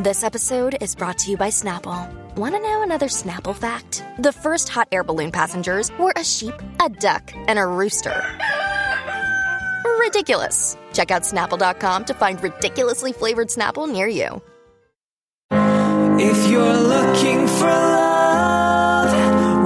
This 0.00 0.24
episode 0.24 0.78
is 0.80 0.94
brought 0.94 1.18
to 1.18 1.30
you 1.30 1.36
by 1.36 1.48
Snapple. 1.48 2.10
Want 2.34 2.54
to 2.54 2.60
know 2.62 2.82
another 2.82 3.08
Snapple 3.08 3.54
fact? 3.54 4.02
The 4.18 4.32
first 4.32 4.70
hot 4.70 4.88
air 4.90 5.04
balloon 5.04 5.30
passengers 5.30 5.92
were 5.98 6.14
a 6.16 6.24
sheep, 6.24 6.54
a 6.82 6.88
duck, 6.88 7.30
and 7.34 7.58
a 7.58 7.66
rooster. 7.66 8.24
Ridiculous. 10.00 10.78
Check 10.94 11.10
out 11.10 11.24
snapple.com 11.24 12.06
to 12.06 12.14
find 12.14 12.42
ridiculously 12.42 13.12
flavored 13.12 13.48
Snapple 13.48 13.86
near 13.86 14.06
you. 14.08 14.40
If 15.50 16.50
you're 16.50 16.72
looking 16.74 17.46
for 17.46 17.66
love, 17.66 19.12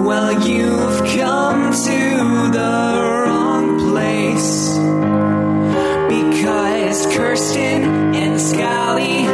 well, 0.04 0.32
you've 0.44 0.98
come 1.20 1.70
to 1.70 2.50
the 2.50 3.22
wrong 3.26 3.78
place. 3.78 4.76
Because 6.08 7.06
Kirsten 7.16 8.14
and 8.14 8.40
Scally, 8.40 9.26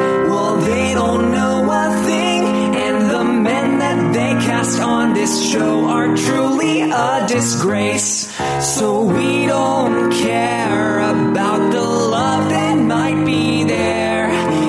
cast 4.62 4.80
on 4.80 5.12
this 5.12 5.50
show 5.50 5.86
are 5.88 6.16
truly 6.16 6.82
a 6.82 7.26
disgrace. 7.26 8.32
So 8.60 9.02
we 9.02 9.46
don't 9.46 10.12
care 10.12 11.00
about 11.00 11.72
the 11.72 11.82
love 11.82 12.48
that 12.48 12.78
might 12.78 13.24
be 13.26 13.64
there. 13.64 14.28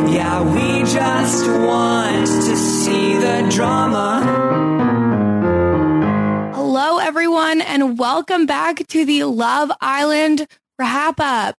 Yeah, 0.10 0.42
we 0.42 0.84
just 0.92 1.48
want 1.48 2.26
to 2.26 2.56
see 2.56 3.18
the 3.20 3.48
drama. 3.52 4.22
Hello, 6.56 6.98
everyone, 6.98 7.62
and 7.62 8.00
welcome 8.00 8.48
back 8.48 8.88
to 8.88 9.06
the 9.06 9.26
Love 9.26 9.72
Island 9.80 10.48
wrap 10.80 11.20
up. 11.20 11.56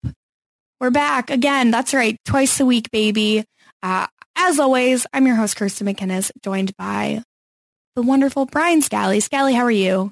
We're 0.80 0.90
back 0.90 1.30
again. 1.30 1.70
That's 1.70 1.94
right, 1.94 2.18
twice 2.24 2.58
a 2.58 2.66
week, 2.66 2.90
baby. 2.90 3.44
Uh, 3.80 4.08
as 4.34 4.58
always, 4.58 5.06
I'm 5.12 5.24
your 5.24 5.36
host, 5.36 5.54
Kirsten 5.54 5.86
McInnes, 5.86 6.32
joined 6.42 6.76
by 6.76 7.22
the 7.94 8.02
wonderful 8.02 8.46
Brian 8.46 8.82
Scally. 8.82 9.20
Scally, 9.20 9.54
how 9.54 9.62
are 9.62 9.70
you? 9.70 10.10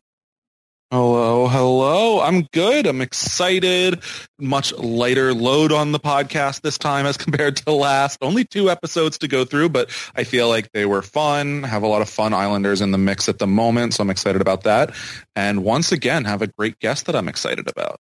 Hello, 0.93 1.49
hello. 1.49 2.21
I'm 2.21 2.43
good. 2.53 2.87
I'm 2.87 3.01
excited. 3.01 4.03
Much 4.39 4.75
lighter 4.75 5.33
load 5.33 5.73
on 5.73 5.91
the 5.91 5.99
podcast 5.99 6.61
this 6.61 6.77
time 6.77 7.07
as 7.07 7.17
compared 7.19 7.57
to 7.57 7.73
last. 7.73 8.19
Only 8.21 8.45
two 8.45 8.71
episodes 8.71 9.19
to 9.19 9.29
go 9.29 9.45
through, 9.47 9.71
but 9.71 9.89
I 10.15 10.25
feel 10.25 10.49
like 10.49 10.71
they 10.73 10.85
were 10.85 11.01
fun. 11.01 11.63
Have 11.63 11.83
a 11.83 11.89
lot 11.89 12.03
of 12.03 12.11
fun 12.11 12.35
Islanders 12.35 12.83
in 12.83 12.91
the 12.91 12.99
mix 12.99 13.29
at 13.29 13.39
the 13.39 13.47
moment, 13.47 13.95
so 13.95 14.03
I'm 14.03 14.11
excited 14.11 14.43
about 14.43 14.65
that. 14.65 14.95
And 15.35 15.65
once 15.65 15.93
again, 15.93 16.25
have 16.27 16.43
a 16.43 16.47
great 16.47 16.79
guest 16.79 17.07
that 17.07 17.17
I'm 17.17 17.29
excited 17.29 17.69
about. 17.69 17.97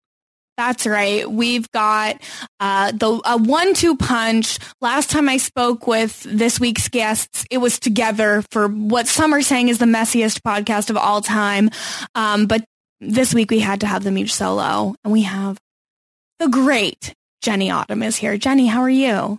That's 0.58 0.88
right. 0.88 1.30
We've 1.30 1.72
got 1.72 2.20
uh, 2.60 2.92
the 2.92 3.22
a 3.24 3.38
one-two 3.38 3.96
punch. 3.96 4.58
Last 4.82 5.12
time 5.12 5.30
I 5.30 5.38
spoke 5.38 5.86
with 5.86 6.24
this 6.24 6.60
week's 6.60 6.90
guests, 6.90 7.46
it 7.52 7.60
was 7.60 7.80
together 7.80 8.44
for 8.50 8.68
what 8.68 9.08
some 9.08 9.34
are 9.34 9.44
saying 9.44 9.70
is 9.70 9.78
the 9.78 9.86
messiest 9.86 10.42
podcast 10.42 10.90
of 10.90 10.98
all 10.98 11.22
time. 11.22 11.70
Um, 12.16 12.48
but 12.48 12.66
this 13.00 13.36
week 13.36 13.52
we 13.52 13.60
had 13.60 13.82
to 13.82 13.88
have 13.88 14.04
them 14.04 14.18
each 14.18 14.34
solo, 14.34 14.96
and 15.04 15.14
we 15.14 15.22
have 15.22 15.60
the 16.40 16.48
great 16.48 17.14
Jenny 17.44 17.70
Autumn 17.70 18.02
is 18.02 18.16
here. 18.18 18.38
Jenny, 18.38 18.66
how 18.66 18.82
are 18.82 18.90
you? 18.90 19.38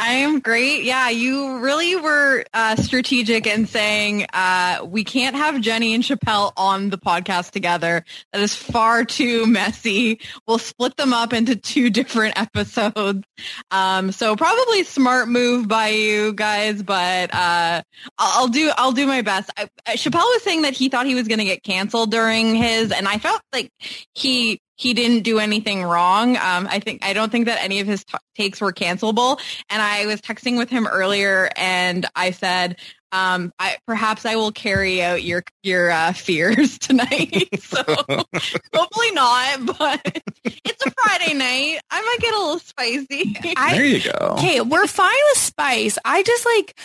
I 0.00 0.12
am 0.18 0.38
great. 0.38 0.84
Yeah, 0.84 1.08
you 1.08 1.58
really 1.58 1.96
were 1.96 2.44
uh, 2.54 2.76
strategic 2.76 3.48
in 3.48 3.66
saying 3.66 4.26
uh, 4.32 4.86
we 4.86 5.02
can't 5.02 5.34
have 5.34 5.60
Jenny 5.60 5.92
and 5.92 6.04
Chappelle 6.04 6.52
on 6.56 6.90
the 6.90 6.98
podcast 6.98 7.50
together. 7.50 8.04
That 8.32 8.40
is 8.40 8.54
far 8.54 9.04
too 9.04 9.44
messy. 9.46 10.20
We'll 10.46 10.58
split 10.58 10.96
them 10.96 11.12
up 11.12 11.32
into 11.32 11.56
two 11.56 11.90
different 11.90 12.38
episodes. 12.40 13.24
Um, 13.72 14.12
so 14.12 14.36
probably 14.36 14.84
smart 14.84 15.26
move 15.28 15.66
by 15.66 15.88
you 15.88 16.32
guys, 16.32 16.80
but 16.80 17.34
uh, 17.34 17.82
I'll, 18.18 18.46
do 18.46 18.70
I'll 18.76 18.92
do 18.92 19.04
my 19.08 19.22
best. 19.22 19.50
I, 19.56 19.68
Chappelle 19.96 20.20
was 20.20 20.44
saying 20.44 20.62
that 20.62 20.74
he 20.74 20.90
thought 20.90 21.06
he 21.06 21.16
was 21.16 21.26
going 21.26 21.40
to 21.40 21.44
get 21.44 21.64
canceled 21.64 22.12
during 22.12 22.54
his, 22.54 22.92
and 22.92 23.08
I 23.08 23.18
felt 23.18 23.42
like 23.52 23.72
he 24.14 24.60
he 24.78 24.94
didn't 24.94 25.24
do 25.24 25.38
anything 25.40 25.82
wrong. 25.82 26.36
Um, 26.36 26.68
I 26.70 26.78
think 26.78 27.04
I 27.04 27.12
don't 27.12 27.30
think 27.30 27.46
that 27.46 27.62
any 27.62 27.80
of 27.80 27.86
his 27.86 28.04
t- 28.04 28.16
takes 28.36 28.60
were 28.60 28.72
cancelable. 28.72 29.40
And 29.68 29.82
I 29.82 30.06
was 30.06 30.20
texting 30.22 30.56
with 30.56 30.70
him 30.70 30.86
earlier, 30.86 31.50
and 31.56 32.06
I 32.14 32.30
said, 32.30 32.78
um, 33.10 33.52
I, 33.58 33.78
perhaps 33.86 34.24
I 34.24 34.36
will 34.36 34.52
carry 34.52 35.02
out 35.02 35.22
your 35.24 35.42
your 35.64 35.90
uh, 35.90 36.12
fears 36.12 36.78
tonight. 36.80 37.48
so 37.60 37.82
hopefully 38.74 39.10
not, 39.12 39.66
but 39.78 40.22
it's 40.44 40.86
a 40.86 40.90
Friday 40.92 41.34
night. 41.34 41.80
I 41.90 42.00
might 42.00 42.18
get 42.20 42.34
a 42.34 42.38
little 42.38 42.58
spicy. 42.60 43.36
I, 43.56 43.74
there 43.74 43.84
you 43.84 44.00
go. 44.02 44.34
Okay, 44.38 44.60
we're 44.60 44.86
fine 44.86 45.10
with 45.32 45.38
spice. 45.38 45.98
I 46.04 46.22
just 46.22 46.46
like. 46.46 46.78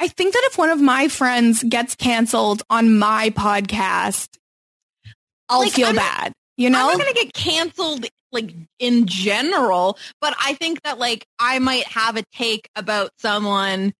I 0.00 0.08
think 0.08 0.32
that 0.34 0.42
if 0.50 0.58
one 0.58 0.70
of 0.70 0.80
my 0.80 1.06
friends 1.06 1.62
gets 1.62 1.94
canceled 1.94 2.64
on 2.68 2.98
my 2.98 3.30
podcast, 3.30 4.28
I'll 5.48 5.60
Like, 5.60 5.72
feel 5.72 5.88
I'm 5.88 5.94
bad. 5.96 6.32
You 6.62 6.70
know? 6.70 6.78
I'm 6.90 6.96
not 6.96 7.06
gonna 7.06 7.12
get 7.14 7.32
canceled 7.32 8.06
like 8.30 8.54
in 8.78 9.06
general, 9.06 9.98
but 10.20 10.34
I 10.40 10.54
think 10.54 10.82
that 10.82 10.98
like 10.98 11.26
I 11.38 11.58
might 11.58 11.84
have 11.88 12.16
a 12.16 12.22
take 12.32 12.68
about 12.76 13.10
someone 13.18 13.92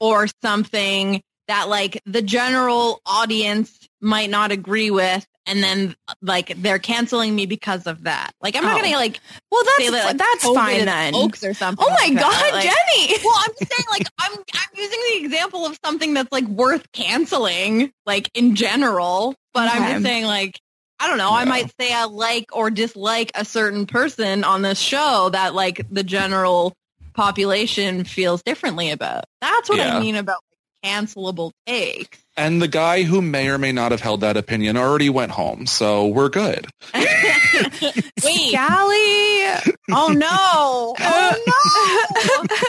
or 0.00 0.26
something 0.42 1.22
that 1.48 1.68
like 1.68 2.00
the 2.06 2.22
general 2.22 3.00
audience 3.06 3.86
might 4.00 4.30
not 4.30 4.50
agree 4.50 4.90
with 4.90 5.24
and 5.46 5.62
then 5.62 5.94
like 6.20 6.52
they're 6.60 6.80
canceling 6.80 7.34
me 7.34 7.46
because 7.46 7.86
of 7.86 8.02
that. 8.04 8.32
Like 8.40 8.56
I'm 8.56 8.64
not 8.64 8.78
Oh. 8.78 8.82
gonna 8.82 8.96
like 8.96 9.20
well, 9.52 9.62
that's 9.64 9.76
say 9.76 9.90
that 9.90 10.04
like, 10.06 10.16
that's 10.18 10.44
COVID 10.44 10.54
fine 10.54 10.84
then. 10.86 11.14
oaks 11.14 11.44
or 11.44 11.54
something. 11.54 11.84
Oh 11.86 11.90
my 11.90 12.08
like 12.08 12.18
god, 12.18 12.52
Like- 12.52 12.64
Jenny! 12.64 13.18
well, 13.24 13.34
I'm 13.38 13.50
just 13.60 13.72
saying, 13.72 13.86
like, 13.90 14.08
I'm 14.18 14.32
I'm 14.32 14.68
using 14.76 15.00
the 15.12 15.24
example 15.24 15.66
of 15.66 15.78
something 15.84 16.14
that's 16.14 16.32
like 16.32 16.44
worth 16.48 16.90
canceling, 16.92 17.92
like 18.06 18.28
in 18.34 18.56
general. 18.56 19.34
But 19.54 19.70
I'm 19.72 19.92
just 19.92 20.04
saying, 20.04 20.24
like, 20.26 20.58
I 20.98 21.08
don't 21.08 21.18
know. 21.18 21.30
I 21.32 21.44
might 21.44 21.72
say 21.80 21.92
I 21.92 22.04
like 22.04 22.54
or 22.56 22.70
dislike 22.70 23.30
a 23.34 23.44
certain 23.44 23.86
person 23.86 24.44
on 24.44 24.62
this 24.62 24.78
show 24.78 25.28
that 25.32 25.54
like 25.54 25.82
the 25.90 26.02
general 26.02 26.72
population 27.14 28.04
feels 28.04 28.42
differently 28.42 28.90
about. 28.90 29.24
That's 29.40 29.68
what 29.68 29.78
Yeah. 29.78 29.96
I 29.96 30.00
mean 30.00 30.16
about 30.16 30.38
like, 30.82 30.92
cancelable 30.92 31.52
takes. 31.66 32.18
And 32.36 32.60
the 32.60 32.68
guy 32.68 33.02
who 33.02 33.22
may 33.22 33.48
or 33.48 33.56
may 33.58 33.72
not 33.72 33.92
have 33.92 34.00
held 34.02 34.20
that 34.20 34.36
opinion 34.36 34.76
already 34.76 35.08
went 35.08 35.32
home, 35.32 35.66
so 35.66 36.06
we're 36.06 36.28
good. 36.28 36.66
Wait. 36.94 38.52
Scally. 38.52 39.72
Oh 39.90 40.12
no. 40.14 40.94
Oh 41.08 41.34
no. 41.46 42.68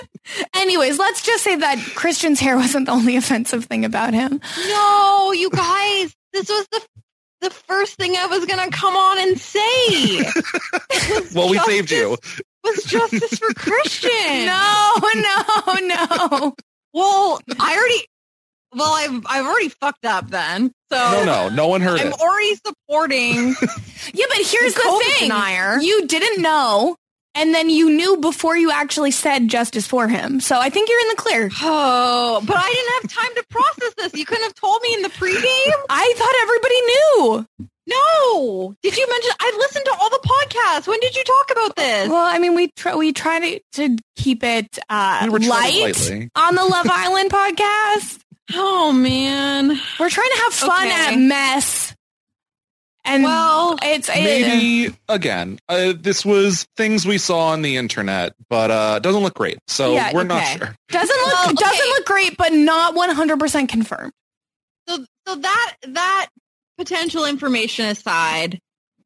Anyways, 0.55 0.99
let's 0.99 1.21
just 1.23 1.43
say 1.43 1.55
that 1.55 1.77
Christian's 1.95 2.39
hair 2.39 2.57
wasn't 2.57 2.85
the 2.87 2.91
only 2.91 3.15
offensive 3.15 3.65
thing 3.65 3.85
about 3.85 4.13
him. 4.13 4.41
No, 4.67 5.31
you 5.31 5.49
guys. 5.49 6.13
This 6.33 6.49
was 6.49 6.67
the 6.71 6.81
the 7.41 7.49
first 7.49 7.95
thing 7.97 8.15
I 8.15 8.25
was 8.27 8.45
gonna 8.45 8.69
come 8.71 8.95
on 8.95 9.19
and 9.19 9.39
say. 9.39 10.17
Was 11.15 11.33
Well, 11.33 11.49
we 11.49 11.59
saved 11.59 11.91
you. 11.91 12.17
Was 12.63 12.83
justice 12.83 13.37
for 13.39 13.53
Christian? 13.53 14.09
No, 14.45 14.99
no, 15.15 15.73
no. 15.81 16.55
Well, 16.93 17.39
I 17.59 17.75
already. 17.77 18.07
Well, 18.75 18.91
I've 18.93 19.25
I've 19.27 19.45
already 19.45 19.69
fucked 19.69 20.05
up 20.05 20.29
then. 20.29 20.71
So 20.91 20.97
No, 20.97 21.23
no, 21.25 21.49
no 21.49 21.67
one 21.67 21.81
heard 21.81 21.99
it. 21.99 22.05
I'm 22.07 22.13
it. 22.13 22.19
already 22.19 22.55
supporting. 22.55 23.55
Yeah, 24.13 24.25
but 24.29 24.37
here's 24.37 24.73
The 24.73 24.79
the, 24.81 24.87
COVID 24.89 25.17
thing. 25.17 25.29
denier. 25.29 25.79
You 25.81 26.07
didn't 26.07 26.41
know, 26.41 26.95
and 27.37 27.53
then 27.53 27.69
you 27.69 27.89
knew 27.89 28.17
before 28.17 28.57
you 28.57 28.71
actually 28.71 29.11
said 29.11 29.47
justice 29.47 29.87
for 29.87 30.07
him. 30.07 30.39
So 30.39 30.59
I 30.59 30.69
think 30.69 30.89
you're 30.89 30.99
in 31.01 31.07
the 31.09 31.15
clear. 31.15 31.49
Oh, 31.61 32.41
but 32.45 32.57
I 32.57 32.67
didn't 32.73 33.11
have 33.11 33.23
time 33.23 33.35
to 33.35 33.45
process 33.49 33.93
this. 33.97 34.13
You 34.19 34.25
couldn't 34.25 34.43
have 34.43 34.55
told 34.55 34.81
me 34.81 34.93
in 34.95 35.01
the 35.03 35.09
pregame. 35.09 35.71
I 35.89 36.13
thought 36.17 36.35
everybody 36.41 36.81
knew. 36.81 37.69
No. 37.89 38.75
Did 38.83 38.97
you 38.97 39.07
mention? 39.09 39.31
I 39.39 39.55
listened 39.59 39.85
to 39.85 39.93
all 39.99 40.09
the 40.09 40.19
podcasts. 40.27 40.87
When 40.87 40.99
did 40.99 41.15
you 41.15 41.23
talk 41.23 41.51
about 41.51 41.75
this? 41.77 42.09
Well, 42.09 42.25
I 42.25 42.37
mean, 42.39 42.53
we 42.55 42.67
try 42.75 42.95
we 42.95 43.13
try 43.13 43.39
to, 43.39 43.59
to 43.73 43.97
keep 44.17 44.43
it 44.43 44.77
uh, 44.89 45.29
We 45.31 45.47
light 45.47 46.29
on 46.35 46.55
the 46.55 46.65
Love 46.65 46.87
Island 46.91 47.31
podcast. 47.31 48.19
Oh 48.53 48.91
man. 48.91 49.69
We're 49.99 50.09
trying 50.09 50.29
to 50.29 50.41
have 50.43 50.53
fun 50.53 50.87
Okay. 50.87 51.13
at 51.13 51.17
mess 51.19 51.95
And 53.07 53.23
Well, 53.23 53.77
it's 53.81 54.09
it, 54.09 54.15
Maybe 54.15 54.95
again, 55.09 55.59
uh, 55.69 55.93
this 55.97 56.25
was 56.25 56.67
things 56.75 57.05
we 57.05 57.17
saw 57.17 57.47
on 57.47 57.61
the 57.61 57.77
internet, 57.77 58.33
but 58.49 58.69
uh, 58.69 58.95
it 58.97 59.03
doesn't 59.03 59.23
look 59.23 59.33
great. 59.35 59.57
So 59.67 59.93
Yeah, 59.93 60.11
we're 60.13 60.23
not 60.23 60.43
sure. 60.43 60.75
doesn't 60.89 61.15
look 61.15 61.33
Well, 61.33 61.53
doesn't 61.53 61.87
look 61.87 62.05
great, 62.05 62.37
but 62.37 62.51
not 62.53 62.95
100% 62.95 63.69
confirmed. 63.69 64.11
so 64.87 65.05
so 65.27 65.35
that 65.35 65.75
that 65.87 66.27
potential 66.77 67.25
information 67.25 67.85
aside 67.85 68.59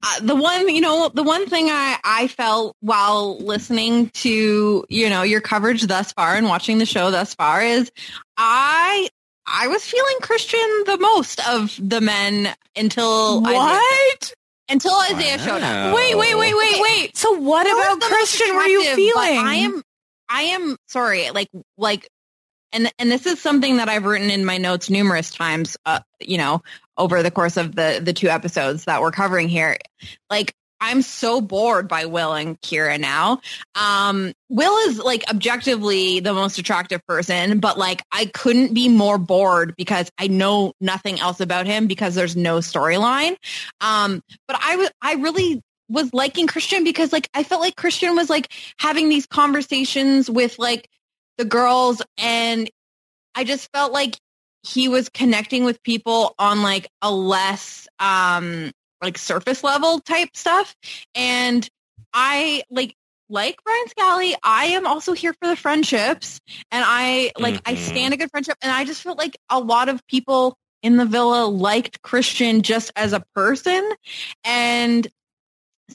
uh, 0.03 0.19
the 0.21 0.35
one 0.35 0.67
you 0.67 0.81
know 0.81 1.09
the 1.13 1.23
one 1.23 1.45
thing 1.47 1.67
i 1.69 1.97
i 2.03 2.27
felt 2.27 2.75
while 2.81 3.37
listening 3.39 4.09
to 4.09 4.83
you 4.89 5.09
know 5.09 5.21
your 5.21 5.39
coverage 5.41 5.83
thus 5.83 6.11
far 6.11 6.35
and 6.35 6.47
watching 6.47 6.79
the 6.79 6.85
show 6.85 7.11
thus 7.11 7.33
far 7.35 7.61
is 7.63 7.89
i 8.35 9.07
i 9.45 9.67
was 9.67 9.83
feeling 9.83 10.15
christian 10.21 10.59
the 10.85 10.97
most 10.99 11.45
of 11.49 11.77
the 11.81 12.01
men 12.01 12.47
until 12.75 13.41
What? 13.41 14.33
until 14.69 14.93
isaiah 15.11 15.37
showed 15.39 15.61
up 15.61 15.95
Wait, 15.95 16.15
wait, 16.17 16.35
wait, 16.37 16.55
wait, 16.55 16.81
wait. 16.81 17.17
So 17.17 17.37
what 17.39 17.65
about 17.67 17.99
Christian 18.01 18.55
were 18.55 18.63
you 18.65 18.95
feeling? 18.95 19.37
I 19.39 19.55
am, 19.55 19.81
I 20.29 20.41
am 20.43 20.77
sorry. 20.87 21.29
Like, 21.31 21.49
like, 21.77 22.07
and 22.71 22.89
and 22.97 23.11
this 23.11 23.25
is 23.25 23.41
something 23.41 23.77
that 23.77 23.89
I've 23.89 24.05
written 24.05 24.29
in 24.31 24.45
my 24.45 24.57
notes 24.57 24.89
numerous 24.89 25.29
times. 25.31 25.75
Uh, 25.85 25.99
you 26.21 26.37
know, 26.37 26.61
over 26.97 27.21
the 27.21 27.31
course 27.31 27.57
of 27.57 27.75
the 27.75 27.99
the 28.01 28.13
two 28.13 28.29
episodes 28.29 28.85
that 28.85 29.01
we're 29.01 29.11
covering 29.11 29.49
here. 29.49 29.77
Like, 30.29 30.53
I'm 30.81 31.03
so 31.03 31.39
bored 31.39 31.87
by 31.87 32.05
Will 32.05 32.33
and 32.33 32.59
Kyra 32.59 32.99
now. 32.99 33.39
Um, 33.75 34.33
Will 34.49 34.89
is 34.89 34.97
like 34.97 35.23
objectively 35.29 36.19
the 36.19 36.33
most 36.33 36.57
attractive 36.57 37.05
person, 37.07 37.59
but 37.59 37.77
like 37.77 38.01
I 38.11 38.25
couldn't 38.25 38.73
be 38.73 38.89
more 38.89 39.19
bored 39.19 39.75
because 39.77 40.09
I 40.17 40.27
know 40.27 40.73
nothing 40.81 41.19
else 41.19 41.39
about 41.39 41.67
him 41.67 41.85
because 41.85 42.15
there's 42.15 42.35
no 42.35 42.57
storyline. 42.57 43.37
Um, 43.79 44.21
but 44.47 44.57
I 44.59 45.13
really 45.19 45.61
was 45.87 46.13
liking 46.13 46.47
Christian 46.47 46.83
because 46.83 47.13
like 47.13 47.29
I 47.33 47.43
felt 47.43 47.61
like 47.61 47.75
Christian 47.75 48.15
was 48.15 48.29
like 48.29 48.51
having 48.79 49.09
these 49.09 49.27
conversations 49.27 50.29
with 50.29 50.57
like 50.57 50.87
the 51.37 51.45
girls 51.45 52.01
and 52.17 52.69
I 53.35 53.43
just 53.43 53.69
felt 53.73 53.91
like 53.91 54.17
he 54.63 54.87
was 54.87 55.09
connecting 55.09 55.63
with 55.63 55.81
people 55.83 56.33
on 56.39 56.61
like 56.61 56.87
a 57.01 57.11
less 57.11 57.87
um 57.99 58.71
like 59.01 59.17
surface 59.17 59.63
level 59.63 59.99
type 59.99 60.29
stuff. 60.35 60.75
And 61.15 61.67
I 62.13 62.63
like 62.69 62.95
like 63.29 63.57
Brian 63.63 63.87
Scally, 63.87 64.35
I 64.43 64.65
am 64.65 64.85
also 64.85 65.13
here 65.13 65.33
for 65.41 65.47
the 65.47 65.55
friendships. 65.55 66.39
And 66.71 66.83
I 66.85 67.31
like 67.39 67.59
I 67.65 67.75
Mhm. 67.75 67.77
stand 67.77 68.13
a 68.13 68.17
good 68.17 68.29
friendship. 68.29 68.57
And 68.61 68.71
I 68.71 68.83
just 68.83 69.01
felt 69.01 69.17
like 69.17 69.37
a 69.49 69.59
lot 69.59 69.89
of 69.89 70.05
people 70.07 70.55
in 70.83 70.97
the 70.97 71.05
villa 71.05 71.45
liked 71.45 72.01
Christian 72.01 72.61
just 72.61 72.91
as 72.95 73.13
a 73.13 73.23
person. 73.35 73.89
And 74.43 75.07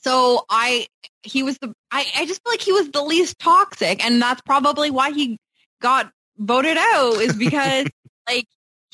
so 0.03 0.45
I 0.49 0.87
he 1.23 1.43
was 1.43 1.59
the 1.59 1.73
I, 1.91 2.07
I 2.17 2.27
just 2.27 2.43
feel 2.43 2.53
like 2.53 2.61
he 2.63 2.73
was 2.73 2.91
the 2.91 3.03
least 3.03 3.39
toxic. 3.39 4.05
And 4.05 4.21
that's 4.21 4.41
probably 4.43 4.91
why 4.91 5.13
he 5.13 5.39
got 5.81 6.11
voted 6.39 6.77
out 6.79 7.21
is 7.21 7.37
because 7.37 7.87
like 8.29 8.47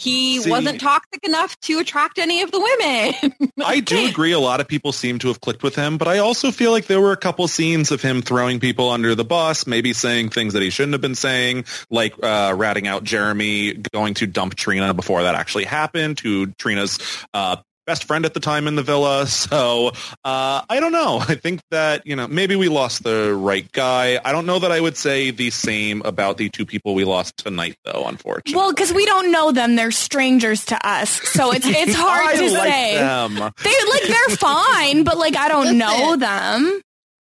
he 0.03 0.41
See- 0.41 0.51
wasn't 0.51 0.81
toxic 0.81 1.25
enough 1.25 1.59
to 1.61 1.79
attract 1.79 2.19
any 2.19 2.43
of 2.43 2.51
the 2.51 2.61
women. 2.61 3.53
I 3.65 3.81
do 3.81 4.09
agree. 4.09 4.33
A 4.33 4.39
lot 4.39 4.61
of 4.61 4.67
people 4.67 4.93
seem 4.93 5.19
to 5.21 5.29
have 5.29 5.41
clicked 5.41 5.63
with 5.63 5.77
him, 5.77 5.97
but 5.97 6.09
I 6.09 6.19
also 6.19 6.51
feel 6.51 6.73
like 6.73 6.87
there 6.87 7.01
were 7.01 7.13
a 7.13 7.17
couple 7.17 7.47
scenes 7.47 7.93
of 7.93 8.03
him 8.03 8.21
throwing 8.21 8.59
people 8.59 8.91
under 8.91 9.15
the 9.15 9.25
bus, 9.25 9.67
maybe 9.67 9.93
saying 9.93 10.31
things 10.31 10.55
that 10.55 10.63
he 10.63 10.71
shouldn't 10.71 10.95
have 10.95 11.01
been 11.01 11.15
saying, 11.15 11.67
like 11.91 12.15
uh, 12.23 12.53
ratting 12.57 12.89
out 12.89 13.05
Jeremy, 13.05 13.75
going 13.93 14.15
to 14.15 14.27
dump 14.27 14.57
Trina 14.57 14.93
before 14.93 15.23
that 15.23 15.37
actually 15.37 15.65
happened 15.65 16.19
to 16.19 16.47
Trina's 16.53 16.99
uh, 17.33 17.57
best 17.87 18.05
friend 18.05 18.25
at 18.25 18.34
the 18.34 18.40
time 18.40 18.67
in 18.67 18.75
the 18.76 18.82
villa. 18.82 19.26
So 19.52 19.88
uh, 20.25 20.62
I 20.69 20.79
don't 20.81 20.93
know. 20.93 21.19
I 21.19 21.34
think 21.34 21.61
that 21.70 22.06
you 22.06 22.17
know 22.17 22.29
maybe 22.29 22.55
we 22.56 22.69
lost 22.69 23.02
the 23.02 23.34
right 23.34 23.70
guy. 23.73 24.20
I 24.25 24.32
don't 24.32 24.46
know 24.46 24.58
that 24.61 24.70
I 24.70 24.81
would 24.81 24.96
say 24.96 25.31
the 25.31 25.50
same 25.50 26.00
about 26.05 26.37
the 26.38 26.49
two 26.49 26.64
people 26.64 26.94
we 26.94 27.05
lost 27.05 27.37
tonight, 27.38 27.76
though. 27.84 28.05
Unfortunately, 28.06 28.55
well, 28.55 28.73
because 28.73 28.93
we 28.93 29.05
don't 29.05 29.32
know 29.32 29.50
them, 29.52 29.75
they're 29.76 29.90
strangers 29.90 30.64
to 30.67 30.87
us, 30.87 31.11
so 31.11 31.52
it's 31.52 31.67
it's 31.67 31.94
hard 31.96 32.26
I 32.26 32.37
to 32.37 32.52
like 32.52 32.73
say. 32.73 32.94
them. 32.96 33.34
They 33.34 33.75
like 33.90 34.02
they're 34.05 34.37
fine, 34.37 35.05
but 35.05 35.19
like 35.19 35.37
I 35.37 35.49
don't 35.49 35.79
Listen. 35.79 35.79
know 35.79 36.17
them. 36.17 36.81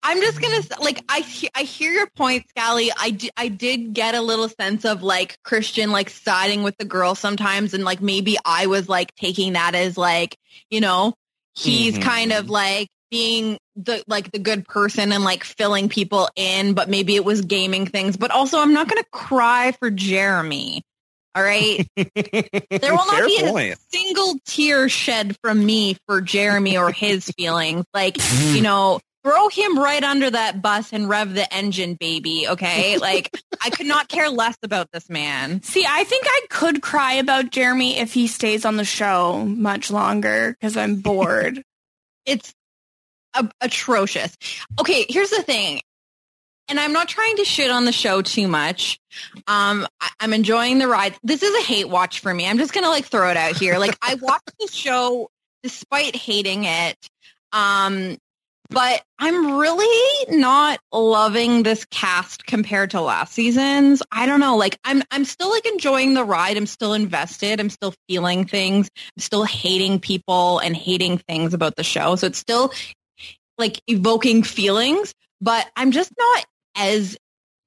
I'm 0.02 0.20
just 0.22 0.42
gonna 0.42 0.62
like 0.82 1.04
I 1.10 1.26
I 1.56 1.64
hear 1.64 1.92
your 1.92 2.08
point, 2.16 2.46
Scally. 2.50 2.90
I 2.96 3.18
I 3.36 3.48
did 3.50 3.94
get 3.94 4.16
a 4.16 4.22
little 4.22 4.48
sense 4.50 4.86
of 4.86 5.04
like 5.04 5.38
Christian 5.44 5.92
like 5.92 6.10
siding 6.10 6.64
with 6.64 6.78
the 6.78 6.86
girl 6.86 7.16
sometimes, 7.16 7.74
and 7.74 7.84
like 7.84 8.02
maybe 8.02 8.38
I 8.46 8.68
was 8.68 8.88
like 8.88 9.14
taking 9.16 9.54
that 9.54 9.76
as 9.76 9.98
like 9.98 10.38
you 10.70 10.80
know 10.82 11.14
he's 11.56 11.98
Mhm. 11.98 12.02
kind 12.02 12.32
of 12.32 12.50
like 12.50 12.88
being 13.12 13.58
the 13.76 14.04
like 14.08 14.32
the 14.32 14.40
good 14.40 14.66
person 14.68 15.12
and 15.12 15.24
like 15.24 15.44
filling 15.44 15.90
people 15.90 16.30
in, 16.36 16.74
but 16.74 16.88
maybe 16.90 17.16
it 17.16 17.26
was 17.26 17.42
gaming 17.42 17.86
things. 17.86 18.16
But 18.18 18.32
also, 18.32 18.60
I'm 18.60 18.74
not 18.74 18.88
gonna 18.88 19.04
cry 19.12 19.74
for 19.80 19.90
Jeremy. 19.92 20.82
All 21.36 21.44
right, 21.44 21.86
there 21.96 22.92
will 22.92 23.06
not 23.06 23.28
be 23.28 23.40
point. 23.42 23.74
a 23.74 23.78
single 23.96 24.36
tear 24.46 24.90
shed 24.90 25.36
from 25.44 25.64
me 25.66 25.96
for 26.08 26.22
Jeremy 26.22 26.78
or 26.78 26.92
his 26.92 27.30
feelings. 27.38 27.86
Like, 27.94 28.18
you 28.54 28.62
know, 28.64 29.00
throw 29.24 29.50
him 29.50 29.78
right 29.78 30.04
under 30.04 30.30
that 30.30 30.62
bus 30.62 30.94
and 30.94 31.10
rev 31.10 31.34
the 31.34 31.52
engine, 31.54 31.96
baby. 31.96 32.46
Okay. 32.48 32.98
Like, 33.10 33.30
I 33.62 33.70
could 33.70 33.86
not 33.88 34.08
care 34.08 34.30
less 34.30 34.58
about 34.64 34.90
this 34.92 35.10
man. 35.10 35.62
See, 35.64 35.86
I 35.88 36.04
think 36.06 36.26
I 36.28 36.42
could 36.50 36.82
cry 36.82 37.14
about 37.16 37.52
Jeremy 37.52 37.98
if 37.98 38.14
he 38.14 38.28
stays 38.28 38.66
on 38.66 38.78
the 38.78 38.86
show 38.86 39.46
much 39.46 39.90
longer 39.92 40.52
because 40.60 40.78
I'm 40.78 40.96
bored. 41.02 41.62
It's 42.26 42.54
a- 43.34 43.50
atrocious. 43.62 44.38
Okay. 44.80 45.06
Here's 45.10 45.30
the 45.32 45.42
thing. 45.44 45.82
And 46.68 46.80
I'm 46.80 46.94
not 46.94 47.08
trying 47.08 47.38
to 47.38 47.46
shit 47.46 47.72
on 47.72 47.86
the 47.86 47.92
show 47.92 48.22
too 48.22 48.48
much. 48.48 49.00
Um, 49.48 49.88
I- 50.00 50.12
I'm 50.20 50.34
enjoying 50.34 50.78
the 50.78 50.88
ride. 50.88 51.16
This 51.24 51.42
is 51.42 51.56
a 51.56 51.66
hate 51.68 51.90
watch 51.90 52.20
for 52.20 52.32
me. 52.34 52.48
I'm 52.48 52.60
just 52.60 52.74
gonna 52.74 52.90
like 52.90 53.06
throw 53.06 53.30
it 53.32 53.38
out 53.38 53.58
here. 53.58 53.78
Like 53.80 53.98
I 54.02 54.16
watched 54.16 54.52
the 54.60 54.68
show 54.68 55.30
despite 55.64 56.16
hating 56.16 56.66
it. 56.66 56.96
Um, 57.52 58.18
but 58.70 59.04
I'm 59.18 59.58
really 59.58 60.38
not 60.38 60.80
loving 60.94 61.64
this 61.64 61.86
cast 61.86 62.46
compared 62.46 62.92
to 62.92 63.02
last 63.02 63.34
season's. 63.34 64.04
I 64.12 64.26
don't 64.26 64.40
know. 64.40 64.58
Like 64.58 64.78
I'm, 64.84 65.02
I'm 65.12 65.26
still 65.26 65.50
like 65.50 65.66
enjoying 65.66 66.14
the 66.14 66.24
ride. 66.24 66.56
I'm 66.56 66.68
still 66.68 66.94
invested. 66.94 67.60
I'm 67.60 67.70
still 67.70 67.94
feeling 68.08 68.46
things. 68.46 68.90
I'm 68.96 69.22
still 69.22 69.44
hating 69.44 70.00
people 70.00 70.60
and 70.60 70.76
hating 70.76 71.18
things 71.18 71.54
about 71.54 71.76
the 71.76 71.84
show. 71.84 72.16
So 72.16 72.28
it's 72.28 72.38
still 72.38 72.72
like 73.58 73.82
evoking 73.88 74.44
feelings, 74.44 75.14
but 75.42 75.70
I'm 75.76 75.92
just 75.92 76.12
not 76.18 76.46
as 76.76 77.18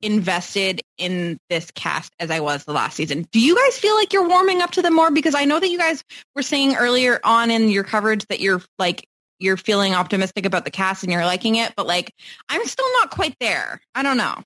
invested 0.00 0.80
in 0.98 1.38
this 1.48 1.70
cast 1.72 2.12
as 2.18 2.30
I 2.30 2.40
was 2.40 2.64
the 2.64 2.72
last 2.72 2.96
season. 2.96 3.26
Do 3.30 3.40
you 3.40 3.56
guys 3.56 3.78
feel 3.78 3.94
like 3.94 4.12
you're 4.12 4.28
warming 4.28 4.60
up 4.60 4.72
to 4.72 4.82
them 4.82 4.94
more? 4.94 5.10
Because 5.10 5.34
I 5.34 5.44
know 5.44 5.60
that 5.60 5.68
you 5.68 5.78
guys 5.78 6.02
were 6.34 6.42
saying 6.42 6.74
earlier 6.74 7.20
on 7.22 7.50
in 7.50 7.68
your 7.68 7.84
coverage 7.84 8.26
that 8.26 8.40
you're 8.40 8.60
like 8.78 9.06
you're 9.42 9.56
feeling 9.56 9.94
optimistic 9.94 10.46
about 10.46 10.64
the 10.64 10.70
cast 10.70 11.02
and 11.02 11.12
you're 11.12 11.24
liking 11.24 11.56
it, 11.56 11.74
but 11.76 11.86
like 11.86 12.14
I'm 12.48 12.64
still 12.66 12.90
not 13.00 13.10
quite 13.10 13.36
there. 13.40 13.80
I 13.94 14.02
don't 14.02 14.16
know. 14.16 14.36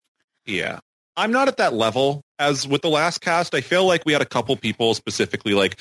Yeah. 0.47 0.81
I'm 1.17 1.33
not 1.33 1.49
at 1.49 1.57
that 1.59 1.73
level 1.73 2.23
as 2.39 2.67
with 2.69 2.83
the 2.83 2.91
last 2.91 3.21
cast. 3.21 3.55
I 3.55 3.61
feel 3.63 3.87
like 3.87 4.05
we 4.05 4.13
had 4.13 4.23
a 4.23 4.27
couple 4.27 4.55
people 4.57 4.95
specifically 4.95 5.55
like 5.55 5.81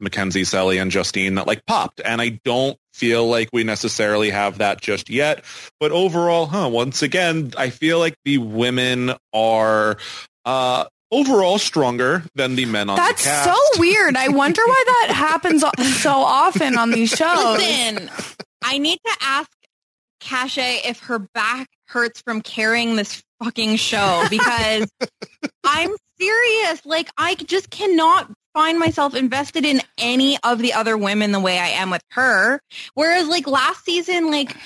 Mackenzie, 0.00 0.44
Sally, 0.44 0.78
and 0.78 0.90
Justine 0.90 1.36
that 1.36 1.46
like 1.46 1.64
popped. 1.66 2.00
And 2.04 2.20
I 2.20 2.40
don't 2.44 2.76
feel 2.92 3.26
like 3.26 3.48
we 3.52 3.64
necessarily 3.64 4.30
have 4.30 4.58
that 4.58 4.80
just 4.80 5.08
yet. 5.08 5.44
But 5.80 5.92
overall, 5.92 6.46
huh, 6.46 6.68
once 6.70 7.02
again, 7.02 7.52
I 7.56 7.70
feel 7.70 7.98
like 7.98 8.16
the 8.24 8.38
women 8.38 9.12
are 9.32 9.96
uh 10.44 10.84
overall 11.10 11.58
stronger 11.58 12.24
than 12.34 12.56
the 12.56 12.66
men 12.66 12.90
on 12.90 12.96
That's 12.96 13.22
the 13.22 13.28
cast. 13.30 13.44
so 13.48 13.80
weird. 13.80 14.16
I 14.16 14.28
wonder 14.28 14.60
why 14.66 14.84
that 14.86 15.14
happens 15.14 15.64
so 16.00 16.10
often 16.10 16.76
on 16.76 16.90
these 16.90 17.10
shows. 17.10 17.56
Listen, 17.58 18.10
I 18.64 18.78
need 18.78 18.98
to 19.04 19.12
ask 19.20 19.50
Kasha 20.20 20.88
if 20.88 21.00
her 21.00 21.18
back 21.18 21.68
hurts 21.86 22.22
from 22.22 22.40
carrying 22.40 22.96
this 22.96 23.22
fucking 23.42 23.76
show 23.76 24.24
because 24.30 24.90
I'm 25.64 25.90
serious. 26.18 26.84
Like 26.86 27.10
I 27.18 27.34
just 27.34 27.68
cannot 27.70 28.32
find 28.54 28.78
myself 28.78 29.14
invested 29.14 29.66
in 29.66 29.82
any 29.98 30.38
of 30.42 30.58
the 30.58 30.72
other 30.72 30.96
women 30.96 31.32
the 31.32 31.40
way 31.40 31.58
I 31.58 31.68
am 31.68 31.90
with 31.90 32.02
her. 32.12 32.60
Whereas 32.94 33.28
like 33.28 33.46
last 33.46 33.84
season, 33.84 34.30
like 34.30 34.56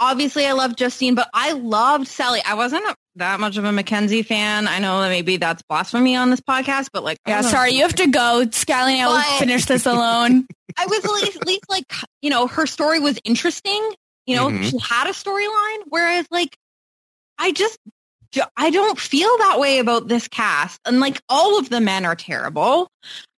obviously 0.00 0.46
I 0.46 0.52
love 0.52 0.76
Justine, 0.76 1.14
but 1.14 1.28
I 1.34 1.52
loved 1.52 2.08
Sally. 2.08 2.40
I 2.44 2.54
wasn't 2.54 2.84
that 3.16 3.40
much 3.40 3.56
of 3.56 3.64
a 3.64 3.72
Mackenzie 3.72 4.22
fan. 4.22 4.68
I 4.68 4.78
know 4.78 5.00
that 5.00 5.08
maybe 5.08 5.36
that's 5.38 5.62
blasphemy 5.68 6.16
on 6.16 6.30
this 6.30 6.40
podcast, 6.40 6.88
but 6.92 7.02
like 7.04 7.18
Yeah, 7.26 7.36
wasn't- 7.36 7.52
sorry, 7.52 7.72
you 7.72 7.82
have 7.82 7.94
to 7.96 8.06
go. 8.08 8.44
Scally 8.50 9.00
and 9.00 9.08
I 9.10 9.14
will 9.14 9.38
finish 9.38 9.64
this 9.64 9.86
alone. 9.86 10.46
I 10.78 10.86
was 10.86 11.04
at 11.04 11.10
least, 11.10 11.36
at 11.36 11.46
least 11.46 11.64
like, 11.68 11.90
you 12.20 12.28
know, 12.30 12.46
her 12.46 12.66
story 12.66 12.98
was 13.00 13.18
interesting. 13.24 13.92
You 14.26 14.36
know, 14.36 14.48
Mhm. 14.48 14.70
she 14.70 14.78
had 14.78 15.06
a 15.06 15.12
storyline. 15.12 15.84
Whereas 15.88 16.26
like, 16.30 16.56
I 17.38 17.52
just, 17.52 17.78
I 18.56 18.70
don't 18.70 18.98
feel 18.98 19.38
that 19.38 19.58
way 19.58 19.78
about 19.78 20.08
this 20.08 20.28
cast. 20.28 20.78
And 20.84 21.00
like 21.00 21.20
all 21.28 21.58
of 21.58 21.70
the 21.70 21.80
men 21.80 22.04
are 22.04 22.16
terrible. 22.16 22.88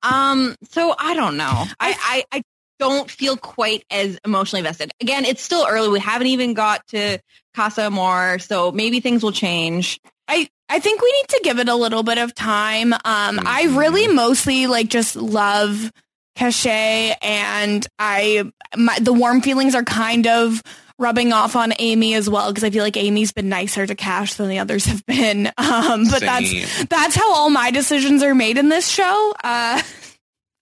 Um, 0.02 0.54
so 0.70 0.94
I 0.98 1.14
don't 1.14 1.36
know. 1.36 1.64
I, 1.80 2.24
I, 2.30 2.38
I, 2.38 2.42
don't 2.78 3.10
feel 3.10 3.36
quite 3.36 3.84
as 3.90 4.18
emotionally 4.24 4.60
invested. 4.60 4.92
Again, 5.00 5.24
it's 5.24 5.42
still 5.42 5.66
early. 5.68 5.88
We 5.88 6.00
haven't 6.00 6.28
even 6.28 6.54
got 6.54 6.86
to 6.88 7.18
Casa 7.54 7.86
Amor, 7.86 8.38
so 8.38 8.72
maybe 8.72 9.00
things 9.00 9.22
will 9.22 9.32
change. 9.32 10.00
I 10.28 10.48
I 10.68 10.80
think 10.80 11.00
we 11.00 11.12
need 11.12 11.28
to 11.28 11.40
give 11.44 11.58
it 11.58 11.68
a 11.68 11.74
little 11.74 12.02
bit 12.02 12.18
of 12.18 12.34
time. 12.34 12.92
Um, 12.92 13.00
I 13.04 13.72
really 13.76 14.08
mostly 14.08 14.66
like 14.66 14.88
just 14.88 15.16
love 15.16 15.90
Cashay, 16.36 17.14
and 17.22 17.86
I 17.98 18.50
my, 18.76 18.98
the 18.98 19.12
warm 19.12 19.40
feelings 19.40 19.74
are 19.74 19.84
kind 19.84 20.26
of 20.26 20.62
rubbing 20.98 21.32
off 21.32 21.56
on 21.56 21.74
Amy 21.78 22.14
as 22.14 22.28
well 22.28 22.50
because 22.50 22.64
I 22.64 22.70
feel 22.70 22.82
like 22.82 22.96
Amy's 22.96 23.32
been 23.32 23.48
nicer 23.48 23.86
to 23.86 23.94
Cash 23.94 24.34
than 24.34 24.48
the 24.48 24.58
others 24.58 24.86
have 24.86 25.04
been. 25.06 25.52
Um, 25.58 26.04
but 26.04 26.20
Same. 26.20 26.26
that's 26.26 26.84
that's 26.86 27.14
how 27.14 27.34
all 27.34 27.50
my 27.50 27.70
decisions 27.70 28.22
are 28.22 28.34
made 28.34 28.56
in 28.56 28.68
this 28.68 28.88
show. 28.88 29.34
Uh, 29.42 29.82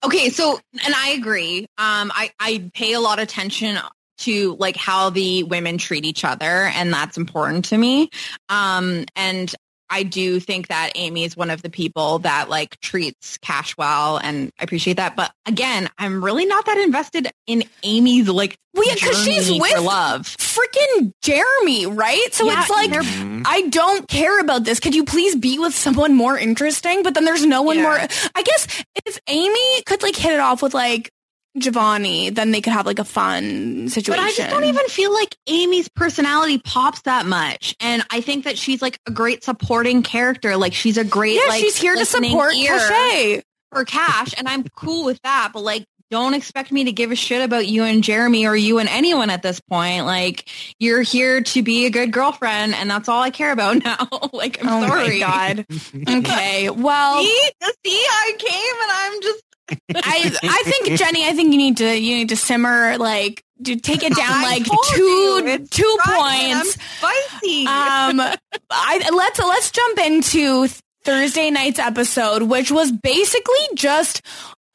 Okay, 0.05 0.29
so 0.29 0.59
and 0.85 0.93
I 0.95 1.11
agree. 1.11 1.61
Um, 1.79 2.11
I 2.13 2.31
I 2.39 2.69
pay 2.75 2.93
a 2.93 2.99
lot 2.99 3.17
of 3.17 3.23
attention 3.23 3.79
to 4.19 4.55
like 4.59 4.77
how 4.77 5.09
the 5.09 5.41
women 5.43 5.79
treat 5.79 6.05
each 6.05 6.23
other, 6.23 6.45
and 6.45 6.93
that's 6.93 7.17
important 7.17 7.65
to 7.65 7.77
me. 7.77 8.11
Um, 8.47 9.05
and 9.15 9.53
I 9.89 10.03
do 10.03 10.39
think 10.39 10.67
that 10.67 10.91
Amy 10.95 11.23
is 11.23 11.37
one 11.37 11.49
of 11.49 11.61
the 11.61 11.69
people 11.69 12.19
that 12.19 12.49
like 12.49 12.79
treats 12.81 13.37
Cash 13.37 13.77
well, 13.77 14.17
and 14.17 14.51
I 14.59 14.63
appreciate 14.63 14.97
that. 14.97 15.15
But 15.15 15.31
again, 15.45 15.89
I'm 15.97 16.23
really 16.23 16.45
not 16.45 16.65
that 16.65 16.77
invested 16.77 17.29
in 17.47 17.63
Amy's 17.83 18.27
like 18.27 18.57
Well, 18.73 18.85
yeah, 18.87 18.95
'cause 18.95 19.23
she's 19.23 19.45
journey 19.47 19.61
with- 19.61 19.71
for 19.71 19.81
love. 19.81 20.21
freaking 20.37 21.11
Jeremy, 21.21 21.85
right? 21.85 22.27
So 22.33 22.45
Yeah, 22.45 22.61
it's 22.61 22.69
like 22.69 22.89
they're- 22.91 23.01
Mhm. 23.03 23.43
I 23.45 23.61
don't 23.63 24.07
care 24.07 24.39
about 24.39 24.63
this. 24.63 24.79
Could 24.79 24.95
you 24.95 25.03
please 25.05 25.35
be 25.35 25.59
with 25.59 25.75
someone 25.75 26.13
more 26.13 26.37
interesting? 26.37 27.03
But 27.03 27.13
then 27.13 27.23
there's 27.25 27.45
no 27.45 27.61
one 27.61 27.77
Yeah. 27.77 27.83
more. 27.83 28.07
I 28.35 28.41
guess 28.43 28.67
if 29.05 29.19
Amy 29.27 29.81
could 29.85 30.01
like 30.03 30.15
hit 30.15 30.33
it 30.33 30.39
off 30.39 30.61
with 30.61 30.73
like 30.73 31.09
Giovanni, 31.57 32.29
then 32.29 32.51
they 32.51 32.61
could 32.61 32.73
have 32.73 32.85
like 32.85 32.99
a 32.99 33.05
fun 33.05 33.87
situation. 33.89 34.21
But 34.21 34.27
I 34.27 34.31
just 34.33 34.49
don't 34.49 34.65
even 34.65 34.85
feel 34.87 35.13
like 35.13 35.35
Amy's 35.47 35.87
personality 35.89 36.57
pops 36.59 37.01
that 37.03 37.25
much. 37.25 37.75
And 37.79 38.03
I 38.11 38.21
think 38.21 38.43
that 38.45 38.57
she's 38.57 38.81
like 38.81 38.99
a 39.07 39.11
great 39.11 39.43
supporting 39.43 40.03
character. 40.03 40.57
Like 40.57 40.73
she's 40.73 40.97
a 40.97 41.03
great 41.05 41.35
Yeah, 41.35 41.47
like 41.49 41.61
she's 41.61 41.77
here 41.77 41.95
to 41.95 42.05
support 42.05 42.53
Cashay. 42.53 43.41
for 43.71 43.85
Cash, 43.85 44.33
and 44.37 44.47
I'm 44.47 44.63
cool 44.75 45.05
with 45.05 45.21
that. 45.23 45.51
But 45.53 45.61
like, 45.61 45.85
don't 46.11 46.35
expect 46.35 46.71
me 46.71 46.83
to 46.83 46.91
give 46.91 47.11
a 47.11 47.15
shit 47.15 47.41
about 47.41 47.65
you 47.67 47.83
and 47.83 48.03
Jeremy 48.03 48.45
or 48.45 48.55
you 48.55 48.77
and 48.77 48.87
anyone 48.87 49.31
at 49.31 49.41
this 49.41 49.59
point. 49.59 50.05
Like, 50.05 50.47
you're 50.79 51.01
here 51.01 51.41
to 51.41 51.63
be 51.63 51.87
a 51.87 51.89
good 51.89 52.11
girlfriend, 52.11 52.75
and 52.75 52.87
that's 52.89 53.09
all 53.09 53.21
I 53.23 53.31
care 53.31 53.51
about 53.51 53.77
now. 53.83 54.07
like, 54.31 54.63
I'm 54.63 54.83
Oh 54.83 54.87
sorry. 54.87 55.19
my 55.19 55.25
god. 55.55 55.65
okay, 56.07 56.69
well, 56.69 57.23
See, 57.23 57.49
see, 57.83 58.05
I 58.07 58.33
came 58.37 58.81
and 58.83 58.91
I'm 58.91 59.21
just 59.23 59.43
I 59.69 60.31
I 60.43 60.63
think 60.65 60.97
Jenny, 60.99 61.25
I 61.25 61.33
think 61.33 61.51
you 61.51 61.57
need 61.57 61.77
to 61.77 61.97
you 61.99 62.15
need 62.17 62.29
to 62.29 62.35
simmer 62.35 62.97
like 62.97 63.43
to 63.63 63.75
take 63.77 64.03
it 64.03 64.15
down 64.15 64.29
I 64.31 64.43
like 64.43 64.63
two 64.65 65.03
you, 65.03 65.57
two 65.67 65.97
Friday 66.03 66.53
points. 66.53 66.77
Spicy. 66.97 67.61
um 67.67 68.21
I 68.69 69.09
let's 69.13 69.39
let's 69.39 69.71
jump 69.71 69.97
into 69.99 70.67
Thursday 71.03 71.49
night's 71.51 71.79
episode 71.79 72.43
which 72.43 72.71
was 72.71 72.91
basically 72.91 73.67
just 73.75 74.21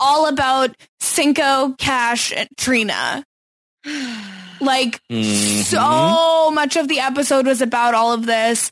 all 0.01 0.27
about 0.29 0.75
Cinco 1.01 1.75
Cash 1.79 2.33
and 2.35 2.49
Trina. 2.57 3.25
Like 4.63 5.01
Mhm. 5.11 5.63
so 5.63 6.51
much 6.51 6.77
of 6.77 6.87
the 6.87 7.01
episode 7.01 7.47
was 7.47 7.63
about 7.63 7.95
all 7.95 8.13
of 8.13 8.27
this 8.27 8.71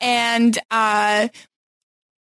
and 0.00 0.58
uh 0.70 1.28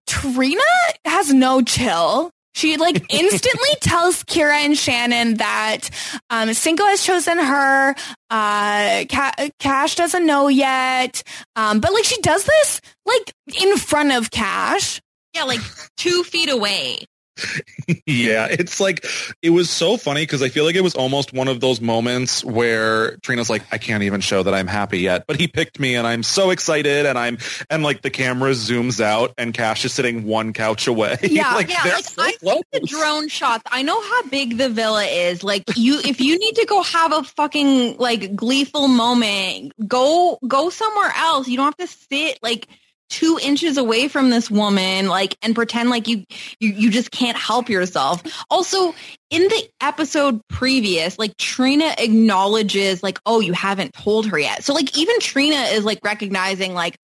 Trina 0.07 0.61
has 1.05 1.33
no 1.33 1.61
chill. 1.61 2.31
She 2.53 2.77
like 2.77 3.05
instantly 3.13 3.69
tells 3.81 4.23
Kyra 4.23 4.53
and 4.65 4.77
Shannon 4.77 5.35
that 5.35 5.89
um, 6.29 6.53
Cinco 6.53 6.83
has 6.85 7.03
chosen 7.03 7.37
her. 7.37 7.95
Uh, 8.29 9.05
Ca- 9.09 9.49
Cash 9.59 9.95
doesn't 9.95 10.25
know 10.25 10.47
yet, 10.47 11.23
um, 11.55 11.79
but 11.79 11.93
like 11.93 12.03
she 12.05 12.19
does 12.21 12.43
this 12.43 12.81
like 13.05 13.33
in 13.61 13.77
front 13.77 14.11
of 14.11 14.31
Cash. 14.31 15.01
yeah, 15.33 15.43
like 15.43 15.61
two 15.97 16.23
feet 16.23 16.49
away. 16.49 17.05
yeah, 18.05 18.47
it's 18.49 18.79
like 18.79 19.05
it 19.41 19.51
was 19.51 19.69
so 19.69 19.97
funny 19.97 20.23
because 20.23 20.41
I 20.41 20.49
feel 20.49 20.65
like 20.65 20.75
it 20.75 20.83
was 20.83 20.95
almost 20.95 21.33
one 21.33 21.47
of 21.47 21.59
those 21.59 21.81
moments 21.81 22.43
where 22.43 23.17
Trina's 23.17 23.49
like, 23.49 23.63
I 23.71 23.77
can't 23.77 24.03
even 24.03 24.21
show 24.21 24.43
that 24.43 24.53
I'm 24.53 24.67
happy 24.67 24.99
yet, 24.99 25.25
but 25.27 25.39
he 25.39 25.47
picked 25.47 25.79
me 25.79 25.95
and 25.95 26.05
I'm 26.05 26.23
so 26.23 26.49
excited 26.49 27.05
and 27.05 27.17
I'm 27.17 27.37
and 27.69 27.83
like 27.83 28.01
the 28.01 28.09
camera 28.09 28.51
zooms 28.51 28.99
out 28.99 29.33
and 29.37 29.53
Cash 29.53 29.85
is 29.85 29.93
sitting 29.93 30.25
one 30.25 30.53
couch 30.53 30.87
away. 30.87 31.17
Yeah, 31.31 31.53
like, 31.53 31.69
yeah, 31.69 31.81
like 31.85 32.03
so 32.03 32.21
I 32.21 32.31
think 32.33 32.65
the 32.71 32.79
drone 32.81 33.29
shots. 33.29 33.63
I 33.71 33.83
know 33.83 33.99
how 34.01 34.23
big 34.23 34.57
the 34.57 34.67
villa 34.67 35.05
is. 35.05 35.43
Like 35.43 35.63
you, 35.77 35.99
if 36.03 36.19
you 36.19 36.37
need 36.37 36.55
to 36.55 36.65
go 36.65 36.83
have 36.83 37.13
a 37.13 37.23
fucking 37.23 37.97
like 37.97 38.35
gleeful 38.35 38.89
moment, 38.89 39.73
go 39.87 40.37
go 40.45 40.69
somewhere 40.69 41.11
else. 41.15 41.47
You 41.47 41.55
don't 41.55 41.67
have 41.67 41.77
to 41.77 41.87
sit 41.87 42.39
like 42.43 42.67
two 43.11 43.37
inches 43.41 43.77
away 43.77 44.07
from 44.07 44.29
this 44.29 44.49
woman, 44.49 45.07
like 45.07 45.35
and 45.43 45.53
pretend 45.53 45.89
like 45.89 46.07
you 46.07 46.25
you 46.59 46.69
you 46.69 46.89
just 46.89 47.11
can't 47.11 47.37
help 47.37 47.69
yourself. 47.69 48.23
Also, 48.49 48.95
in 49.29 49.43
the 49.43 49.69
episode 49.81 50.41
previous, 50.47 51.19
like 51.19 51.37
Trina 51.37 51.93
acknowledges 51.97 53.03
like, 53.03 53.19
oh, 53.25 53.41
you 53.41 53.53
haven't 53.53 53.93
told 53.93 54.27
her 54.27 54.39
yet. 54.39 54.63
So 54.63 54.73
like 54.73 54.97
even 54.97 55.19
Trina 55.19 55.57
is 55.73 55.83
like 55.83 55.99
recognizing 56.03 56.73
like 56.73 56.97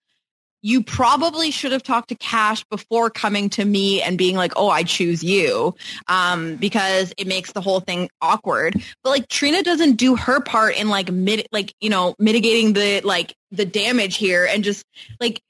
you 0.64 0.84
probably 0.84 1.52
should 1.52 1.72
have 1.72 1.84
talked 1.84 2.10
to 2.10 2.16
Cash 2.16 2.64
before 2.66 3.10
coming 3.10 3.50
to 3.52 3.64
me 3.64 4.02
and 4.02 4.18
being 4.18 4.36
like, 4.36 4.54
"Oh, 4.56 4.70
I 4.70 4.84
choose 4.84 5.24
you," 5.24 5.76
um, 6.08 6.56
because 6.56 7.14
it 7.18 7.28
makes 7.28 7.52
the 7.52 7.62
whole 7.62 7.80
thing 7.80 8.10
awkward. 8.22 8.82
But 9.04 9.12
like 9.12 9.28
Trina 9.30 9.62
doesn't 9.62 9.96
do 9.96 10.16
her 10.16 10.42
part 10.42 10.76
in 10.76 10.90
like 10.90 11.12
mid, 11.12 11.46
like 11.52 11.74
you 11.80 11.90
know, 11.90 12.16
mitigating 12.18 12.74
the 12.74 13.02
like 13.02 13.36
the 13.52 13.66
damage 13.66 14.18
here, 14.18 14.46
and 14.46 14.64
just 14.64 14.84
like 15.20 15.42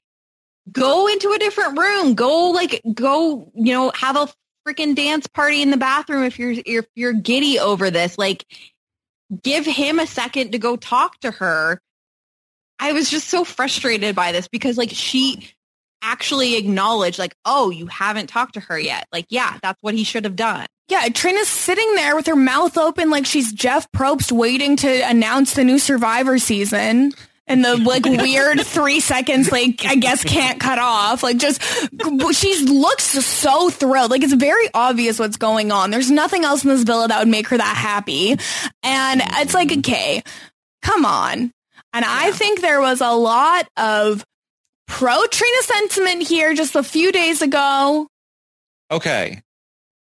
go 0.70 1.08
into 1.08 1.32
a 1.32 1.38
different 1.38 1.78
room, 1.78 2.14
go 2.14 2.50
like 2.50 2.80
go, 2.94 3.50
you 3.54 3.72
know, 3.72 3.90
have 3.94 4.16
a 4.16 4.28
freaking 4.66 4.94
dance 4.94 5.26
party 5.26 5.62
in 5.62 5.70
the 5.70 5.76
bathroom 5.76 6.24
if 6.24 6.38
you're 6.38 6.54
if 6.64 6.86
you're 6.94 7.12
giddy 7.12 7.58
over 7.58 7.90
this. 7.90 8.18
Like, 8.18 8.44
give 9.42 9.66
him 9.66 9.98
a 9.98 10.06
second 10.06 10.52
to 10.52 10.58
go 10.58 10.76
talk 10.76 11.18
to 11.20 11.30
her 11.30 11.80
I 12.78 12.92
was 12.92 13.10
just 13.10 13.28
so 13.28 13.44
frustrated 13.44 14.14
by 14.14 14.32
this 14.32 14.48
because 14.48 14.78
like 14.78 14.90
she 14.92 15.48
actually 16.00 16.56
acknowledged 16.56 17.18
like, 17.18 17.34
oh, 17.44 17.70
you 17.70 17.86
haven't 17.86 18.28
talked 18.28 18.54
to 18.54 18.60
her 18.60 18.78
yet. 18.78 19.06
Like, 19.12 19.26
yeah, 19.28 19.58
that's 19.62 19.82
what 19.82 19.94
he 19.94 20.04
should 20.04 20.24
have 20.24 20.36
done. 20.36 20.66
Yeah, 20.88 21.08
Trina's 21.08 21.48
sitting 21.48 21.96
there 21.96 22.16
with 22.16 22.26
her 22.26 22.36
mouth 22.36 22.78
open 22.78 23.10
like 23.10 23.26
she's 23.26 23.52
Jeff 23.52 23.90
Probst 23.92 24.32
waiting 24.32 24.76
to 24.76 24.88
announce 25.08 25.54
the 25.54 25.64
new 25.64 25.78
Survivor 25.78 26.38
season. 26.38 27.12
And 27.50 27.64
the 27.64 27.78
like 27.78 28.04
weird 28.04 28.60
three 28.60 29.00
seconds, 29.00 29.50
like 29.50 29.84
I 29.86 29.94
guess 29.94 30.22
can't 30.22 30.60
cut 30.60 30.78
off. 30.78 31.22
Like 31.22 31.38
just 31.38 31.62
she 32.34 32.64
looks 32.66 33.04
so 33.04 33.70
thrilled. 33.70 34.10
Like 34.10 34.22
it's 34.22 34.34
very 34.34 34.68
obvious 34.74 35.18
what's 35.18 35.38
going 35.38 35.72
on. 35.72 35.90
There's 35.90 36.10
nothing 36.10 36.44
else 36.44 36.62
in 36.62 36.68
this 36.68 36.82
villa 36.82 37.08
that 37.08 37.18
would 37.18 37.28
make 37.28 37.48
her 37.48 37.56
that 37.56 37.76
happy. 37.76 38.32
And 38.82 39.22
it's 39.24 39.54
like, 39.54 39.72
okay, 39.78 40.22
come 40.82 41.06
on. 41.06 41.50
And 41.94 42.04
I 42.04 42.32
think 42.32 42.60
there 42.60 42.80
was 42.82 43.00
a 43.00 43.12
lot 43.12 43.66
of 43.78 44.24
pro 44.86 45.24
Trina 45.26 45.62
sentiment 45.62 46.22
here 46.22 46.54
just 46.54 46.76
a 46.76 46.82
few 46.82 47.12
days 47.12 47.40
ago. 47.40 48.08
Okay. 48.90 49.40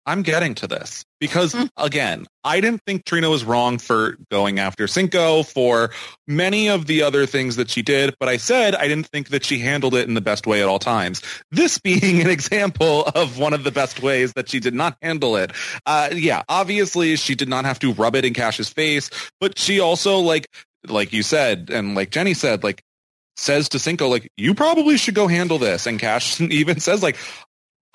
I'm 0.06 0.22
getting 0.22 0.54
to 0.56 0.66
this 0.68 1.04
because 1.20 1.52
Mm. 1.52 1.68
again, 1.76 2.26
I 2.44 2.60
didn't 2.60 2.80
think 2.86 3.04
Trina 3.04 3.28
was 3.28 3.44
wrong 3.44 3.78
for 3.78 4.16
going 4.30 4.58
after 4.60 4.86
Cinco 4.86 5.42
for 5.42 5.90
many 6.28 6.68
of 6.68 6.86
the 6.86 7.02
other 7.02 7.26
things 7.26 7.56
that 7.56 7.68
she 7.70 7.82
did, 7.82 8.14
but 8.20 8.28
I 8.28 8.36
said 8.36 8.74
I 8.76 8.86
didn't 8.86 9.08
think 9.08 9.30
that 9.30 9.44
she 9.44 9.58
handled 9.58 9.94
it 9.94 10.06
in 10.08 10.14
the 10.14 10.20
best 10.20 10.46
way 10.46 10.62
at 10.62 10.68
all 10.68 10.78
times. 10.78 11.22
This 11.50 11.78
being 11.78 12.20
an 12.20 12.30
example 12.30 13.04
of 13.04 13.38
one 13.38 13.52
of 13.52 13.64
the 13.64 13.72
best 13.72 14.00
ways 14.00 14.32
that 14.34 14.48
she 14.48 14.60
did 14.60 14.74
not 14.74 14.96
handle 15.02 15.36
it. 15.36 15.50
Uh, 15.84 16.10
yeah, 16.12 16.42
obviously 16.48 17.16
she 17.16 17.34
did 17.34 17.48
not 17.48 17.64
have 17.64 17.78
to 17.80 17.92
rub 17.92 18.14
it 18.14 18.24
in 18.24 18.32
Cash's 18.32 18.68
face, 18.68 19.10
but 19.40 19.58
she 19.58 19.80
also 19.80 20.18
like, 20.18 20.46
like 20.86 21.12
you 21.12 21.22
said, 21.24 21.68
and 21.72 21.94
like 21.96 22.10
Jenny 22.10 22.34
said, 22.34 22.62
like 22.62 22.80
says 23.38 23.68
to 23.68 23.78
Cinco, 23.78 24.08
like, 24.08 24.30
you 24.38 24.54
probably 24.54 24.96
should 24.96 25.14
go 25.14 25.26
handle 25.26 25.58
this. 25.58 25.86
And 25.86 25.98
Cash 25.98 26.40
even 26.40 26.80
says 26.80 27.02
like, 27.02 27.16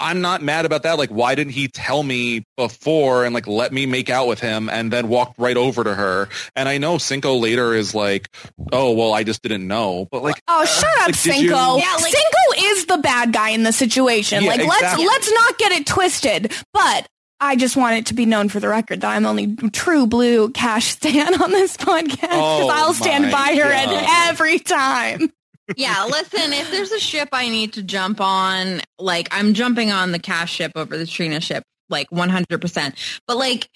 I'm 0.01 0.22
not 0.22 0.41
mad 0.41 0.65
about 0.65 0.84
that. 0.84 0.98
Like, 0.98 1.10
why 1.10 1.36
didn't 1.36 1.53
he 1.53 1.67
tell 1.67 2.01
me 2.03 2.43
before 2.58 3.24
and 3.24 3.34
like 3.34 3.48
let 3.48 3.72
me 3.72 3.86
make 3.86 4.10
out 4.10 4.27
with 4.27 4.39
him 4.39 4.70
and 4.70 4.91
then 4.91 5.08
walked 5.08 5.38
right 5.38 5.55
over 5.55 5.84
to 5.84 5.93
her? 5.93 6.27
And 6.55 6.67
I 6.67 6.77
know 6.79 6.98
Cinco 6.98 7.36
later 7.36 7.74
is 7.74 7.93
like, 7.96 8.29
oh, 8.72 8.91
well, 8.91 9.13
I 9.13 9.24
just 9.24 9.41
didn't 9.41 9.67
know. 9.67 10.08
But 10.12 10.24
like, 10.24 10.41
Oh, 10.48 10.65
shut 10.65 10.89
up, 11.00 11.08
like, 11.08 11.15
Cinco. 11.15 11.41
you- 11.41 11.81
Yeah, 11.81 11.96
like- 12.01 12.13
Cinco 12.13 12.65
is 12.72 12.86
the 12.88 12.98
bad 12.98 13.31
guy 13.31 13.50
in 13.51 13.63
the 13.63 13.72
situation. 13.72 14.43
Yeah, 14.43 14.50
like 14.50 14.60
exactly. 14.62 15.05
let's 15.05 15.27
let's 15.27 15.31
not 15.34 15.58
get 15.60 15.72
it 15.74 15.86
twisted. 15.88 16.51
But 16.74 17.08
I 17.39 17.55
just 17.55 17.75
want 17.75 17.96
it 17.98 18.05
to 18.08 18.13
be 18.13 18.25
known 18.25 18.50
for 18.50 18.60
the 18.60 18.67
record 18.67 19.01
that 19.01 19.10
I'm 19.15 19.25
only 19.25 19.55
true 19.72 20.05
blue 20.08 20.50
cash 20.51 20.91
stan 20.93 21.41
on 21.41 21.51
this 21.51 21.75
podcast 21.77 22.12
because 22.12 22.29
Oh, 22.31 22.70
I'll 22.70 22.93
stand 22.93 23.25
my 23.25 23.31
by 23.31 23.55
her 23.62 23.70
God. 23.70 23.93
at 23.96 24.29
every 24.29 24.60
time. 24.60 25.31
Yeah, 25.75 26.06
listen, 26.06 26.54
if 26.54 26.72
there's 26.72 26.92
a 26.92 27.00
ship 27.00 27.30
I 27.32 27.50
need 27.50 27.74
to 27.74 27.84
jump 27.84 28.22
on, 28.22 28.82
like 29.00 29.28
I'm 29.32 29.54
jumping 29.54 29.92
on 29.92 30.12
the 30.12 30.20
cash 30.20 30.54
ship 30.54 30.72
over 30.75 30.98
the 30.98 31.06
Trina 31.06 31.42
ship, 31.42 31.63
like 31.90 32.10
100%. 32.10 33.20
But 33.28 33.38
like 33.38 33.70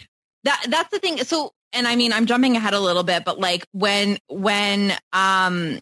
that 0.44 0.66
that's 0.70 0.92
the 0.92 1.00
thing. 1.00 1.18
So, 1.20 1.52
and 1.74 1.88
I 1.88 1.96
mean, 1.96 2.14
I'm 2.14 2.26
jumping 2.26 2.56
ahead 2.56 2.74
a 2.74 2.80
little 2.80 3.04
bit, 3.04 3.26
but 3.26 3.40
like 3.40 3.66
when 3.72 4.18
when 4.28 4.94
um 5.14 5.80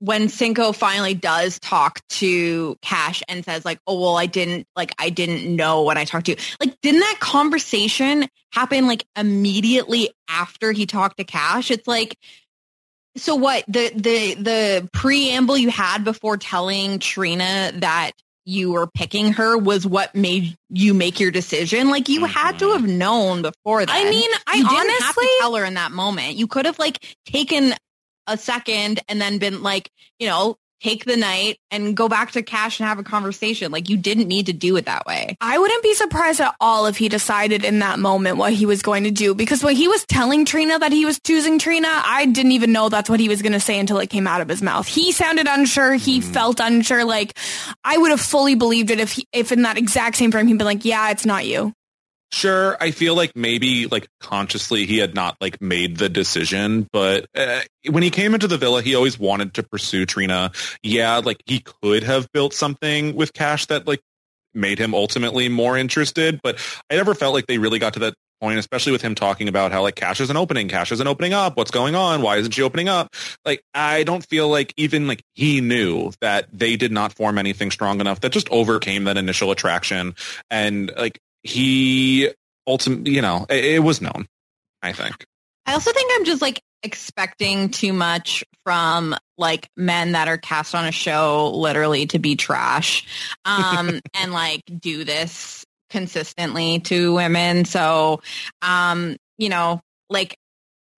when 0.00 0.30
Cinco 0.30 0.72
finally 0.72 1.12
does 1.12 1.58
talk 1.58 2.00
to 2.08 2.76
Cash 2.80 3.22
and 3.28 3.44
says 3.44 3.64
like, 3.64 3.78
"Oh 3.86 4.00
well, 4.00 4.16
I 4.16 4.26
didn't 4.26 4.66
like 4.74 4.92
I 4.98 5.10
didn't 5.10 5.54
know 5.54 5.82
when 5.84 5.98
I 5.98 6.04
talked 6.04 6.26
to 6.26 6.32
you." 6.32 6.38
Like, 6.58 6.80
didn't 6.80 7.00
that 7.00 7.18
conversation 7.20 8.26
happen 8.52 8.86
like 8.86 9.04
immediately 9.16 10.10
after 10.28 10.72
he 10.72 10.86
talked 10.86 11.18
to 11.18 11.24
Cash? 11.24 11.70
It's 11.70 11.86
like, 11.86 12.16
so 13.16 13.34
what 13.34 13.64
the 13.66 13.90
the 13.94 14.34
the 14.34 14.88
preamble 14.92 15.56
you 15.56 15.70
had 15.70 16.04
before 16.04 16.36
telling 16.36 16.98
Trina 16.98 17.72
that 17.76 18.12
you 18.44 18.72
were 18.72 18.86
picking 18.86 19.34
her 19.34 19.56
was 19.56 19.86
what 19.86 20.14
made 20.14 20.56
you 20.68 20.94
make 20.94 21.20
your 21.20 21.30
decision. 21.30 21.90
Like 21.90 22.08
you 22.08 22.24
had 22.24 22.58
to 22.60 22.66
mm-hmm. 22.66 22.80
have 22.80 22.90
known 22.90 23.42
before 23.42 23.84
that. 23.84 23.94
I 23.94 24.08
mean, 24.08 24.30
I 24.46 24.56
you 24.56 24.68
didn't 24.68 24.78
honestly 24.78 25.04
have 25.06 25.14
to 25.14 25.36
tell 25.40 25.54
her 25.56 25.64
in 25.64 25.74
that 25.74 25.92
moment. 25.92 26.36
You 26.36 26.46
could 26.46 26.66
have 26.66 26.78
like 26.78 27.16
taken 27.26 27.74
a 28.26 28.36
second 28.36 29.00
and 29.08 29.20
then 29.20 29.38
been 29.38 29.62
like, 29.62 29.90
you 30.18 30.26
know, 30.28 30.56
take 30.80 31.04
the 31.04 31.16
night 31.16 31.58
and 31.70 31.96
go 31.96 32.08
back 32.08 32.32
to 32.32 32.42
Cash 32.42 32.80
and 32.80 32.88
have 32.88 32.98
a 32.98 33.02
conversation. 33.02 33.70
Like 33.70 33.88
you 33.88 33.96
didn't 33.96 34.28
need 34.28 34.46
to 34.46 34.52
do 34.52 34.76
it 34.76 34.86
that 34.86 35.06
way. 35.06 35.36
I 35.40 35.58
wouldn't 35.58 35.82
be 35.82 35.94
surprised 35.94 36.40
at 36.40 36.54
all 36.60 36.86
if 36.86 36.96
he 36.96 37.08
decided 37.08 37.64
in 37.64 37.80
that 37.80 37.98
moment 37.98 38.36
what 38.36 38.52
he 38.52 38.66
was 38.66 38.82
going 38.82 39.04
to 39.04 39.10
do 39.10 39.34
because 39.34 39.62
when 39.62 39.76
he 39.76 39.88
was 39.88 40.04
telling 40.06 40.44
Trina 40.44 40.78
that 40.78 40.92
he 40.92 41.04
was 41.04 41.20
choosing 41.20 41.58
Trina, 41.58 41.88
I 41.90 42.26
didn't 42.26 42.52
even 42.52 42.72
know 42.72 42.88
that's 42.88 43.10
what 43.10 43.20
he 43.20 43.28
was 43.28 43.42
going 43.42 43.52
to 43.52 43.60
say 43.60 43.78
until 43.78 43.98
it 43.98 44.10
came 44.10 44.26
out 44.26 44.40
of 44.40 44.48
his 44.48 44.62
mouth. 44.62 44.86
He 44.86 45.12
sounded 45.12 45.46
unsure. 45.48 45.94
He 45.94 46.20
hmm. 46.20 46.32
felt 46.32 46.60
unsure. 46.60 47.04
Like 47.04 47.36
I 47.84 47.98
would 47.98 48.10
have 48.10 48.20
fully 48.20 48.54
believed 48.54 48.90
it 48.90 49.00
if 49.00 49.12
he, 49.12 49.26
if 49.32 49.52
in 49.52 49.62
that 49.62 49.78
exact 49.78 50.16
same 50.16 50.32
frame 50.32 50.46
he'd 50.46 50.58
been 50.58 50.66
like, 50.66 50.84
"Yeah, 50.84 51.10
it's 51.10 51.26
not 51.26 51.46
you." 51.46 51.72
Sure, 52.32 52.76
I 52.80 52.92
feel 52.92 53.16
like 53.16 53.32
maybe 53.34 53.86
like 53.86 54.06
consciously 54.20 54.86
he 54.86 54.98
had 54.98 55.16
not 55.16 55.36
like 55.40 55.60
made 55.60 55.96
the 55.96 56.08
decision, 56.08 56.88
but 56.92 57.26
uh, 57.34 57.60
when 57.90 58.04
he 58.04 58.10
came 58.10 58.34
into 58.34 58.46
the 58.46 58.56
villa, 58.56 58.82
he 58.82 58.94
always 58.94 59.18
wanted 59.18 59.54
to 59.54 59.64
pursue 59.64 60.06
Trina. 60.06 60.52
Yeah, 60.82 61.16
like 61.18 61.42
he 61.46 61.58
could 61.58 62.04
have 62.04 62.30
built 62.32 62.54
something 62.54 63.16
with 63.16 63.32
Cash 63.32 63.66
that 63.66 63.88
like 63.88 64.00
made 64.54 64.78
him 64.78 64.94
ultimately 64.94 65.48
more 65.48 65.76
interested, 65.76 66.40
but 66.42 66.58
I 66.88 66.94
never 66.94 67.14
felt 67.14 67.34
like 67.34 67.46
they 67.46 67.58
really 67.58 67.80
got 67.80 67.94
to 67.94 68.00
that 68.00 68.14
point, 68.40 68.58
especially 68.60 68.92
with 68.92 69.02
him 69.02 69.16
talking 69.16 69.48
about 69.48 69.72
how 69.72 69.82
like 69.82 69.96
Cash 69.96 70.20
isn't 70.20 70.36
opening, 70.36 70.68
Cash 70.68 70.92
isn't 70.92 71.06
opening 71.06 71.32
up, 71.32 71.56
what's 71.56 71.72
going 71.72 71.96
on, 71.96 72.22
why 72.22 72.36
isn't 72.36 72.52
she 72.52 72.62
opening 72.62 72.88
up? 72.88 73.12
Like 73.44 73.60
I 73.74 74.04
don't 74.04 74.24
feel 74.24 74.48
like 74.48 74.72
even 74.76 75.08
like 75.08 75.22
he 75.34 75.60
knew 75.60 76.12
that 76.20 76.46
they 76.52 76.76
did 76.76 76.92
not 76.92 77.12
form 77.12 77.38
anything 77.38 77.72
strong 77.72 78.00
enough 78.00 78.20
that 78.20 78.30
just 78.30 78.48
overcame 78.50 79.04
that 79.04 79.16
initial 79.16 79.50
attraction, 79.50 80.14
and 80.48 80.92
like 80.96 81.18
he 81.42 82.30
ultimately, 82.66 83.12
you 83.12 83.22
know, 83.22 83.46
it, 83.48 83.64
it 83.64 83.78
was 83.80 84.00
known. 84.00 84.26
I 84.82 84.92
think. 84.92 85.24
I 85.66 85.74
also 85.74 85.92
think 85.92 86.10
I'm 86.14 86.24
just 86.24 86.42
like 86.42 86.62
expecting 86.82 87.68
too 87.68 87.92
much 87.92 88.44
from 88.64 89.14
like 89.36 89.68
men 89.76 90.12
that 90.12 90.28
are 90.28 90.38
cast 90.38 90.74
on 90.74 90.86
a 90.86 90.92
show 90.92 91.50
literally 91.54 92.06
to 92.06 92.18
be 92.18 92.36
trash 92.36 93.06
um 93.44 94.00
and 94.14 94.32
like 94.32 94.62
do 94.78 95.04
this 95.04 95.64
consistently 95.90 96.80
to 96.80 97.14
women 97.14 97.66
so 97.66 98.22
um 98.62 99.16
you 99.36 99.50
know 99.50 99.80
like 100.08 100.36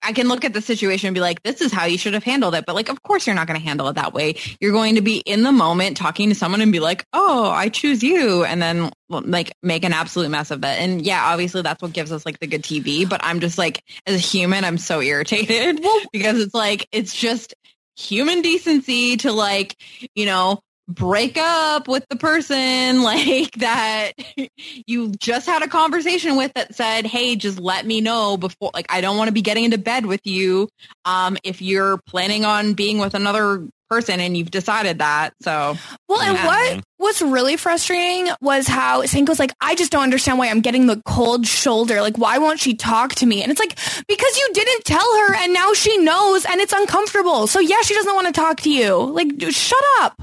I 0.03 0.13
can 0.13 0.29
look 0.29 0.45
at 0.45 0.53
the 0.53 0.61
situation 0.61 1.09
and 1.09 1.15
be 1.15 1.21
like, 1.21 1.43
this 1.43 1.61
is 1.61 1.73
how 1.73 1.85
you 1.85 1.99
should 1.99 2.15
have 2.15 2.25
handled 2.25 2.55
it. 2.55 2.67
But 2.67 2.75
like, 2.75 2.89
of 2.89 3.03
course 3.03 3.27
you're 3.27 3.37
not 3.37 3.47
going 3.47 3.59
to 3.59 3.65
handle 3.65 3.89
it 3.89 3.95
that 3.95 4.13
way. 4.13 4.37
You're 4.61 4.73
going 4.73 4.97
to 4.97 5.03
be 5.03 5.19
in 5.19 5.43
the 5.43 5.53
moment 5.53 5.97
talking 5.97 6.29
to 6.29 6.35
someone 6.35 6.61
and 6.61 6.73
be 6.73 6.81
like, 6.81 7.07
oh, 7.13 7.51
I 7.51 7.69
choose 7.69 8.03
you. 8.03 8.45
And 8.45 8.61
then 8.61 8.91
like 9.09 9.53
make 9.63 9.85
an 9.85 9.93
absolute 9.93 10.31
mess 10.31 10.51
of 10.51 10.65
it. 10.65 10.81
And 10.81 11.05
yeah, 11.05 11.25
obviously 11.27 11.63
that's 11.63 11.83
what 11.83 11.93
gives 11.93 12.13
us 12.13 12.27
like 12.27 12.39
the 12.41 12.47
good 12.47 12.63
TV. 12.63 13.09
But 13.09 13.21
I'm 13.23 13.41
just 13.41 13.59
like, 13.59 13.83
as 14.07 14.15
a 14.15 14.19
human, 14.19 14.65
I'm 14.65 14.79
so 14.79 15.01
irritated 15.01 15.85
because 16.13 16.41
it's 16.41 16.55
like, 16.55 16.89
it's 16.93 17.15
just 17.15 17.55
human 17.97 18.43
decency 18.43 19.17
to 19.19 19.33
like, 19.33 19.77
you 20.15 20.27
know, 20.27 20.61
break 20.89 21.39
up 21.39 21.89
with 21.89 22.05
the 22.11 22.17
person 22.17 23.03
like 23.05 23.53
that 23.57 24.13
you 24.87 25.13
just 25.19 25.47
had 25.47 25.63
a 25.63 25.69
conversation 25.69 26.37
with 26.37 26.53
that 26.55 26.75
said 26.75 27.07
hey 27.07 27.37
just 27.37 27.61
let 27.61 27.87
me 27.87 28.01
know 28.01 28.37
before 28.37 28.71
like 28.75 28.87
i 28.91 29.01
don't 29.01 29.17
want 29.17 29.29
to 29.29 29.33
be 29.33 29.43
getting 29.43 29.65
into 29.65 29.79
bed 29.79 30.07
with 30.07 30.21
you 30.25 30.69
um 31.05 31.37
if 31.45 31.63
you're 31.63 31.99
planning 32.07 32.45
on 32.45 32.75
being 32.75 32.99
with 32.99 33.15
another 33.15 33.67
person 33.93 34.21
and 34.21 34.37
you've 34.37 34.51
decided 34.51 35.01
that 35.01 35.35
so 35.43 35.77
Well, 36.09 36.23
and 36.23 36.35
yeah. 36.35 36.47
what 36.47 36.85
was 36.99 37.21
really 37.21 37.59
frustrating 37.59 38.33
was 38.41 38.67
how 38.67 39.05
Cinco's 39.05 39.39
like, 39.39 39.53
I 39.61 39.75
just 39.75 39.93
don't 39.93 40.03
understand 40.03 40.39
why 40.39 40.49
I'm 40.49 40.63
getting 40.63 40.87
the 40.87 41.03
cold 41.05 41.47
shoulder. 41.47 42.01
Like, 42.01 42.17
why 42.17 42.39
won't 42.39 42.59
she 42.59 42.75
talk 42.75 43.15
to 43.17 43.27
me? 43.27 43.43
And 43.43 43.51
it's 43.53 43.61
like, 43.61 43.77
because 44.09 44.39
you 44.39 44.51
didn't 44.55 44.85
tell 44.85 45.19
her 45.19 45.35
and 45.35 45.53
now 45.53 45.75
she 45.75 45.99
knows 45.99 46.47
and 46.47 46.59
it's 46.61 46.73
uncomfortable. 46.73 47.47
So 47.47 47.61
yeah, 47.61 47.83
she 47.83 47.95
doesn't 47.95 48.15
want 48.15 48.29
to 48.29 48.33
talk 48.33 48.61
to 48.61 48.71
you. 48.71 48.97
Like, 48.97 49.37
dude, 49.37 49.55
shut 49.55 49.83
up. 50.01 50.23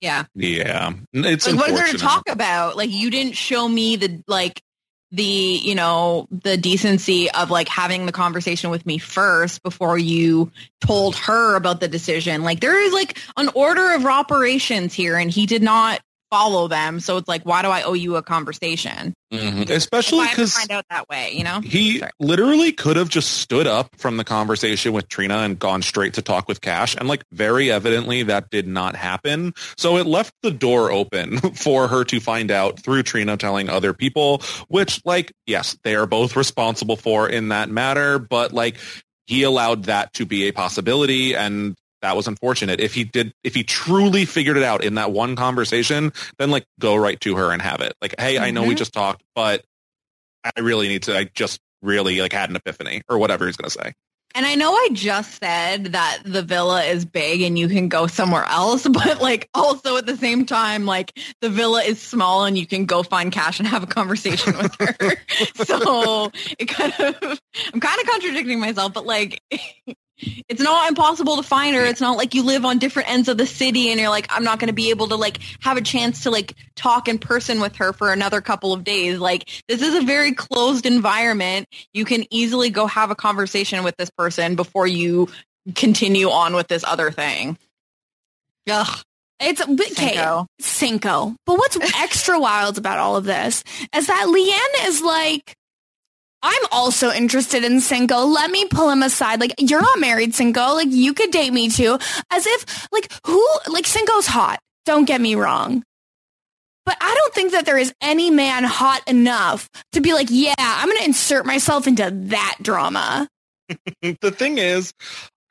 Yeah. 0.00 0.24
Yeah, 0.34 0.92
it's 1.12 1.46
like 1.46 1.56
what 1.56 1.70
is 1.70 1.78
there 1.78 1.92
to 1.92 1.98
talk 1.98 2.28
about? 2.28 2.76
Like 2.76 2.90
you 2.90 3.10
didn't 3.10 3.34
show 3.34 3.68
me 3.68 3.96
the 3.96 4.22
like 4.26 4.62
the 5.10 5.22
you 5.22 5.74
know 5.74 6.28
the 6.30 6.56
decency 6.56 7.30
of 7.30 7.50
like 7.50 7.68
having 7.68 8.06
the 8.06 8.12
conversation 8.12 8.70
with 8.70 8.84
me 8.84 8.98
first 8.98 9.62
before 9.62 9.96
you 9.96 10.52
told 10.80 11.16
her 11.16 11.56
about 11.56 11.80
the 11.80 11.88
decision. 11.88 12.42
Like 12.42 12.60
there 12.60 12.80
is 12.80 12.92
like 12.92 13.18
an 13.36 13.50
order 13.54 13.94
of 13.94 14.04
operations 14.04 14.92
here 14.94 15.16
and 15.16 15.30
he 15.30 15.46
did 15.46 15.62
not 15.62 16.00
follow 16.30 16.68
them 16.68 17.00
so 17.00 17.16
it's 17.16 17.28
like 17.28 17.42
why 17.44 17.62
do 17.62 17.68
i 17.68 17.82
owe 17.82 17.94
you 17.94 18.16
a 18.16 18.22
conversation 18.22 19.14
Mhm. 19.30 19.68
Especially 19.68 20.26
because 20.26 20.54
find 20.54 20.70
out 20.70 20.86
that 20.88 21.06
way 21.10 21.32
you 21.34 21.44
know 21.44 21.60
He 21.60 21.98
Sorry. 21.98 22.10
literally 22.18 22.72
could 22.72 22.96
have 22.96 23.10
just 23.10 23.30
stood 23.42 23.66
up 23.66 23.94
from 23.98 24.16
the 24.16 24.24
conversation 24.24 24.94
with 24.94 25.06
Trina 25.08 25.40
and 25.40 25.58
gone 25.58 25.82
straight 25.82 26.14
to 26.14 26.22
talk 26.22 26.48
with 26.48 26.62
Cash. 26.62 26.96
And 26.96 27.08
like 27.08 27.24
very 27.30 27.70
evidently 27.70 28.22
that 28.22 28.48
did 28.48 28.66
not 28.66 28.96
happen. 28.96 29.52
So 29.76 29.98
it 29.98 30.06
left 30.06 30.32
the 30.42 30.50
door 30.50 30.90
open 30.90 31.38
for 31.54 31.88
her 31.88 32.04
to 32.04 32.20
find 32.20 32.50
out 32.50 32.80
through 32.82 33.02
Trina 33.02 33.36
telling 33.36 33.68
other 33.68 33.92
people, 33.92 34.40
which 34.68 35.02
like, 35.04 35.30
yes, 35.46 35.76
they 35.84 35.94
are 35.94 36.06
both 36.06 36.34
responsible 36.34 36.96
for 36.96 37.28
in 37.28 37.48
that 37.48 37.68
matter. 37.68 38.18
But 38.18 38.54
like 38.54 38.78
he 39.26 39.42
allowed 39.42 39.84
that 39.84 40.14
to 40.14 40.24
be 40.24 40.48
a 40.48 40.52
possibility 40.52 41.34
and 41.36 41.74
that 42.02 42.16
was 42.16 42.28
unfortunate. 42.28 42.80
If 42.80 42.94
he 42.94 43.04
did, 43.04 43.32
if 43.44 43.54
he 43.54 43.64
truly 43.64 44.24
figured 44.24 44.56
it 44.56 44.62
out 44.62 44.84
in 44.84 44.94
that 44.94 45.12
one 45.12 45.36
conversation, 45.36 46.12
then 46.38 46.50
like 46.50 46.64
go 46.80 46.96
right 46.96 47.18
to 47.20 47.36
her 47.36 47.50
and 47.50 47.60
have 47.62 47.80
it. 47.80 47.94
Like, 48.00 48.14
hey, 48.18 48.38
I 48.38 48.50
know 48.50 48.62
we 48.64 48.74
Mhm. 48.74 48.78
just 48.78 48.92
talked, 48.92 49.22
but 49.34 49.64
I 50.44 50.60
really 50.60 50.88
need 50.88 51.02
to. 51.04 51.16
I 51.16 51.24
just 51.34 51.58
really 51.82 52.20
like 52.20 52.32
had 52.32 52.50
an 52.50 52.56
epiphany 52.56 53.02
or 53.08 53.18
whatever 53.18 53.46
he's 53.46 53.56
gonna 53.56 53.70
say. 53.70 53.92
And 54.34 54.44
I 54.44 54.56
know 54.56 54.72
I 54.72 54.90
just 54.92 55.40
said 55.40 55.86
that 55.86 56.18
the 56.22 56.42
villa 56.42 56.84
is 56.84 57.06
big 57.06 57.40
and 57.40 57.58
you 57.58 57.66
can 57.66 57.88
go 57.88 58.06
somewhere 58.06 58.44
else, 58.44 58.86
but 58.88 59.20
like 59.20 59.48
also 59.54 59.96
at 59.96 60.06
the 60.06 60.16
same 60.16 60.44
time, 60.44 60.84
like 60.86 61.18
the 61.40 61.48
villa 61.48 61.82
is 61.82 62.00
small 62.00 62.44
and 62.44 62.56
you 62.56 62.66
can 62.66 62.84
go 62.84 63.02
find 63.02 63.32
cash 63.32 63.58
and 63.58 63.66
have 63.66 63.82
a 63.82 63.86
conversation 63.86 64.56
with 64.56 64.74
her. 64.80 64.94
so 65.64 66.30
it 66.58 66.66
kind 66.66 66.92
of, 67.00 67.40
I'm 67.72 67.80
kind 67.80 68.00
of 68.00 68.06
contradicting 68.06 68.60
myself, 68.60 68.92
but 68.92 69.06
like 69.06 69.40
it's 70.18 70.60
not 70.60 70.88
impossible 70.88 71.36
to 71.36 71.42
find 71.42 71.76
her. 71.76 71.84
It's 71.84 72.00
not 72.00 72.16
like 72.16 72.34
you 72.34 72.42
live 72.42 72.64
on 72.64 72.78
different 72.78 73.10
ends 73.10 73.28
of 73.28 73.38
the 73.38 73.46
city 73.46 73.90
and 73.90 74.00
you're 74.00 74.08
like, 74.08 74.26
I'm 74.30 74.44
not 74.44 74.58
going 74.58 74.68
to 74.68 74.74
be 74.74 74.90
able 74.90 75.08
to 75.08 75.16
like 75.16 75.38
have 75.60 75.76
a 75.76 75.82
chance 75.82 76.24
to 76.24 76.30
like 76.30 76.54
talk 76.74 77.08
in 77.08 77.18
person 77.18 77.60
with 77.60 77.76
her 77.76 77.92
for 77.92 78.12
another 78.12 78.40
couple 78.40 78.72
of 78.72 78.84
days. 78.84 79.18
Like 79.18 79.48
this 79.68 79.82
is 79.82 79.94
a 79.94 80.02
very 80.02 80.32
closed 80.32 80.86
environment. 80.86 81.66
You 81.92 82.04
can 82.04 82.24
easily 82.30 82.70
go 82.70 82.86
have 82.86 83.10
a 83.10 83.14
conversation 83.14 83.84
with 83.84 83.96
this 83.96 84.10
person 84.10 84.56
before 84.56 84.86
you 84.86 85.28
continue 85.74 86.30
on 86.30 86.54
with 86.54 86.68
this 86.68 86.84
other 86.84 87.10
thing. 87.10 87.58
Ugh. 88.70 89.02
It's 89.40 89.60
okay, 89.60 89.84
Cinco. 89.94 90.46
Cinco. 90.58 91.36
But 91.46 91.58
what's 91.58 91.76
extra 91.96 92.40
wild 92.40 92.76
about 92.76 92.98
all 92.98 93.16
of 93.16 93.24
this 93.24 93.62
is 93.94 94.08
that 94.08 94.26
Leanne 94.26 94.88
is 94.88 95.00
like, 95.00 95.54
I'm 96.42 96.62
also 96.70 97.10
interested 97.10 97.64
in 97.64 97.80
Cinco. 97.80 98.24
Let 98.24 98.50
me 98.50 98.66
pull 98.66 98.90
him 98.90 99.02
aside. 99.02 99.40
Like, 99.40 99.54
you're 99.58 99.80
not 99.80 99.98
married, 99.98 100.34
Cinco. 100.34 100.74
Like, 100.74 100.88
you 100.90 101.14
could 101.14 101.30
date 101.30 101.52
me 101.52 101.68
too. 101.68 101.98
As 102.30 102.46
if, 102.46 102.88
like, 102.92 103.12
who, 103.26 103.44
like, 103.68 103.86
Cinco's 103.86 104.26
hot. 104.26 104.60
Don't 104.84 105.04
get 105.04 105.20
me 105.20 105.34
wrong. 105.34 105.82
But 106.86 106.96
I 107.00 107.14
don't 107.14 107.34
think 107.34 107.52
that 107.52 107.66
there 107.66 107.76
is 107.76 107.92
any 108.00 108.30
man 108.30 108.64
hot 108.64 109.06
enough 109.06 109.68
to 109.92 110.00
be 110.00 110.14
like, 110.14 110.28
yeah, 110.30 110.54
I'm 110.56 110.88
going 110.88 110.98
to 110.98 111.04
insert 111.04 111.44
myself 111.44 111.86
into 111.86 112.10
that 112.28 112.56
drama. 112.62 113.28
the 114.02 114.30
thing 114.30 114.56
is, 114.56 114.92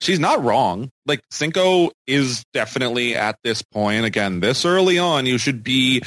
she's 0.01 0.19
not 0.19 0.43
wrong. 0.43 0.89
Like 1.05 1.21
Cinco 1.29 1.91
is 2.07 2.43
definitely 2.53 3.15
at 3.15 3.37
this 3.43 3.61
point 3.61 4.05
again 4.05 4.39
this 4.39 4.65
early 4.65 4.97
on. 4.97 5.25
You 5.25 5.37
should 5.37 5.63
be 5.63 6.01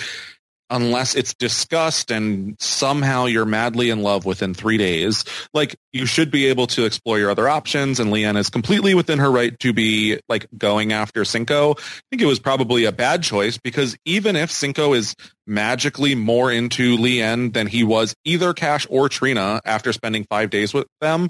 unless 0.71 1.15
it's 1.15 1.35
discussed 1.35 2.11
and 2.11 2.57
somehow 2.61 3.27
you're 3.27 3.45
madly 3.45 3.91
in 3.91 4.03
love 4.03 4.25
within 4.25 4.55
three 4.55 4.79
days, 4.79 5.25
like 5.53 5.77
you 5.93 6.07
should 6.07 6.31
be 6.31 6.47
able 6.47 6.67
to 6.69 6.85
explore 6.85 7.19
your 7.19 7.31
other 7.31 7.49
options. 7.49 8.01
And 8.01 8.13
Leanne 8.13 8.39
is 8.39 8.49
completely 8.49 8.95
within 8.95 9.19
her 9.19 9.31
right 9.31 9.59
to 9.61 9.73
be 9.73 10.21
like 10.29 10.47
going 10.57 10.93
after 10.93 11.25
Cinco. 11.25 11.73
I 11.73 12.03
think 12.11 12.23
it 12.23 12.27
was 12.27 12.39
probably 12.39 12.85
a 12.85 12.93
bad 12.93 13.23
choice 13.23 13.59
because 13.59 13.97
even 14.05 14.37
if 14.37 14.51
Cinco 14.51 14.95
is 14.95 15.15
magically 15.47 16.15
more 16.15 16.53
into 16.53 16.97
Leanne 16.97 17.53
than 17.53 17.67
he 17.67 17.83
was 17.83 18.15
either 18.25 18.55
Cash 18.55 18.87
or 18.89 19.09
Trina 19.09 19.61
after 19.65 19.93
spending 19.93 20.25
five 20.31 20.51
days 20.51 20.73
with 20.73 20.87
them, 21.01 21.29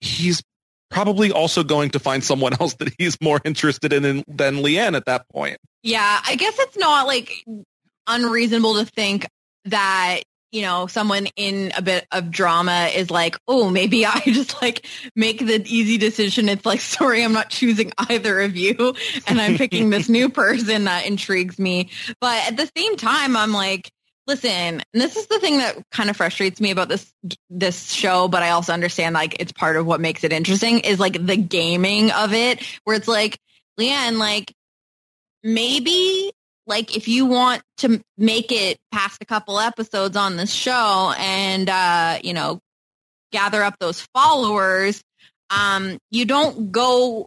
he's 0.00 0.42
probably 0.92 1.32
also 1.32 1.64
going 1.64 1.90
to 1.90 1.98
find 1.98 2.22
someone 2.22 2.52
else 2.60 2.74
that 2.74 2.92
he's 2.98 3.20
more 3.20 3.40
interested 3.44 3.92
in 3.92 4.22
than 4.28 4.56
Leanne 4.56 4.96
at 4.96 5.06
that 5.06 5.28
point. 5.30 5.58
Yeah, 5.82 6.20
I 6.24 6.36
guess 6.36 6.56
it's 6.60 6.76
not 6.76 7.08
like 7.08 7.44
unreasonable 8.06 8.76
to 8.76 8.84
think 8.84 9.26
that 9.66 10.22
you 10.50 10.62
know 10.62 10.86
someone 10.86 11.26
in 11.36 11.72
a 11.76 11.82
bit 11.82 12.06
of 12.12 12.30
drama 12.30 12.90
is 12.94 13.10
like 13.10 13.36
oh 13.48 13.70
maybe 13.70 14.04
i 14.06 14.20
just 14.26 14.60
like 14.60 14.86
make 15.16 15.38
the 15.38 15.62
easy 15.66 15.98
decision. 15.98 16.48
It's 16.48 16.66
like 16.66 16.80
sorry 16.80 17.24
i'm 17.24 17.32
not 17.32 17.50
choosing 17.50 17.92
either 17.98 18.40
of 18.40 18.56
you 18.56 18.94
and 19.26 19.40
i'm 19.40 19.56
picking 19.56 19.90
this 19.90 20.08
new 20.08 20.28
person 20.42 20.84
that 20.84 21.06
intrigues 21.06 21.58
me. 21.58 21.90
But 22.20 22.48
at 22.48 22.56
the 22.56 22.70
same 22.76 22.96
time 22.96 23.36
i'm 23.36 23.52
like 23.52 23.90
listen 24.26 24.50
and 24.50 24.84
this 24.92 25.16
is 25.16 25.26
the 25.26 25.40
thing 25.40 25.58
that 25.58 25.76
kind 25.90 26.08
of 26.08 26.16
frustrates 26.16 26.60
me 26.60 26.70
about 26.70 26.88
this 26.88 27.12
this 27.50 27.90
show 27.90 28.28
but 28.28 28.42
i 28.42 28.50
also 28.50 28.72
understand 28.72 29.14
like 29.14 29.36
it's 29.40 29.50
part 29.52 29.76
of 29.76 29.84
what 29.84 30.00
makes 30.00 30.22
it 30.22 30.32
interesting 30.32 30.78
is 30.80 31.00
like 31.00 31.26
the 31.26 31.36
gaming 31.36 32.10
of 32.12 32.32
it 32.32 32.62
where 32.84 32.94
it's 32.94 33.08
like 33.08 33.36
leanne 33.80 34.18
like 34.18 34.54
maybe 35.42 36.30
like 36.66 36.96
if 36.96 37.08
you 37.08 37.26
want 37.26 37.62
to 37.78 38.00
make 38.16 38.52
it 38.52 38.78
past 38.92 39.18
a 39.20 39.24
couple 39.24 39.58
episodes 39.58 40.16
on 40.16 40.36
this 40.36 40.52
show 40.52 41.12
and 41.18 41.68
uh 41.68 42.18
you 42.22 42.32
know 42.34 42.58
gather 43.32 43.62
up 43.62 43.74
those 43.80 44.00
followers 44.14 45.02
um 45.50 45.98
you 46.10 46.24
don't 46.24 46.70
go 46.72 47.26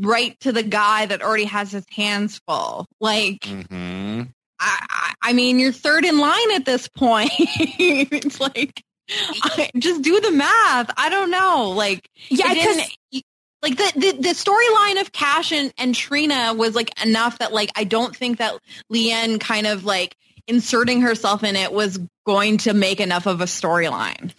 right 0.00 0.38
to 0.40 0.52
the 0.52 0.62
guy 0.62 1.06
that 1.06 1.22
already 1.22 1.44
has 1.44 1.70
his 1.70 1.84
hands 1.90 2.40
full 2.48 2.86
like 3.00 3.40
Mm-hmm. 3.40 4.22
I, 4.58 5.12
I 5.20 5.32
mean, 5.34 5.58
you're 5.58 5.70
third 5.70 6.06
in 6.06 6.18
line 6.18 6.50
at 6.52 6.64
this 6.64 6.88
point. 6.88 7.30
it's 7.38 8.40
like, 8.40 8.82
I, 9.10 9.68
just 9.76 10.00
do 10.00 10.18
the 10.18 10.30
math. 10.30 10.90
I 10.96 11.10
don't 11.10 11.30
know. 11.30 11.72
Like, 11.76 12.08
Yeah, 12.30 12.52
it 12.52 12.64
'cause- 12.64 12.88
didn't- 13.12 13.25
like 13.62 13.76
the, 13.76 13.92
the, 13.96 14.12
the 14.12 14.28
storyline 14.30 15.00
of 15.00 15.12
Cash 15.12 15.52
and, 15.52 15.72
and 15.78 15.94
Trina 15.94 16.54
was 16.54 16.74
like 16.74 16.90
enough 17.04 17.38
that 17.38 17.52
like, 17.52 17.70
I 17.74 17.84
don't 17.84 18.14
think 18.14 18.38
that 18.38 18.54
Leanne 18.92 19.40
kind 19.40 19.66
of 19.66 19.84
like 19.84 20.16
inserting 20.46 21.00
herself 21.00 21.42
in 21.42 21.56
it 21.56 21.72
was 21.72 21.98
going 22.26 22.58
to 22.58 22.74
make 22.74 23.00
enough 23.00 23.26
of 23.26 23.40
a 23.40 23.44
storyline. 23.44 24.32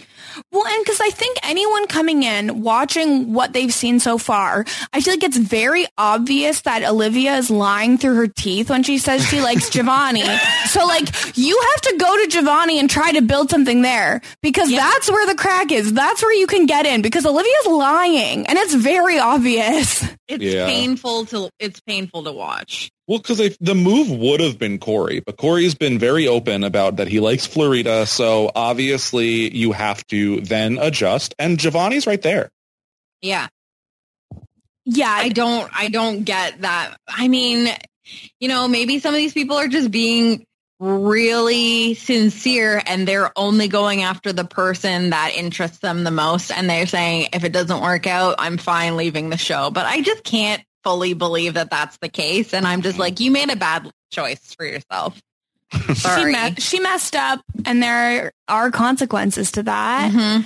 Well, 0.52 0.68
and 0.68 0.84
because 0.84 1.00
I 1.02 1.10
think 1.10 1.38
anyone 1.42 1.88
coming 1.88 2.22
in 2.24 2.62
watching 2.62 3.34
what 3.34 3.54
they've 3.54 3.74
seen 3.74 4.00
so 4.00 4.18
far, 4.18 4.66
I 4.94 5.02
feel 5.02 5.14
like 5.14 5.24
it's 5.24 5.38
very 5.38 5.88
obvious 5.98 6.62
that 6.62 6.84
Olivia 6.84 7.36
is 7.38 7.50
lying 7.50 7.98
through 7.98 8.16
her 8.16 8.28
teeth 8.28 8.70
when 8.70 8.84
she 8.84 8.98
says 8.98 9.26
she 9.26 9.42
likes 9.42 9.70
Giovanni. 9.72 10.24
So, 10.68 10.86
like, 10.86 11.08
you 11.38 11.60
have 11.72 11.82
to 11.82 11.98
go 11.98 12.24
to 12.24 12.28
Giovanni 12.30 12.80
and 12.80 12.90
try 12.90 13.14
to 13.14 13.22
build 13.22 13.50
something 13.50 13.82
there 13.82 14.22
because 14.44 14.70
that's 14.70 15.10
where 15.10 15.26
the 15.26 15.36
crack 15.36 15.72
is. 15.72 15.94
That's 15.94 16.22
where 16.22 16.34
you 16.36 16.46
can 16.46 16.66
get 16.66 16.86
in 16.86 17.02
because 17.02 17.26
Olivia's 17.26 17.66
lying, 17.68 18.46
and 18.48 18.58
it's 18.58 18.74
very 18.76 19.18
obvious. 19.18 20.04
It's 20.28 20.44
Yeah. 20.44 20.66
painful 20.68 21.26
to, 21.28 21.50
it's 21.58 21.80
painful 21.80 22.24
to 22.26 22.32
watch. 22.34 22.92
Well, 23.08 23.20
because 23.20 23.56
the 23.62 23.74
move 23.76 24.10
would 24.12 24.42
have 24.42 24.60
been 24.60 24.78
Corey, 24.80 25.22
but 25.26 25.38
Corey's 25.38 25.74
been 25.74 25.98
very 25.98 26.28
open 26.28 26.66
about 26.66 26.98
that 26.98 27.08
he 27.08 27.22
likes 27.22 27.48
Florida, 27.84 28.06
so 28.06 28.52
obviously 28.54 29.56
you 29.56 29.72
have 29.72 30.06
to 30.08 30.42
then 30.42 30.78
adjust. 30.78 31.36
And 31.38 31.58
Giovanni's 31.58 32.08
right 32.08 32.22
there. 32.22 32.50
Yeah. 33.22 33.48
Yeah, 34.86 35.12
I 35.12 35.30
don't 35.30 35.70
I 35.74 35.90
don't 35.90 36.24
get 36.24 36.62
that. 36.62 36.96
I 37.08 37.28
mean, 37.28 37.70
you 38.40 38.48
know, 38.48 38.68
maybe 38.68 39.00
some 39.00 39.14
of 39.14 39.18
these 39.18 39.34
people 39.34 39.58
are 39.58 39.68
just 39.68 39.92
being 39.92 40.46
really 40.80 41.96
sincere 41.96 42.82
and 42.86 43.08
they're 43.08 43.32
only 43.38 43.68
going 43.68 44.04
after 44.04 44.32
the 44.32 44.46
person 44.46 45.10
that 45.10 45.34
interests 45.36 45.80
them 45.80 46.04
the 46.04 46.12
most 46.12 46.52
and 46.52 46.70
they're 46.70 46.86
saying 46.86 47.28
if 47.34 47.44
it 47.44 47.52
doesn't 47.52 47.82
work 47.82 48.08
out, 48.08 48.36
I'm 48.40 48.58
fine 48.58 48.96
leaving 48.96 49.30
the 49.30 49.38
show. 49.38 49.72
But 49.72 49.86
I 49.86 50.02
just 50.02 50.24
can't 50.24 50.64
fully 50.84 51.14
believe 51.14 51.56
that 51.56 51.70
that's 51.70 51.98
the 51.98 52.10
case 52.10 52.54
and 52.54 52.66
I'm 52.66 52.82
just 52.82 52.94
mm-hmm. 52.94 53.02
like 53.02 53.20
you 53.20 53.32
made 53.32 53.50
a 53.50 53.56
bad 53.56 53.92
choice 54.12 54.56
for 54.56 54.66
yourself. 54.66 55.20
She, 55.72 56.26
me- 56.26 56.56
she 56.58 56.80
messed 56.80 57.16
up, 57.16 57.42
and 57.66 57.82
there 57.84 58.32
are 58.48 58.72
consequences 58.72 59.52
to 59.54 59.64
that. 59.64 60.12
Mhm. 60.12 60.46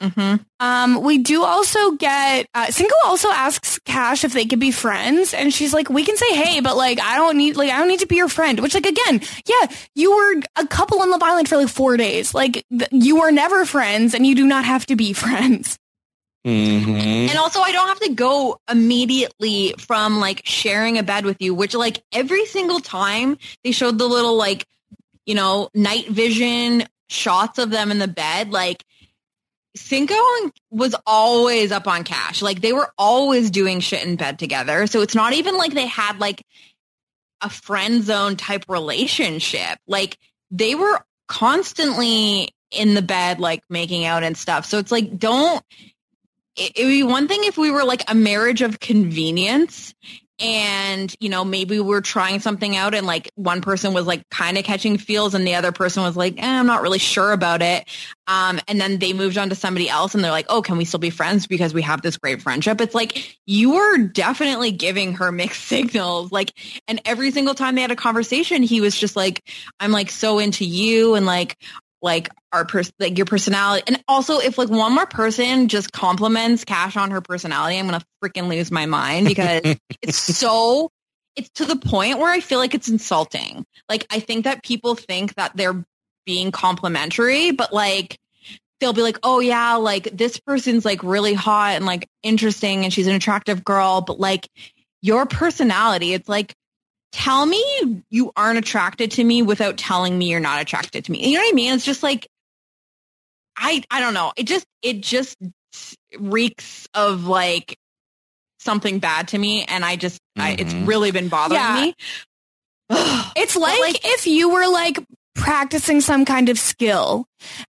Mhm. 0.00 0.44
Um, 0.60 1.02
we 1.02 1.18
do 1.18 1.42
also 1.42 1.90
get 1.92 2.46
uh, 2.54 2.66
Cinco 2.70 2.94
also 3.04 3.28
asks 3.30 3.80
Cash 3.84 4.22
if 4.22 4.32
they 4.32 4.44
could 4.46 4.60
be 4.60 4.70
friends, 4.70 5.34
and 5.34 5.52
she's 5.52 5.74
like, 5.74 5.90
"We 5.90 6.04
can 6.04 6.16
say 6.16 6.34
hey, 6.36 6.60
but 6.60 6.76
like 6.76 7.00
I 7.00 7.16
don't 7.16 7.36
need 7.36 7.56
like 7.56 7.70
I 7.72 7.78
don't 7.78 7.88
need 7.88 7.98
to 8.00 8.06
be 8.06 8.14
your 8.14 8.28
friend." 8.28 8.60
Which 8.60 8.74
like 8.74 8.86
again, 8.86 9.20
yeah, 9.46 9.66
you 9.96 10.14
were 10.14 10.40
a 10.54 10.66
couple 10.68 11.02
on 11.02 11.10
Love 11.10 11.22
Island 11.24 11.48
for 11.48 11.56
like 11.56 11.68
four 11.68 11.96
days. 11.96 12.32
Like 12.32 12.64
th- 12.70 12.88
you 12.92 13.16
were 13.18 13.32
never 13.32 13.64
friends, 13.64 14.14
and 14.14 14.24
you 14.24 14.36
do 14.36 14.46
not 14.46 14.64
have 14.64 14.86
to 14.86 14.94
be 14.94 15.12
friends. 15.24 15.78
Mm-hmm. 16.48 17.28
And 17.28 17.38
also, 17.38 17.60
I 17.60 17.72
don't 17.72 17.88
have 17.88 18.00
to 18.00 18.14
go 18.14 18.58
immediately 18.70 19.74
from 19.78 20.18
like 20.18 20.42
sharing 20.44 20.96
a 20.96 21.02
bed 21.02 21.26
with 21.26 21.42
you, 21.42 21.54
which 21.54 21.74
like 21.74 22.02
every 22.12 22.46
single 22.46 22.80
time 22.80 23.36
they 23.64 23.72
showed 23.72 23.98
the 23.98 24.06
little 24.06 24.36
like, 24.36 24.64
you 25.26 25.34
know, 25.34 25.68
night 25.74 26.08
vision 26.08 26.84
shots 27.10 27.58
of 27.58 27.70
them 27.70 27.90
in 27.90 27.98
the 27.98 28.08
bed, 28.08 28.50
like 28.50 28.82
Cinco 29.76 30.14
was 30.70 30.94
always 31.06 31.70
up 31.70 31.86
on 31.86 32.04
cash. 32.04 32.40
Like 32.40 32.60
they 32.60 32.72
were 32.72 32.90
always 32.96 33.50
doing 33.50 33.80
shit 33.80 34.04
in 34.06 34.16
bed 34.16 34.38
together. 34.38 34.86
So 34.86 35.02
it's 35.02 35.14
not 35.14 35.34
even 35.34 35.56
like 35.56 35.74
they 35.74 35.86
had 35.86 36.18
like 36.18 36.42
a 37.42 37.50
friend 37.50 38.02
zone 38.02 38.36
type 38.36 38.64
relationship. 38.68 39.78
Like 39.86 40.18
they 40.50 40.74
were 40.74 40.98
constantly 41.28 42.48
in 42.70 42.94
the 42.94 43.02
bed, 43.02 43.38
like 43.38 43.62
making 43.68 44.04
out 44.04 44.22
and 44.22 44.36
stuff. 44.36 44.66
So 44.66 44.78
it's 44.78 44.92
like, 44.92 45.18
don't, 45.18 45.62
it 46.58 46.72
it 46.76 46.84
would 46.84 46.90
be 46.90 47.02
one 47.02 47.28
thing 47.28 47.44
if 47.44 47.56
we 47.56 47.70
were 47.70 47.84
like 47.84 48.04
a 48.08 48.14
marriage 48.14 48.62
of 48.62 48.80
convenience 48.80 49.94
and 50.40 51.14
you 51.18 51.28
know 51.28 51.44
maybe 51.44 51.80
we're 51.80 52.00
trying 52.00 52.38
something 52.38 52.76
out 52.76 52.94
and 52.94 53.06
like 53.06 53.30
one 53.34 53.60
person 53.60 53.92
was 53.92 54.06
like 54.06 54.28
kind 54.30 54.56
of 54.56 54.64
catching 54.64 54.96
feels 54.96 55.34
and 55.34 55.46
the 55.46 55.56
other 55.56 55.72
person 55.72 56.02
was 56.02 56.16
like 56.16 56.40
eh, 56.40 56.46
i'm 56.46 56.66
not 56.66 56.82
really 56.82 56.98
sure 56.98 57.32
about 57.32 57.62
it. 57.62 57.84
Um, 58.26 58.60
and 58.68 58.78
then 58.78 58.98
they 58.98 59.14
moved 59.14 59.38
on 59.38 59.48
to 59.48 59.54
somebody 59.54 59.88
else 59.88 60.14
and 60.14 60.22
they're 60.22 60.30
like 60.30 60.46
oh 60.48 60.62
can 60.62 60.76
we 60.76 60.84
still 60.84 61.00
be 61.00 61.10
friends 61.10 61.46
because 61.46 61.74
we 61.74 61.82
have 61.82 62.02
this 62.02 62.16
great 62.16 62.42
friendship? 62.42 62.80
It's 62.80 62.94
like 62.94 63.36
you 63.46 63.72
were 63.74 63.98
definitely 63.98 64.70
giving 64.70 65.14
her 65.14 65.32
mixed 65.32 65.64
signals 65.68 66.30
like 66.30 66.52
and 66.86 67.00
every 67.04 67.30
single 67.30 67.54
time 67.54 67.74
they 67.74 67.82
had 67.82 67.90
a 67.90 67.96
conversation 67.96 68.62
he 68.62 68.80
was 68.80 68.96
just 68.96 69.16
like 69.16 69.42
i'm 69.80 69.92
like 69.92 70.10
so 70.10 70.38
into 70.38 70.64
you 70.64 71.14
and 71.14 71.26
like 71.26 71.56
like 72.00 72.28
our 72.52 72.64
pers- 72.64 72.92
like 72.98 73.16
your 73.16 73.26
personality 73.26 73.82
and 73.86 74.02
also 74.06 74.38
if 74.38 74.56
like 74.58 74.68
one 74.68 74.94
more 74.94 75.06
person 75.06 75.68
just 75.68 75.92
compliments 75.92 76.64
cash 76.64 76.96
on 76.96 77.10
her 77.10 77.20
personality 77.20 77.78
i'm 77.78 77.86
gonna 77.86 78.02
freaking 78.22 78.48
lose 78.48 78.70
my 78.70 78.86
mind 78.86 79.26
because 79.26 79.62
it's 80.02 80.16
so 80.16 80.90
it's 81.36 81.50
to 81.50 81.64
the 81.64 81.76
point 81.76 82.18
where 82.18 82.30
i 82.30 82.40
feel 82.40 82.58
like 82.58 82.74
it's 82.74 82.88
insulting. 82.88 83.64
Like 83.88 84.06
i 84.10 84.20
think 84.20 84.44
that 84.44 84.62
people 84.62 84.94
think 84.94 85.34
that 85.34 85.56
they're 85.56 85.84
being 86.24 86.52
complimentary 86.52 87.52
but 87.52 87.72
like 87.72 88.18
they'll 88.80 88.92
be 88.92 89.02
like 89.02 89.18
oh 89.22 89.40
yeah 89.40 89.74
like 89.76 90.04
this 90.12 90.38
person's 90.38 90.84
like 90.84 91.02
really 91.02 91.34
hot 91.34 91.74
and 91.74 91.86
like 91.86 92.08
interesting 92.22 92.84
and 92.84 92.92
she's 92.92 93.06
an 93.06 93.14
attractive 93.14 93.64
girl 93.64 94.02
but 94.02 94.20
like 94.20 94.48
your 95.00 95.26
personality 95.26 96.12
it's 96.12 96.28
like 96.28 96.54
tell 97.12 97.44
me 97.46 97.56
you, 97.80 98.02
you 98.10 98.32
aren't 98.36 98.58
attracted 98.58 99.10
to 99.12 99.24
me 99.24 99.42
without 99.42 99.76
telling 99.76 100.16
me 100.18 100.30
you're 100.30 100.40
not 100.40 100.60
attracted 100.60 101.04
to 101.06 101.12
me. 101.12 101.26
You 101.28 101.36
know 101.36 101.42
what 101.42 101.52
I 101.52 101.54
mean? 101.54 101.74
It's 101.74 101.84
just 101.84 102.02
like 102.02 102.26
I 103.56 103.82
I 103.90 104.00
don't 104.00 104.14
know. 104.14 104.32
It 104.36 104.44
just 104.44 104.66
it 104.82 105.00
just 105.00 105.36
reeks 106.18 106.86
of 106.94 107.24
like 107.26 107.76
something 108.60 108.98
bad 108.98 109.28
to 109.28 109.38
me 109.38 109.64
and 109.64 109.84
I 109.84 109.96
just 109.96 110.18
I, 110.36 110.52
it's 110.58 110.72
Mhm. 110.72 110.86
really 110.86 111.10
been 111.10 111.28
bothering 111.28 111.60
Yeah. 111.60 111.80
me. 111.80 111.94
It's 113.36 113.54
like, 113.56 113.78
like- 113.80 114.00
if 114.04 114.26
you 114.26 114.48
were 114.50 114.66
like 114.66 114.98
practicing 115.34 116.00
some 116.00 116.24
kind 116.24 116.48
of 116.48 116.58
skill, 116.58 117.26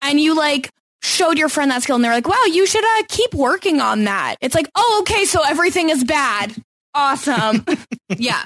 and 0.02 0.20
you 0.20 0.36
like 0.36 0.72
showed 1.04 1.38
your 1.38 1.50
friend 1.50 1.70
that 1.72 1.84
skill, 1.84 1.96
and 1.96 2.04
they're 2.04 2.14
like, 2.14 2.28
"Wow, 2.28 2.44
you 2.46 2.66
should 2.66 2.84
uh, 2.84 3.04
keep 3.10 3.34
working 3.36 3.80
on 3.82 4.06
that." 4.06 4.38
It's 4.42 4.56
like, 4.56 4.68
"Oh, 4.76 5.00
okay, 5.02 5.26
so 5.26 5.42
everything 5.46 5.90
is 5.90 6.04
bad." 6.04 6.56
Awesome. 6.96 7.64
yeah. 8.18 8.44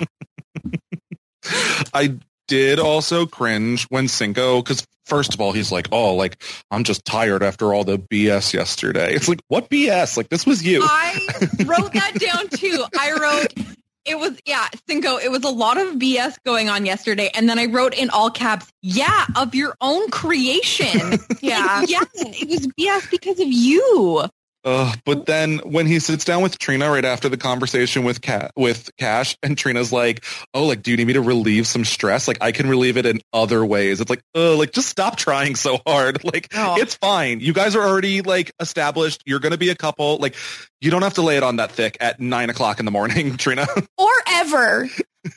I 1.94 2.18
did 2.48 2.80
also 2.80 3.26
cringe 3.26 3.86
when 3.90 4.08
Cinco, 4.08 4.62
because 4.62 4.86
first 5.06 5.34
of 5.34 5.42
all, 5.42 5.52
he's 5.52 5.72
like, 5.72 5.88
oh, 5.92 6.16
like, 6.16 6.42
I'm 6.72 6.84
just 6.84 7.06
tired 7.06 7.44
after 7.44 7.74
all 7.74 7.84
the 7.84 7.98
BS 7.98 8.54
yesterday. 8.54 9.14
It's 9.14 9.28
like, 9.28 9.40
what 9.48 9.70
BS? 9.70 10.18
Like, 10.18 10.30
this 10.30 10.46
was 10.46 10.64
you. 10.64 10.82
I 10.84 11.20
wrote 11.66 11.94
that 11.94 12.14
down 12.20 12.50
too. 12.50 12.86
I 12.98 13.14
wrote 13.14 13.76
it 14.06 14.20
was 14.20 14.38
yeah, 14.46 14.68
Cinco. 14.88 15.18
It 15.18 15.32
was 15.32 15.44
a 15.44 15.50
lot 15.50 15.78
of 15.78 15.96
BS 15.96 16.36
going 16.46 16.70
on 16.70 16.86
yesterday, 16.86 17.32
and 17.34 17.50
then 17.50 17.58
I 17.58 17.66
wrote 17.66 17.96
in 17.96 18.12
all 18.12 18.30
caps, 18.30 18.72
"Yeah, 18.82 19.26
of 19.36 19.56
your 19.56 19.76
own 19.82 20.10
creation." 20.12 21.20
Yeah. 21.42 21.66
Like, 21.76 21.90
yeah, 21.90 22.04
it 22.16 22.48
was 22.48 22.68
BS 22.68 23.10
because 23.10 23.40
of 23.40 23.48
you. 23.48 24.24
Uh, 24.66 24.92
but 25.06 25.28
then 25.28 25.60
when 25.60 25.86
he 25.86 26.00
sits 26.00 26.26
down 26.26 26.42
with 26.42 26.58
Trina 26.58 26.90
right 26.90 27.06
after 27.06 27.30
the 27.30 27.38
conversation 27.38 28.04
with 28.04 28.20
Cat 28.22 28.52
with 28.56 28.90
Cash, 28.98 29.38
and 29.44 29.56
Trina's 29.58 29.92
like, 29.94 30.26
"Oh, 30.56 30.66
like, 30.66 30.82
do 30.82 30.90
you 30.92 30.98
need 30.98 31.06
me 31.06 31.14
to 31.14 31.22
relieve 31.22 31.68
some 31.68 31.86
stress? 31.86 32.28
Like, 32.28 32.40
I 32.42 32.52
can 32.52 32.68
relieve 32.68 32.98
it 32.98 33.06
in 33.06 33.22
other 33.32 33.64
ways." 33.64 34.02
It's 34.02 34.10
like, 34.10 34.22
uh, 34.36 34.56
like 34.58 34.72
just 34.72 34.90
stop 34.90 35.16
trying 35.18 35.56
so 35.56 35.78
hard. 35.86 36.20
Like, 36.26 36.48
Oh. 36.56 36.76
it's 36.82 36.96
fine. 36.96 37.40
You 37.40 37.54
guys 37.54 37.76
are 37.76 37.84
already 37.88 38.22
like 38.24 38.52
established. 38.60 39.22
You're 39.26 39.40
gonna 39.40 39.58
be 39.58 39.70
a 39.70 39.76
couple. 39.76 40.18
Like, 40.18 40.36
you 40.82 40.90
don't 40.90 41.04
have 41.04 41.14
to 41.16 41.22
lay 41.22 41.38
it 41.38 41.44
on 41.44 41.58
that 41.58 41.72
thick 41.72 41.98
at 42.00 42.20
nine 42.20 42.50
o'clock 42.50 42.80
in 42.80 42.86
the 42.86 42.92
morning, 42.92 43.38
Trina. 43.38 43.68
or 44.00 44.12
ever. 44.28 44.90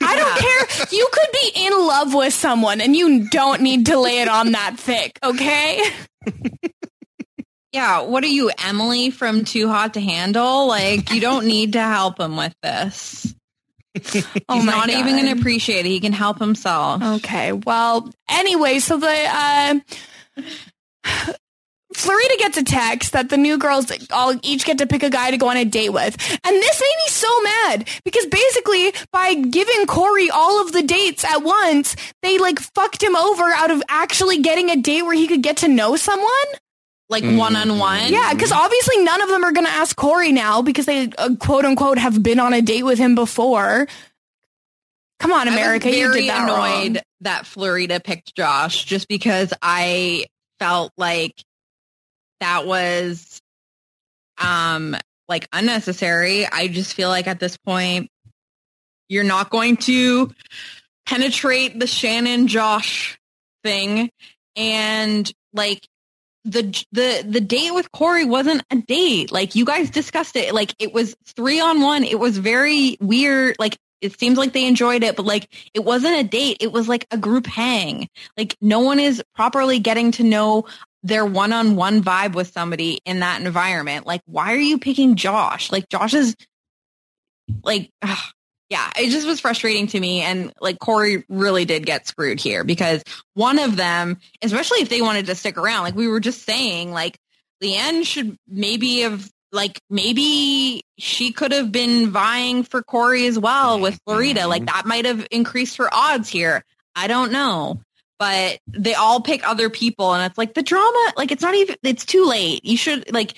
I 0.02 0.16
don't 0.16 0.38
care. 0.78 0.86
You 0.90 1.06
could 1.12 1.28
be 1.32 1.50
in 1.66 1.72
love 1.86 2.14
with 2.14 2.32
someone 2.32 2.80
and 2.80 2.96
you 2.96 3.28
don't 3.28 3.60
need 3.60 3.86
to 3.86 3.98
lay 3.98 4.20
it 4.20 4.28
on 4.28 4.52
that 4.52 4.76
thick, 4.78 5.18
okay? 5.22 5.82
Yeah, 7.72 8.02
what 8.02 8.24
are 8.24 8.28
you, 8.28 8.50
Emily 8.64 9.10
from 9.10 9.44
Too 9.44 9.68
Hot 9.68 9.94
to 9.94 10.00
Handle? 10.00 10.66
Like, 10.66 11.12
you 11.12 11.20
don't 11.20 11.46
need 11.46 11.74
to 11.74 11.82
help 11.82 12.18
him 12.18 12.36
with 12.36 12.54
this. 12.62 13.34
Oh 14.48 14.54
He's 14.54 14.64
my 14.64 14.72
not 14.72 14.90
even 14.90 15.16
going 15.16 15.34
to 15.34 15.40
appreciate 15.40 15.84
it. 15.84 15.88
He 15.88 15.98
can 15.98 16.12
help 16.12 16.38
himself. 16.38 17.02
Okay. 17.02 17.50
Well, 17.50 18.08
anyway, 18.30 18.78
so 18.78 18.96
the 18.96 19.08
uh 19.08 19.80
Florida 21.94 22.34
gets 22.38 22.56
a 22.58 22.62
text 22.62 23.12
that 23.12 23.28
the 23.28 23.36
new 23.36 23.58
girls 23.58 23.90
all 24.12 24.34
each 24.42 24.64
get 24.64 24.78
to 24.78 24.86
pick 24.86 25.02
a 25.02 25.10
guy 25.10 25.32
to 25.32 25.36
go 25.36 25.48
on 25.48 25.56
a 25.56 25.64
date 25.64 25.88
with. 25.88 26.16
And 26.44 26.56
this 26.56 26.80
made 26.80 26.96
me 27.04 27.08
so 27.08 27.42
mad 27.42 27.88
because 28.04 28.26
basically 28.26 28.92
by 29.10 29.34
giving 29.34 29.86
Corey 29.86 30.30
all 30.30 30.60
of 30.62 30.70
the 30.70 30.82
dates 30.82 31.24
at 31.24 31.42
once, 31.42 31.96
they 32.22 32.38
like 32.38 32.60
fucked 32.60 33.02
him 33.02 33.16
over 33.16 33.42
out 33.44 33.72
of 33.72 33.82
actually 33.88 34.42
getting 34.42 34.70
a 34.70 34.76
date 34.76 35.02
where 35.02 35.16
he 35.16 35.26
could 35.26 35.42
get 35.42 35.56
to 35.58 35.68
know 35.68 35.96
someone. 35.96 36.28
Like 37.10 37.24
one 37.24 37.56
on 37.56 37.78
one. 37.78 38.12
Yeah, 38.12 38.34
because 38.34 38.52
obviously 38.52 39.02
none 39.02 39.22
of 39.22 39.28
them 39.30 39.42
are 39.42 39.52
going 39.52 39.66
to 39.66 39.72
ask 39.72 39.96
Corey 39.96 40.30
now 40.30 40.60
because 40.60 40.84
they 40.84 41.08
uh, 41.16 41.36
quote 41.40 41.64
unquote 41.64 41.96
have 41.98 42.22
been 42.22 42.38
on 42.38 42.52
a 42.52 42.60
date 42.60 42.82
with 42.82 42.98
him 42.98 43.14
before. 43.14 43.88
Come 45.18 45.32
on, 45.32 45.48
America, 45.48 45.88
I 45.88 45.90
was 45.90 45.98
you 45.98 46.08
very 46.08 46.20
did 46.22 46.30
that 46.30 46.42
annoyed 46.44 46.96
wrong. 46.96 47.02
that 47.22 47.46
Florida 47.46 47.98
picked 47.98 48.36
Josh 48.36 48.84
just 48.84 49.08
because 49.08 49.52
I 49.62 50.26
felt 50.60 50.92
like 50.98 51.32
that 52.40 52.66
was 52.66 53.40
um 54.36 54.94
like 55.28 55.48
unnecessary. 55.52 56.46
I 56.46 56.68
just 56.68 56.94
feel 56.94 57.08
like 57.08 57.26
at 57.26 57.40
this 57.40 57.56
point 57.56 58.10
you're 59.08 59.24
not 59.24 59.48
going 59.48 59.78
to 59.78 60.30
penetrate 61.06 61.80
the 61.80 61.86
Shannon 61.86 62.48
Josh 62.48 63.18
thing 63.64 64.10
and 64.56 65.30
like 65.54 65.86
the 66.50 66.84
the 66.92 67.24
the 67.26 67.40
date 67.40 67.72
with 67.72 67.90
Corey 67.92 68.24
wasn't 68.24 68.62
a 68.70 68.76
date. 68.76 69.30
Like 69.30 69.54
you 69.54 69.64
guys 69.64 69.90
discussed 69.90 70.36
it. 70.36 70.54
Like 70.54 70.74
it 70.78 70.92
was 70.92 71.14
three 71.26 71.60
on 71.60 71.80
one. 71.80 72.04
It 72.04 72.18
was 72.18 72.38
very 72.38 72.96
weird. 73.00 73.56
Like 73.58 73.76
it 74.00 74.18
seems 74.18 74.38
like 74.38 74.52
they 74.52 74.66
enjoyed 74.66 75.02
it, 75.02 75.16
but 75.16 75.26
like 75.26 75.48
it 75.74 75.84
wasn't 75.84 76.18
a 76.18 76.24
date. 76.24 76.58
It 76.60 76.72
was 76.72 76.88
like 76.88 77.06
a 77.10 77.18
group 77.18 77.46
hang. 77.46 78.08
Like 78.36 78.56
no 78.60 78.80
one 78.80 79.00
is 79.00 79.22
properly 79.34 79.78
getting 79.78 80.12
to 80.12 80.22
know 80.22 80.66
their 81.02 81.24
one-on-one 81.24 82.02
vibe 82.02 82.34
with 82.34 82.52
somebody 82.52 83.00
in 83.04 83.20
that 83.20 83.40
environment. 83.40 84.06
Like 84.06 84.22
why 84.26 84.52
are 84.52 84.56
you 84.56 84.78
picking 84.78 85.16
Josh? 85.16 85.70
Like 85.70 85.88
Josh 85.88 86.14
is 86.14 86.34
like 87.62 87.90
ugh, 88.02 88.32
yeah, 88.70 88.90
it 88.98 89.10
just 89.10 89.26
was 89.26 89.40
frustrating 89.40 89.86
to 89.88 90.00
me. 90.00 90.20
And 90.20 90.52
like 90.60 90.78
Corey 90.78 91.24
really 91.28 91.64
did 91.64 91.86
get 91.86 92.06
screwed 92.06 92.40
here 92.40 92.64
because 92.64 93.02
one 93.34 93.58
of 93.58 93.76
them, 93.76 94.18
especially 94.42 94.80
if 94.80 94.88
they 94.88 95.00
wanted 95.00 95.26
to 95.26 95.34
stick 95.34 95.56
around, 95.56 95.84
like 95.84 95.96
we 95.96 96.08
were 96.08 96.20
just 96.20 96.44
saying, 96.44 96.92
like 96.92 97.18
Leanne 97.62 98.04
should 98.04 98.36
maybe 98.46 99.00
have 99.00 99.28
like 99.52 99.80
maybe 99.88 100.82
she 100.98 101.32
could 101.32 101.52
have 101.52 101.72
been 101.72 102.10
vying 102.10 102.62
for 102.62 102.82
Corey 102.82 103.26
as 103.26 103.38
well 103.38 103.80
with 103.80 103.94
mm-hmm. 103.94 104.10
Florida. 104.10 104.46
Like 104.46 104.66
that 104.66 104.84
might 104.84 105.06
have 105.06 105.26
increased 105.30 105.78
her 105.78 105.92
odds 105.92 106.28
here. 106.28 106.62
I 106.94 107.06
don't 107.06 107.32
know. 107.32 107.80
But 108.18 108.58
they 108.66 108.94
all 108.94 109.20
pick 109.20 109.48
other 109.48 109.70
people 109.70 110.12
and 110.12 110.28
it's 110.28 110.36
like 110.36 110.52
the 110.52 110.62
drama, 110.62 111.12
like 111.16 111.30
it's 111.30 111.42
not 111.42 111.54
even 111.54 111.76
it's 111.84 112.04
too 112.04 112.26
late. 112.26 112.64
You 112.64 112.76
should 112.76 113.12
like 113.14 113.34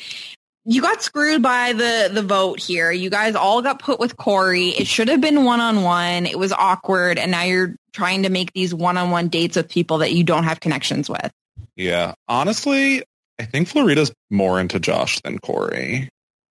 you 0.64 0.82
got 0.82 1.02
screwed 1.02 1.42
by 1.42 1.72
the 1.72 2.10
the 2.12 2.22
vote 2.22 2.60
here. 2.60 2.90
You 2.90 3.10
guys 3.10 3.34
all 3.34 3.62
got 3.62 3.80
put 3.80 3.98
with 3.98 4.16
Corey. 4.16 4.68
It 4.68 4.86
should 4.86 5.08
have 5.08 5.20
been 5.20 5.44
one 5.44 5.60
on 5.60 5.82
one. 5.82 6.26
It 6.26 6.38
was 6.38 6.52
awkward, 6.52 7.18
and 7.18 7.30
now 7.30 7.42
you're 7.42 7.76
trying 7.92 8.24
to 8.24 8.30
make 8.30 8.52
these 8.52 8.74
one 8.74 8.96
on 8.96 9.10
one 9.10 9.28
dates 9.28 9.56
with 9.56 9.68
people 9.68 9.98
that 9.98 10.12
you 10.12 10.24
don't 10.24 10.44
have 10.44 10.60
connections 10.60 11.08
with. 11.08 11.30
Yeah, 11.76 12.14
honestly, 12.28 13.02
I 13.38 13.44
think 13.44 13.68
Florida's 13.68 14.12
more 14.30 14.60
into 14.60 14.78
Josh 14.78 15.20
than 15.20 15.38
Corey. 15.38 16.08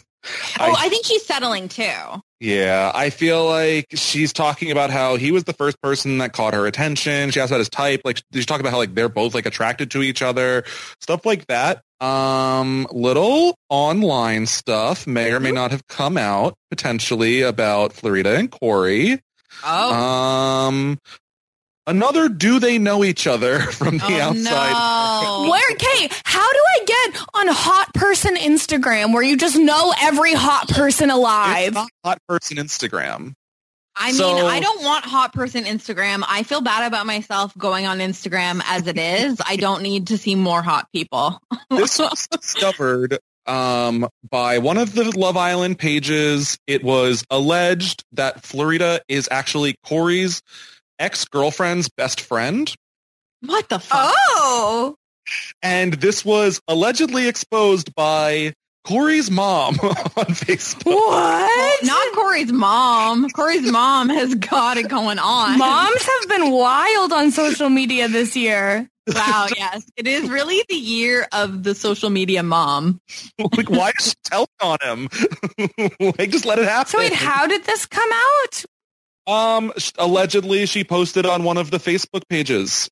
Oh, 0.59 0.75
I 0.77 0.89
think 0.89 1.05
he's 1.05 1.25
settling 1.25 1.69
too. 1.69 1.93
Yeah, 2.39 2.91
I 2.93 3.09
feel 3.09 3.45
like 3.45 3.87
she's 3.95 4.31
talking 4.31 4.71
about 4.71 4.91
how 4.91 5.15
he 5.15 5.31
was 5.31 5.45
the 5.45 5.53
first 5.53 5.81
person 5.81 6.19
that 6.19 6.33
caught 6.33 6.53
her 6.53 6.67
attention. 6.67 7.31
She 7.31 7.39
asked 7.39 7.51
about 7.51 7.59
his 7.59 7.69
type. 7.69 8.01
Like 8.05 8.21
she's 8.31 8.45
talking 8.45 8.61
about 8.61 8.73
how 8.73 8.77
like 8.77 8.93
they're 8.93 9.09
both 9.09 9.33
like 9.33 9.47
attracted 9.47 9.89
to 9.91 10.03
each 10.03 10.21
other, 10.21 10.63
stuff 11.01 11.25
like 11.25 11.47
that. 11.47 11.81
Um, 11.99 12.85
little 12.91 13.55
online 13.69 14.45
stuff 14.45 15.07
may 15.07 15.31
or 15.31 15.39
may 15.39 15.51
not 15.51 15.71
have 15.71 15.87
come 15.87 16.15
out 16.15 16.53
potentially 16.69 17.41
about 17.41 17.93
Florida 17.93 18.35
and 18.35 18.51
Corey. 18.51 19.19
Oh, 19.65 19.93
Um, 19.93 20.99
another 21.87 22.29
do 22.29 22.59
they 22.59 22.77
know 22.77 23.03
each 23.03 23.25
other 23.25 23.59
from 23.71 23.97
the 23.97 24.05
oh 24.05 24.21
outside? 24.21 25.43
no! 25.43 25.49
Where, 25.49 25.75
Kay, 25.75 26.09
how 26.23 26.51
do 26.51 26.59
I 26.59 26.83
get 26.85 27.21
on 27.33 27.47
hot 27.47 27.93
person 27.93 28.35
Instagram 28.35 29.13
where 29.13 29.23
you 29.23 29.37
just 29.37 29.57
know 29.57 29.93
every 30.01 30.33
hot 30.33 30.67
person 30.69 31.09
It's 31.09 31.17
alive? 31.17 31.73
not 31.73 31.89
hot 32.03 32.19
person 32.27 32.57
Instagram. 32.57 33.33
I 33.99 34.11
mean, 34.11 34.45
I 34.45 34.59
don't 34.59 34.83
want 34.83 35.05
hot 35.05 35.33
person 35.33 35.63
Instagram. 35.63 36.23
I 36.27 36.43
feel 36.43 36.61
bad 36.61 36.85
about 36.85 37.07
myself 37.07 37.57
going 37.57 37.87
on 37.87 37.97
Instagram 37.97 38.61
as 38.65 38.85
it 38.85 38.99
is. 38.99 39.41
I 39.43 39.55
don't 39.55 39.81
need 39.81 40.07
to 40.07 40.19
see 40.19 40.35
more 40.35 40.61
hot 40.61 40.87
people. 40.93 41.39
this 41.71 41.97
was 41.97 42.27
discovered 42.27 43.17
um, 43.47 44.07
by 44.29 44.59
one 44.59 44.77
of 44.77 44.93
the 44.93 45.17
Love 45.17 45.35
Island 45.35 45.79
pages. 45.79 46.59
It 46.67 46.83
was 46.83 47.25
alleged 47.31 48.03
that 48.11 48.43
Florida 48.43 49.01
is 49.07 49.27
actually 49.31 49.75
Corey's 49.83 50.43
ex-girlfriend's 50.99 51.89
best 51.89 52.21
friend. 52.21 52.73
What 53.41 53.69
the 53.69 53.79
fuck? 53.79 54.13
Oh, 54.15 54.95
And 55.61 55.93
this 55.93 56.23
was 56.25 56.59
allegedly 56.67 57.27
exposed 57.27 57.93
by 57.95 58.53
Corey's 58.85 59.29
mom 59.29 59.75
on 59.81 60.25
Facebook. 60.27 60.85
what? 60.85 61.83
Not 61.83 62.13
Corey's 62.15 62.51
mom. 62.51 63.29
Corey's 63.29 63.69
mom 63.69 64.09
has 64.09 64.33
got 64.35 64.77
it 64.77 64.87
going 64.87 65.19
on. 65.19 65.57
Moms 65.57 66.01
have 66.03 66.29
been 66.29 66.51
wild 66.51 67.11
on 67.11 67.31
social 67.31 67.69
media 67.69 68.07
this 68.07 68.35
year. 68.35 68.87
Wow, 69.13 69.47
yes. 69.55 69.85
It 69.95 70.07
is 70.07 70.29
really 70.29 70.63
the 70.67 70.75
year 70.75 71.27
of 71.31 71.63
the 71.63 71.75
social 71.75 72.09
media 72.09 72.43
mom. 72.43 72.99
like, 73.57 73.69
why 73.69 73.91
is 73.97 74.07
she 74.09 74.13
telling 74.23 74.47
on 74.61 74.77
him? 74.81 75.09
like, 76.17 76.29
just 76.29 76.45
let 76.45 76.59
it 76.59 76.65
happen. 76.65 76.91
So 76.91 76.97
wait, 76.97 77.13
how 77.13 77.47
did 77.47 77.63
this 77.65 77.85
come 77.85 78.09
out? 78.11 78.65
Um, 79.27 79.73
allegedly, 79.97 80.65
she 80.65 80.83
posted 80.83 81.25
on 81.25 81.43
one 81.43 81.57
of 81.57 81.69
the 81.69 81.77
Facebook 81.77 82.27
pages. 82.29 82.89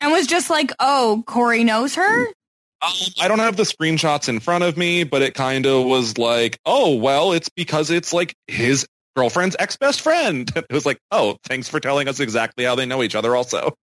And 0.00 0.10
was 0.10 0.26
just 0.26 0.50
like, 0.50 0.72
oh, 0.80 1.22
Corey 1.26 1.62
knows 1.62 1.94
her? 1.94 2.26
Um, 2.26 2.92
I 3.20 3.28
don't 3.28 3.38
have 3.38 3.56
the 3.56 3.62
screenshots 3.62 4.28
in 4.28 4.40
front 4.40 4.64
of 4.64 4.76
me, 4.76 5.04
but 5.04 5.22
it 5.22 5.34
kind 5.34 5.64
of 5.64 5.86
was 5.86 6.18
like, 6.18 6.58
oh, 6.66 6.96
well, 6.96 7.32
it's 7.32 7.48
because 7.48 7.90
it's 7.90 8.12
like 8.12 8.34
his 8.48 8.86
girlfriend's 9.14 9.54
ex-best 9.58 10.00
friend. 10.00 10.50
It 10.56 10.72
was 10.72 10.84
like, 10.84 10.98
oh, 11.12 11.36
thanks 11.44 11.68
for 11.68 11.78
telling 11.78 12.08
us 12.08 12.18
exactly 12.18 12.64
how 12.64 12.74
they 12.74 12.86
know 12.86 13.02
each 13.02 13.14
other 13.14 13.36
also. 13.36 13.76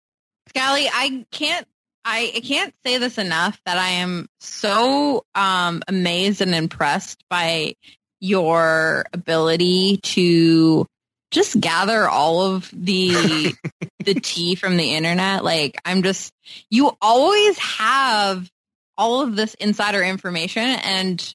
Scally, 0.49 0.89
I 0.91 1.27
can't 1.31 1.67
I, 2.07 2.33
I 2.37 2.41
can't 2.41 2.73
say 2.87 2.99
this 2.99 3.19
enough 3.19 3.61
that 3.67 3.79
I 3.79 3.89
am 3.89 4.29
so 4.39 5.25
um, 5.35 5.83
amazed 5.89 6.41
and 6.41 6.55
impressed 6.55 7.25
by 7.29 7.75
your 8.21 9.07
ability 9.12 9.99
to 10.03 10.87
just 11.31 11.61
gather 11.61 12.09
all 12.09 12.55
of 12.55 12.71
the 12.73 13.55
the 14.05 14.15
tea 14.15 14.55
from 14.55 14.77
the 14.77 14.95
internet. 14.95 15.45
Like 15.45 15.81
I'm 15.85 16.03
just 16.03 16.33
you 16.71 16.97
always 17.01 17.59
have 17.59 18.51
all 18.97 19.21
of 19.21 19.37
this 19.37 19.55
insider 19.55 20.03
information 20.03 20.62
and 20.62 21.35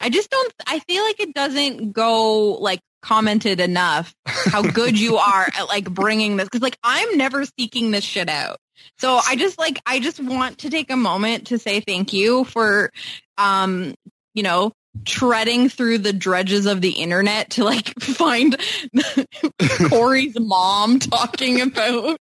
I 0.00 0.10
just 0.10 0.30
don't 0.30 0.52
I 0.66 0.78
feel 0.80 1.02
like 1.02 1.20
it 1.20 1.34
doesn't 1.34 1.92
go 1.92 2.52
like 2.52 2.80
commented 3.02 3.60
enough 3.60 4.14
how 4.26 4.62
good 4.62 4.98
you 4.98 5.16
are 5.16 5.48
at 5.56 5.68
like 5.68 5.90
bringing 5.90 6.36
this 6.36 6.48
cuz 6.48 6.62
like 6.62 6.78
I'm 6.82 7.16
never 7.16 7.44
seeking 7.58 7.90
this 7.90 8.04
shit 8.04 8.28
out. 8.28 8.58
So 8.98 9.20
I 9.26 9.36
just 9.36 9.58
like 9.58 9.80
I 9.86 10.00
just 10.00 10.20
want 10.20 10.58
to 10.58 10.70
take 10.70 10.90
a 10.90 10.96
moment 10.96 11.48
to 11.48 11.58
say 11.58 11.80
thank 11.80 12.12
you 12.12 12.44
for 12.44 12.92
um 13.36 13.94
you 14.34 14.42
know 14.42 14.72
treading 15.04 15.68
through 15.68 15.98
the 15.98 16.12
dredges 16.12 16.66
of 16.66 16.80
the 16.80 16.90
internet 16.90 17.50
to 17.50 17.64
like 17.64 17.88
find 18.00 18.56
Corey's 19.88 20.38
mom 20.38 20.98
talking 20.98 21.60
about 21.60 22.18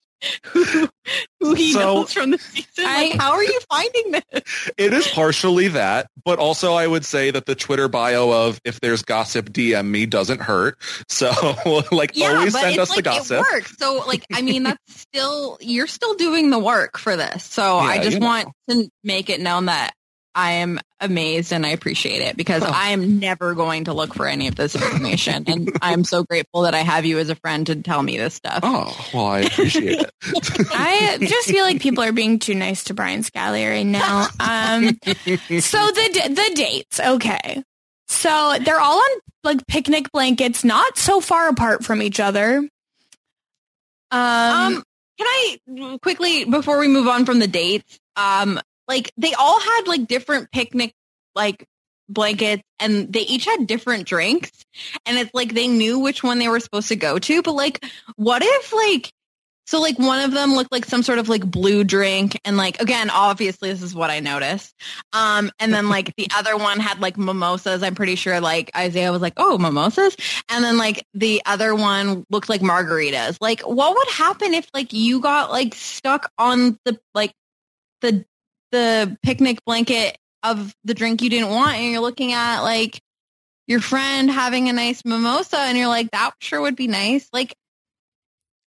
who, 0.53 0.89
who 1.41 1.55
he 1.55 1.73
So, 1.73 1.81
knows 1.81 2.13
from 2.13 2.31
the 2.31 2.39
season. 2.39 2.85
like, 2.85 3.15
I- 3.15 3.17
how 3.19 3.33
are 3.33 3.43
you 3.43 3.59
finding 3.69 4.13
this? 4.13 4.71
It 4.77 4.93
is 4.93 5.09
partially 5.09 5.67
that, 5.69 6.07
but 6.25 6.39
also 6.39 6.75
I 6.75 6.87
would 6.87 7.05
say 7.05 7.33
that 7.33 7.45
the 7.47 7.57
Twitter 7.57 7.89
bio 7.89 8.31
of 8.31 8.61
if 8.65 8.79
there's 8.81 9.03
gossip, 9.03 9.51
DM 9.51 9.87
me 9.89 10.07
doesn't 10.07 10.41
hurt. 10.41 10.79
So 11.09 11.33
like 11.91 12.13
Yeah, 12.17 12.37
always 12.37 12.53
send 12.53 12.71
it's 12.71 12.79
us 12.79 12.91
like 12.91 12.99
the 12.99 13.03
gossip. 13.03 13.39
it 13.39 13.53
works. 13.53 13.77
So 13.79 14.05
like, 14.07 14.25
I 14.33 14.43
mean, 14.43 14.63
that's 14.63 14.79
still 15.01 15.59
you're 15.61 15.89
still 15.89 16.15
doing 16.15 16.51
the 16.51 16.59
work 16.61 16.99
for 16.99 17.17
this. 17.17 17.43
So 17.43 17.79
I 17.79 17.99
just 17.99 18.13
you 18.15 18.21
know. 18.21 18.27
want 18.27 18.49
to 18.71 18.89
make 19.03 19.29
it 19.29 19.41
known 19.41 19.67
that 19.67 19.93
I 20.37 20.53
am 20.53 20.79
amazed 21.03 21.53
and 21.53 21.67
I 21.67 21.71
appreciate 21.71 22.23
it 22.23 22.37
because 22.37 22.63
Oh. 22.63 22.71
I 22.73 22.91
am 22.91 23.19
never 23.19 23.55
going 23.55 23.85
to 23.85 23.93
look 23.93 24.15
for 24.15 24.27
any 24.27 24.49
of 24.49 24.55
this 24.55 24.75
information, 24.75 25.45
and 25.49 25.71
I'm 25.83 26.05
so 26.05 26.25
grateful 26.25 26.63
that 26.63 26.75
I 26.75 26.79
have 26.81 27.05
you 27.05 27.19
as 27.19 27.29
a 27.29 27.35
friend 27.37 27.67
to 27.67 27.77
tell 27.77 28.03
me 28.03 28.17
this 28.17 28.35
stuff. 28.35 28.61
Oh, 28.63 29.09
well, 29.13 29.27
I 29.27 29.41
appreciate 29.41 30.01
it. 30.01 30.11
I 30.73 31.19
just 31.21 31.49
feel 31.49 31.65
like 31.65 31.81
people 31.83 32.03
are 32.05 32.13
being 32.13 32.39
too 32.39 32.55
nice 32.55 32.85
to 32.85 32.95
Brian 32.95 33.23
Scally 33.23 33.67
right 33.67 33.83
now. 33.85 34.29
Um, 34.41 34.99
so 35.05 35.11
the 35.91 36.29
the 36.31 36.53
dates, 36.55 36.99
okay. 37.01 37.63
So 38.09 38.55
they're 38.65 38.81
all 38.81 38.99
on 38.99 39.19
like 39.45 39.67
picnic 39.67 40.13
blankets, 40.13 40.63
not 40.65 40.97
so 40.97 41.21
far 41.21 41.49
apart 41.49 41.85
from 41.85 42.01
each 42.03 42.21
other. 42.21 42.59
Um, 44.11 44.21
Um, 44.77 44.83
can 45.19 45.27
I 45.27 45.99
quickly 46.03 46.45
before 46.45 46.79
we 46.79 46.89
move 46.89 47.09
on 47.09 47.25
from 47.25 47.39
the 47.39 47.47
dates? 47.49 47.99
Um, 48.17 48.61
like 48.89 49.13
they 49.17 49.35
all 49.35 49.61
had 49.61 49.83
like 49.87 50.07
different 50.07 50.51
picnic 50.51 50.93
like 51.35 51.67
blankets 52.09 52.63
and 52.79 53.13
they 53.13 53.21
each 53.21 53.45
had 53.45 53.67
different 53.67 54.07
drinks 54.07 54.51
and 55.07 55.17
it's 55.19 55.33
like 55.33 55.55
they 55.55 55.69
knew 55.69 55.99
which 55.99 56.23
one 56.23 56.39
they 56.39 56.49
were 56.49 56.61
supposed 56.61 56.89
to 56.89 56.97
go 56.97 57.19
to 57.19 57.43
but 57.43 57.53
like 57.53 57.85
what 58.17 58.43
if 58.45 58.73
like 58.73 59.13
so 59.65 59.81
like 59.81 59.99
one 59.99 60.21
of 60.21 60.33
them 60.33 60.55
looked 60.55 60.73
like 60.73 60.85
some 60.85 61.03
sort 61.03 61.19
of 61.21 61.29
like 61.29 61.49
blue 61.49 61.85
drink 61.85 62.39
and 62.45 62.57
like 62.57 62.81
again 62.83 63.09
obviously 63.09 63.71
this 63.71 63.81
is 63.81 63.95
what 63.95 64.11
I 64.11 64.21
noticed 64.21 64.75
um 65.13 65.51
and 65.59 65.73
then 65.73 65.89
like 65.89 66.15
the 66.17 66.29
other 66.37 66.57
one 66.57 66.81
had 66.81 67.01
like 67.01 67.17
mimosas 67.17 67.83
I'm 67.83 67.95
pretty 67.95 68.17
sure 68.17 68.41
like 68.41 68.71
Isaiah 68.77 69.13
was 69.13 69.23
like 69.23 69.35
oh 69.37 69.57
mimosas 69.57 70.17
and 70.49 70.65
then 70.65 70.77
like 70.77 71.07
the 71.15 71.41
other 71.47 71.75
one 71.75 72.27
looked 72.31 72.49
like 72.49 72.61
margaritas. 72.61 73.39
Like 73.41 73.61
what 73.61 73.97
would 73.97 74.09
happen 74.09 74.53
if 74.55 74.69
like 74.75 74.93
you 74.93 75.21
got 75.21 75.51
like 75.51 75.75
stuck 75.75 76.31
on 76.37 76.79
the 76.85 76.99
like 77.15 77.33
the 78.03 78.25
the 78.73 79.17
picnic 79.23 79.65
blanket 79.65 80.19
of 80.43 80.75
the 80.85 80.95
drink 80.95 81.23
you 81.23 81.31
didn't 81.31 81.51
want 81.51 81.77
and 81.77 81.93
you're 81.93 82.01
looking 82.01 82.33
at 82.33 82.63
like 82.63 83.01
your 83.69 83.81
friend 83.81 84.31
having 84.31 84.69
a 84.69 84.73
nice 84.73 85.03
mimosa 85.05 85.59
and 85.59 85.79
you're 85.79 85.87
like 85.87 86.11
that 86.11 86.33
sure 86.41 86.61
would 86.61 86.75
be 86.75 86.89
nice 86.89 87.29
like 87.33 87.55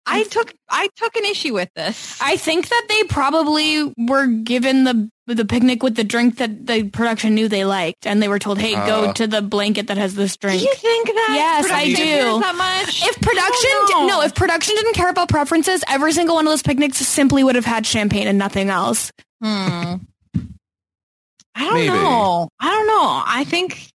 I 0.06 0.24
took 0.24 0.54
I 0.70 0.90
took 0.96 1.16
an 1.16 1.26
issue 1.26 1.54
with 1.54 1.70
this. 1.76 2.20
I 2.22 2.36
think 2.36 2.68
that 2.68 2.86
they 2.90 3.04
probably 3.06 3.94
were 3.98 4.28
given 4.28 4.84
the 4.84 5.10
the 5.26 5.46
picnic 5.46 5.82
with 5.84 5.96
the 5.96 6.04
drink 6.04 6.38
that 6.38 6.66
the 6.68 6.84
production 6.90 7.34
knew 7.36 7.48
they 7.48 7.64
liked, 7.66 8.06
and 8.06 8.22
they 8.22 8.28
were 8.28 8.40
told, 8.40 8.60
"Hey, 8.60 8.74
go 8.74 9.06
Uh. 9.06 9.14
to 9.14 9.26
the 9.28 9.42
blanket 9.42 9.88
that 9.88 9.98
has 9.98 10.16
this 10.16 10.36
drink." 10.36 10.62
you 10.62 10.74
think 10.76 11.08
that? 11.08 11.32
Yes, 11.34 11.72
I 11.72 11.86
do. 11.88 11.96
cares 11.96 12.40
That 12.40 12.56
much? 12.56 13.04
If 13.04 13.22
production, 13.22 13.70
I 13.72 13.86
don't 13.90 14.08
no, 14.08 14.22
if 14.22 14.36
production 14.36 14.76
didn't 14.76 14.94
care 14.96 15.10
about 15.10 15.30
preferences, 15.30 15.84
every 15.88 16.12
single 16.12 16.36
one 16.36 16.46
of 16.46 16.52
those 16.52 16.62
picnics 16.64 16.98
simply 16.98 17.44
would 17.44 17.56
have 17.56 17.66
had 17.66 17.86
champagne 17.86 18.28
and 18.28 18.38
nothing 18.38 18.70
else. 18.70 19.12
Hmm. 19.42 19.96
I 21.56 21.66
don't 21.66 21.74
Maybe. 21.76 21.88
know. 21.88 22.50
I 22.60 22.70
don't 22.72 22.88
know. 22.88 23.24
I 23.26 23.44
think 23.46 23.90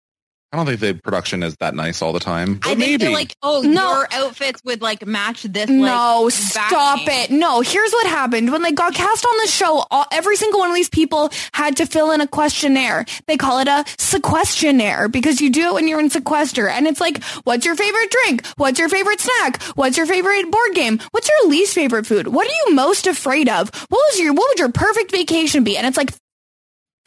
I 0.53 0.55
don't 0.57 0.65
think 0.65 0.79
the 0.79 0.93
production 0.93 1.43
is 1.43 1.57
that 1.59 1.75
nice 1.75 2.01
all 2.01 2.13
the 2.13 2.21
time. 2.21 2.55
But 2.55 2.65
I 2.67 2.69
think 2.69 2.79
maybe. 2.79 2.97
they're 2.97 3.11
like, 3.11 3.35
oh, 3.43 3.63
No. 3.63 3.97
your 3.97 4.07
outfits 4.13 4.61
would 4.63 4.81
like 4.81 5.05
match 5.05 5.43
this. 5.43 5.69
No, 5.69 6.21
like, 6.23 6.33
stop 6.33 7.05
backing. 7.05 7.35
it. 7.35 7.37
No, 7.39 7.59
here's 7.59 7.91
what 7.91 8.07
happened. 8.07 8.51
When 8.53 8.61
they 8.61 8.71
got 8.71 8.93
cast 8.93 9.25
on 9.25 9.37
the 9.43 9.47
show, 9.51 9.83
all, 9.91 10.05
every 10.09 10.37
single 10.37 10.61
one 10.61 10.69
of 10.69 10.75
these 10.75 10.87
people 10.89 11.31
had 11.51 11.75
to 11.77 11.85
fill 11.85 12.11
in 12.11 12.21
a 12.21 12.27
questionnaire. 12.27 13.05
They 13.27 13.35
call 13.35 13.59
it 13.59 13.67
a 13.67 13.83
sequestionnaire 13.97 15.09
because 15.09 15.41
you 15.41 15.49
do 15.49 15.67
it 15.67 15.73
when 15.73 15.87
you're 15.87 15.99
in 15.99 16.09
sequester. 16.09 16.69
And 16.69 16.87
it's 16.87 17.01
like, 17.01 17.21
what's 17.43 17.65
your 17.65 17.75
favorite 17.75 18.09
drink? 18.23 18.45
What's 18.57 18.79
your 18.79 18.89
favorite 18.89 19.19
snack? 19.19 19.61
What's 19.75 19.97
your 19.97 20.05
favorite 20.05 20.49
board 20.49 20.73
game? 20.75 20.99
What's 21.11 21.27
your 21.27 21.49
least 21.49 21.73
favorite 21.75 22.05
food? 22.05 22.27
What 22.27 22.47
are 22.47 22.69
you 22.69 22.75
most 22.75 23.05
afraid 23.07 23.49
of? 23.49 23.69
What 23.89 23.99
was 24.11 24.19
your, 24.19 24.33
what 24.33 24.47
would 24.49 24.59
your 24.59 24.71
perfect 24.71 25.11
vacation 25.11 25.63
be? 25.63 25.77
And 25.77 25.85
it's 25.85 25.97
like 25.97 26.13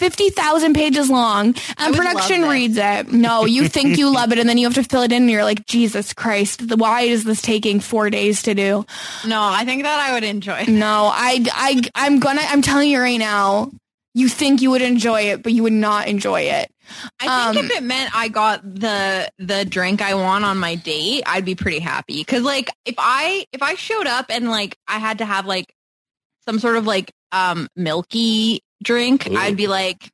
50,000 0.00 0.74
pages 0.74 1.10
long 1.10 1.54
and 1.78 1.94
production 1.94 2.42
reads 2.42 2.78
it. 2.78 3.12
No, 3.12 3.44
you 3.44 3.68
think 3.68 3.98
you 3.98 4.10
love 4.12 4.32
it 4.32 4.38
and 4.38 4.48
then 4.48 4.56
you 4.58 4.66
have 4.66 4.74
to 4.74 4.82
fill 4.82 5.02
it 5.02 5.12
in 5.12 5.22
and 5.22 5.30
you're 5.30 5.44
like, 5.44 5.66
Jesus 5.66 6.14
Christ, 6.14 6.62
why 6.76 7.02
is 7.02 7.24
this 7.24 7.42
taking 7.42 7.80
four 7.80 8.08
days 8.10 8.42
to 8.44 8.54
do? 8.54 8.86
No, 9.26 9.42
I 9.42 9.64
think 9.66 9.82
that 9.82 10.00
I 10.00 10.14
would 10.14 10.24
enjoy. 10.24 10.64
No, 10.68 11.10
I, 11.12 11.44
I, 11.52 11.82
I'm 11.94 12.18
gonna, 12.18 12.40
I'm 12.44 12.62
telling 12.62 12.90
you 12.90 12.98
right 12.98 13.18
now, 13.18 13.70
you 14.14 14.28
think 14.28 14.62
you 14.62 14.70
would 14.70 14.82
enjoy 14.82 15.22
it, 15.32 15.42
but 15.42 15.52
you 15.52 15.62
would 15.62 15.72
not 15.74 16.08
enjoy 16.08 16.40
it. 16.42 16.70
I 17.20 17.50
think 17.52 17.58
Um, 17.58 17.64
if 17.66 17.70
it 17.70 17.82
meant 17.84 18.10
I 18.16 18.28
got 18.28 18.62
the 18.62 19.30
the 19.38 19.64
drink 19.64 20.02
I 20.02 20.14
want 20.14 20.44
on 20.44 20.58
my 20.58 20.74
date, 20.74 21.22
I'd 21.26 21.44
be 21.44 21.54
pretty 21.54 21.78
happy. 21.78 22.24
Cause 22.24 22.42
like 22.42 22.70
if 22.84 22.96
I 22.98 23.44
if 23.52 23.62
I 23.62 23.74
showed 23.74 24.08
up 24.08 24.26
and 24.30 24.48
like 24.50 24.76
I 24.88 24.98
had 24.98 25.18
to 25.18 25.24
have 25.24 25.46
like 25.46 25.72
some 26.46 26.58
sort 26.58 26.76
of 26.76 26.86
like 26.86 27.12
um 27.30 27.68
milky 27.76 28.62
drink, 28.83 29.29
Ooh. 29.29 29.37
I'd 29.37 29.57
be 29.57 29.66
like, 29.66 30.11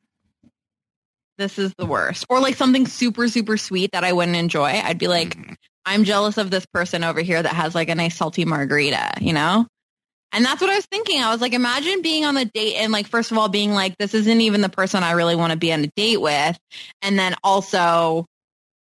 this 1.39 1.59
is 1.59 1.75
the 1.77 1.87
worst. 1.87 2.27
Or 2.29 2.41
like 2.41 2.55
something 2.55 2.87
super 2.87 3.29
super 3.29 3.57
sweet 3.57 3.93
that 3.93 4.05
I 4.05 4.13
wouldn't 4.13 4.37
enjoy. 4.37 4.71
I'd 4.83 4.99
be 4.99 5.09
like, 5.09 5.37
Mm. 5.37 5.57
I'm 5.87 6.03
jealous 6.05 6.37
of 6.37 6.51
this 6.51 6.67
person 6.67 7.05
over 7.05 7.21
here 7.21 7.41
that 7.41 7.55
has 7.55 7.75
like 7.75 7.89
a 7.89 7.95
nice 7.95 8.17
salty 8.17 8.45
margarita, 8.45 9.13
you 9.21 9.33
know? 9.33 9.67
And 10.33 10.45
that's 10.45 10.61
what 10.61 10.69
I 10.69 10.75
was 10.75 10.87
thinking. 10.87 11.23
I 11.23 11.31
was 11.31 11.41
like, 11.41 11.53
imagine 11.53 12.03
being 12.03 12.25
on 12.25 12.35
the 12.35 12.45
date 12.45 12.75
and 12.75 12.93
like, 12.93 13.07
first 13.07 13.31
of 13.31 13.39
all, 13.39 13.49
being 13.49 13.73
like, 13.73 13.97
this 13.97 14.13
isn't 14.13 14.41
even 14.41 14.61
the 14.61 14.69
person 14.69 15.05
I 15.05 15.13
really 15.13 15.37
want 15.37 15.53
to 15.53 15.57
be 15.57 15.73
on 15.73 15.85
a 15.85 15.91
date 15.97 16.21
with. 16.21 16.59
And 17.03 17.17
then 17.17 17.37
also, 17.45 18.27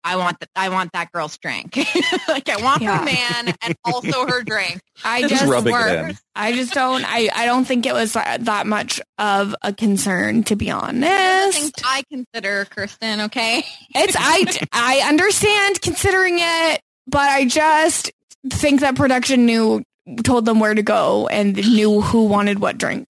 I 0.04 0.16
want 0.16 0.40
that, 0.40 0.50
I 0.56 0.70
want 0.70 0.92
that 0.94 1.12
girl's 1.12 1.38
drink. 1.38 1.76
like 2.28 2.50
I 2.50 2.62
want 2.62 2.82
Yeah. 2.82 2.98
her 3.00 3.06
man 3.06 3.56
and 3.62 3.76
also 3.86 4.26
her 4.28 4.44
drink. 4.46 4.80
I 5.04 5.22
Just 5.22 5.46
just, 5.46 5.68
it 5.68 6.18
I 6.36 6.54
just 6.54 6.74
don't, 6.74 7.04
I, 7.06 7.30
I 7.36 7.46
don't 7.46 7.66
think 7.66 7.86
it 7.86 7.94
was 7.94 8.14
that 8.14 8.46
that 8.46 8.66
much 8.68 9.00
of 9.18 9.56
a 9.62 9.74
concern, 9.74 10.44
to 10.46 10.56
be 10.56 10.72
honest. 10.72 11.82
I 11.86 12.04
consider, 12.12 12.66
Kirsten, 12.66 13.22
okay? 13.22 13.64
It's, 13.96 14.16
I, 14.18 14.46
I 14.72 15.08
understand 15.08 15.82
considering 15.82 16.38
it, 16.40 16.82
but 17.08 17.30
I 17.30 17.46
just 17.46 18.12
think 18.50 18.82
that 18.82 18.96
production 18.96 19.46
knew, 19.46 19.84
told 20.24 20.46
them 20.46 20.60
where 20.60 20.74
to 20.74 20.84
go 20.84 21.28
and 21.28 21.56
knew 21.56 22.02
who 22.02 22.26
wanted 22.26 22.60
what 22.60 22.78
drink. 22.78 23.08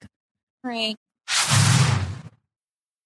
Right. 0.64 0.96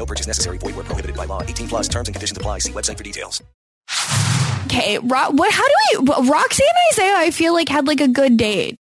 No 0.00 0.06
purchase 0.06 0.26
necessary. 0.26 0.56
Void 0.56 0.76
where 0.76 0.84
prohibited 0.84 1.14
by 1.14 1.26
law. 1.26 1.42
18 1.42 1.68
plus 1.68 1.86
terms 1.86 2.08
and 2.08 2.14
conditions 2.14 2.34
apply. 2.38 2.60
See 2.60 2.72
website 2.72 2.96
for 2.96 3.04
details. 3.04 3.42
Okay, 4.64 4.98
Ro- 4.98 5.30
what? 5.32 5.52
How 5.52 5.66
do 5.66 6.00
we? 6.00 6.28
Roxy 6.30 6.62
and 6.64 6.76
Isaiah, 6.92 7.16
I 7.18 7.30
feel 7.30 7.52
like 7.52 7.68
had 7.68 7.86
like 7.86 8.00
a 8.00 8.08
good 8.08 8.38
date. 8.38 8.76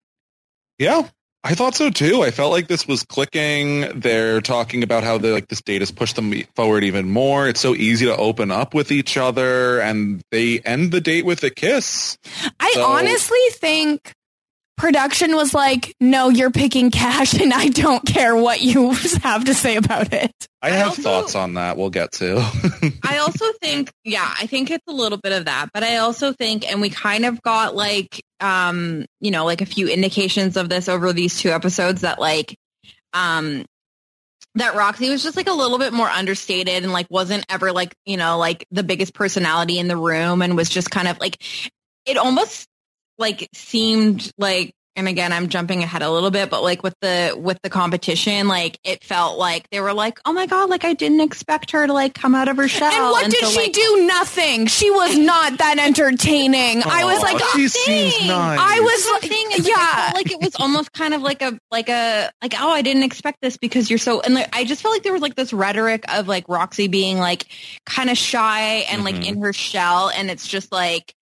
Yeah, 0.80 1.06
I 1.44 1.54
thought 1.54 1.76
so 1.76 1.90
too. 1.90 2.22
I 2.22 2.32
felt 2.32 2.50
like 2.50 2.66
this 2.66 2.88
was 2.88 3.04
clicking. 3.04 4.00
They're 4.00 4.40
talking 4.40 4.82
about 4.82 5.04
how 5.04 5.18
they 5.18 5.30
like 5.30 5.46
this 5.46 5.60
date 5.62 5.82
has 5.82 5.92
pushed 5.92 6.16
them 6.16 6.32
forward 6.56 6.82
even 6.82 7.08
more. 7.08 7.46
It's 7.46 7.60
so 7.60 7.76
easy 7.76 8.06
to 8.06 8.16
open 8.16 8.50
up 8.50 8.74
with 8.74 8.90
each 8.90 9.16
other, 9.16 9.80
and 9.80 10.20
they 10.32 10.58
end 10.60 10.90
the 10.90 11.00
date 11.00 11.24
with 11.24 11.44
a 11.44 11.50
kiss. 11.50 12.18
I 12.58 12.72
So- 12.74 12.82
honestly 12.86 13.38
think 13.52 14.10
production 14.76 15.34
was 15.36 15.54
like, 15.54 15.94
"No, 16.00 16.28
you're 16.28 16.50
picking 16.50 16.90
Cash, 16.90 17.34
and 17.40 17.52
I 17.52 17.68
don't 17.68 18.04
care 18.04 18.36
what 18.36 18.60
you 18.60 18.90
have 19.22 19.44
to 19.44 19.54
say 19.54 19.76
about 19.76 20.12
it." 20.12 20.32
I 20.62 20.70
have 20.70 20.88
also- 20.88 21.02
thoughts 21.02 21.34
on 21.34 21.54
that. 21.54 21.76
We'll 21.76 21.90
get 21.90 22.12
to. 22.12 22.36
I 23.04 23.18
also 23.18 23.44
think, 23.60 23.90
yeah, 24.02 24.34
I 24.40 24.46
think 24.46 24.70
it's 24.70 24.84
a 24.88 24.92
little 24.92 25.18
bit 25.18 25.32
of 25.32 25.44
that, 25.44 25.68
but 25.74 25.82
I 25.82 25.98
also 25.98 26.32
think, 26.32 26.70
and 26.70 26.80
we 26.80 26.88
kind 26.88 27.26
of 27.26 27.42
got 27.42 27.76
like, 27.76 28.22
um, 28.40 29.04
you 29.20 29.30
know, 29.30 29.44
like 29.44 29.60
a 29.60 29.66
few 29.66 29.88
indications 29.88 30.56
of 30.56 30.70
this 30.70 30.88
over 30.88 31.12
these 31.12 31.38
two 31.38 31.50
episodes 31.50 32.00
that 32.00 32.18
like, 32.18 32.56
um, 33.12 33.66
that 34.54 34.74
Roxy 34.74 35.10
was 35.10 35.22
just 35.22 35.36
like 35.36 35.48
a 35.48 35.52
little 35.52 35.78
bit 35.78 35.92
more 35.92 36.08
understated 36.08 36.82
and 36.82 36.92
like 36.92 37.08
wasn't 37.10 37.44
ever 37.50 37.70
like, 37.72 37.94
you 38.06 38.16
know, 38.16 38.38
like 38.38 38.64
the 38.70 38.82
biggest 38.84 39.12
personality 39.12 39.78
in 39.78 39.88
the 39.88 39.96
room 39.98 40.40
and 40.40 40.56
was 40.56 40.70
just 40.70 40.90
kind 40.90 41.08
of 41.08 41.18
like, 41.20 41.42
it 42.06 42.16
almost 42.16 42.66
like 43.18 43.48
seemed 43.52 44.30
like 44.38 44.72
and 44.96 45.08
again 45.08 45.32
I'm 45.32 45.48
jumping 45.48 45.82
ahead 45.82 46.02
a 46.02 46.10
little 46.10 46.30
bit 46.30 46.50
but 46.50 46.62
like 46.62 46.84
with 46.84 46.94
the 47.00 47.34
with 47.36 47.58
the 47.64 47.70
competition 47.70 48.46
like 48.46 48.78
it 48.84 49.02
felt 49.02 49.38
like 49.38 49.68
they 49.70 49.80
were 49.80 49.92
like 49.92 50.20
oh 50.24 50.32
my 50.32 50.46
god 50.46 50.70
like 50.70 50.84
I 50.84 50.92
didn't 50.94 51.20
expect 51.20 51.72
her 51.72 51.84
to 51.86 51.92
like 51.92 52.14
come 52.14 52.32
out 52.32 52.46
of 52.46 52.56
her 52.58 52.68
shell 52.68 52.92
And 52.92 53.10
what 53.10 53.28
did 53.28 53.40
so, 53.40 53.50
she 53.50 53.58
like, 53.58 53.72
do? 53.72 54.06
Nothing. 54.06 54.66
She 54.66 54.92
was 54.92 55.16
not 55.18 55.58
that 55.58 55.78
entertaining. 55.80 56.82
I 56.84 57.04
was 57.04 57.18
Aw, 57.18 57.22
like, 57.22 57.38
she 57.56 57.64
oh, 57.64 57.66
seems 57.66 58.28
nice. 58.28 58.58
I 58.60 58.80
was 58.80 59.04
That's 59.04 59.30
like, 59.32 59.58
is, 59.58 59.68
yeah. 59.68 60.04
felt 60.04 60.14
like 60.14 60.30
it 60.30 60.40
was 60.40 60.54
almost 60.60 60.92
kind 60.92 61.12
of 61.12 61.22
like 61.22 61.42
a 61.42 61.58
like 61.72 61.88
a 61.88 62.30
like 62.40 62.54
oh 62.60 62.70
I 62.70 62.82
didn't 62.82 63.02
expect 63.02 63.38
this 63.42 63.56
because 63.56 63.90
you're 63.90 63.98
so 63.98 64.20
and 64.20 64.34
like, 64.34 64.54
I 64.56 64.64
just 64.64 64.80
felt 64.82 64.94
like 64.94 65.02
there 65.02 65.12
was 65.12 65.22
like 65.22 65.34
this 65.34 65.52
rhetoric 65.52 66.04
of 66.12 66.28
like 66.28 66.48
Roxy 66.48 66.86
being 66.86 67.18
like 67.18 67.46
kind 67.84 68.10
of 68.10 68.16
shy 68.16 68.84
and 68.90 69.02
like 69.02 69.16
Mhm. 69.16 69.26
in 69.26 69.42
her 69.42 69.52
shell 69.52 70.10
and 70.14 70.30
it's 70.30 70.46
just 70.46 70.70
like 70.70 71.12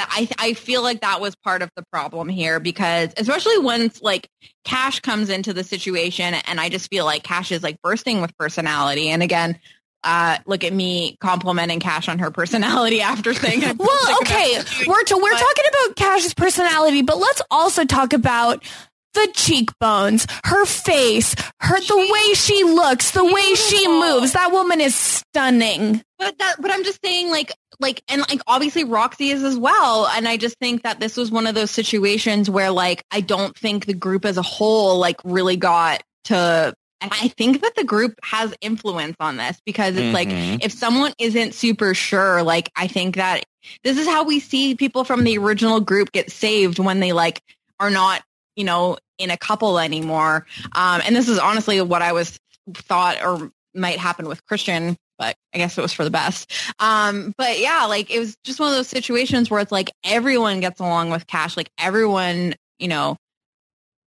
that 0.00 0.08
I 0.10 0.28
I 0.38 0.54
feel 0.54 0.82
like 0.82 1.02
that 1.02 1.20
was 1.20 1.36
part 1.36 1.60
of 1.62 1.70
the 1.76 1.84
problem 1.92 2.28
here 2.28 2.58
because 2.58 3.12
especially 3.16 3.58
once 3.58 4.00
like 4.00 4.28
Cash 4.64 5.00
comes 5.00 5.28
into 5.28 5.52
the 5.52 5.62
situation 5.62 6.34
and 6.46 6.58
I 6.58 6.70
just 6.70 6.88
feel 6.90 7.04
like 7.04 7.22
Cash 7.22 7.52
is 7.52 7.62
like 7.62 7.80
bursting 7.82 8.20
with 8.22 8.36
personality. 8.38 9.10
And 9.10 9.22
again 9.22 9.58
uh 10.02 10.38
look 10.46 10.64
at 10.64 10.72
me 10.72 11.18
complimenting 11.20 11.78
Cash 11.78 12.08
on 12.08 12.18
her 12.20 12.30
personality 12.30 13.02
after 13.12 13.34
saying 13.34 13.60
Well, 13.78 14.18
okay, 14.22 14.56
we're 14.86 15.02
to, 15.04 15.16
we're 15.16 15.30
But- 15.32 15.38
talking 15.38 15.64
about 15.68 15.96
Cash's 15.96 16.32
personality, 16.34 17.02
but 17.02 17.18
let's 17.18 17.42
also 17.50 17.84
talk 17.84 18.14
about 18.14 18.64
the 19.14 19.28
cheekbones, 19.34 20.26
her 20.44 20.64
face, 20.66 21.34
her 21.60 21.80
the 21.80 22.08
way 22.12 22.34
she 22.34 22.62
looks, 22.64 23.10
the 23.10 23.24
way 23.24 23.54
she 23.54 23.88
moves. 23.88 24.32
That 24.32 24.52
woman 24.52 24.80
is 24.80 24.94
stunning. 24.94 26.02
But 26.18 26.38
that, 26.38 26.56
but 26.60 26.70
I'm 26.70 26.84
just 26.84 27.00
saying, 27.04 27.30
like, 27.30 27.52
like, 27.80 28.02
and 28.08 28.20
like, 28.28 28.40
obviously 28.46 28.84
Roxy 28.84 29.30
is 29.30 29.42
as 29.42 29.56
well. 29.56 30.06
And 30.06 30.28
I 30.28 30.36
just 30.36 30.58
think 30.58 30.82
that 30.82 31.00
this 31.00 31.16
was 31.16 31.30
one 31.30 31.46
of 31.46 31.54
those 31.54 31.70
situations 31.70 32.48
where, 32.50 32.70
like, 32.70 33.04
I 33.10 33.20
don't 33.20 33.56
think 33.56 33.86
the 33.86 33.94
group 33.94 34.24
as 34.24 34.36
a 34.36 34.42
whole, 34.42 34.98
like, 34.98 35.16
really 35.24 35.56
got 35.56 36.02
to. 36.24 36.74
And 37.02 37.10
I 37.14 37.28
think 37.28 37.62
that 37.62 37.74
the 37.76 37.84
group 37.84 38.14
has 38.22 38.54
influence 38.60 39.16
on 39.20 39.38
this 39.38 39.56
because 39.64 39.96
it's 39.96 40.12
like 40.12 40.28
Mhm. 40.28 40.62
if 40.62 40.70
someone 40.70 41.14
isn't 41.18 41.54
super 41.54 41.94
sure, 41.94 42.42
like, 42.42 42.70
I 42.76 42.88
think 42.88 43.16
that 43.16 43.42
this 43.82 43.96
is 43.96 44.06
how 44.06 44.24
we 44.24 44.38
see 44.38 44.74
people 44.74 45.04
from 45.04 45.24
the 45.24 45.38
original 45.38 45.80
group 45.80 46.12
get 46.12 46.30
saved 46.30 46.78
when 46.78 47.00
they 47.00 47.12
like 47.12 47.40
are 47.78 47.88
not, 47.88 48.20
you 48.60 48.64
know, 48.64 48.98
in 49.16 49.30
a 49.30 49.38
couple 49.38 49.78
anymore. 49.78 50.46
Um, 50.76 51.00
and 51.06 51.16
this 51.16 51.30
is 51.30 51.38
honestly 51.38 51.80
what 51.80 52.02
I 52.02 52.12
was 52.12 52.38
thought 52.74 53.24
or 53.24 53.50
might 53.74 53.98
happen 53.98 54.28
with 54.28 54.44
Christian, 54.44 54.98
but 55.18 55.34
I 55.54 55.58
guess 55.58 55.78
it 55.78 55.80
was 55.80 55.94
for 55.94 56.04
the 56.04 56.10
best. 56.10 56.52
Um, 56.78 57.32
but 57.38 57.58
yeah, 57.58 57.86
like 57.86 58.10
it 58.10 58.18
was 58.18 58.36
just 58.44 58.60
one 58.60 58.68
of 58.68 58.76
those 58.76 58.88
situations 58.88 59.50
where 59.50 59.60
it's 59.60 59.72
like 59.72 59.90
everyone 60.04 60.60
gets 60.60 60.78
along 60.78 61.08
with 61.08 61.26
Cash, 61.26 61.56
like 61.56 61.70
everyone, 61.78 62.54
you 62.78 62.88
know, 62.88 63.16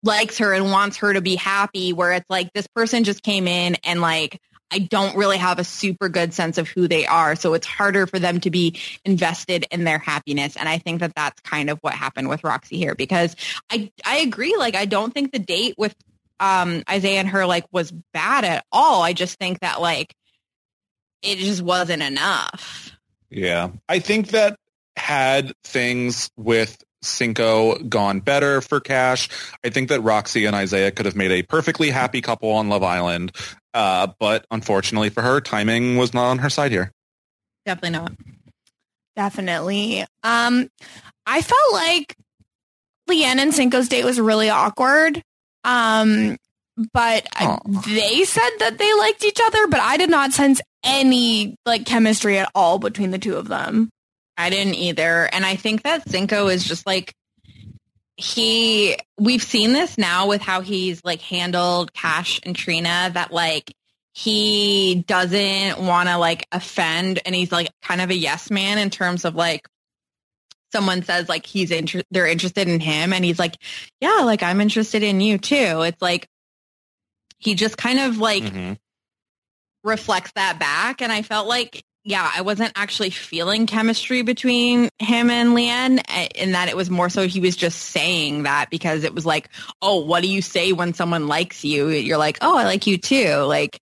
likes 0.02 0.36
her 0.36 0.52
and 0.52 0.70
wants 0.70 0.98
her 0.98 1.14
to 1.14 1.22
be 1.22 1.36
happy 1.36 1.94
where 1.94 2.12
it's 2.12 2.28
like 2.28 2.52
this 2.52 2.66
person 2.74 3.04
just 3.04 3.22
came 3.22 3.48
in 3.48 3.76
and 3.84 4.02
like 4.02 4.38
I 4.72 4.78
don't 4.78 5.16
really 5.16 5.36
have 5.36 5.58
a 5.58 5.64
super 5.64 6.08
good 6.08 6.32
sense 6.32 6.58
of 6.58 6.68
who 6.68 6.88
they 6.88 7.06
are. 7.06 7.36
So 7.36 7.54
it's 7.54 7.66
harder 7.66 8.06
for 8.06 8.18
them 8.18 8.40
to 8.40 8.50
be 8.50 8.80
invested 9.04 9.66
in 9.70 9.84
their 9.84 9.98
happiness. 9.98 10.56
And 10.56 10.68
I 10.68 10.78
think 10.78 11.00
that 11.00 11.14
that's 11.14 11.40
kind 11.42 11.70
of 11.70 11.78
what 11.80 11.94
happened 11.94 12.28
with 12.28 12.42
Roxy 12.42 12.78
here 12.78 12.94
because 12.94 13.36
I, 13.70 13.90
I 14.04 14.18
agree. 14.18 14.56
Like, 14.56 14.74
I 14.74 14.86
don't 14.86 15.12
think 15.12 15.32
the 15.32 15.38
date 15.38 15.74
with 15.76 15.94
um, 16.40 16.82
Isaiah 16.90 17.20
and 17.20 17.28
her 17.28 17.46
like 17.46 17.66
was 17.70 17.92
bad 18.12 18.44
at 18.44 18.64
all. 18.72 19.02
I 19.02 19.12
just 19.12 19.38
think 19.38 19.60
that 19.60 19.80
like 19.80 20.14
it 21.22 21.38
just 21.38 21.62
wasn't 21.62 22.02
enough. 22.02 22.90
Yeah. 23.30 23.70
I 23.88 24.00
think 24.00 24.28
that 24.28 24.56
had 24.96 25.52
things 25.64 26.30
with 26.36 26.82
Cinco 27.02 27.78
gone 27.78 28.20
better 28.20 28.60
for 28.60 28.80
Cash, 28.80 29.28
I 29.64 29.70
think 29.70 29.88
that 29.88 30.00
Roxy 30.00 30.46
and 30.46 30.54
Isaiah 30.54 30.90
could 30.90 31.06
have 31.06 31.16
made 31.16 31.32
a 31.32 31.42
perfectly 31.42 31.90
happy 31.90 32.20
couple 32.20 32.50
on 32.50 32.68
Love 32.68 32.82
Island. 32.82 33.32
Uh, 33.74 34.08
but 34.18 34.46
unfortunately 34.50 35.08
for 35.08 35.22
her, 35.22 35.40
timing 35.40 35.96
was 35.96 36.12
not 36.12 36.30
on 36.30 36.38
her 36.38 36.50
side 36.50 36.72
here. 36.72 36.92
Definitely 37.64 37.98
not. 37.98 38.12
Definitely. 39.16 40.04
Um, 40.22 40.68
I 41.26 41.42
felt 41.42 41.72
like 41.72 42.16
Leanne 43.08 43.38
and 43.38 43.54
Cinco's 43.54 43.88
date 43.88 44.04
was 44.04 44.20
really 44.20 44.50
awkward. 44.50 45.22
Um, 45.64 46.36
but 46.92 47.26
I, 47.34 47.58
they 47.86 48.24
said 48.24 48.50
that 48.58 48.78
they 48.78 48.94
liked 48.94 49.24
each 49.24 49.40
other, 49.44 49.66
but 49.68 49.80
I 49.80 49.96
did 49.96 50.10
not 50.10 50.32
sense 50.32 50.60
any 50.84 51.56
like 51.66 51.86
chemistry 51.86 52.38
at 52.38 52.50
all 52.54 52.78
between 52.78 53.10
the 53.10 53.18
two 53.18 53.36
of 53.36 53.48
them. 53.48 53.90
I 54.36 54.50
didn't 54.50 54.74
either. 54.74 55.28
And 55.32 55.44
I 55.44 55.56
think 55.56 55.82
that 55.82 56.08
Cinco 56.08 56.48
is 56.48 56.64
just 56.64 56.86
like 56.86 57.12
he 58.22 58.96
we've 59.18 59.42
seen 59.42 59.72
this 59.72 59.98
now 59.98 60.28
with 60.28 60.40
how 60.40 60.60
he's 60.60 61.04
like 61.04 61.20
handled 61.20 61.92
Cash 61.92 62.40
and 62.44 62.54
Trina 62.54 63.10
that 63.14 63.32
like 63.32 63.72
he 64.14 65.04
doesn't 65.06 65.78
want 65.80 66.08
to 66.08 66.18
like 66.18 66.46
offend 66.52 67.20
and 67.26 67.34
he's 67.34 67.50
like 67.50 67.70
kind 67.82 68.00
of 68.00 68.10
a 68.10 68.14
yes 68.14 68.50
man 68.50 68.78
in 68.78 68.90
terms 68.90 69.24
of 69.24 69.34
like 69.34 69.66
someone 70.72 71.02
says 71.02 71.28
like 71.28 71.44
he's 71.46 71.70
inter- 71.70 72.02
they're 72.10 72.26
interested 72.26 72.68
in 72.68 72.78
him 72.80 73.12
and 73.12 73.24
he's 73.24 73.38
like 73.38 73.56
yeah 74.00 74.20
like 74.24 74.42
I'm 74.42 74.60
interested 74.60 75.02
in 75.02 75.20
you 75.20 75.38
too. 75.38 75.82
It's 75.82 76.00
like 76.00 76.28
he 77.38 77.54
just 77.54 77.76
kind 77.76 77.98
of 77.98 78.18
like 78.18 78.44
Mhm. 78.44 78.78
reflects 79.82 80.30
that 80.36 80.58
back. 80.60 81.02
And 81.02 81.10
I 81.10 81.22
felt 81.22 81.48
like, 81.48 81.82
yeah, 82.04 82.28
I 82.34 82.42
wasn't 82.42 82.72
actually 82.74 83.10
feeling 83.10 83.66
chemistry 83.66 84.22
between 84.22 84.88
him 84.98 85.30
and 85.30 85.50
Leanne 85.50 86.00
eh, 86.08 86.28
in 86.34 86.52
that 86.52 86.68
it 86.68 86.76
was 86.76 86.90
more 86.90 87.08
so 87.08 87.28
he 87.28 87.38
was 87.38 87.54
just 87.54 87.78
saying 87.78 88.42
that 88.42 88.70
because 88.70 89.04
it 89.04 89.14
was 89.14 89.24
like, 89.24 89.48
oh, 89.80 90.04
what 90.04 90.22
do 90.22 90.28
you 90.28 90.42
say 90.42 90.72
when 90.72 90.94
someone 90.94 91.28
likes 91.28 91.64
you? 91.64 91.88
You're 91.88 92.18
like, 92.18 92.38
oh, 92.40 92.58
I 92.58 92.64
like 92.64 92.88
you 92.88 92.98
too. 92.98 93.36
Like, 93.36 93.80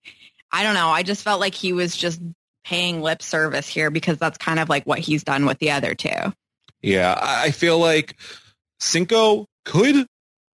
I 0.51 0.61
don't 0.61 0.75
know. 0.75 0.89
I 0.89 1.01
just 1.01 1.23
felt 1.23 1.39
like 1.39 1.55
he 1.55 1.73
was 1.73 1.95
just 1.95 2.21
paying 2.63 3.01
lip 3.01 3.23
service 3.23 3.67
here 3.67 3.89
because 3.89 4.17
that's 4.17 4.37
kind 4.37 4.59
of 4.59 4.69
like 4.69 4.85
what 4.85 4.99
he's 4.99 5.23
done 5.23 5.45
with 5.47 5.57
the 5.57 5.71
other 5.71 5.95
two. 5.95 6.33
Yeah, 6.83 7.17
I 7.19 7.45
I 7.45 7.51
feel 7.51 7.79
like 7.79 8.17
Cinco 8.79 9.47
could 9.65 10.05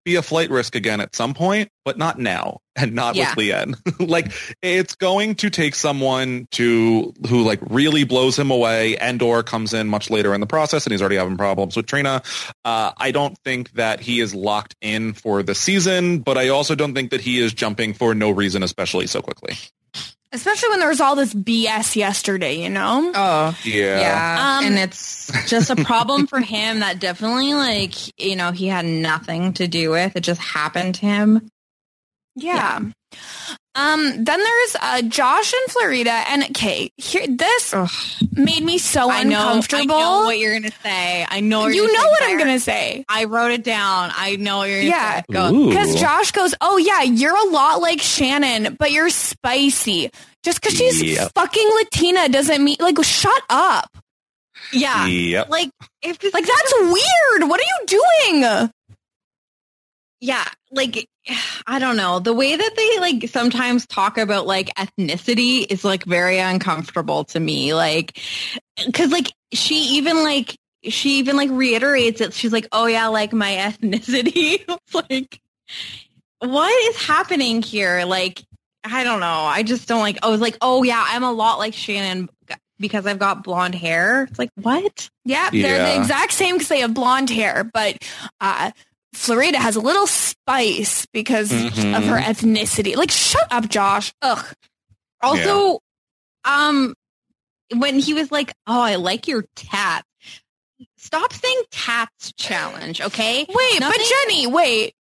be 0.07 0.15
a 0.15 0.21
flight 0.21 0.49
risk 0.49 0.73
again 0.73 1.01
at 1.01 1.13
some 1.17 1.33
point, 1.33 1.69
but 1.83 1.97
not 1.97 2.17
now 2.17 2.61
and 2.77 2.93
not 2.93 3.15
Yeah. 3.15 3.33
with 3.35 3.45
Leanne. 3.45 3.75
like 4.09 4.31
it's 4.61 4.95
going 4.95 5.35
to 5.35 5.49
take 5.49 5.75
someone 5.75 6.47
to 6.51 7.13
who 7.27 7.43
like 7.43 7.59
really 7.69 8.05
blows 8.05 8.39
him 8.39 8.49
away 8.49 8.95
and 8.95 9.21
or 9.21 9.43
comes 9.43 9.73
in 9.73 9.89
much 9.89 10.09
later 10.09 10.33
in 10.33 10.39
the 10.39 10.47
process 10.47 10.85
and 10.85 10.93
he's 10.93 11.01
already 11.01 11.17
having 11.17 11.35
problems 11.35 11.75
with 11.75 11.87
Trina. 11.87 12.23
Uh, 12.63 12.93
I 12.97 13.11
don't 13.11 13.37
think 13.43 13.71
that 13.73 13.99
he 13.99 14.21
is 14.21 14.33
locked 14.33 14.77
in 14.79 15.11
for 15.11 15.43
the 15.43 15.53
season, 15.53 16.19
but 16.19 16.37
I 16.37 16.47
also 16.47 16.73
don't 16.73 16.93
think 16.93 17.11
that 17.11 17.19
he 17.19 17.39
is 17.39 17.53
jumping 17.53 17.93
for 17.93 18.15
no 18.15 18.29
reason, 18.31 18.63
especially 18.63 19.07
so 19.07 19.21
quickly. 19.21 19.57
Especially 20.31 20.69
when 20.69 20.79
there 20.79 20.89
was 20.89 20.99
all 20.99 21.15
this 21.15 21.33
BS 21.33 21.95
yesterday, 21.95 22.61
you 22.61 22.69
know? 22.69 23.11
Oh, 23.15 23.57
Yeah. 23.63 23.99
Yeah. 23.99 24.57
Um, 24.59 24.65
and 24.65 24.77
it's 24.77 25.31
just 25.49 25.69
a 25.69 25.75
problem 25.85 26.27
for 26.27 26.39
him 26.39 26.81
that 26.81 26.99
definitely 26.99 27.53
like, 27.53 27.93
you 28.21 28.35
know, 28.35 28.51
he 28.51 28.67
had 28.67 28.85
nothing 28.85 29.53
to 29.53 29.67
do 29.67 29.89
with. 29.91 30.15
It 30.15 30.21
just 30.21 30.41
happened 30.41 30.95
to 30.95 31.01
him. 31.05 31.49
Yeah. 32.35 32.79
Um, 33.77 34.23
then 34.23 34.39
there's 34.39 34.75
uh, 34.81 35.01
Josh 35.03 35.53
and 35.53 35.71
Florida, 35.71 36.09
and 36.29 36.43
okay, 36.45 36.91
here 36.97 37.27
this 37.27 37.75
made 38.33 38.63
me 38.63 38.79
so 38.79 39.09
I 39.11 39.21
know, 39.23 39.37
uncomfortable. 39.49 39.93
I 39.95 39.99
know 39.99 40.25
what 40.25 40.39
you're 40.39 40.53
gonna 40.59 40.71
say. 40.83 41.25
I 41.29 41.41
know 41.41 41.59
what 41.61 41.75
you 41.75 41.83
you're 41.83 41.93
know 41.93 41.99
saying, 41.99 42.09
what 42.09 42.23
I'm 42.23 42.37
gonna 42.39 42.59
say. 42.59 43.05
I 43.07 43.25
wrote 43.25 43.51
it 43.51 43.63
down. 43.63 44.11
I 44.15 44.35
know 44.37 44.57
what 44.57 44.69
you're 44.69 44.79
gonna 44.79 44.89
Yeah, 44.89 45.17
say. 45.19 45.25
Go. 45.31 45.69
Because 45.69 45.95
Josh 45.99 46.31
goes, 46.31 46.55
"Oh 46.59 46.77
yeah, 46.77 47.03
you're 47.03 47.35
a 47.35 47.49
lot 47.51 47.79
like 47.79 48.01
Shannon, 48.01 48.75
but 48.79 48.91
you're 48.91 49.11
spicy. 49.11 50.09
Just 50.43 50.59
because 50.61 50.75
she's 50.75 51.01
Yep. 51.03 51.33
fucking 51.35 51.69
Latina 51.75 52.29
doesn't 52.29 52.63
mean 52.63 52.77
like 52.79 52.97
shut 53.03 53.43
up. 53.49 53.95
Yeah. 54.73 55.05
Yep. 55.05 55.49
Like 55.49 55.69
if 56.01 56.23
Like 56.33 56.45
that's 56.47 56.73
weird. 56.79 57.47
What 57.49 57.59
are 57.59 57.63
you 57.63 57.99
doing? 58.31 58.69
yeah, 60.19 60.45
like 60.71 61.07
I 61.67 61.79
don't 61.79 61.97
know. 61.97 62.19
The 62.19 62.33
way 62.33 62.55
that 62.55 62.73
they 62.75 62.99
like 62.99 63.29
sometimes 63.29 63.85
talk 63.85 64.17
about 64.17 64.47
like 64.47 64.73
ethnicity 64.75 65.65
is 65.69 65.83
like 65.83 66.03
very 66.03 66.39
uncomfortable 66.39 67.25
to 67.25 67.39
me. 67.39 67.73
Like 67.73 68.19
cuz 68.93 69.11
like 69.11 69.31
she 69.53 69.97
even 69.97 70.23
like 70.23 70.57
she 70.83 71.19
even 71.19 71.35
like 71.35 71.49
reiterates 71.51 72.21
it. 72.21 72.33
She's 72.33 72.53
like, 72.53 72.67
"Oh 72.71 72.85
yeah, 72.85 73.07
like 73.07 73.33
my 73.33 73.51
ethnicity." 73.55 74.63
like 75.09 75.41
what 76.39 76.71
is 76.89 77.05
happening 77.05 77.61
here? 77.61 78.05
Like 78.05 78.43
I 78.83 79.03
don't 79.03 79.19
know. 79.19 79.25
I 79.27 79.63
just 79.63 79.87
don't 79.87 80.01
like 80.01 80.19
I 80.23 80.29
was 80.29 80.41
like, 80.41 80.57
"Oh 80.61 80.83
yeah, 80.83 81.03
I'm 81.07 81.23
a 81.23 81.31
lot 81.31 81.59
like 81.59 81.73
Shannon 81.73 82.29
because 82.79 83.05
I've 83.05 83.19
got 83.19 83.43
blonde 83.43 83.75
hair." 83.75 84.23
It's 84.23 84.39
like, 84.39 84.51
"What?" 84.55 85.09
Yeah, 85.25 85.49
they're 85.49 85.83
the 85.83 85.97
exact 85.97 86.31
same 86.31 86.55
because 86.55 86.69
they 86.69 86.79
have 86.79 86.93
blonde 86.93 87.29
hair, 87.29 87.63
but 87.63 87.97
uh, 88.39 88.71
Florida 89.13 89.57
has 89.57 89.75
a 89.75 89.79
little 89.81 90.07
spice 90.07 91.05
because 91.13 91.49
Mhm. 91.51 91.97
of 91.97 92.03
her 92.05 92.17
ethnicity. 92.19 92.95
Like, 92.95 93.11
shut 93.11 93.47
up, 93.51 93.67
Josh. 93.69 94.13
Ugh. 94.21 94.45
Also, 95.21 95.79
um, 96.45 96.93
when 97.75 97.99
he 97.99 98.13
was 98.13 98.31
like, 98.31 98.53
"Oh, 98.67 98.79
I 98.81 98.95
like 98.95 99.27
your 99.27 99.45
tat," 99.55 100.05
stop 100.97 101.33
saying 101.33 101.61
"tats 101.71 102.33
challenge," 102.37 103.01
okay? 103.01 103.45
Wait, 103.49 103.79
Nothing- 103.79 103.99
but 104.01 104.07
Jenny, 104.27 104.47
wait. 104.47 104.93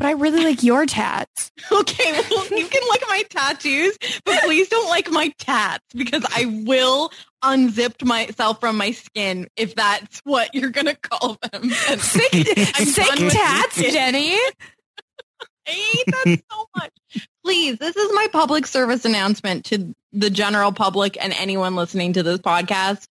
But 0.00 0.06
I 0.06 0.12
really 0.12 0.44
like 0.44 0.62
your 0.62 0.86
tats. 0.86 1.52
Okay, 1.70 2.20
well, 2.30 2.46
you 2.46 2.66
can 2.66 2.88
like 2.88 3.02
my 3.06 3.22
tattoos, 3.28 3.96
but 4.24 4.42
please 4.44 4.68
don't 4.68 4.88
like 4.88 5.10
my 5.10 5.28
tats 5.38 5.84
because 5.94 6.24
I 6.34 6.62
will 6.66 7.12
unzip 7.44 8.02
myself 8.04 8.60
from 8.60 8.76
my 8.76 8.92
skin 8.92 9.46
if 9.56 9.74
that's 9.74 10.20
what 10.24 10.54
you're 10.54 10.70
gonna 10.70 10.96
call 10.96 11.36
them. 11.42 11.62
And 11.90 12.00
Sick, 12.00 12.32
sick 12.32 13.30
tats. 13.30 13.76
Jenny. 13.76 14.32
I 15.68 15.70
hate 15.70 16.06
that 16.06 16.42
so 16.50 16.66
much. 16.76 17.28
Please, 17.44 17.78
this 17.78 17.94
is 17.94 18.10
my 18.14 18.26
public 18.32 18.66
service 18.66 19.04
announcement 19.04 19.66
to 19.66 19.94
the 20.12 20.30
general 20.30 20.72
public 20.72 21.22
and 21.22 21.34
anyone 21.34 21.76
listening 21.76 22.14
to 22.14 22.22
this 22.22 22.38
podcast. 22.38 23.04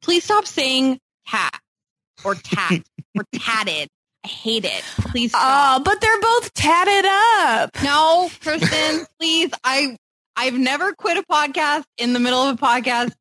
Please 0.00 0.24
stop 0.24 0.46
saying 0.46 1.00
tat 1.26 1.60
or 2.24 2.34
tat 2.36 2.82
or 3.16 3.24
tatted. 3.34 3.88
I 4.26 4.28
hate 4.28 4.64
it. 4.64 4.82
Please 4.98 5.30
Oh, 5.34 5.38
stop. 5.38 5.84
but 5.84 6.00
they're 6.00 6.20
both 6.20 6.52
tatted 6.52 7.04
up. 7.08 7.70
no, 7.84 8.28
Kristen, 8.42 9.06
please. 9.20 9.50
I 9.62 9.96
I've 10.38 10.54
never 10.58 10.92
quit 10.94 11.16
a 11.16 11.22
podcast 11.22 11.84
in 11.96 12.12
the 12.12 12.18
middle 12.18 12.40
of 12.42 12.60
a 12.60 12.60
podcast, 12.60 13.12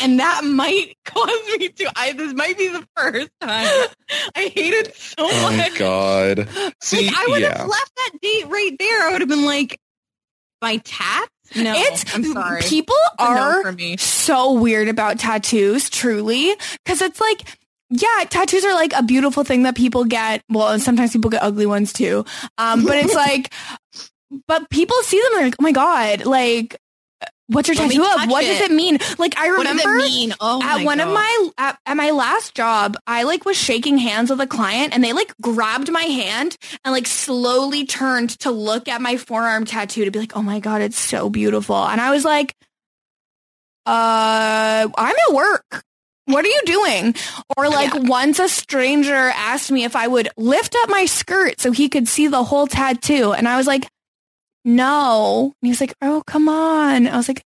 and 0.00 0.18
that 0.18 0.42
might 0.44 0.94
cause 1.04 1.28
me 1.58 1.68
to. 1.68 1.92
I 1.94 2.12
this 2.12 2.32
might 2.32 2.56
be 2.56 2.68
the 2.68 2.86
first 2.96 3.28
time. 3.40 3.68
I 4.34 4.50
hate 4.54 4.72
it 4.72 4.96
so 4.96 5.14
Oh 5.20 5.56
much. 5.56 5.78
God. 5.78 6.48
See, 6.82 7.06
like 7.06 7.16
I 7.16 7.26
would 7.28 7.42
yeah. 7.42 7.58
have 7.58 7.68
left 7.68 7.92
that 7.96 8.10
date 8.22 8.46
right 8.48 8.74
there. 8.78 9.02
I 9.02 9.12
would 9.12 9.20
have 9.20 9.28
been 9.28 9.44
like, 9.44 9.78
my 10.62 10.78
tats? 10.78 11.28
No, 11.54 11.74
it's 11.76 12.14
I'm 12.14 12.24
sorry. 12.24 12.62
People 12.62 12.96
It's 13.18 13.28
a 13.28 13.34
no 13.34 13.40
are 13.40 13.62
for 13.62 13.72
me. 13.72 13.98
so 13.98 14.54
weird 14.54 14.88
about 14.88 15.18
tattoos, 15.18 15.90
truly, 15.90 16.54
because 16.84 17.02
it's 17.02 17.20
like. 17.20 17.58
Yeah, 17.96 18.24
tattoos 18.28 18.64
are 18.64 18.74
like 18.74 18.92
a 18.92 19.02
beautiful 19.02 19.44
thing 19.44 19.62
that 19.62 19.76
people 19.76 20.04
get. 20.04 20.42
Well, 20.50 20.68
and 20.68 20.82
sometimes 20.82 21.12
people 21.12 21.30
get 21.30 21.42
ugly 21.42 21.66
ones 21.66 21.92
too. 21.92 22.24
Um, 22.58 22.84
but 22.84 22.96
it's 22.96 23.14
like, 23.14 23.52
but 24.48 24.68
people 24.68 24.96
see 25.02 25.18
them 25.18 25.32
and 25.32 25.38
they're 25.38 25.46
like, 25.46 25.56
oh 25.60 25.62
my 25.62 25.72
God, 25.72 26.26
like, 26.26 26.76
what's 27.46 27.68
your 27.68 27.76
tattoo 27.76 28.02
of? 28.02 28.28
What 28.28 28.42
does 28.42 28.60
it. 28.60 28.70
it 28.70 28.74
mean? 28.74 28.98
Like, 29.18 29.38
I 29.38 29.46
remember 29.48 29.94
mean? 29.94 30.34
Oh 30.40 30.60
at 30.60 30.84
one 30.84 30.98
of 30.98 31.08
my 31.08 31.48
at, 31.56 31.78
at 31.86 31.96
my 31.96 32.10
last 32.10 32.54
job, 32.56 32.96
I 33.06 33.22
like 33.22 33.44
was 33.44 33.56
shaking 33.56 33.98
hands 33.98 34.30
with 34.30 34.40
a 34.40 34.46
client 34.46 34.92
and 34.92 35.04
they 35.04 35.12
like 35.12 35.32
grabbed 35.40 35.92
my 35.92 36.02
hand 36.02 36.56
and 36.84 36.92
like 36.92 37.06
slowly 37.06 37.86
turned 37.86 38.30
to 38.40 38.50
look 38.50 38.88
at 38.88 39.00
my 39.00 39.18
forearm 39.18 39.66
tattoo 39.66 40.04
to 40.04 40.10
be 40.10 40.18
like, 40.18 40.36
"Oh 40.36 40.42
my 40.42 40.58
god, 40.58 40.80
it's 40.80 40.98
so 40.98 41.30
beautiful." 41.30 41.76
And 41.76 42.00
I 42.00 42.10
was 42.10 42.24
like, 42.24 42.54
"Uh, 43.86 44.88
I'm 44.96 45.14
at 45.28 45.34
work. 45.34 45.84
What 46.26 46.44
are 46.44 46.48
you 46.48 46.62
doing?" 46.66 47.14
Or 47.56 47.68
like 47.68 47.92
once 47.94 48.38
a 48.38 48.48
stranger 48.48 49.14
asked 49.14 49.70
me 49.70 49.84
if 49.84 49.94
I 49.96 50.06
would 50.06 50.28
lift 50.36 50.74
up 50.82 50.88
my 50.88 51.04
skirt 51.06 51.60
so 51.60 51.70
he 51.72 51.88
could 51.88 52.08
see 52.08 52.26
the 52.28 52.44
whole 52.44 52.66
tattoo, 52.66 53.32
and 53.32 53.46
I 53.48 53.56
was 53.56 53.66
like, 53.66 53.86
"No." 54.64 55.52
And 55.60 55.66
he 55.66 55.68
was 55.70 55.80
like, 55.80 55.94
"Oh, 56.02 56.22
come 56.26 56.48
on." 56.48 57.06
I 57.06 57.16
was 57.16 57.28
like, 57.28 57.44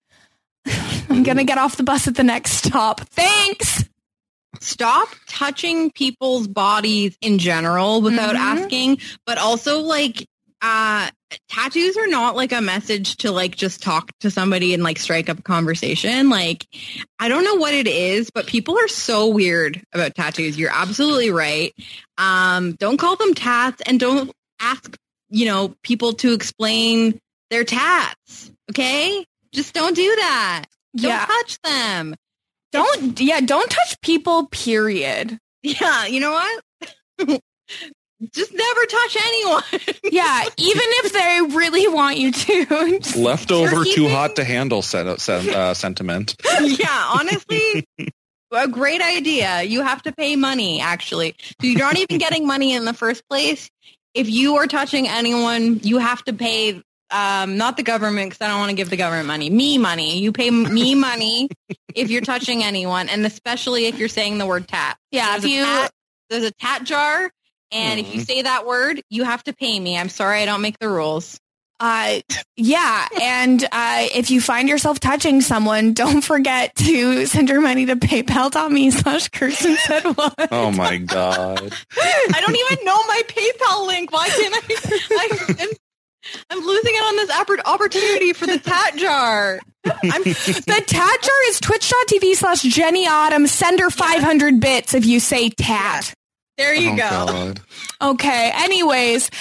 I'm 1.09 1.23
gonna 1.23 1.43
get 1.43 1.57
off 1.57 1.77
the 1.77 1.83
bus 1.83 2.07
at 2.07 2.15
the 2.15 2.23
next 2.23 2.51
stop. 2.51 3.01
Thanks. 3.09 3.85
Stop 4.59 5.09
touching 5.27 5.91
people's 5.91 6.47
bodies 6.47 7.15
in 7.21 7.37
general 7.37 8.01
without 8.01 8.35
Mhm. 8.35 8.39
asking, 8.39 8.97
but 9.25 9.37
also 9.37 9.79
like 9.81 10.25
uh 10.61 11.09
tattoos 11.49 11.97
are 11.97 12.07
not 12.07 12.35
like 12.35 12.51
a 12.51 12.61
message 12.61 13.17
to 13.17 13.31
like 13.31 13.55
just 13.55 13.81
talk 13.83 14.11
to 14.21 14.31
somebody 14.31 14.73
and 14.73 14.83
like 14.83 14.97
strike 14.99 15.29
up 15.29 15.39
a 15.39 15.43
conversation. 15.43 16.29
Like 16.29 16.65
I 17.19 17.27
don't 17.27 17.43
know 17.43 17.55
what 17.55 17.73
it 17.73 17.87
is, 17.87 18.29
but 18.29 18.47
people 18.47 18.77
are 18.77 18.87
so 18.87 19.27
weird 19.27 19.81
about 19.93 20.15
tattoos. 20.15 20.57
You're 20.57 20.71
absolutely 20.73 21.31
right. 21.31 21.73
Um 22.17 22.73
don't 22.73 22.97
call 22.97 23.15
them 23.15 23.33
tats 23.33 23.81
and 23.85 23.99
don't 23.99 24.31
ask, 24.59 24.95
you 25.29 25.45
know, 25.45 25.75
people 25.83 26.13
to 26.13 26.33
explain 26.33 27.19
their 27.49 27.63
tats. 27.63 28.51
Okay? 28.71 29.25
Just 29.53 29.73
don't 29.73 29.95
do 29.95 30.15
that. 30.17 30.65
Don't 30.95 31.09
Yeah. 31.11 31.25
touch 31.25 31.57
them. 31.63 32.15
Don't 32.71 33.19
yeah, 33.19 33.39
don't 33.41 33.69
touch 33.69 33.99
people, 34.01 34.47
period. 34.47 35.37
Yeah, 35.63 36.05
you 36.05 36.19
know 36.19 36.31
what? 36.31 37.41
Just 38.33 38.53
never 38.53 38.85
touch 38.85 39.17
anyone. 39.25 39.63
Yeah, 40.09 40.43
even 40.57 40.81
if 41.03 41.13
they 41.13 41.55
really 41.55 41.87
want 41.87 42.17
you 42.17 42.31
to. 42.31 42.99
Just- 42.99 43.15
Leftover 43.17 43.83
You're 43.83 43.95
too 43.95 44.07
hot 44.07 44.37
to 44.37 44.43
handle 44.43 44.81
sen- 44.81 45.17
sen- 45.19 45.53
uh, 45.53 45.73
sentiment. 45.73 46.35
yeah, 46.61 47.11
honestly, 47.13 47.85
a 48.51 48.67
great 48.69 49.01
idea. 49.01 49.63
You 49.63 49.83
have 49.83 50.01
to 50.03 50.11
pay 50.13 50.35
money, 50.37 50.79
actually. 50.81 51.35
So 51.61 51.67
you're 51.67 51.77
not 51.79 51.97
even 51.97 52.17
getting 52.19 52.47
money 52.47 52.73
in 52.73 52.85
the 52.85 52.93
first 52.93 53.27
place. 53.29 53.69
If 54.13 54.29
you 54.29 54.55
are 54.57 54.65
touching 54.67 55.07
anyone, 55.07 55.79
you 55.83 55.97
have 55.99 56.23
to 56.23 56.33
pay, 56.33 56.81
um, 57.11 57.57
not 57.57 57.75
the 57.77 57.83
government, 57.83 58.31
because 58.31 58.43
I 58.43 58.49
don't 58.49 58.59
want 58.59 58.69
to 58.71 58.75
give 58.75 58.89
the 58.89 58.97
government 58.97 59.27
money, 59.27 59.49
me 59.49 59.77
money. 59.77 60.19
You 60.19 60.31
pay 60.31 60.49
me 60.49 60.95
money 60.95 61.49
if 61.93 62.09
you're 62.09 62.21
touching 62.21 62.63
anyone, 62.63 63.09
and 63.09 63.25
especially 63.25 63.85
if 63.87 63.99
you're 63.99 64.07
saying 64.09 64.37
the 64.37 64.45
word 64.47 64.67
tat. 64.69 64.97
Yeah, 65.11 65.31
There's 65.31 65.43
if 65.43 65.49
a 65.49 65.53
you- 65.53 65.63
tat, 65.65 65.91
there's 66.29 66.43
a 66.45 66.51
tat 66.51 66.83
jar, 66.85 67.29
and 67.71 67.99
if 67.99 68.13
you 68.13 68.21
say 68.21 68.41
that 68.43 68.65
word, 68.65 69.01
you 69.09 69.23
have 69.23 69.43
to 69.45 69.53
pay 69.53 69.79
me. 69.79 69.97
I'm 69.97 70.09
sorry, 70.09 70.41
I 70.41 70.45
don't 70.45 70.61
make 70.61 70.79
the 70.79 70.89
rules. 70.89 71.39
Uh, 71.79 72.21
yeah, 72.55 73.07
and 73.21 73.63
uh, 73.71 74.07
if 74.15 74.31
you 74.31 74.41
find 74.41 74.67
yourself 74.67 74.99
touching 74.99 75.41
someone, 75.41 75.93
don't 75.93 76.21
forget 76.23 76.73
to 76.75 77.27
send 77.27 77.49
your 77.49 77.61
money 77.61 77.85
to 77.85 77.95
paypal.me 77.95 78.89
slash 78.91 79.29
Kirsten 79.29 79.75
said 79.77 80.03
what. 80.03 80.33
Oh 80.51 80.71
my 80.71 80.97
God. 80.97 81.71
I 81.99 82.41
don't 82.41 82.55
even 82.55 82.83
know 82.85 82.97
my 83.07 83.21
PayPal 83.27 83.85
link. 83.85 84.11
Why 84.11 84.27
can't 84.27 84.55
I? 84.55 84.97
I 85.11 85.63
am, 85.63 85.69
I'm 86.49 86.65
losing 86.65 86.95
out 86.97 87.07
on 87.09 87.15
this 87.17 87.31
oppor- 87.31 87.61
opportunity 87.65 88.33
for 88.33 88.47
the 88.47 88.57
tat 88.57 88.95
jar. 88.97 89.59
I'm, 89.85 90.23
The 90.23 90.83
tat 90.87 91.21
jar 91.21 91.35
is 91.47 91.59
twitch.tv 91.59 92.33
slash 92.33 92.63
Jenny 92.63 93.07
Autumn. 93.07 93.45
Send 93.45 93.79
her 93.79 93.89
500 93.91 94.59
bits 94.59 94.93
if 94.95 95.05
you 95.05 95.19
say 95.19 95.49
tat. 95.49 96.13
There 96.57 96.73
you 96.75 96.91
Oh 96.93 96.95
go. 96.95 97.25
God. 97.25 97.61
Okay, 97.99 98.51
anyways, 98.53 99.31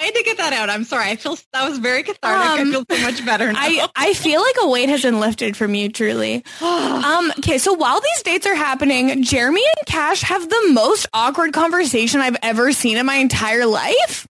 I 0.00 0.04
had 0.04 0.14
to 0.14 0.22
get 0.22 0.36
that 0.36 0.52
out. 0.52 0.70
I'm 0.70 0.84
sorry. 0.84 1.10
I 1.10 1.16
feel 1.16 1.36
that 1.52 1.68
was 1.68 1.78
very 1.78 2.04
cathartic. 2.04 2.60
Um, 2.60 2.68
I 2.68 2.70
feel 2.70 2.84
so 2.96 3.02
much 3.02 3.26
better 3.26 3.52
now. 3.52 3.58
I, 3.60 3.88
I 3.96 4.14
feel 4.14 4.40
like 4.40 4.54
a 4.62 4.68
weight 4.68 4.88
has 4.90 5.02
been 5.02 5.18
lifted 5.18 5.56
from 5.56 5.74
you, 5.74 5.88
truly. 5.88 6.44
um, 6.62 7.32
okay, 7.38 7.58
so 7.58 7.72
while 7.74 8.00
these 8.00 8.22
dates 8.22 8.46
are 8.46 8.54
happening, 8.54 9.24
Jeremy 9.24 9.60
and 9.76 9.86
Cash 9.86 10.20
have 10.22 10.48
the 10.48 10.68
most 10.72 11.06
awkward 11.12 11.52
conversation 11.52 12.20
I've 12.20 12.36
ever 12.42 12.70
seen 12.70 12.96
in 12.96 13.06
my 13.06 13.16
entire 13.16 13.66
life. 13.66 14.28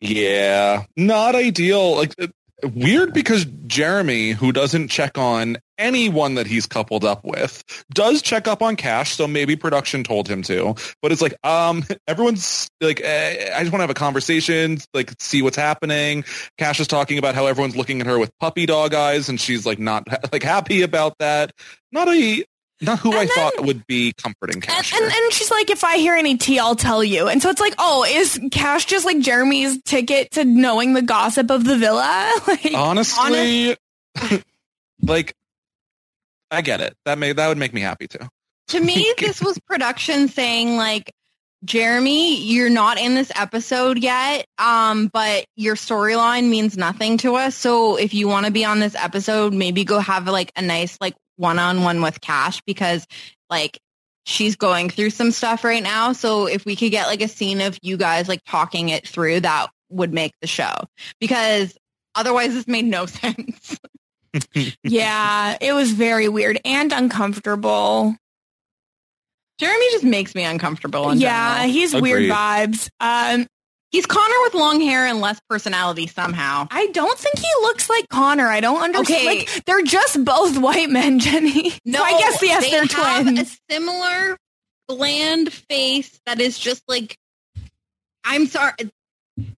Yeah, 0.00 0.84
not 0.96 1.34
ideal. 1.34 1.96
Like 1.96 2.14
uh, 2.20 2.28
weird 2.74 3.12
because 3.12 3.44
Jeremy, 3.66 4.30
who 4.32 4.52
doesn't 4.52 4.88
check 4.88 5.18
on 5.18 5.56
anyone 5.78 6.34
that 6.36 6.46
he's 6.46 6.66
coupled 6.66 7.04
up 7.04 7.24
with 7.24 7.62
does 7.92 8.22
check 8.22 8.46
up 8.48 8.62
on 8.62 8.76
Cash, 8.76 9.16
so 9.16 9.26
maybe 9.26 9.56
production 9.56 10.04
told 10.04 10.28
him 10.28 10.42
to. 10.42 10.74
But 11.02 11.12
it's 11.12 11.22
like, 11.22 11.34
um, 11.44 11.84
everyone's 12.06 12.68
like, 12.80 13.00
eh, 13.02 13.50
I 13.54 13.60
just 13.60 13.72
want 13.72 13.80
to 13.80 13.84
have 13.84 13.90
a 13.90 13.94
conversation, 13.94 14.78
like 14.92 15.12
see 15.20 15.42
what's 15.42 15.56
happening. 15.56 16.24
Cash 16.58 16.80
is 16.80 16.86
talking 16.86 17.18
about 17.18 17.34
how 17.34 17.46
everyone's 17.46 17.76
looking 17.76 18.00
at 18.00 18.06
her 18.06 18.18
with 18.18 18.30
puppy 18.38 18.66
dog 18.66 18.94
eyes, 18.94 19.28
and 19.28 19.40
she's 19.40 19.66
like 19.66 19.78
not 19.78 20.04
like 20.32 20.42
happy 20.42 20.82
about 20.82 21.18
that. 21.18 21.52
Not 21.92 22.08
a 22.08 22.44
not 22.80 22.98
who 22.98 23.10
And 23.12 23.20
I 23.20 23.24
then- 23.26 23.34
thought 23.34 23.64
would 23.64 23.86
be 23.86 24.12
comforting 24.20 24.60
Cash. 24.60 24.92
And, 24.92 25.02
and 25.04 25.12
and 25.12 25.32
she's 25.32 25.50
like, 25.50 25.70
if 25.70 25.84
I 25.84 25.96
hear 25.98 26.14
any 26.16 26.36
tea, 26.36 26.58
I'll 26.58 26.74
tell 26.74 27.04
you. 27.04 27.28
And 27.28 27.40
so 27.40 27.48
it's 27.48 27.60
like, 27.60 27.74
oh, 27.78 28.04
is 28.04 28.38
Cash 28.50 28.86
just 28.86 29.04
like 29.06 29.20
Jeremy's 29.20 29.80
ticket 29.84 30.32
to 30.32 30.44
knowing 30.44 30.92
the 30.92 31.00
gossip 31.00 31.50
of 31.50 31.64
the 31.64 31.78
villa? 31.78 32.32
like, 32.48 32.72
Honestly, 32.74 33.76
like 35.02 35.34
I 36.54 36.60
get 36.60 36.80
it. 36.80 36.94
That 37.04 37.18
may 37.18 37.32
that 37.32 37.48
would 37.48 37.58
make 37.58 37.74
me 37.74 37.80
happy 37.80 38.08
too. 38.08 38.26
to 38.68 38.80
me, 38.80 39.12
this 39.18 39.42
was 39.42 39.58
production 39.60 40.28
saying 40.28 40.76
like, 40.76 41.12
Jeremy, 41.64 42.40
you're 42.42 42.70
not 42.70 42.98
in 42.98 43.14
this 43.14 43.32
episode 43.34 43.98
yet, 43.98 44.46
um, 44.58 45.08
but 45.12 45.44
your 45.56 45.76
storyline 45.76 46.48
means 46.50 46.76
nothing 46.76 47.18
to 47.18 47.36
us. 47.36 47.54
So 47.54 47.96
if 47.96 48.12
you 48.12 48.28
want 48.28 48.46
to 48.46 48.52
be 48.52 48.64
on 48.64 48.80
this 48.80 48.94
episode, 48.94 49.54
maybe 49.54 49.84
go 49.84 49.98
have 49.98 50.26
like 50.26 50.52
a 50.56 50.62
nice 50.62 50.98
like 51.00 51.14
one-on-one 51.36 52.02
with 52.02 52.20
Cash 52.20 52.60
because 52.66 53.06
like 53.48 53.78
she's 54.26 54.56
going 54.56 54.90
through 54.90 55.10
some 55.10 55.30
stuff 55.30 55.64
right 55.64 55.82
now. 55.82 56.12
So 56.12 56.46
if 56.46 56.64
we 56.64 56.76
could 56.76 56.90
get 56.90 57.06
like 57.06 57.22
a 57.22 57.28
scene 57.28 57.60
of 57.60 57.78
you 57.82 57.96
guys 57.96 58.28
like 58.28 58.40
talking 58.46 58.90
it 58.90 59.06
through, 59.06 59.40
that 59.40 59.68
would 59.90 60.12
make 60.12 60.32
the 60.40 60.46
show 60.46 60.74
because 61.20 61.76
otherwise 62.14 62.52
this 62.54 62.66
made 62.66 62.84
no 62.84 63.06
sense. 63.06 63.78
Yeah, 64.82 65.56
it 65.60 65.72
was 65.72 65.92
very 65.92 66.28
weird 66.28 66.60
and 66.64 66.92
uncomfortable. 66.92 68.14
Jeremy 69.58 69.86
just 69.92 70.04
makes 70.04 70.34
me 70.34 70.44
uncomfortable. 70.44 71.10
In 71.10 71.20
Yeah, 71.20 71.54
general. 71.58 71.72
he's 71.72 71.94
weird 71.94 72.22
vibes. 72.24 72.88
Um, 73.00 73.46
he's 73.92 74.04
Connor 74.06 74.34
with 74.42 74.54
long 74.54 74.80
hair 74.80 75.06
and 75.06 75.20
less 75.20 75.40
personality 75.48 76.08
somehow. 76.08 76.66
I 76.70 76.86
don't 76.88 77.16
think 77.18 77.38
he 77.38 77.46
looks 77.62 77.88
like 77.88 78.08
Connor. 78.08 78.48
I 78.48 78.60
don't 78.60 78.82
understand. 78.82 79.20
Okay. 79.20 79.26
Like, 79.26 79.64
they're 79.64 79.82
just 79.82 80.24
both 80.24 80.58
white 80.58 80.90
men, 80.90 81.18
Jenny. 81.20 81.72
No, 81.84 81.98
so 81.98 82.04
I 82.04 82.18
guess 82.18 82.42
yes, 82.42 82.64
they 82.64 82.70
they're 82.72 82.84
have 82.86 83.24
twins. 83.26 83.58
a 83.68 83.72
similar 83.72 84.36
bland 84.88 85.52
face 85.52 86.18
that 86.26 86.40
is 86.40 86.58
just 86.58 86.82
like. 86.88 87.16
I'm 88.24 88.46
sorry. 88.46 88.72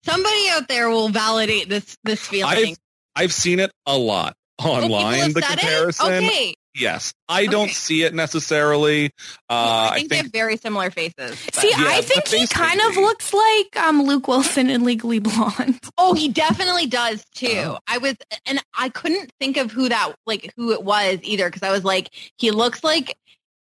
Somebody 0.04 0.48
out 0.50 0.68
there 0.68 0.90
will 0.90 1.08
validate 1.08 1.68
this 1.68 1.96
this 2.04 2.20
feeling. 2.26 2.70
I've 2.70 3.24
I've 3.24 3.32
seen 3.32 3.60
it 3.60 3.70
a 3.86 3.96
lot 3.96 4.34
people 4.34 4.45
online. 4.59 5.32
the 5.32 5.42
comparison. 5.42 6.07
Okay. 6.12 6.54
Yes, 6.78 7.14
I 7.26 7.46
don't 7.46 7.64
Okay. 7.64 7.72
see 7.72 8.02
it 8.02 8.12
necessarily. 8.14 9.07
Uh, 9.48 9.52
I 9.54 9.88
I 9.92 9.96
think 9.96 10.11
they 10.11 10.16
have 10.18 10.26
very 10.30 10.59
similar 10.59 10.90
faces. 10.90 11.38
See, 11.54 11.70
Yeah, 11.70 11.76
I 11.88 12.02
think 12.02 12.28
he 12.28 12.46
kind 12.48 12.78
of 12.82 12.96
looks 12.96 13.32
like 13.32 13.76
um, 13.82 14.02
Luke 14.02 14.28
Wilson 14.28 14.68
in 14.68 14.84
Legally 14.84 15.18
Blonde. 15.18 15.80
Oh, 15.98 16.12
he 16.12 16.28
definitely 16.28 16.84
does 16.86 17.24
too. 17.34 17.48
Oh. 17.50 17.78
I 17.88 17.96
was, 17.96 18.14
and 18.44 18.61
I 18.78 18.90
couldn't 18.90 19.30
think 19.40 19.57
of 19.57 19.72
who 19.72 19.88
that, 19.88 20.12
like, 20.26 20.52
who 20.59 20.72
it 20.72 20.82
was 20.84 21.18
either, 21.22 21.46
because 21.48 21.62
I 21.62 21.70
was 21.72 21.82
like, 21.84 22.11
he 22.36 22.50
looks 22.50 22.84
like, 22.84 23.16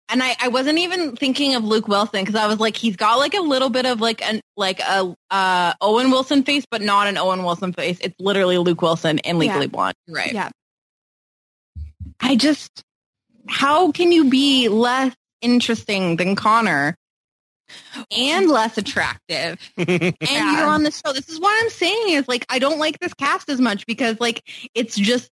and 0.07 0.23
I, 0.23 0.37
I 0.41 0.47
wasn't 0.47 0.79
even 0.79 1.17
thinking 1.17 1.55
of 1.55 1.65
Luke 1.65 1.89
Wilson 1.89 2.21
because 2.23 2.35
I 2.35 2.47
was 2.47 2.61
like, 2.61 2.77
he's 2.77 2.95
got 2.95 3.15
like 3.17 3.33
a 3.33 3.41
little 3.41 3.69
bit 3.69 3.85
of 3.85 3.99
like 3.99 4.21
an 4.21 4.39
like 4.55 4.79
a 4.79 5.13
uh, 5.29 5.73
Owen 5.81 6.09
Wilson 6.11 6.43
face, 6.43 6.65
but 6.71 6.81
not 6.81 7.07
an 7.07 7.17
Owen 7.17 7.43
Wilson 7.43 7.73
face. 7.73 7.97
It's 7.99 8.15
literally 8.19 8.57
Luke 8.57 8.81
Wilson 8.81 9.19
in 9.19 9.39
Legally 9.39 9.65
Yeah. 9.65 9.67
Blonde. 9.67 9.95
Right. 10.07 10.31
Yeah. 10.31 10.49
I 12.19 12.35
just, 12.35 12.83
how 13.47 13.91
can 13.91 14.11
you 14.11 14.29
be 14.29 14.69
less 14.69 15.13
interesting 15.41 16.15
than 16.17 16.35
Connor? 16.35 16.95
And 18.15 18.49
less 18.49 18.77
attractive 18.77 19.57
and 19.77 20.15
Yeah. 20.21 20.57
you're 20.59 20.67
on 20.67 20.83
the 20.83 20.91
show. 20.91 21.11
This 21.13 21.29
is 21.29 21.39
what 21.39 21.55
I'm 21.63 21.69
saying 21.69 22.09
is 22.09 22.27
like 22.27 22.45
I 22.49 22.59
don't 22.59 22.77
like 22.77 22.99
this 22.99 23.13
cast 23.15 23.49
as 23.49 23.59
much 23.59 23.85
because 23.87 24.19
like 24.19 24.43
it's 24.75 24.95
just 24.95 25.29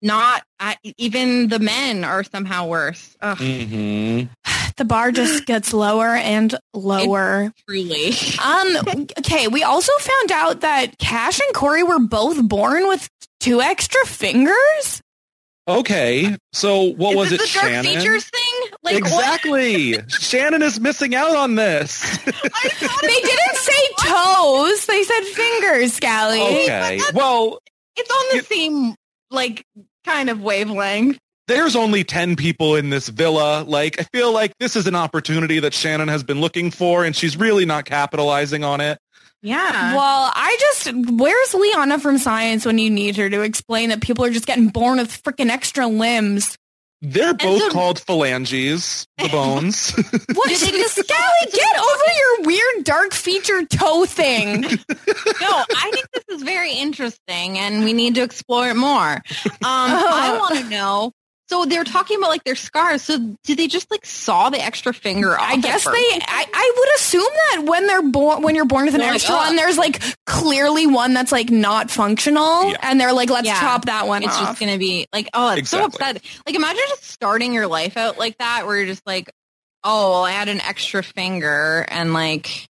not 0.00 0.42
I, 0.60 0.76
even 0.98 1.48
the 1.48 1.58
men 1.58 2.04
are 2.04 2.22
somehow 2.24 2.66
worse. 2.68 3.16
Ugh, 3.20 3.36
Mhm. 3.38 4.28
The 4.76 4.84
bar 4.84 5.12
just 5.12 5.46
gets 5.46 5.72
lower 5.74 6.14
and 6.14 6.54
lower. 6.72 7.52
truly. 7.68 8.12
Um. 8.42 8.76
Okay. 9.18 9.48
We 9.48 9.62
also 9.62 9.92
found 10.00 10.32
out 10.32 10.60
that 10.60 10.96
Cash 10.98 11.38
and 11.40 11.54
Corey 11.54 11.82
were 11.82 11.98
both 12.00 12.42
born 12.48 12.88
with 12.88 13.08
two 13.40 13.60
extra 13.60 14.00
fingers. 14.06 15.02
Okay, 15.66 16.36
so 16.52 16.92
what 16.92 17.12
Is 17.12 17.16
was 17.16 17.32
it, 17.32 17.40
Shannon? 17.42 17.84
features 17.84 18.24
thing? 18.24 18.70
Like 18.82 18.96
exactly. 18.96 19.94
Shannon 20.08 20.60
is 20.62 20.78
missing 20.78 21.14
out 21.14 21.34
on 21.36 21.54
this. 21.54 22.18
I 22.26 22.98
They 23.00 23.20
didn't 23.20 23.56
say 23.56 23.88
toes. 24.06 24.86
They 24.86 25.02
said 25.02 25.22
fingers, 25.24 25.94
Scally. 25.94 26.40
okay. 26.42 27.00
Well, 27.14 27.60
It's 27.96 28.10
on 28.10 28.36
the 28.38 28.44
same 28.44 28.94
like 29.30 29.64
kind 30.04 30.28
of 30.28 30.42
wavelength. 30.42 31.18
there's 31.48 31.76
only 31.76 32.04
10 32.04 32.36
people 32.36 32.76
in 32.76 32.90
this 32.90 33.08
villa. 33.08 33.64
Like, 33.66 33.98
I 33.98 34.04
feel 34.12 34.32
like 34.32 34.52
this 34.60 34.76
is 34.76 34.86
an 34.86 34.94
opportunity 34.94 35.60
that 35.60 35.72
Shannon 35.72 36.08
has 36.08 36.22
been 36.22 36.40
looking 36.42 36.70
for, 36.72 37.04
and 37.06 37.16
she's 37.16 37.38
really 37.38 37.64
not 37.64 37.86
capitalizing 37.86 38.64
on 38.64 38.82
it. 38.82 38.98
Yeah. 39.44 39.94
Well, 39.94 40.32
I 40.34 40.56
just 40.58 40.90
where's 41.12 41.54
Liana 41.54 41.98
from 41.98 42.16
Science 42.18 42.64
when 42.64 42.78
you 42.78 42.88
need 42.90 43.16
her 43.18 43.28
to 43.28 43.42
explain 43.42 43.90
that 43.90 44.00
people 44.00 44.24
are 44.24 44.30
just 44.30 44.46
getting 44.46 44.68
born 44.68 44.96
with 44.98 45.22
freaking 45.22 45.50
extra 45.50 45.86
limbs? 45.86 46.56
They're 47.02 47.34
both 47.34 47.60
so- 47.60 47.70
called 47.70 47.98
phalanges, 48.00 49.06
the 49.18 49.28
bones. 49.32 49.92
What? 50.34 50.48
Did 50.48 50.60
they 50.60 50.70
just- 50.78 50.94
Scally, 51.04 51.52
get 51.52 51.76
over 51.76 52.12
your 52.16 52.46
weird 52.46 52.84
dark 52.84 53.12
feature 53.12 53.66
toe 53.66 54.06
thing. 54.06 54.62
no, 54.62 54.66
I 54.70 55.90
think 55.92 56.06
this 56.12 56.24
is 56.30 56.42
very 56.42 56.72
interesting 56.72 57.58
and 57.58 57.84
we 57.84 57.92
need 57.92 58.14
to 58.14 58.22
explore 58.22 58.68
it 58.70 58.76
more. 58.76 59.12
Um, 59.16 59.20
I 59.62 60.36
want 60.40 60.58
to 60.64 60.70
know. 60.70 61.12
So 61.54 61.64
they're 61.66 61.84
talking 61.84 62.18
about 62.18 62.30
like 62.30 62.42
their 62.42 62.56
scars. 62.56 63.02
So 63.02 63.36
did 63.44 63.58
they 63.58 63.68
just 63.68 63.88
like 63.90 64.04
saw 64.04 64.50
the 64.50 64.60
extra 64.62 64.92
finger 64.92 65.34
off? 65.38 65.48
I 65.48 65.56
guess 65.56 65.84
they. 65.84 65.92
I, 65.92 66.46
I 66.52 66.72
would 66.76 66.88
assume 66.96 67.22
that 67.52 67.64
when 67.64 67.86
they're 67.86 68.02
born, 68.02 68.42
when 68.42 68.54
you're 68.56 68.64
born 68.64 68.86
with 68.86 68.94
an 68.94 69.00
They're 69.00 69.14
extra 69.14 69.34
"Oh." 69.34 69.38
one, 69.38 69.54
there's 69.56 69.78
like 69.78 70.02
clearly 70.26 70.86
one 70.88 71.14
that's 71.14 71.30
like 71.30 71.50
not 71.50 71.90
functional, 71.92 72.70
Yeah. 72.70 72.76
and 72.82 73.00
they're 73.00 73.12
like, 73.12 73.30
let's 73.30 73.46
Yeah. 73.46 73.60
chop 73.60 73.84
that 73.84 74.08
one 74.08 74.24
It's 74.24 74.34
off. 74.36 74.48
just 74.48 74.60
gonna 74.60 74.78
be 74.78 75.06
like, 75.12 75.28
oh, 75.32 75.52
it's 75.54 75.70
so 75.70 75.84
Exactly. 75.86 76.06
upset. 76.20 76.22
Like 76.46 76.56
imagine 76.56 76.82
just 76.88 77.04
starting 77.04 77.54
your 77.54 77.68
life 77.68 77.96
out 77.96 78.18
like 78.18 78.36
that, 78.38 78.66
where 78.66 78.76
you're 78.76 78.86
just 78.86 79.06
like, 79.06 79.30
oh, 79.84 80.10
well, 80.10 80.24
I 80.24 80.32
had 80.32 80.48
an 80.48 80.60
extra 80.60 81.02
finger, 81.04 81.84
and 81.88 82.12
like, 82.12 82.66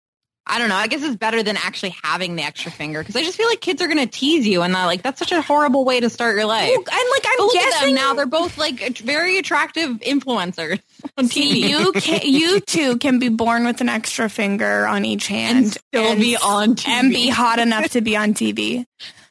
I 0.45 0.59
don't 0.59 0.67
know. 0.69 0.75
I 0.75 0.87
guess 0.87 1.01
it's 1.03 1.15
better 1.15 1.41
than 1.41 1.55
actually 1.55 1.95
having 2.03 2.35
the 2.35 2.43
extra 2.43 2.69
finger 2.69 2.99
because 2.99 3.15
I 3.15 3.23
just 3.23 3.37
feel 3.37 3.47
like 3.47 3.61
kids 3.61 3.81
are 3.81 3.87
gonna 3.87 4.05
tease 4.07 4.45
you, 4.45 4.61
and 4.61 4.75
that 4.75 4.85
like 4.85 5.01
that's 5.01 5.19
such 5.19 5.31
a 5.31 5.41
horrible 5.41 5.85
way 5.85 5.99
to 6.01 6.09
start 6.09 6.35
your 6.35 6.45
life. 6.45 6.69
Ooh, 6.69 6.75
and 6.75 6.85
like 6.85 7.25
I'm 7.25 7.37
But 7.37 7.43
look 7.45 7.55
at 7.55 7.61
them 7.61 7.71
guessing 7.79 7.95
now 7.95 8.13
they're 8.13 8.25
both 8.25 8.57
like 8.57 8.97
very 8.97 9.37
attractive 9.37 9.89
influencers 10.01 10.81
on 11.17 11.27
See, 11.27 11.63
TV. 11.63 11.69
you 11.69 11.91
can, 11.93 12.21
you 12.23 12.59
too 12.59 12.97
can 12.97 13.19
be 13.19 13.29
born 13.29 13.65
with 13.65 13.79
an 13.81 13.87
extra 13.89 14.29
finger 14.29 14.85
on 14.85 15.05
each 15.05 15.27
hand 15.27 15.67
still 15.71 16.15
be 16.17 16.35
on 16.35 16.75
TV. 16.75 16.87
and 16.89 17.09
be 17.11 17.29
hot 17.29 17.59
enough 17.59 17.91
to 17.91 18.01
be 18.01 18.17
on 18.17 18.33
TV. 18.33 18.85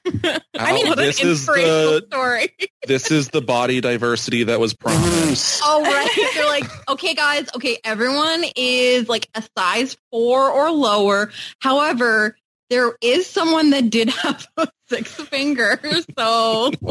I 0.05 0.73
what 0.73 0.99
an 0.99 1.05
this 1.05 1.23
is 1.23 1.47
the 1.47 2.05
story. 2.09 2.49
this 2.87 3.11
is 3.11 3.29
the 3.29 3.41
body 3.41 3.81
diversity 3.81 4.45
that 4.45 4.59
was 4.59 4.75
promised. 4.75 5.63
Oh, 5.65 5.83
right. 5.83 6.33
They're 6.35 6.47
like, 6.47 6.89
okay, 6.89 7.15
guys, 7.15 7.49
okay, 7.55 7.79
everyone 7.85 8.45
is 8.57 9.09
like 9.09 9.29
a 9.35 9.43
size 9.57 9.97
four 10.11 10.51
or 10.51 10.71
lower. 10.71 11.31
However, 11.61 12.37
there 12.71 12.97
is 13.01 13.27
someone 13.27 13.71
that 13.71 13.91
did 13.91 14.09
have 14.09 14.47
six 14.89 15.13
fingers. 15.13 16.07
So, 16.19 16.73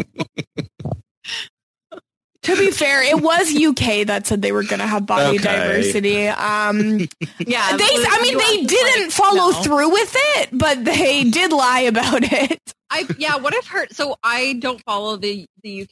To 2.43 2.57
be 2.57 2.71
fair, 2.71 3.03
it 3.03 3.21
was 3.21 3.53
UK 3.53 4.07
that 4.07 4.25
said 4.25 4.41
they 4.41 4.51
were 4.51 4.63
going 4.63 4.79
to 4.79 4.87
have 4.87 5.05
body 5.05 5.37
Okay. 5.37 5.43
diversity. 5.43 6.27
Um, 6.27 6.97
yeah. 7.37 7.77
they, 7.77 7.83
I 7.85 8.19
mean, 8.23 8.35
US 8.35 8.49
they 8.49 8.63
didn't 8.65 9.03
like, 9.03 9.11
follow 9.11 9.51
no. 9.51 9.61
through 9.61 9.91
with 9.91 10.15
it, 10.17 10.49
but 10.51 10.83
they 10.83 11.23
did 11.25 11.53
lie 11.53 11.81
about 11.81 12.23
it. 12.23 12.73
I 12.91 13.05
yeah, 13.17 13.37
what 13.37 13.55
I've 13.55 13.65
heard. 13.67 13.95
So 13.95 14.17
I 14.21 14.53
don't 14.59 14.81
follow 14.83 15.15
the 15.15 15.45
the 15.63 15.83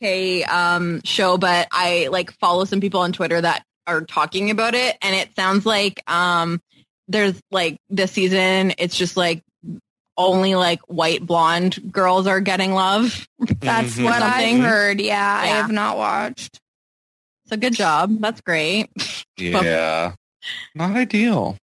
UK 0.44 0.54
um, 0.54 1.02
show, 1.04 1.38
but 1.38 1.68
I 1.72 2.10
like 2.12 2.32
follow 2.40 2.66
some 2.66 2.82
people 2.82 3.00
on 3.00 3.14
Twitter 3.14 3.40
that 3.40 3.64
are 3.88 4.02
talking 4.02 4.52
about 4.52 4.76
it, 4.76 4.98
and 5.02 5.16
it 5.16 5.34
sounds 5.36 5.66
like 5.66 6.04
um, 6.12 6.62
there's 7.08 7.40
like 7.52 7.78
this 7.90 8.12
season. 8.12 8.74
It's 8.78 8.98
just 8.98 9.16
like 9.18 9.42
only 10.18 10.56
like 10.56 10.82
white 10.88 11.26
blonde 11.26 11.80
girls 11.92 12.28
are 12.28 12.42
getting 12.42 12.74
love. 12.74 13.26
That's 13.40 13.96
Mhm. 13.96 14.04
what 14.04 14.22
I've 14.22 14.60
heard. 14.60 15.00
Yeah, 15.00 15.40
I 15.42 15.48
have 15.48 15.72
not 15.72 15.98
watched. 15.98 16.60
So 17.48 17.56
good 17.58 17.74
job. 17.74 18.20
That's 18.20 18.42
great. 18.42 18.90
Yeah. 19.38 20.12
Not 20.76 20.96
ideal. 20.96 21.58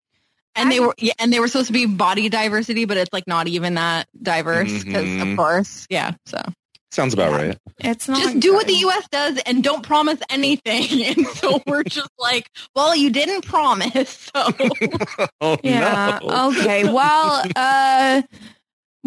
And 0.56 0.72
they 0.72 0.80
were 0.80 0.94
yeah, 0.98 1.14
and 1.20 1.32
they 1.34 1.40
were 1.40 1.48
supposed 1.48 1.68
to 1.68 1.74
be 1.74 1.86
body 1.86 2.30
diversity, 2.30 2.86
but 2.86 2.98
it's 2.98 3.12
like 3.14 3.28
not 3.28 3.48
even 3.48 3.76
that 3.76 4.08
diverse 4.22 4.84
because 4.84 5.10
Mhm. 5.10 5.32
of 5.32 5.38
course, 5.38 5.86
yeah. 5.90 6.14
So 6.26 6.42
Sounds 6.92 7.14
about 7.14 7.32
right. 7.34 7.58
It's 7.80 8.08
not 8.08 8.22
just 8.22 8.40
do 8.40 8.54
what 8.54 8.68
the. 8.68 8.74
U.S. 8.74 9.06
does 9.12 9.38
and 9.46 9.62
don't 9.62 9.84
promise 9.84 10.20
anything. 10.30 10.88
And 11.18 11.28
so 11.28 11.62
we're 11.68 11.84
just 11.84 12.10
like, 12.18 12.50
well, 12.74 12.96
you 12.96 13.10
didn't 13.10 13.46
promise. 13.46 14.30
So 14.36 14.54
Oh 15.42 15.58
Yeah. 15.64 16.20
no. 16.22 16.50
Okay. 16.52 16.86
Well, 16.86 17.44
uh 17.56 18.22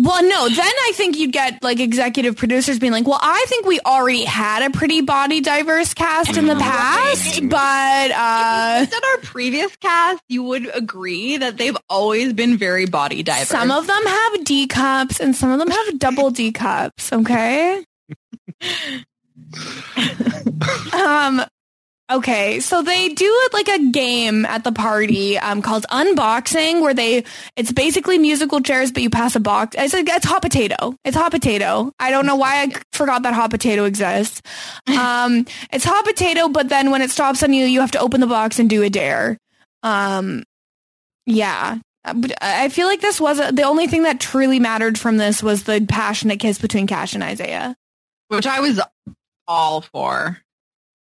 well, 0.00 0.22
no, 0.22 0.48
then 0.48 0.60
I 0.64 0.92
think 0.94 1.18
you'd 1.18 1.32
get 1.32 1.60
like 1.60 1.80
executive 1.80 2.36
producers 2.36 2.78
being 2.78 2.92
like, 2.92 3.04
well, 3.06 3.18
I 3.20 3.44
think 3.48 3.66
we 3.66 3.80
already 3.80 4.24
had 4.24 4.62
a 4.62 4.70
pretty 4.70 5.00
body 5.00 5.40
diverse 5.40 5.92
cast 5.92 6.36
in 6.36 6.46
the 6.46 6.54
past, 6.54 7.40
but 7.48 8.10
uh 8.12 8.76
instead 8.82 9.02
our 9.02 9.18
previous 9.24 9.74
cast, 9.76 10.22
you 10.28 10.44
would 10.44 10.70
agree 10.72 11.38
that 11.38 11.56
they've 11.56 11.76
always 11.90 12.32
been 12.32 12.56
very 12.56 12.86
body 12.86 13.24
diverse. 13.24 13.48
some 13.48 13.72
of 13.72 13.88
them 13.88 14.06
have 14.06 14.44
D 14.44 14.68
cups 14.68 15.18
and 15.18 15.34
some 15.34 15.50
of 15.50 15.58
them 15.58 15.68
have 15.68 15.98
double 15.98 16.30
D 16.30 16.52
cups, 16.52 17.12
okay? 17.12 17.84
um 20.94 21.42
Okay, 22.10 22.60
so 22.60 22.80
they 22.80 23.10
do 23.10 23.48
like 23.52 23.68
a 23.68 23.90
game 23.90 24.46
at 24.46 24.64
the 24.64 24.72
party 24.72 25.38
um, 25.38 25.60
called 25.60 25.84
unboxing, 25.90 26.80
where 26.80 26.94
they 26.94 27.24
it's 27.54 27.70
basically 27.70 28.16
musical 28.16 28.60
chairs, 28.62 28.90
but 28.90 29.02
you 29.02 29.10
pass 29.10 29.36
a 29.36 29.40
box. 29.40 29.76
It's 29.78 29.92
it's 29.92 30.24
hot 30.24 30.40
potato. 30.40 30.94
It's 31.04 31.16
hot 31.16 31.32
potato. 31.32 31.92
I 31.98 32.10
don't 32.10 32.24
know 32.24 32.36
why 32.36 32.62
I 32.62 32.72
forgot 32.94 33.24
that 33.24 33.34
hot 33.34 33.50
potato 33.50 33.84
exists. 33.84 34.40
Um, 34.86 35.44
it's 35.70 35.84
hot 35.84 36.06
potato, 36.06 36.48
but 36.48 36.70
then 36.70 36.90
when 36.90 37.02
it 37.02 37.10
stops 37.10 37.42
on 37.42 37.52
you, 37.52 37.66
you 37.66 37.80
have 37.80 37.90
to 37.90 38.00
open 38.00 38.22
the 38.22 38.26
box 38.26 38.58
and 38.58 38.70
do 38.70 38.82
a 38.82 38.88
dare. 38.88 39.36
Um, 39.82 40.44
yeah, 41.26 41.76
I 42.40 42.70
feel 42.70 42.86
like 42.86 43.02
this 43.02 43.20
was 43.20 43.36
the 43.36 43.64
only 43.64 43.86
thing 43.86 44.04
that 44.04 44.18
truly 44.18 44.60
mattered 44.60 44.98
from 44.98 45.18
this 45.18 45.42
was 45.42 45.64
the 45.64 45.84
passionate 45.86 46.40
kiss 46.40 46.58
between 46.58 46.86
Cash 46.86 47.12
and 47.12 47.22
Isaiah. 47.22 47.76
which 48.28 48.46
I 48.46 48.60
was 48.60 48.80
all 49.46 49.82
for. 49.82 50.38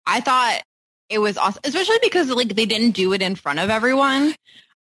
I 0.05 0.21
thought 0.21 0.61
it 1.10 1.20
was 1.20 1.38
awesome, 1.38 1.62
especially 1.64 1.97
because 2.01 2.30
like 2.30 2.55
they 2.55 2.66
didn't 2.66 2.91
do 2.91 3.14
it 3.14 3.22
in 3.22 3.36
front 3.36 3.60
of 3.60 3.70
everyone. 3.70 4.36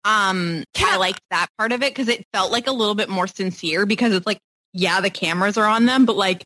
Um, 0.05 0.63
I 0.77 0.97
liked 0.97 1.19
that 1.31 1.47
part 1.57 1.71
of 1.71 1.81
it 1.83 1.91
because 1.93 2.07
it 2.07 2.23
felt 2.33 2.51
like 2.51 2.67
a 2.67 2.71
little 2.71 2.95
bit 2.95 3.09
more 3.09 3.27
sincere 3.27 3.85
because 3.85 4.13
it's 4.13 4.25
like, 4.25 4.39
yeah, 4.73 5.01
the 5.01 5.09
cameras 5.09 5.57
are 5.57 5.65
on 5.65 5.85
them, 5.85 6.05
but 6.05 6.15
like 6.15 6.43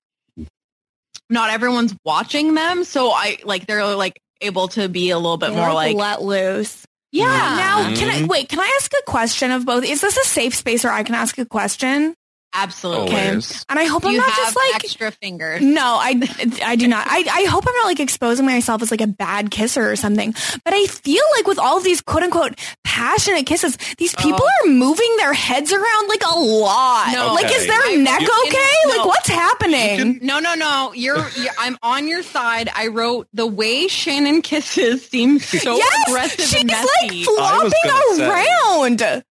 not 1.29 1.49
everyone's 1.49 1.95
watching 2.05 2.53
them. 2.53 2.83
So 2.83 3.11
I 3.11 3.37
like 3.43 3.67
they're 3.67 3.95
like 3.95 4.19
able 4.41 4.67
to 4.69 4.89
be 4.89 5.09
a 5.11 5.17
little 5.17 5.37
bit 5.37 5.51
They, 5.51 5.55
more 5.55 5.73
like, 5.73 5.95
let 5.95 6.21
loose. 6.21 6.83
yeah. 7.11 7.25
Now, 7.25 7.95
can 7.95 8.09
I 8.09 8.21
Mhm. 8.23 8.27
wait? 8.27 8.49
Can 8.49 8.59
I 8.59 8.77
ask 8.79 8.91
a 8.93 9.03
question 9.09 9.51
of 9.51 9.65
both? 9.65 9.83
Is 9.85 10.01
this 10.01 10.17
a 10.17 10.23
safe 10.23 10.55
space 10.55 10.83
where 10.83 10.93
I 10.93 11.03
can 11.03 11.15
ask 11.15 11.37
a 11.37 11.45
question? 11.45 12.15
Absolutely. 12.53 13.15
Always. 13.15 13.65
And 13.67 13.79
I 13.79 13.85
hope 13.85 14.05
I'm 14.05 14.15
not 14.15 14.25
have 14.29 14.35
just 14.45 14.55
like 14.55 14.75
extra 14.75 15.11
fingers. 15.11 15.61
no, 15.61 15.81
I 15.99 16.21
I 16.63 16.75
do 16.75 16.87
not. 16.87 17.05
I 17.09 17.23
I 17.29 17.43
hope 17.45 17.65
I'm 17.67 17.75
not 17.77 17.85
like 17.85 17.99
exposing 17.99 18.45
myself 18.45 18.81
as 18.81 18.91
like 18.91 19.01
a 19.01 19.07
bad 19.07 19.49
kisser 19.51 19.89
or 19.91 19.95
something. 19.95 20.33
But 20.63 20.73
I 20.73 20.85
feel 20.85 21.23
like 21.35 21.47
with 21.47 21.57
all 21.59 21.77
of 21.77 21.83
these 21.83 22.01
quote 22.01 22.23
unquote 22.23 22.59
passionate 22.83 23.45
kisses, 23.47 23.75
these 23.97 24.13
people 24.15 24.41
Oh. 24.43 24.67
are 24.67 24.69
moving 24.71 25.15
their 25.17 25.33
heads 25.33 25.73
around 25.73 26.07
like 26.09 26.21
a 26.23 26.37
lot. 26.37 27.11
No. 27.11 27.33
Like, 27.33 27.45
is 27.45 27.51
Okay. 27.55 27.65
their 27.67 27.81
I- 27.81 27.95
neck 27.95 28.21
you- 28.21 28.43
okay? 28.47 28.71
no. 28.85 28.97
Like, 28.97 29.05
what's 29.07 29.27
happening? 29.29 30.19
No, 30.21 30.39
no, 30.39 30.53
no. 30.53 30.91
You're, 30.95 31.27
you're. 31.35 31.53
I'm 31.57 31.77
on 31.81 32.07
your 32.07 32.21
side. 32.21 32.69
I 32.75 32.87
wrote 32.87 33.27
the 33.33 33.47
way 33.47 33.87
Shannon 33.87 34.41
kisses 34.43 35.05
seems 35.07 35.45
so 35.45 35.75
yes, 35.77 36.07
aggressive 36.07 36.45
she's 36.45 36.61
and 36.61 36.69
like 36.69 36.79
messy. 36.83 36.89
I 37.01 37.17
was 37.17 37.25
flopping 37.25 37.71
gonna 37.85 38.97
say. 38.97 39.23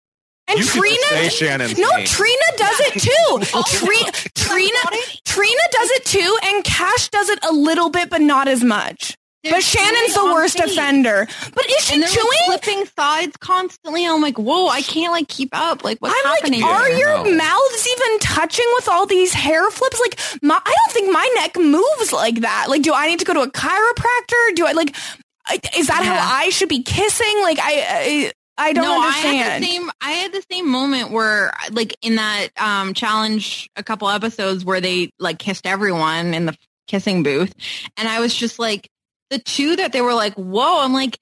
Around. 0.49 0.59
And 0.59 0.59
You 0.59 0.65
Trina, 0.67 0.97
say 1.09 1.29
Shannon's 1.29 1.79
no, 1.79 1.89
name. 1.97 2.07
Trina 2.07 2.43
does 2.57 2.81
it 2.81 3.01
too. 3.03 3.09
Oh, 3.55 3.63
Trina, 3.67 4.13
Trina, 4.35 4.79
Trina 5.25 5.63
does 5.73 5.91
it 5.93 6.05
too, 6.05 6.39
and 6.45 6.65
Cash 6.65 7.09
does 7.11 7.29
it 7.29 7.39
a 7.45 7.53
little 7.53 7.91
bit, 7.91 8.11
but 8.11 8.21
not 8.21 8.49
as 8.49 8.63
much. 8.65 9.17
They're 9.45 9.55
but 9.55 9.63
Shannon's 9.65 10.15
the 10.15 10.25
worst 10.27 10.57
things. 10.59 10.71
offender. 10.73 11.27
But 11.53 11.67
is 11.67 11.85
she 11.85 11.95
and 11.95 12.03
they're 12.05 12.09
chewing? 12.11 12.29
like, 12.49 12.63
flipping 12.63 12.87
sides 12.97 13.37
constantly. 13.39 14.07
I'm 14.07 14.21
like, 14.23 14.39
whoa, 14.39 14.69
I 14.69 14.83
can't 14.83 15.11
like 15.13 15.27
keep 15.27 15.49
up. 15.53 15.83
Like, 15.83 15.99
what's 15.99 16.15
I'm 16.25 16.35
happening? 16.37 16.61
like, 16.61 16.71
are 16.71 16.87
here? 16.87 16.99
your 16.99 17.25
No. 17.25 17.35
mouths 17.37 17.89
even 17.91 18.19
touching 18.21 18.67
with 18.77 18.89
all 18.89 19.05
these 19.07 19.33
hair 19.35 19.69
flips? 19.73 19.99
Like, 20.01 20.19
my, 20.43 20.61
I 20.65 20.75
don't 20.85 20.93
think 20.93 21.13
my 21.13 21.29
neck 21.37 21.57
moves 21.59 22.13
like 22.13 22.41
that. 22.43 22.67
Like, 22.69 22.83
do 22.83 22.93
I 22.95 23.09
need 23.09 23.19
to 23.19 23.25
go 23.25 23.35
to 23.35 23.41
a 23.41 23.51
chiropractor? 23.51 24.55
Do 24.55 24.67
I 24.67 24.73
like? 24.73 24.95
Is 25.77 25.89
that 25.89 26.03
Yeah. 26.05 26.15
how 26.21 26.37
I 26.37 26.51
should 26.51 26.69
be 26.69 26.85
kissing? 26.85 27.41
Like, 27.43 27.59
I, 27.61 28.33
I, 28.59 28.69
I 28.69 28.73
don't 28.73 28.85
no, 28.85 28.99
I 29.01 29.11
had 29.11 29.63
the 29.63 29.67
same. 29.67 29.91
I 30.01 30.11
had 30.13 30.33
the 30.33 30.45
same 30.51 30.69
moment 30.69 31.11
where, 31.11 31.53
like, 31.71 31.97
in 32.03 32.17
that 32.17 32.49
um, 32.57 32.95
challenge, 32.95 33.71
a 33.77 33.83
couple 33.83 34.09
episodes 34.09 34.65
where 34.65 34.81
they 34.81 35.11
like 35.19 35.39
kissed 35.39 35.67
everyone 35.67 36.35
in 36.35 36.47
the 36.47 36.57
kissing 36.87 37.23
booth, 37.23 37.55
and 37.97 38.09
I 38.09 38.21
was 38.21 38.35
just 38.35 38.59
like, 38.59 38.89
the 39.31 39.39
two 39.39 39.77
that 39.77 39.93
they 39.93 40.01
were 40.01 40.15
like, 40.15 40.35
"Whoa!" 40.35 40.83
I'm 40.83 40.93
like, 40.93 41.19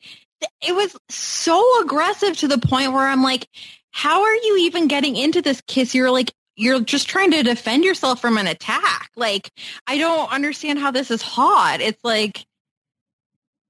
it 0.61 0.75
was 0.75 0.97
so 1.09 1.83
aggressive 1.83 2.37
to 2.39 2.49
the 2.49 2.59
point 2.59 2.93
where 2.93 3.07
I'm 3.07 3.23
like, 3.23 3.47
how 3.91 4.23
are 4.23 4.35
you 4.35 4.59
even 4.63 4.89
getting 4.89 5.17
into 5.17 5.43
this 5.43 5.61
kiss? 5.67 5.95
You're 5.95 6.11
like. 6.11 6.33
You're 6.57 6.81
just 6.81 7.09
trying 7.09 7.31
to 7.31 7.43
defend 7.43 7.85
yourself 7.85 8.21
from 8.21 8.37
an 8.37 8.47
attack. 8.47 9.11
Like, 9.17 9.51
I 9.87 9.97
don't 9.97 10.31
understand 10.31 10.79
how 10.79 10.91
this 10.91 11.11
is 11.11 11.23
hot. 11.23 11.81
It's 11.81 12.05
like, 12.05 12.45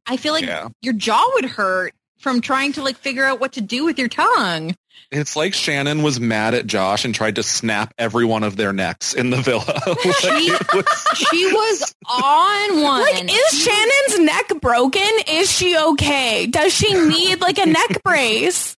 I 0.06 0.16
feel 0.16 0.32
like 0.32 0.44
Yeah. 0.44 0.70
your 0.82 0.94
jaw 0.94 1.24
would 1.34 1.44
hurt 1.44 1.94
from 2.20 2.40
trying 2.40 2.72
to 2.74 2.82
like 2.82 2.96
figure 2.96 3.24
out 3.24 3.40
what 3.40 3.52
to 3.52 3.60
do 3.60 3.84
with 3.84 3.98
your 3.98 4.08
tongue. 4.08 4.74
It's 5.10 5.34
like 5.34 5.54
Shannon 5.54 6.02
was 6.02 6.20
mad 6.20 6.54
at 6.54 6.66
Josh 6.68 7.04
and 7.04 7.12
tried 7.14 7.36
to 7.36 7.42
snap 7.42 7.92
every 7.98 8.24
one 8.24 8.44
of 8.44 8.54
their 8.56 8.72
necks 8.72 9.12
in 9.12 9.30
the 9.30 9.38
villa. 9.38 9.64
Like, 9.86 10.14
She, 10.16 10.52
was- 10.52 11.04
she 11.16 11.46
was 11.52 11.94
on 12.08 12.82
one. 12.82 13.00
Like, 13.02 13.24
is 13.24 13.58
Shannon's 13.60 14.20
neck 14.20 14.60
broken? 14.60 15.02
Is 15.26 15.50
she 15.50 15.76
okay? 15.76 16.46
Does 16.46 16.72
she 16.72 16.94
need 16.94 17.40
like 17.40 17.58
a 17.58 17.66
neck 17.66 18.02
brace? 18.04 18.76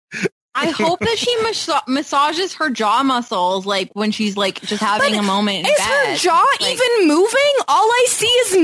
I 0.55 0.69
hope 0.69 0.99
that 0.99 1.17
she 1.17 1.35
mas- 1.41 1.69
massages 1.87 2.53
her 2.55 2.69
jaw 2.69 3.03
muscles 3.03 3.65
like 3.65 3.89
when 3.93 4.11
she's 4.11 4.37
like 4.37 4.61
just 4.61 4.81
having 4.83 5.11
But 5.13 5.19
a 5.19 5.23
moment 5.23 5.59
in 5.59 5.65
Is 5.65 5.77
bed. 5.77 6.09
her 6.09 6.15
jaw 6.15 6.45
Like, 6.61 6.73
even 6.73 7.07
moving? 7.07 7.53
All 7.67 7.87
I 7.91 8.05
see 8.07 8.27
is 8.27 8.57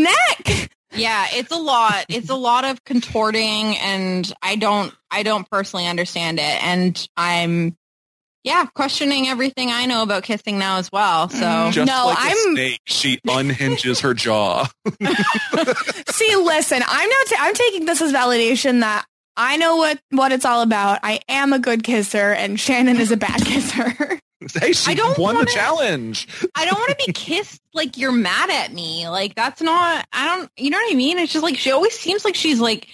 neck. 0.48 0.72
Yeah, 0.94 1.28
it's 1.32 1.52
a 1.52 1.58
lot. 1.58 2.06
It's 2.10 2.30
a 2.30 2.36
lot 2.36 2.66
of 2.66 2.84
contorting 2.84 3.78
and 3.78 4.32
I 4.42 4.56
don't 4.56 4.94
I 5.12 5.24
don't 5.24 5.50
personally 5.50 5.88
understand 5.88 6.40
it 6.40 6.64
and 6.64 7.08
I'm 7.16 7.76
yeah, 8.44 8.66
questioning 8.74 9.28
everything 9.28 9.70
I 9.70 9.86
know 9.86 10.02
about 10.02 10.24
kissing 10.24 10.58
now 10.58 10.78
as 10.78 10.90
well. 10.92 11.28
So 11.30 11.38
mm-hmm. 11.38 11.72
just 11.72 11.88
No, 11.92 12.06
like 12.08 12.18
a 12.18 12.22
I'm- 12.22 12.54
snake, 12.56 12.80
she 12.86 13.20
unhinges 13.28 14.00
her 14.00 14.14
jaw. 14.14 14.66
See, 16.10 16.36
listen, 16.36 16.82
I'm 16.88 17.10
not. 17.10 17.28
Ta- 17.28 17.36
I'm 17.40 17.54
taking 17.54 17.86
this 17.86 18.02
as 18.02 18.14
validation 18.14 18.80
that 18.82 19.06
I 19.38 19.58
know 19.58 19.76
what 19.78 20.00
what 20.12 20.32
it's 20.32 20.46
all 20.46 20.62
about. 20.62 21.00
I 21.04 21.20
am 21.28 21.54
a 21.54 21.60
good 21.60 21.84
kisser, 21.84 22.32
and 22.32 22.60
Shannon 22.60 22.98
is 23.00 23.12
a 23.12 23.18
bad 23.18 23.42
kisser. 23.46 24.20
hey, 24.60 24.72
she 24.74 24.92
I 24.92 24.96
don't 24.96 25.18
won 25.18 25.36
wanna- 25.36 25.46
the 25.46 25.52
challenge. 25.52 26.28
I 26.56 26.66
don't 26.66 26.80
want 26.80 26.98
to 26.98 27.06
be 27.06 27.12
kissed 27.14 27.59
like 27.74 27.98
you're 27.98 28.12
mad 28.12 28.50
at 28.50 28.74
me. 28.74 29.08
Like 29.08 29.36
that's 29.36 29.62
not. 29.62 30.06
I 30.12 30.36
don't. 30.36 30.52
You 30.58 30.70
know 30.70 30.78
what 30.78 30.92
I 30.92 30.96
mean? 30.96 31.18
It's 31.20 31.34
just 31.34 31.44
like 31.44 31.58
she 31.58 31.72
always 31.72 31.98
seems 31.98 32.26
like 32.26 32.36
she's 32.36 32.60
like, 32.60 32.88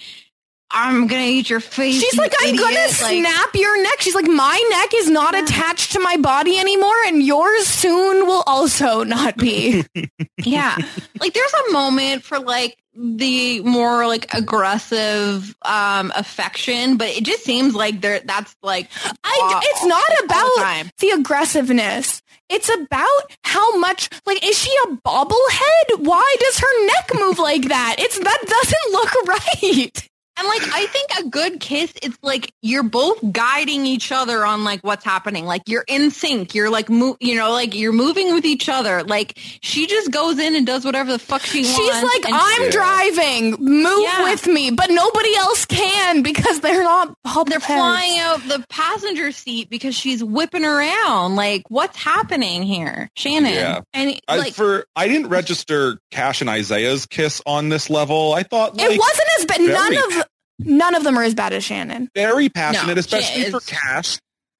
I'm 0.70 1.06
gonna 1.06 1.22
eat 1.22 1.48
your 1.48 1.60
face. 1.60 2.00
She's 2.00 2.14
you 2.14 2.20
like, 2.20 2.34
I'm 2.40 2.56
gonna 2.56 2.70
idiot." 2.70 3.00
Like, 3.00 3.18
snap 3.18 3.54
your 3.54 3.82
neck. 3.82 4.00
She's 4.00 4.14
like, 4.14 4.26
my 4.26 4.68
neck 4.70 4.90
is 4.94 5.08
not 5.08 5.38
attached 5.38 5.92
to 5.92 6.00
my 6.00 6.16
body 6.16 6.58
anymore, 6.58 6.96
and 7.06 7.22
yours 7.22 7.66
soon 7.66 8.26
will 8.26 8.42
also 8.46 9.04
not 9.04 9.36
be. 9.36 9.84
yeah, 10.44 10.76
like 11.20 11.34
there's 11.34 11.54
a 11.68 11.72
moment 11.72 12.24
for 12.24 12.38
like 12.38 12.76
the 12.94 13.60
more 13.60 14.06
like 14.06 14.32
aggressive 14.34 15.54
um 15.62 16.12
affection, 16.16 16.96
but 16.96 17.08
it 17.08 17.24
just 17.24 17.44
seems 17.44 17.74
like 17.74 18.00
there. 18.00 18.20
That's 18.24 18.54
like 18.62 18.88
I, 19.22 19.60
it's 19.64 19.84
not 19.84 20.02
all 20.02 20.16
the 20.18 20.24
about 20.24 20.92
the 20.98 21.10
aggressiveness. 21.10 22.22
It's 22.48 22.68
about 22.68 23.32
how 23.42 23.76
much, 23.78 24.08
like, 24.24 24.44
is 24.44 24.58
she 24.58 24.70
a 24.84 24.88
bobblehead? 24.96 25.98
Why 25.98 26.36
does 26.40 26.58
her 26.58 26.86
neck 26.86 27.10
move 27.14 27.38
like 27.38 27.68
that? 27.68 27.96
It's 27.98 28.18
that 28.18 28.42
doesn't 28.46 28.92
look 28.92 29.12
right. 29.26 30.08
And 30.38 30.46
like 30.46 30.62
I 30.72 30.86
think 30.86 31.10
a 31.20 31.28
good 31.30 31.60
kiss, 31.60 31.92
it's 32.02 32.18
like 32.22 32.52
you're 32.60 32.82
both 32.82 33.18
guiding 33.32 33.86
each 33.86 34.12
other 34.12 34.44
on 34.44 34.64
like 34.64 34.80
what's 34.82 35.04
happening. 35.04 35.46
Like 35.46 35.62
you're 35.66 35.84
in 35.88 36.10
sync. 36.10 36.54
You're 36.54 36.68
like 36.68 36.90
move, 36.90 37.16
you 37.20 37.36
know, 37.36 37.50
like 37.52 37.74
you're 37.74 37.92
moving 37.92 38.34
with 38.34 38.44
each 38.44 38.68
other. 38.68 39.02
Like 39.02 39.32
she 39.62 39.86
just 39.86 40.10
goes 40.10 40.38
in 40.38 40.54
and 40.54 40.66
does 40.66 40.84
whatever 40.84 41.12
the 41.12 41.18
fuck 41.18 41.40
she 41.42 41.62
wants. 41.62 41.76
She's 41.76 42.02
like, 42.02 42.24
I'm 42.26 42.62
Yeah. 42.64 42.70
driving, 42.70 43.50
move 43.60 44.02
Yeah. 44.02 44.24
with 44.24 44.46
me, 44.46 44.70
but 44.70 44.90
nobody 44.90 45.34
else 45.36 45.64
can 45.64 46.22
because 46.22 46.60
they're 46.60 46.82
not 46.82 47.14
bobbleheads. 47.26 47.46
they're 47.48 47.60
flying 47.60 48.18
out 48.18 48.40
the 48.46 48.64
passenger 48.68 49.32
seat 49.32 49.70
because 49.70 49.94
she's 49.94 50.22
whipping 50.22 50.64
around. 50.66 51.36
Like 51.36 51.62
what's 51.70 51.96
happening 51.96 52.62
here, 52.62 53.08
Shannon? 53.16 53.54
Yeah. 53.54 53.80
And 53.94 54.20
I, 54.28 54.36
like 54.36 54.52
for 54.52 54.84
I 54.94 55.08
didn't 55.08 55.28
register 55.28 55.98
Cash 56.10 56.42
and 56.42 56.50
Isaiah's 56.50 57.06
kiss 57.06 57.40
on 57.46 57.70
this 57.70 57.88
level. 57.88 58.34
I 58.34 58.42
thought 58.42 58.76
like 58.76 58.90
It 58.90 58.98
wasn't 58.98 59.28
as 59.38 59.44
bad. 59.46 59.60
None 59.60 59.96
of 59.96 60.25
none 60.58 60.94
of 60.94 61.04
them 61.04 61.16
are 61.18 61.22
as 61.22 61.34
bad 61.34 61.52
as 61.52 61.64
Shannon. 61.64 62.08
very 62.14 62.48
passionate, 62.48 62.94
No, 62.94 63.00
especially 63.00 63.50
for 63.50 63.58
is- 63.58 63.66
Cash. 63.66 64.18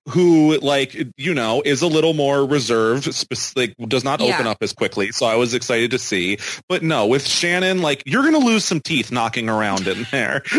who 0.09 0.57
like 0.61 0.94
you 1.16 1.34
know 1.34 1.62
is 1.64 1.82
a 1.82 1.86
little 1.88 2.14
more 2.14 2.47
reserved 2.47 3.12
spec- 3.12 3.57
like 3.57 3.74
does 3.88 4.05
not 4.05 4.20
open 4.20 4.44
Yeah. 4.47 4.53
up 4.53 4.59
as 4.61 4.72
quickly 4.72 5.11
so 5.11 5.26
i 5.26 5.34
was 5.34 5.53
excited 5.53 5.90
to 5.90 5.99
see 5.99 6.38
but 6.68 6.84
no 6.84 7.07
with 7.07 7.26
shannon 7.26 7.82
like 7.82 8.05
you're 8.07 8.22
gonna 8.22 8.38
lose 8.38 8.64
some 8.64 8.80
teeth 8.80 9.11
knocking 9.11 9.49
around 9.49 9.88
in 9.88 10.07
there 10.12 10.44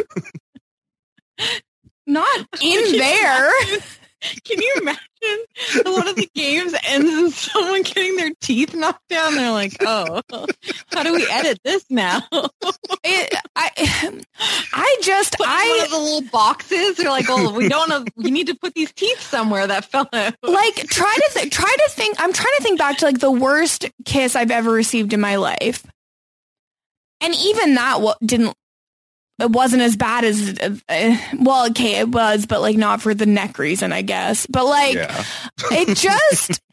Not 2.09 2.47
in 2.61 2.97
there. 2.97 3.49
Can 4.43 4.61
you 4.61 4.74
imagine 4.82 5.05
one 5.86 6.07
of 6.07 6.15
the 6.15 6.30
games 6.34 6.74
ends 6.88 7.11
in 7.13 7.30
someone 7.32 7.84
getting 7.84 8.15
their 8.15 8.32
teeth 8.41 8.74
knocked 8.74 9.07
down? 9.09 9.36
They're 9.36 9.51
like, 9.51 9.76
oh, 9.82 10.22
how 10.91 11.03
do 11.03 11.13
we 11.13 11.28
edit 11.30 11.59
this 11.63 11.86
now? 11.89 12.22
It, 13.03 13.34
I, 13.55 13.70
I 14.74 14.97
just, 15.01 15.38
Put 15.38 15.45
in 15.45 15.51
one 15.51 15.59
I 15.59 15.82
of 15.86 15.91
the 15.91 15.97
little 15.97 16.30
boxes. 16.30 16.97
They're 16.97 17.09
like, 17.09 17.26
oh, 17.30 17.53
we 17.53 17.70
don't 17.70 17.89
know. 17.89 18.05
We 18.15 18.32
need 18.32 18.47
to 18.47 18.55
put 18.55 18.74
these 18.74 18.91
teeth 18.91 19.22
somewhere 19.22 19.68
that 19.68 19.86
fell 19.86 20.07
out. 20.11 20.36
like 20.43 20.76
try 20.88 21.13
to 21.15 21.39
th- 21.39 21.51
try 21.51 21.74
to 21.86 21.91
think. 21.91 22.15
I'm 22.20 22.34
trying 22.34 22.53
to 22.57 22.63
think 22.63 22.80
back 22.80 22.97
to 22.97 23.05
like 23.05 23.20
the 23.20 23.32
worst 23.32 23.86
kiss 24.05 24.36
I've 24.36 24.51
ever 24.51 24.72
received 24.72 25.13
in 25.13 25.22
my 25.22 25.36
life, 25.36 25.86
and 27.22 27.36
even 27.36 27.76
that 27.76 28.01
didn't. 28.26 28.55
It 29.39 29.51
wasn't 29.51 29.83
as 29.83 29.95
bad 29.95 30.25
as 30.25 30.57
uh, 30.59 31.17
well. 31.39 31.67
Okay, 31.67 31.99
it 31.99 32.09
was, 32.09 32.45
but 32.45 32.61
like 32.61 32.75
not 32.75 33.01
for 33.01 33.13
the 33.13 33.27
neck 33.27 33.59
reason, 33.59 33.93
I 33.93 34.01
guess. 34.01 34.47
But 34.47 34.65
like, 34.65 34.95
yeah 34.95 35.23
it 35.71 35.97
just 35.97 36.61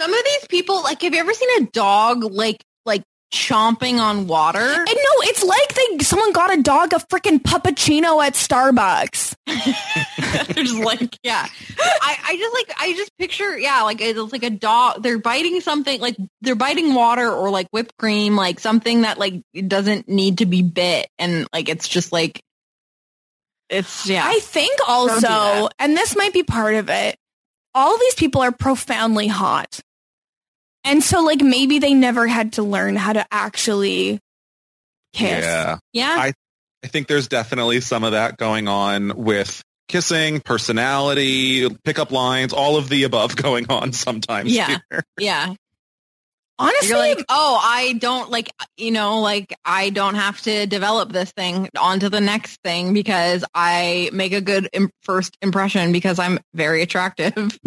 Some 0.00 0.12
of 0.12 0.24
these 0.24 0.46
people, 0.48 0.82
like, 0.82 1.02
have 1.02 1.14
you 1.14 1.20
ever 1.20 1.32
seen 1.32 1.62
a 1.62 1.66
dog 1.66 2.24
like 2.24 2.34
like 2.34 2.64
chomping 3.34 3.98
on 3.98 4.28
water? 4.28 4.58
And 4.58 4.86
no, 4.86 5.12
it's 5.22 5.42
like 5.42 5.74
they 5.74 6.04
someone 6.04 6.32
got 6.32 6.56
a 6.56 6.62
dog 6.62 6.92
a 6.92 6.96
freaking 6.96 7.40
puppuccino 7.40 8.24
at 8.24 8.34
Starbucks. 8.34 9.34
They're 10.54 10.64
just 10.64 10.78
like, 10.78 11.18
yeah. 11.22 11.46
I, 12.00 12.16
I 12.26 12.36
just 12.36 12.54
like, 12.54 12.76
I 12.78 12.92
just 12.92 13.10
picture, 13.18 13.58
yeah, 13.58 13.82
like 13.82 14.00
it's 14.00 14.32
like 14.32 14.44
a 14.44 14.50
dog. 14.50 15.02
They're 15.02 15.18
biting 15.18 15.60
something, 15.60 16.00
like 16.00 16.16
they're 16.40 16.54
biting 16.54 16.94
water 16.94 17.30
or 17.30 17.50
like 17.50 17.66
whipped 17.72 17.96
cream, 17.98 18.36
like 18.36 18.60
something 18.60 19.02
that 19.02 19.18
like 19.18 19.42
doesn't 19.66 20.08
need 20.08 20.38
to 20.38 20.46
be 20.46 20.62
bit, 20.62 21.08
and 21.18 21.46
like 21.52 21.68
it's 21.68 21.88
just 21.88 22.12
like, 22.12 22.40
it's 23.68 24.08
yeah. 24.08 24.24
I 24.24 24.38
think 24.38 24.78
also, 24.88 25.68
and 25.78 25.96
this 25.96 26.16
might 26.16 26.32
be 26.32 26.44
part 26.44 26.74
of 26.74 26.88
it. 26.88 27.16
All 27.74 27.98
these 27.98 28.14
people 28.14 28.42
are 28.42 28.52
profoundly 28.52 29.26
hot, 29.26 29.80
and 30.84 31.02
so 31.02 31.22
like 31.22 31.40
maybe 31.40 31.78
they 31.78 31.94
never 31.94 32.26
had 32.26 32.54
to 32.54 32.62
learn 32.62 32.96
how 32.96 33.12
to 33.12 33.24
actually 33.30 34.20
kiss. 35.12 35.44
yeah 35.44 35.78
yeah. 35.92 36.16
I- 36.18 36.32
I 36.82 36.86
think 36.86 37.08
there's 37.08 37.28
definitely 37.28 37.80
some 37.80 38.04
of 38.04 38.12
that 38.12 38.36
going 38.36 38.68
on 38.68 39.16
with 39.16 39.62
kissing, 39.88 40.40
personality, 40.40 41.66
pickup 41.82 42.12
lines, 42.12 42.52
all 42.52 42.76
of 42.76 42.90
the 42.90 43.04
above 43.04 43.36
going 43.42 43.64
on 43.70 43.92
sometimes. 43.94 44.52
Yeah. 44.54 44.78
here. 44.90 45.02
yeah. 45.18 45.54
Honestly, 46.56 46.88
You're 46.88 46.98
like, 46.98 47.24
oh, 47.28 47.60
I 47.60 47.94
don't 47.94 48.30
like, 48.30 48.52
you 48.76 48.92
know, 48.92 49.20
like 49.20 49.52
I 49.64 49.90
don't 49.90 50.14
have 50.14 50.40
to 50.42 50.66
develop 50.66 51.12
this 51.12 51.32
thing 51.32 51.68
onto 51.76 52.08
the 52.08 52.20
next 52.20 52.60
thing 52.62 52.94
because 52.94 53.44
I 53.54 54.08
make 54.12 54.32
a 54.32 54.40
good 54.40 54.68
Im- 54.72 54.90
first 55.02 55.36
impression 55.42 55.90
because 55.90 56.20
I'm 56.20 56.38
very 56.54 56.82
attractive. 56.82 57.34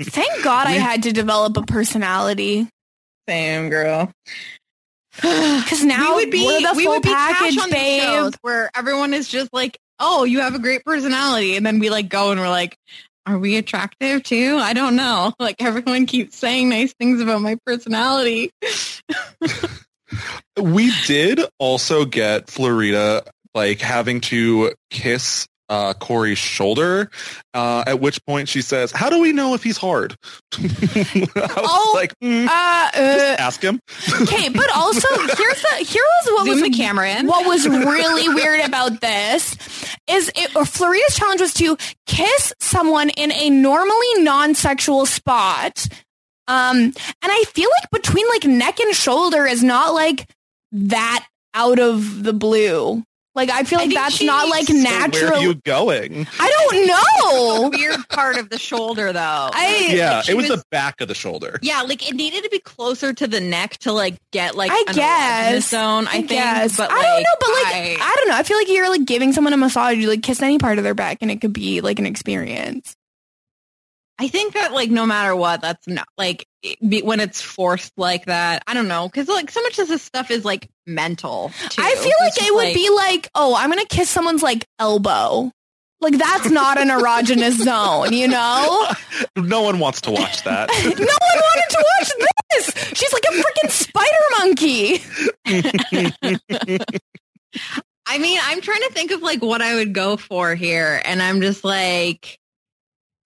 thank 0.00 0.42
God 0.42 0.66
I 0.66 0.72
had 0.72 1.02
to 1.02 1.12
develop 1.12 1.56
a 1.58 1.62
personality 1.62 2.68
Same 3.28 3.68
girl. 3.68 4.10
because 5.16 5.84
now 5.84 6.16
we 6.16 6.24
would 6.24 6.30
be, 6.32 6.46
we're 6.46 6.60
the 6.62 6.74
we 6.76 6.84
full 6.84 6.94
would 6.94 7.02
be 7.02 7.10
package, 7.10 7.54
Cash 7.54 7.64
on 7.64 7.70
these 7.70 7.74
babe. 7.74 8.02
shows 8.02 8.32
where 8.40 8.70
everyone 8.74 9.12
is 9.12 9.28
just 9.28 9.52
like, 9.52 9.78
oh, 10.00 10.24
you 10.24 10.40
have 10.40 10.54
a 10.54 10.58
great 10.58 10.84
personality. 10.84 11.56
And 11.56 11.64
then 11.64 11.78
we 11.78 11.90
like 11.90 12.08
go 12.08 12.30
and 12.30 12.40
we're 12.40 12.48
like, 12.48 12.76
are 13.26 13.38
we 13.38 13.56
attractive 13.56 14.22
too? 14.22 14.58
I 14.60 14.72
don't 14.72 14.96
know. 14.96 15.32
Like 15.44 15.62
everyone 15.62 16.06
keeps 16.06 16.36
saying 16.36 16.68
nice 16.68 16.94
things 16.94 17.20
about 17.20 17.42
my 17.42 17.56
personality. 17.66 18.50
We 20.60 20.92
did 21.06 21.40
also 21.58 22.04
get 22.04 22.48
Florida 22.48 23.24
like 23.54 23.80
having 23.80 24.20
to 24.22 24.72
kiss 24.90 25.46
uh, 25.74 25.92
Corey's 25.94 26.38
shoulder, 26.38 27.10
uh, 27.52 27.82
at 27.86 27.98
which 28.00 28.24
point 28.26 28.48
she 28.48 28.62
says, 28.62 28.92
how 28.92 29.10
do 29.10 29.18
we 29.20 29.32
know 29.32 29.54
if 29.54 29.62
he's 29.64 29.76
hard? 29.76 30.14
I 30.56 30.62
was 30.62 31.28
Oh, 31.36 31.92
like, 31.94 32.12
"Hmm, 32.22 32.46
Uh, 32.48 32.50
uh, 32.52 32.90
just 33.18 33.40
ask 33.40 33.62
him. 33.62 33.80
Okay, 34.22 34.48
but 34.50 34.70
also 34.74 35.08
here's 35.18 35.62
the 35.62 35.84
here 35.84 36.02
was 36.04 36.26
what 36.32 36.44
Zoom 36.44 36.48
was 36.54 36.62
the 36.62 36.70
camera 36.70 37.10
in. 37.16 37.26
What 37.26 37.46
was 37.46 37.66
really 37.68 38.28
weird 38.28 38.60
about 38.60 39.00
this 39.00 39.56
is 40.08 40.30
it, 40.36 40.54
or 40.54 40.64
Florida's 40.64 41.16
challenge 41.16 41.40
was 41.40 41.54
to 41.54 41.76
kiss 42.06 42.52
someone 42.60 43.10
in 43.10 43.32
a 43.32 43.50
normally 43.50 44.14
non-sexual 44.18 45.06
spot. 45.06 45.86
Um, 46.46 46.76
and 46.78 46.94
I 47.22 47.44
feel 47.48 47.70
like 47.80 47.90
between 47.90 48.28
like 48.28 48.44
neck 48.44 48.78
and 48.78 48.94
shoulder 48.94 49.44
is 49.46 49.62
not 49.64 49.94
like 49.94 50.28
that 50.72 51.26
out 51.54 51.78
of 51.78 52.22
the 52.22 52.32
blue. 52.32 53.02
Like 53.34 53.50
I 53.50 53.64
feel 53.64 53.78
like 53.80 53.88
think 53.88 53.98
that's 53.98 54.22
not 54.22 54.48
like 54.48 54.66
So 54.66 54.74
where 54.74 54.82
natural. 54.82 55.32
are 55.32 55.42
you 55.42 55.54
going? 55.54 56.26
I 56.38 56.66
don't 56.70 56.86
know. 56.86 57.68
Weird 57.76 58.08
part 58.08 58.36
of 58.38 58.48
the 58.48 58.58
shoulder 58.58 59.12
though. 59.12 59.50
I- 59.52 59.88
Yeah, 59.90 60.22
She 60.22 60.32
it 60.32 60.36
was, 60.36 60.48
the 60.48 60.62
back 60.70 61.00
of 61.00 61.08
the 61.08 61.14
shoulder. 61.14 61.58
Yeah, 61.62 61.82
like 61.82 62.08
it 62.08 62.14
needed 62.14 62.44
to 62.44 62.50
be 62.50 62.60
closer 62.60 63.12
to 63.12 63.26
the 63.26 63.40
neck 63.40 63.78
to 63.78 63.92
like 63.92 64.16
get 64.30 64.54
like 64.54 64.70
I 64.70 64.84
an 64.88 64.94
guess. 64.94 65.68
zone. 65.68 66.06
I, 66.06 66.12
think, 66.18 66.28
guess. 66.28 66.76
but 66.76 66.90
I 66.92 67.02
don't 67.02 67.22
know, 67.22 67.36
but 67.40 67.48
like 67.48 67.66
I- 67.66 67.96
I, 68.00 68.14
don't 68.16 68.28
know. 68.28 68.36
I 68.36 68.42
feel 68.44 68.56
like 68.56 68.68
you're 68.68 68.88
like 68.90 69.04
giving 69.04 69.32
someone 69.32 69.52
a 69.52 69.56
massage. 69.56 69.96
You 69.96 70.08
like 70.08 70.22
kiss 70.22 70.40
any 70.40 70.58
part 70.58 70.78
of 70.78 70.84
their 70.84 70.94
back, 70.94 71.18
and 71.20 71.30
it 71.30 71.40
could 71.40 71.52
be 71.52 71.80
like 71.80 71.98
an 71.98 72.06
experience. 72.06 72.96
I 74.18 74.28
think 74.28 74.54
that 74.54 74.72
like 74.72 74.90
no 74.90 75.06
matter 75.06 75.34
what, 75.34 75.60
that's 75.60 75.88
not 75.88 76.06
like 76.16 76.46
it 76.62 76.78
be, 76.86 77.02
when 77.02 77.18
it's 77.20 77.40
forced 77.40 77.92
like 77.96 78.26
that. 78.26 78.62
I 78.66 78.74
don't 78.74 78.88
know 78.88 79.08
because 79.08 79.28
like 79.28 79.50
so 79.50 79.62
much 79.62 79.78
of 79.78 79.88
this 79.88 80.02
stuff 80.02 80.30
is 80.30 80.44
like 80.44 80.68
mental. 80.86 81.50
Too. 81.70 81.82
I 81.82 81.94
feel 81.96 82.12
like 82.20 82.34
just, 82.34 82.48
it 82.48 82.54
would 82.54 82.74
be 82.74 82.90
like, 82.90 83.28
oh, 83.34 83.56
I'm 83.56 83.70
gonna 83.70 83.86
kiss 83.86 84.08
someone's 84.08 84.42
like 84.42 84.66
elbow. 84.78 85.50
Like 86.00 86.16
that's 86.18 86.50
not 86.50 86.78
an 86.78 86.88
erogenous 86.88 87.52
zone, 87.64 88.12
you 88.12 88.28
know. 88.28 88.86
No 89.36 89.62
one 89.62 89.80
wants 89.80 90.00
to 90.02 90.12
watch 90.12 90.44
that. 90.44 90.68
No 90.84 90.90
one 90.90 90.98
wanted 90.98 91.70
to 91.70 91.84
watch 91.98 92.10
this. 92.52 92.72
She's 92.98 93.12
like 93.12 93.24
a 93.24 93.32
freaking 93.32 93.70
spider 93.70 94.24
monkey. 94.38 95.02
I 98.06 98.18
mean, 98.18 98.38
I'm 98.42 98.60
trying 98.60 98.82
to 98.82 98.90
think 98.92 99.12
of 99.12 99.22
like 99.22 99.42
what 99.42 99.62
I 99.62 99.76
would 99.76 99.94
go 99.94 100.16
for 100.16 100.54
here, 100.54 101.00
and 101.04 101.22
I'm 101.22 101.40
just 101.40 101.64
like, 101.64 102.38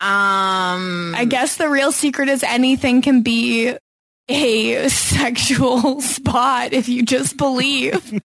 um, 0.01 1.15
I 1.17 1.27
guess 1.29 1.57
the 1.57 1.69
real 1.69 1.93
secret 1.93 2.29
is 2.29 2.43
anything 2.43 3.03
can 3.03 3.23
be 3.23 3.75
a 4.29 4.89
sexual 4.89 6.01
spot 6.03 6.73
if 6.73 6.89
you 6.89 7.03
just 7.03 7.37
believe. 7.37 8.21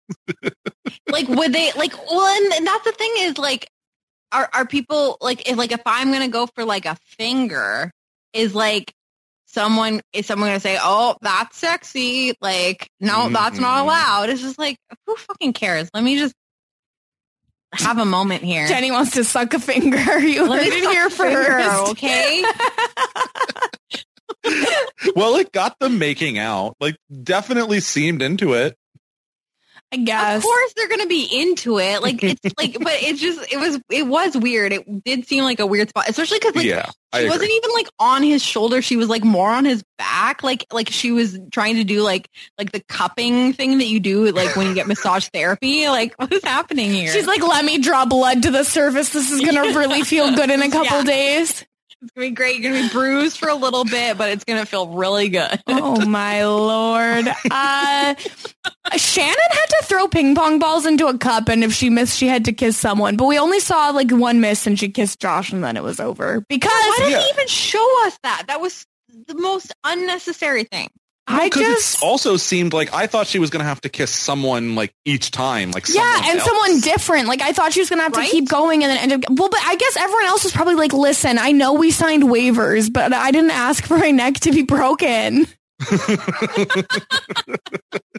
like 1.10 1.28
would 1.28 1.54
they 1.54 1.72
like 1.74 1.94
well 2.12 2.26
and, 2.44 2.54
and 2.54 2.68
that's 2.68 2.84
the 2.84 2.92
thing 2.92 3.12
is 3.20 3.38
like 3.38 3.68
are 4.32 4.50
are 4.54 4.66
people 4.66 5.18
like 5.22 5.48
if 5.50 5.58
like 5.58 5.72
if 5.72 5.82
i'm 5.86 6.12
gonna 6.12 6.28
go 6.28 6.48
for 6.56 6.66
like 6.66 6.86
a 6.86 6.98
finger 7.18 7.92
is 8.34 8.54
like 8.56 8.92
someone 9.46 10.02
is 10.12 10.26
someone 10.26 10.50
gonna 10.50 10.60
say 10.60 10.78
oh 10.82 11.16
that's 11.22 11.58
sexy 11.58 12.34
like 12.42 12.88
no 13.00 13.30
that's 13.30 13.60
not 13.60 13.78
Mhm. 13.80 13.84
allowed 13.84 14.30
it's 14.30 14.42
just 14.42 14.58
like 14.60 14.78
who 15.06 15.16
fucking 15.16 15.54
cares 15.54 15.90
let 15.94 16.04
me 16.04 16.18
just 16.18 16.34
have 17.74 17.98
a 17.98 18.06
moment 18.06 18.44
here 18.44 18.68
Jenny 18.68 18.92
wants 18.92 19.12
to 19.12 19.24
suck 19.24 19.54
a 19.54 19.60
finger. 19.60 19.98
You 20.20 20.48
Let 20.48 20.64
heard 20.64 20.74
it 20.74 20.90
here 20.90 21.08
a 21.08 21.10
finger, 21.10 21.44
first. 21.44 21.92
okay 21.92 22.44
well, 25.16 25.36
it 25.36 25.52
got 25.52 25.80
them 25.80 26.00
making 26.00 26.38
out. 26.38 26.76
Like, 26.80 26.96
definitely 27.24 27.80
seemed 27.80 28.22
into 28.22 28.54
it. 28.54 28.76
I 29.94 29.98
guess. 29.98 30.38
Of 30.38 30.44
course 30.44 30.74
they're 30.76 30.90
gonna 30.90 31.06
be 31.06 31.24
into 31.32 31.78
it. 31.78 32.02
Like 32.02 32.24
it's 32.24 32.42
like, 32.58 32.78
but 32.80 32.94
it's 32.94 33.22
just 33.22 33.54
it 33.54 33.58
was 33.58 33.80
it 33.92 34.08
was 34.08 34.36
weird. 34.36 34.74
It 34.74 35.04
did 35.04 35.28
seem 35.28 35.44
like 35.44 35.60
a 35.60 35.68
weird 35.68 35.90
spot, 35.90 36.10
especially 36.10 36.40
because 36.40 36.56
like 36.56 36.66
yeah, 36.66 36.90
she 37.16 37.30
wasn't 37.30 37.52
even 37.52 37.70
like 37.74 37.88
on 38.00 38.24
his 38.24 38.44
shoulder. 38.44 38.82
She 38.82 38.96
was 38.96 39.08
like 39.08 39.24
more 39.24 39.52
on 39.52 39.66
his 39.66 39.84
back. 40.00 40.42
Like 40.42 40.66
like 40.74 40.90
she 40.90 41.12
was 41.12 41.40
trying 41.52 41.76
to 41.76 41.84
do 41.84 42.02
like 42.02 42.28
like 42.58 42.72
the 42.72 42.82
cupping 42.90 43.54
thing 43.54 43.78
that 43.78 43.86
you 43.86 44.00
do 44.00 44.32
like 44.32 44.56
when 44.56 44.66
you 44.68 44.74
get 44.74 44.88
massage 44.88 45.28
therapy. 45.28 45.88
Like 45.88 46.16
what 46.16 46.34
is 46.34 46.44
happening 46.44 46.90
here? 46.92 47.12
She's 47.14 47.28
like, 47.28 47.48
let 47.48 47.64
me 47.64 47.78
draw 47.78 48.06
blood 48.06 48.42
to 48.44 48.52
the 48.52 48.64
surface. 48.64 49.10
This 49.10 49.32
is 49.32 49.42
going 49.42 49.56
to 49.74 49.78
really 49.78 50.02
feel 50.02 50.34
good 50.36 50.50
in 50.50 50.62
a 50.64 50.70
couple 50.72 50.98
Yeah. 50.98 51.04
days. 51.04 51.66
It's 52.04 52.12
gonna 52.12 52.28
be 52.28 52.32
great. 52.32 52.60
You're 52.60 52.74
gonna 52.74 52.84
be 52.88 52.90
bruised 52.94 53.38
for 53.38 53.50
a 53.50 53.56
little 53.56 53.86
bit, 53.86 54.18
but 54.18 54.30
it's 54.30 54.44
gonna 54.44 54.66
feel 54.66 54.88
really 54.90 55.30
good. 55.30 55.62
Oh 55.68 56.06
my 56.06 56.46
lord. 56.46 57.28
Uh, 57.50 58.16
Shannon 58.96 59.36
had 59.50 59.66
to 59.66 59.82
throw 59.86 60.08
ping 60.08 60.36
pong 60.36 60.60
balls 60.60 60.86
into 60.86 61.08
a 61.08 61.18
cup, 61.18 61.50
and 61.50 61.64
if 61.64 61.74
she 61.74 61.90
missed, 61.90 62.18
she 62.18 62.28
had 62.28 62.46
to 62.46 62.54
kiss 62.54 62.78
someone. 62.78 63.16
But 63.18 63.26
we 63.26 63.40
only 63.40 63.60
saw 63.60 63.90
like 63.92 64.12
one 64.12 64.42
miss, 64.42 64.68
and 64.68 64.78
she 64.78 64.90
kissed 64.90 65.20
Josh, 65.20 65.52
and 65.52 65.64
then 65.64 65.78
it 65.78 65.84
was 65.84 66.00
over. 66.00 66.42
Because 66.50 66.72
Why 66.72 66.98
did 67.00 67.12
Yeah. 67.12 67.22
he 67.22 67.30
even 67.30 67.48
show 67.48 68.06
us 68.08 68.18
that? 68.24 68.44
That 68.48 68.60
was 68.62 68.86
the 69.28 69.36
most 69.36 69.74
unnecessary 69.84 70.64
thing. 70.66 70.90
I 71.26 71.46
Because 71.46 71.62
just 71.62 72.04
it 72.04 72.06
also 72.06 72.36
seemed 72.38 72.74
like 72.74 72.94
I 72.94 73.08
thought 73.08 73.28
she 73.28 73.40
was 73.40 73.50
going 73.50 73.62
to 73.62 73.66
have 73.68 73.80
to 73.82 73.90
kiss 73.90 74.12
someone 74.12 74.76
like 74.76 74.94
each 75.06 75.32
time, 75.32 75.72
like 75.72 75.88
yeah, 75.88 75.94
someone 76.16 76.30
and 76.30 76.40
else. 76.40 76.50
someone 76.50 76.80
different. 76.82 77.28
Like 77.30 77.42
I 77.42 77.54
thought 77.54 77.72
she 77.74 77.80
was 77.80 77.90
gonna 77.90 78.04
have 78.04 78.14
Right? 78.16 78.26
to 78.26 78.32
keep 78.32 78.50
going 78.50 78.84
and 78.84 78.92
then 78.92 78.98
end 78.98 79.14
up. 79.26 79.30
Well, 79.40 79.50
but 79.50 79.62
I 79.64 79.76
guess 79.76 79.96
everyone 79.98 80.26
else 80.26 80.44
was 80.44 80.52
probably 80.52 80.76
like, 80.76 80.92
"Listen, 80.92 81.38
I 81.40 81.54
know 81.54 81.74
we 81.74 81.92
signed 81.92 82.24
waivers, 82.24 82.92
but 82.92 83.14
I 83.14 83.32
didn't 83.32 83.52
ask 83.52 83.86
for 83.86 83.98
my 83.98 84.12
neck 84.12 84.36
to 84.42 84.52
be 84.52 84.64
broken." 84.64 85.48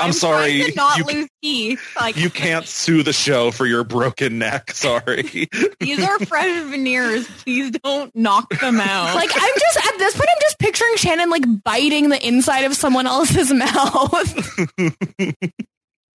I'm, 0.00 0.12
sorry, 0.12 0.62
to 0.64 0.72
not 0.74 0.98
you, 0.98 1.04
lose 1.04 1.28
teeth. 1.42 1.80
Like 1.96 2.16
you 2.16 2.30
can't 2.30 2.66
sue 2.66 3.02
the 3.02 3.12
show 3.12 3.50
for 3.50 3.66
your 3.66 3.84
broken 3.84 4.38
neck. 4.38 4.70
Sorry. 4.80 5.48
these 5.78 6.02
are 6.02 6.18
fresh 6.20 6.62
veneers. 6.64 7.28
Please 7.42 7.70
don't 7.70 8.14
knock 8.16 8.48
them 8.60 8.80
out. 8.80 9.14
Like 9.14 9.30
I'm 9.34 9.54
just 9.58 9.86
at 9.86 9.98
this 9.98 10.16
point, 10.16 10.28
I'm 10.30 10.40
just 10.40 10.58
picturing 10.58 10.96
Shannon 10.96 11.30
like 11.30 11.44
biting 11.62 12.08
the 12.08 12.26
inside 12.26 12.64
of 12.64 12.74
someone 12.74 13.06
else's 13.06 13.52
mouth. 13.52 14.58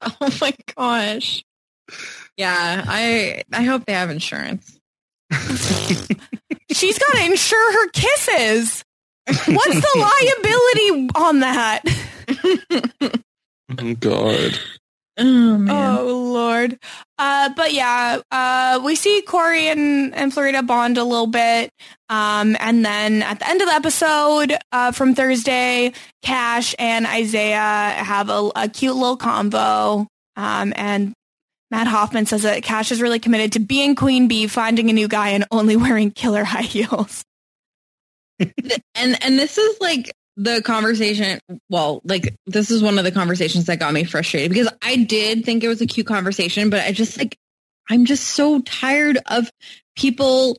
oh 0.02 0.38
my 0.42 0.54
gosh. 0.76 1.44
Yeah, 2.38 2.84
I 2.88 3.44
I 3.54 3.64
hope 3.64 3.86
they 3.86 3.94
have 3.94 4.10
insurance. 4.10 4.78
She's 6.72 7.00
got 7.00 7.14
to 7.14 7.26
insure 7.26 7.74
her 7.74 7.90
kisses. 7.92 8.84
What's 9.28 9.48
the 9.48 9.92
liability 9.96 11.10
on 11.16 11.40
that? 11.40 11.82
Oh 13.70 13.94
God. 13.96 14.60
Oh 15.18 15.58
man. 15.58 15.98
Oh 16.00 16.32
Lord. 16.34 16.78
Uh, 17.18 17.50
but 17.56 17.74
yeah, 17.74 18.20
uh, 18.32 18.82
we 18.84 18.96
see 18.96 19.22
Corey 19.22 19.68
and, 19.68 20.14
and 20.14 20.34
Florida 20.34 20.62
bond 20.62 20.98
a 20.98 21.04
little 21.04 21.28
bit. 21.28 21.72
Um, 22.10 22.58
and 22.60 22.86
then 22.86 23.24
at 23.24 23.40
the 23.40 23.50
end 23.50 23.62
of 23.62 23.68
the 23.68 23.74
episode, 23.74 24.58
uh, 24.72 24.92
from 24.92 25.16
Thursday, 25.16 25.94
Cash 26.22 26.76
and 26.78 27.08
Isaiah 27.08 27.58
have 27.58 28.30
a, 28.30 28.52
a 28.56 28.68
cute 28.68 28.96
little 28.96 29.18
convo. 29.18 30.08
Um, 30.36 30.74
and 30.76 31.14
Matt 31.72 31.88
Hoffman 31.88 32.26
says 32.26 32.44
that 32.44 32.64
Cash 32.64 32.92
is 32.92 33.02
really 33.02 33.20
committed 33.20 33.54
to 33.54 33.60
being 33.60 33.96
Queen 33.96 34.28
Bee, 34.28 34.48
finding 34.48 34.90
a 34.90 34.94
new 34.94 35.08
guy 35.08 35.30
and 35.30 35.46
only 35.52 35.76
wearing 35.78 36.12
killer 36.12 36.44
high 36.44 36.62
heels. 36.62 37.24
and 38.40 39.24
and 39.24 39.40
this 39.40 39.58
is 39.58 39.80
like 39.80 40.12
the 40.38 40.62
conversation 40.62 41.40
well 41.70 42.02
like 42.04 42.36
this 42.46 42.70
is 42.70 42.84
one 42.84 42.98
of 42.98 43.04
the 43.04 43.12
conversations 43.12 43.66
that 43.66 43.80
got 43.80 43.94
me 43.94 44.04
frustrated 44.04 44.52
because 44.52 44.70
i 44.82 44.98
did 44.98 45.46
think 45.46 45.64
it 45.64 45.68
was 45.68 45.82
a 45.82 45.86
cute 45.86 46.08
conversation 46.08 46.70
but 46.70 46.82
i 46.82 46.92
just 46.92 47.18
like 47.18 47.38
i'm 47.90 48.06
just 48.06 48.24
so 48.26 48.60
tired 48.62 49.18
of 49.28 49.50
people 49.96 50.58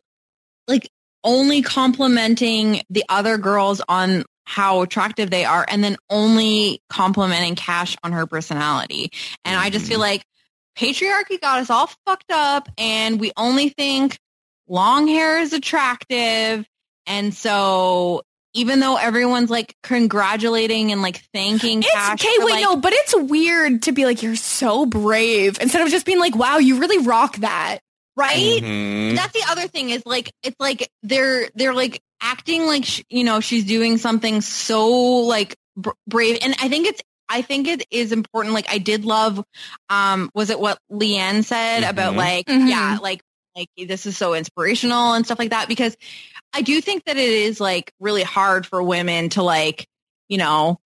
like 0.66 0.88
only 1.26 1.60
complimenting 1.60 2.80
the 2.88 3.04
other 3.08 3.36
girls 3.36 3.82
on 3.88 4.24
how 4.44 4.82
attractive 4.82 5.28
they 5.28 5.44
are 5.44 5.66
and 5.68 5.82
then 5.82 5.96
only 6.08 6.80
complimenting 6.88 7.56
cash 7.56 7.96
on 8.02 8.12
her 8.12 8.26
personality. 8.26 9.10
And 9.44 9.58
i 9.58 9.70
just 9.70 9.86
feel 9.86 9.96
mm-hmm. 9.96 10.02
like 10.02 10.24
patriarchy 10.78 11.40
got 11.40 11.58
us 11.58 11.68
all 11.68 11.90
fucked 12.06 12.30
up 12.30 12.68
and 12.78 13.18
we 13.18 13.32
only 13.36 13.70
think 13.70 14.18
long 14.68 15.08
hair 15.08 15.40
is 15.40 15.52
attractive. 15.52 16.64
And 17.06 17.34
so 17.34 18.22
even 18.56 18.80
though 18.80 18.96
everyone's 18.96 19.50
like 19.50 19.74
congratulating 19.82 20.90
and 20.92 21.02
like 21.02 21.22
thanking 21.32 21.80
It's 21.80 21.90
Cash 21.92 22.24
okay, 22.24 22.34
for, 22.38 22.46
wait, 22.46 22.52
like- 22.54 22.62
no, 22.64 22.76
but 22.76 22.92
it's 22.92 23.14
weird 23.14 23.82
to 23.82 23.92
be 23.92 24.04
like, 24.04 24.22
you're 24.22 24.36
so 24.36 24.86
brave 24.86 25.58
instead 25.60 25.82
of 25.82 25.88
just 25.88 26.06
being 26.06 26.18
like, 26.18 26.34
wow, 26.34 26.58
you 26.58 26.78
really 26.78 27.04
rock 27.06 27.36
that. 27.36 27.78
right? 28.16 28.62
Mhm. 28.62 29.14
That's 29.14 29.32
the 29.34 29.44
other 29.50 29.68
thing 29.68 29.90
is 29.90 30.02
like 30.06 30.32
it's 30.42 30.56
like 30.58 30.88
they're 31.02 31.50
they're 31.54 31.74
like 31.74 32.00
acting 32.22 32.66
like 32.66 32.86
sh- 32.86 33.02
you 33.10 33.24
know 33.24 33.40
she's 33.40 33.64
doing 33.66 33.98
something 33.98 34.40
so 34.40 34.88
like 35.26 35.54
br- 35.76 35.90
brave, 36.08 36.38
and 36.40 36.54
I 36.62 36.68
think 36.70 36.86
it's 36.86 37.02
I 37.28 37.42
think 37.42 37.68
it 37.68 37.84
is 37.90 38.12
important. 38.12 38.54
Like 38.54 38.70
I 38.72 38.78
did 38.78 39.04
love, 39.04 39.44
um, 39.90 40.30
was 40.34 40.48
it 40.48 40.58
what 40.58 40.78
Leanne 40.90 41.44
said 41.44 41.82
about 41.82 42.14
Mhm. 42.14 42.16
like 42.16 42.46
Mhm. 42.46 42.70
yeah, 42.70 42.98
like 43.02 43.20
like 43.56 43.68
this 43.88 44.06
is 44.06 44.16
so 44.16 44.34
inspirational 44.34 45.14
and 45.14 45.24
stuff 45.24 45.38
like 45.38 45.50
that 45.50 45.68
because 45.68 45.96
I 46.52 46.62
do 46.62 46.80
think 46.80 47.04
that 47.04 47.16
it 47.16 47.28
is 47.32 47.60
like 47.60 47.92
really 48.00 48.22
hard 48.22 48.66
for 48.66 48.82
women 48.82 49.30
to 49.30 49.42
like 49.42 49.86
you 50.28 50.38
know 50.38 50.78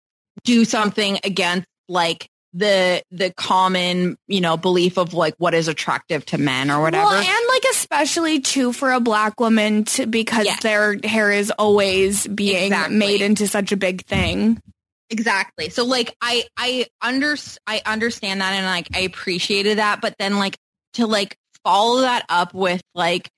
do 0.44 0.64
something 0.64 1.18
against 1.24 1.66
like 1.88 2.28
the 2.52 3.02
the 3.12 3.30
common 3.36 4.16
you 4.26 4.40
know 4.40 4.56
belief 4.56 4.96
of 4.98 5.14
like 5.14 5.34
what 5.38 5.54
is 5.54 5.68
attractive 5.68 6.24
to 6.26 6.38
men 6.38 6.70
or 6.70 6.82
whatever. 6.82 7.04
Well, 7.06 7.14
and 7.14 7.48
like 7.48 7.62
especially 7.70 8.40
too 8.40 8.72
for 8.72 8.90
a 8.92 9.00
black 9.00 9.38
woman 9.38 9.84
to 9.84 10.06
because 10.06 10.46
Yes. 10.46 10.62
their 10.62 10.96
hair 11.04 11.30
is 11.30 11.52
always 11.52 12.26
being 12.26 12.64
Exactly. 12.72 12.96
made 12.96 13.20
into 13.20 13.46
such 13.46 13.70
a 13.72 13.76
big 13.76 14.04
thing. 14.04 14.60
Exactly. 15.10 15.68
So 15.70 15.84
like 15.84 16.16
I 16.20 16.44
I 16.56 16.86
under 17.00 17.36
I 17.66 17.82
understand 17.86 18.40
that 18.40 18.52
and 18.52 18.66
like 18.66 18.88
I 18.94 19.00
appreciated 19.00 19.78
that, 19.78 20.00
but 20.00 20.14
then 20.18 20.38
like 20.38 20.56
to 20.94 21.06
like 21.06 21.36
follow 21.64 22.02
that 22.02 22.24
up 22.28 22.54
with 22.54 22.82
like 22.94 23.30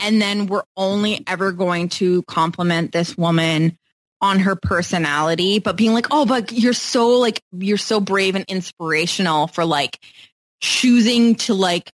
and 0.00 0.20
then 0.20 0.46
we're 0.46 0.64
only 0.76 1.22
ever 1.26 1.52
going 1.52 1.88
to 1.90 2.22
compliment 2.22 2.92
this 2.92 3.16
woman 3.16 3.76
on 4.20 4.40
her 4.40 4.56
personality, 4.56 5.58
but 5.58 5.76
being 5.76 5.94
like, 5.94 6.08
"Oh, 6.10 6.26
but 6.26 6.52
you're 6.52 6.72
so 6.72 7.18
like 7.18 7.42
you're 7.52 7.78
so 7.78 8.00
brave 8.00 8.34
and 8.34 8.44
inspirational 8.48 9.46
for 9.46 9.64
like 9.64 9.98
choosing 10.60 11.36
to 11.36 11.54
like 11.54 11.90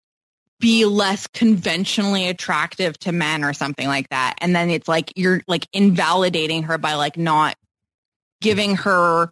be 0.59 0.85
less 0.87 1.27
conventionally 1.29 2.29
attractive 2.29 2.99
to 3.01 3.13
men 3.13 3.45
or 3.45 3.53
something 3.53 3.87
like 3.87 4.09
that." 4.11 4.35
And 4.39 4.55
then 4.55 4.71
it's 4.71 4.89
like 4.89 5.13
you're 5.17 5.43
like 5.47 5.67
invalidating 5.73 6.65
her 6.65 6.79
by 6.79 6.95
like 6.95 7.17
not 7.17 7.57
giving 8.41 8.77
her 8.77 9.31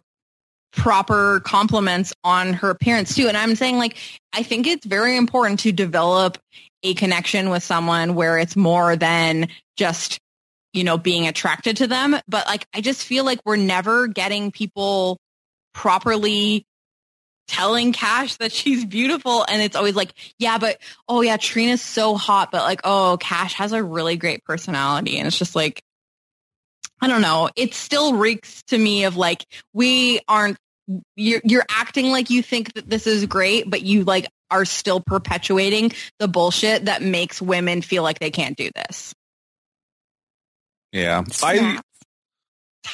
proper 0.75 1.39
compliments 1.39 2.13
on 2.23 2.53
her 2.53 2.69
appearance 2.69 3.15
too. 3.15 3.27
And 3.27 3.37
I'm 3.37 3.55
saying 3.55 3.77
like, 3.77 3.97
I 4.33 4.43
think 4.43 4.67
it's 4.67 4.85
very 4.85 5.15
important 5.17 5.61
to 5.61 5.71
develop 5.71 6.37
a 6.83 6.93
connection 6.93 7.49
with 7.49 7.63
someone 7.63 8.15
where 8.15 8.37
it's 8.37 8.55
more 8.55 8.95
than 8.95 9.47
just, 9.77 10.19
you 10.73 10.83
know, 10.83 10.97
being 10.97 11.27
attracted 11.27 11.77
to 11.77 11.87
them. 11.87 12.15
But 12.27 12.45
like, 12.45 12.67
I 12.73 12.81
just 12.81 13.03
feel 13.03 13.23
like 13.23 13.39
we're 13.45 13.55
never 13.55 14.07
getting 14.07 14.51
people 14.51 15.17
properly 15.73 16.65
telling 17.47 17.93
Cash 17.93 18.35
that 18.37 18.51
she's 18.51 18.85
beautiful. 18.85 19.45
And 19.47 19.61
it's 19.61 19.75
always 19.75 19.95
like, 19.95 20.13
yeah, 20.37 20.57
but, 20.57 20.77
oh 21.07 21.21
yeah, 21.21 21.37
Trina's 21.37 21.81
so 21.81 22.15
hot, 22.15 22.51
but 22.51 22.63
like, 22.63 22.81
oh, 22.83 23.17
Cash 23.19 23.53
has 23.55 23.71
a 23.71 23.83
really 23.83 24.17
great 24.17 24.43
personality. 24.43 25.17
And 25.17 25.27
it's 25.27 25.37
just 25.37 25.55
like, 25.55 25.81
I 27.01 27.07
don't 27.07 27.21
know. 27.21 27.49
It 27.55 27.73
still 27.73 28.15
reeks 28.15 28.63
to 28.67 28.77
me 28.77 29.03
of 29.05 29.15
like 29.15 29.45
we 29.73 30.19
aren't. 30.27 30.57
You're 31.15 31.41
you're 31.43 31.65
acting 31.69 32.11
like 32.11 32.29
you 32.29 32.43
think 32.43 32.73
that 32.73 32.89
this 32.89 33.07
is 33.07 33.25
great, 33.25 33.69
but 33.69 33.81
you 33.81 34.03
like 34.03 34.27
are 34.51 34.65
still 34.65 35.01
perpetuating 35.01 35.91
the 36.19 36.27
bullshit 36.27 36.85
that 36.85 37.01
makes 37.01 37.41
women 37.41 37.81
feel 37.81 38.03
like 38.03 38.19
they 38.19 38.31
can't 38.31 38.55
do 38.55 38.69
this. 38.75 39.13
Yeah. 40.91 41.23
I 41.43 41.81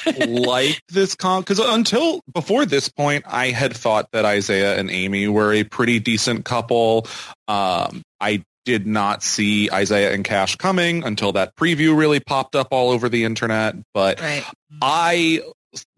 like 0.26 0.80
this 0.88 1.14
con 1.14 1.42
because 1.42 1.58
until 1.58 2.20
before 2.32 2.66
this 2.66 2.88
point, 2.88 3.24
I 3.26 3.50
had 3.50 3.76
thought 3.76 4.08
that 4.12 4.24
Isaiah 4.24 4.78
and 4.78 4.90
Amy 4.90 5.28
were 5.28 5.52
a 5.52 5.64
pretty 5.64 6.00
decent 6.00 6.44
couple. 6.44 7.06
Um, 7.46 8.02
I 8.20 8.42
did 8.64 8.86
not 8.86 9.22
see 9.22 9.70
Isaiah 9.70 10.12
and 10.12 10.24
Cash 10.24 10.56
coming 10.56 11.04
until 11.04 11.32
that 11.32 11.56
preview 11.56 11.96
really 11.96 12.20
popped 12.20 12.54
up 12.54 12.68
all 12.70 12.90
over 12.90 13.08
the 13.08 13.24
internet. 13.24 13.74
But 13.92 14.20
Right. 14.20 14.44
I 14.80 15.42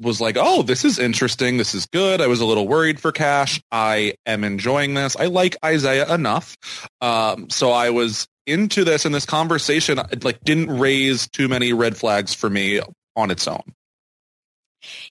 was 0.01 0.20
like, 0.20 0.37
oh, 0.39 0.62
this 0.62 0.85
is 0.85 0.99
interesting. 0.99 1.57
This 1.57 1.75
is 1.75 1.87
good. 1.87 2.20
I 2.20 2.27
was 2.27 2.41
a 2.41 2.47
little 2.47 2.68
worried 2.68 3.01
for 3.01 3.12
Cash. 3.12 3.61
I 3.72 4.14
am 4.27 4.45
enjoying 4.45 4.95
this. 4.95 5.16
I 5.16 5.27
like 5.27 5.57
Isaiah 5.64 6.12
enough. 6.12 6.57
Um, 7.01 7.51
so 7.51 7.70
I 7.72 7.91
was 7.91 8.29
into 8.47 8.85
this 8.85 9.05
and 9.05 9.14
this 9.14 9.27
conversation 9.27 10.01
like 10.22 10.41
didn't 10.41 10.79
raise 10.79 11.29
too 11.29 11.49
many 11.49 11.72
red 11.72 11.97
flags 11.97 12.35
for 12.35 12.51
me 12.51 12.81
on 13.16 13.31
its 13.31 13.49
own. 13.49 13.62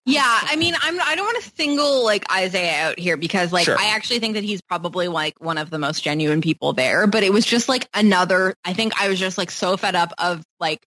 Yeah, 0.06 0.22
I 0.24 0.56
mean, 0.56 0.76
I'm 0.80 1.02
I 1.02 1.16
don't 1.16 1.26
want 1.26 1.44
to 1.44 1.52
single 1.56 2.04
like 2.04 2.32
Isaiah 2.32 2.90
out 2.90 3.00
here 3.00 3.18
because 3.18 3.52
like 3.52 3.66
Sure. 3.66 3.78
I 3.78 3.88
actually 3.96 4.20
think 4.20 4.36
that 4.36 4.44
he's 4.44 4.62
probably 4.62 5.08
like 5.08 5.34
one 5.40 5.58
of 5.58 5.70
the 5.70 5.80
most 5.80 6.04
genuine 6.04 6.42
people 6.42 6.74
there, 6.74 7.08
but 7.08 7.24
it 7.24 7.34
was 7.34 7.46
just 7.46 7.70
like 7.70 7.88
another 7.94 8.54
I 8.64 8.74
think 8.74 8.94
I 9.02 9.10
was 9.10 9.20
just 9.20 9.38
like 9.38 9.50
so 9.50 9.78
fed 9.78 9.96
up 9.96 10.14
of 10.18 10.44
like 10.60 10.86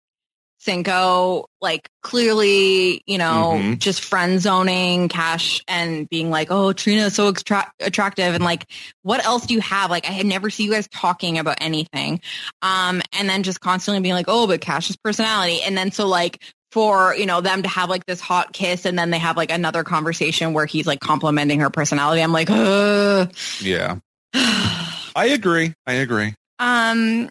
Cinco 0.67 1.47
like 1.61 1.89
clearly, 2.03 3.03
you 3.07 3.19
know, 3.19 3.55
Mhm. 3.57 3.79
just 3.79 4.01
friend 4.03 4.41
zoning 4.43 5.09
Cash 5.09 5.63
and 5.69 6.09
being 6.11 6.29
like, 6.31 6.49
"Oh, 6.51 6.73
Trina 6.73 7.07
is 7.07 7.15
so 7.15 7.29
attra- 7.29 7.73
attractive." 7.81 8.35
And 8.35 8.45
like, 8.45 8.67
what 9.03 9.25
else 9.25 9.47
do 9.47 9.55
you 9.55 9.61
have? 9.61 9.91
Like 9.91 10.07
I 10.09 10.13
had 10.13 10.27
never 10.27 10.51
see 10.51 10.65
you 10.65 10.73
guys 10.73 10.89
talking 10.93 11.39
about 11.39 11.59
anything. 11.61 12.21
Um 12.63 13.01
and 13.13 13.29
then 13.29 13.45
just 13.45 13.61
constantly 13.61 14.01
being 14.03 14.15
like, 14.15 14.27
"Oh, 14.29 14.47
but 14.49 14.61
Cash's 14.61 14.97
personality." 14.97 15.63
And 15.63 15.79
then 15.79 15.93
so 15.93 16.07
like 16.09 16.43
for 16.73 17.15
you 17.15 17.27
know 17.27 17.41
them 17.41 17.63
to 17.63 17.69
have 17.69 17.89
like 17.89 18.05
this 18.07 18.21
hot 18.21 18.53
kiss 18.53 18.85
and 18.85 18.99
then 18.99 19.11
they 19.11 19.19
have 19.19 19.37
like 19.37 19.53
another 19.53 19.85
conversation 19.85 20.53
where 20.53 20.67
he's 20.67 20.87
like 20.87 20.99
complimenting 21.01 21.61
her 21.61 21.71
personality 21.71 22.21
i'm 22.21 22.33
like 22.33 22.51
Ugh. 22.51 23.33
Yeah. 23.63 23.97
I 24.35 25.29
agree. 25.33 25.73
I 25.87 25.95
agree. 25.95 26.35
Um, 26.59 27.29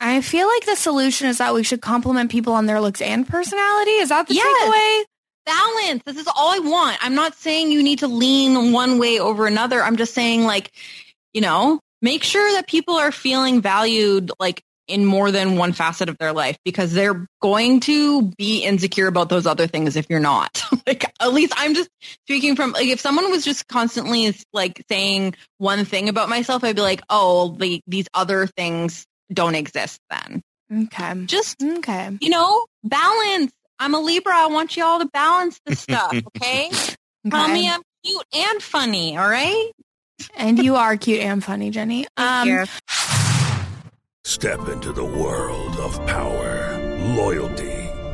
I 0.00 0.22
feel 0.22 0.48
like 0.48 0.64
the 0.64 0.76
solution 0.76 1.28
is 1.28 1.38
that 1.38 1.54
we 1.54 1.62
should 1.62 1.82
compliment 1.82 2.30
people 2.30 2.54
on 2.54 2.66
their 2.66 2.80
looks 2.80 3.02
and 3.02 3.28
personality. 3.28 3.90
Is 3.92 4.08
that 4.08 4.26
the 4.26 4.34
Yes. 4.34 4.68
takeaway? 4.68 5.04
balance. 5.46 6.02
This 6.04 6.18
is 6.18 6.28
all 6.28 6.54
I 6.54 6.58
want. 6.60 6.98
I'm 7.04 7.14
not 7.14 7.34
saying 7.34 7.72
you 7.72 7.82
need 7.82 8.00
to 8.00 8.06
lean 8.08 8.72
one 8.72 8.98
way 8.98 9.18
over 9.18 9.46
another. 9.46 9.82
I'm 9.82 9.96
just 9.96 10.14
saying 10.14 10.44
like, 10.44 10.70
you 11.32 11.40
know, 11.40 11.80
make 12.02 12.22
sure 12.22 12.52
that 12.52 12.68
people 12.68 12.94
are 12.94 13.10
feeling 13.10 13.60
valued 13.60 14.30
like 14.38 14.62
in 14.86 15.04
more 15.06 15.30
than 15.30 15.56
one 15.56 15.72
facet 15.72 16.08
of 16.08 16.18
their 16.18 16.32
life 16.32 16.56
because 16.64 16.92
they're 16.92 17.26
going 17.40 17.80
to 17.80 18.22
be 18.36 18.64
insecure 18.64 19.06
about 19.06 19.28
those 19.28 19.46
other 19.46 19.66
things 19.66 19.96
if 19.96 20.06
you're 20.10 20.20
not. 20.20 20.62
like 20.86 21.10
at 21.20 21.32
least 21.32 21.52
I'm 21.56 21.74
just 21.74 21.88
speaking 22.26 22.54
from 22.54 22.72
like 22.72 22.88
if 22.88 23.00
someone 23.00 23.30
was 23.30 23.44
just 23.44 23.66
constantly 23.68 24.34
like 24.52 24.82
saying 24.88 25.34
one 25.58 25.84
thing 25.84 26.08
about 26.08 26.28
myself, 26.28 26.64
I'd 26.64 26.76
be 26.76 26.82
like, 26.82 27.02
oh, 27.08 27.56
the, 27.58 27.80
these 27.86 28.08
other 28.14 28.46
things 28.46 29.06
don't 29.32 29.54
exist 29.54 30.00
then. 30.10 30.42
Okay. 30.72 31.24
Just 31.26 31.62
okay. 31.62 32.16
You 32.20 32.30
know, 32.30 32.66
balance. 32.84 33.52
I'm 33.78 33.94
a 33.94 34.00
Libra. 34.00 34.34
I 34.36 34.46
want 34.46 34.76
you 34.76 34.84
all 34.84 34.98
to 35.00 35.06
balance 35.06 35.58
the 35.64 35.74
stuff. 35.84 36.12
Okay. 36.12 36.70
Tell 37.28 37.48
me 37.48 37.68
I'm 37.68 37.82
cute 38.04 38.24
and 38.34 38.62
funny. 38.62 39.16
All 39.16 39.28
right. 39.28 39.70
And 40.36 40.62
you 40.62 40.76
are 40.76 40.96
cute 40.96 41.20
and 41.20 41.42
funny, 41.42 41.70
Jenny. 41.70 42.06
Um, 42.16 42.48
you. 42.48 42.64
Step 44.24 44.68
into 44.68 44.92
the 44.92 45.04
world 45.04 45.76
of 45.78 46.06
power, 46.06 46.78
loyalty, 47.16 47.69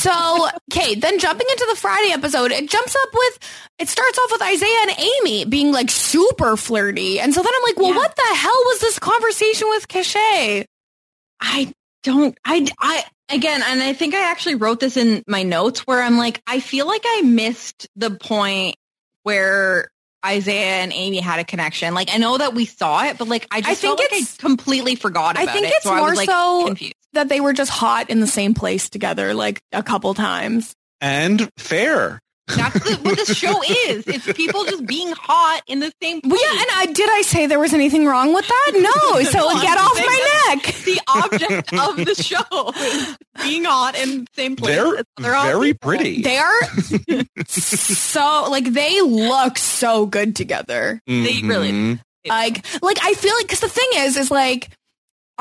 So, 0.00 0.48
okay, 0.72 0.94
then 0.94 1.18
jumping 1.18 1.46
into 1.50 1.66
the 1.68 1.76
Friday 1.76 2.12
episode, 2.12 2.52
it 2.52 2.70
jumps 2.70 2.96
up 2.96 3.08
with, 3.12 3.38
it 3.78 3.88
starts 3.88 4.18
off 4.18 4.32
with 4.32 4.40
Isaiah 4.40 4.78
and 4.82 4.98
Amy 4.98 5.44
being 5.44 5.72
like 5.72 5.90
super 5.90 6.56
flirty. 6.56 7.20
And 7.20 7.34
so 7.34 7.42
then 7.42 7.52
I'm 7.54 7.62
like, 7.62 7.78
well, 7.78 7.94
what 7.94 8.16
the 8.16 8.34
hell 8.34 8.62
was 8.66 8.80
this 8.80 8.98
conversation 8.98 9.68
with 9.68 9.88
Cashay? 9.88 10.64
I 11.38 11.72
don't, 12.02 12.38
I, 12.46 12.66
I, 12.78 13.04
again, 13.28 13.60
and 13.62 13.82
I 13.82 13.92
think 13.92 14.14
I 14.14 14.30
actually 14.30 14.54
wrote 14.54 14.80
this 14.80 14.96
in 14.96 15.22
my 15.26 15.42
notes 15.42 15.80
where 15.80 16.00
I'm 16.00 16.16
like, 16.16 16.40
I 16.46 16.60
feel 16.60 16.86
like 16.86 17.02
I 17.04 17.20
missed 17.20 17.86
the 17.94 18.10
point 18.10 18.76
where 19.24 19.90
Isaiah 20.24 20.82
and 20.82 20.94
Amy 20.94 21.20
had 21.20 21.40
a 21.40 21.44
connection. 21.44 21.92
Like, 21.92 22.08
I 22.10 22.16
know 22.16 22.38
that 22.38 22.54
we 22.54 22.64
saw 22.64 23.04
it, 23.04 23.18
but 23.18 23.28
like, 23.28 23.46
I 23.50 23.60
just 23.60 23.70
I 23.70 23.74
think 23.74 23.98
felt 23.98 24.12
like 24.12 24.22
I 24.22 24.26
completely 24.38 24.96
forgot 24.96 25.36
about 25.36 25.46
I 25.46 25.52
think 25.52 25.66
it. 25.66 25.74
it's 25.74 25.84
so 25.84 25.94
more 25.94 26.14
like, 26.14 26.28
so 26.28 26.64
confused. 26.66 26.94
That 27.12 27.28
they 27.28 27.40
were 27.40 27.52
just 27.52 27.70
hot 27.70 28.10
in 28.10 28.20
the 28.20 28.26
same 28.26 28.54
place 28.54 28.88
together 28.88 29.34
like 29.34 29.60
a 29.72 29.82
couple 29.82 30.14
times. 30.14 30.74
And 31.00 31.48
fair. 31.56 32.20
That's 32.56 32.80
the, 32.80 32.96
what 33.02 33.16
this 33.16 33.36
show 33.36 33.62
is. 33.68 34.04
It's 34.06 34.32
people 34.32 34.64
just 34.64 34.86
being 34.86 35.12
hot 35.16 35.62
in 35.66 35.80
the 35.80 35.92
same 36.02 36.20
place. 36.20 36.32
Well, 36.32 36.54
yeah, 36.54 36.60
and 36.60 36.70
I 36.74 36.92
did 36.92 37.08
I 37.08 37.22
say 37.22 37.46
there 37.46 37.58
was 37.60 37.72
anything 37.72 38.06
wrong 38.06 38.34
with 38.34 38.46
that? 38.46 38.72
No. 38.74 38.90
So 39.30 39.48
I'm 39.48 39.62
get 39.62 39.78
off 39.78 39.94
my 39.94 40.48
neck. 40.48 40.74
The 40.84 41.00
object 41.08 41.72
of 41.72 41.96
the 42.04 42.14
show 42.14 42.72
is 42.76 43.16
being 43.42 43.64
hot 43.64 43.96
in 43.96 44.20
the 44.20 44.26
same 44.34 44.56
place. 44.56 44.74
They're 44.74 44.96
as 44.96 45.04
other 45.18 45.32
hot 45.32 45.46
very 45.46 45.72
people. 45.72 45.88
pretty. 45.90 46.22
They 46.22 46.36
are 46.38 46.62
so 47.46 48.46
like 48.50 48.64
they 48.72 49.00
look 49.02 49.56
so 49.56 50.06
good 50.06 50.34
together. 50.34 51.00
Mm-hmm. 51.08 51.24
They 51.24 51.48
really. 51.48 51.98
Like 52.26 52.64
like 52.82 52.98
I 53.02 53.14
feel 53.14 53.34
like 53.34 53.46
because 53.46 53.60
the 53.60 53.68
thing 53.68 53.88
is 53.96 54.16
is 54.16 54.30
like 54.30 54.70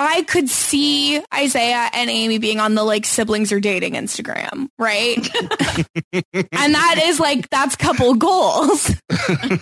I 0.01 0.23
could 0.23 0.49
see 0.49 1.21
Isaiah 1.33 1.89
and 1.93 2.09
Amy 2.09 2.37
being 2.37 2.61
on 2.61 2.73
the 2.73 2.85
like 2.85 3.05
siblings 3.05 3.51
are 3.51 3.59
dating 3.59 3.95
Instagram, 3.95 4.69
right? 4.79 5.17
and 6.13 6.73
that 6.73 7.01
is 7.03 7.19
like 7.19 7.49
that's 7.49 7.75
couple 7.75 8.15
goals. 8.15 8.95
I'm 9.11 9.59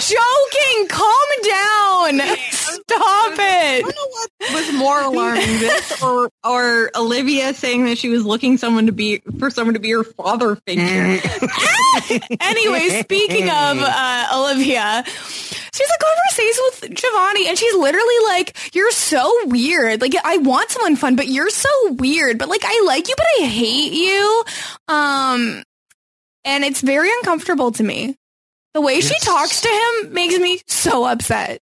joking. 0.00 0.88
Calm 0.88 1.28
down. 1.44 2.20
Stop 2.74 3.32
it. 3.32 3.38
I 3.38 3.80
don't 3.80 3.94
know 3.94 4.06
what 4.12 4.52
was 4.52 4.72
more 4.74 5.00
alarming 5.02 5.58
this 5.58 6.02
or 6.02 6.30
or 6.44 6.90
Olivia 6.94 7.54
saying 7.54 7.86
that 7.86 7.98
she 7.98 8.08
was 8.08 8.24
looking 8.24 8.58
someone 8.58 8.86
to 8.86 8.92
be 8.92 9.22
for 9.38 9.50
someone 9.50 9.74
to 9.74 9.80
be 9.80 9.90
her 9.90 10.04
father 10.04 10.56
figure. 10.56 10.84
anyway, 12.40 13.00
speaking 13.02 13.44
of 13.44 13.78
uh, 13.80 14.26
Olivia, 14.34 15.04
she's 15.06 15.88
a 15.88 16.04
conversation 16.04 16.64
with 16.64 16.80
Javonny, 16.94 17.46
and 17.48 17.58
she's 17.58 17.74
literally 17.74 18.24
like, 18.26 18.74
"You're 18.74 18.90
so 18.90 19.46
weird. 19.46 20.00
Like, 20.00 20.14
I 20.24 20.38
want 20.38 20.70
someone 20.70 20.96
fun, 20.96 21.16
but 21.16 21.28
you're 21.28 21.50
so 21.50 21.92
weird. 21.92 22.38
But 22.38 22.48
like, 22.48 22.62
I 22.64 22.84
like 22.86 23.08
you, 23.08 23.14
but 23.16 23.26
I 23.40 23.46
hate 23.46 23.92
you." 23.92 24.44
Um, 24.88 25.62
and 26.44 26.64
it's 26.64 26.80
very 26.80 27.10
uncomfortable 27.10 27.72
to 27.72 27.82
me. 27.82 28.16
The 28.74 28.80
way 28.80 29.00
she 29.00 29.14
talks 29.20 29.60
to 29.60 29.68
him 29.68 30.12
makes 30.12 30.36
me 30.36 30.60
so 30.66 31.04
upset. 31.04 31.60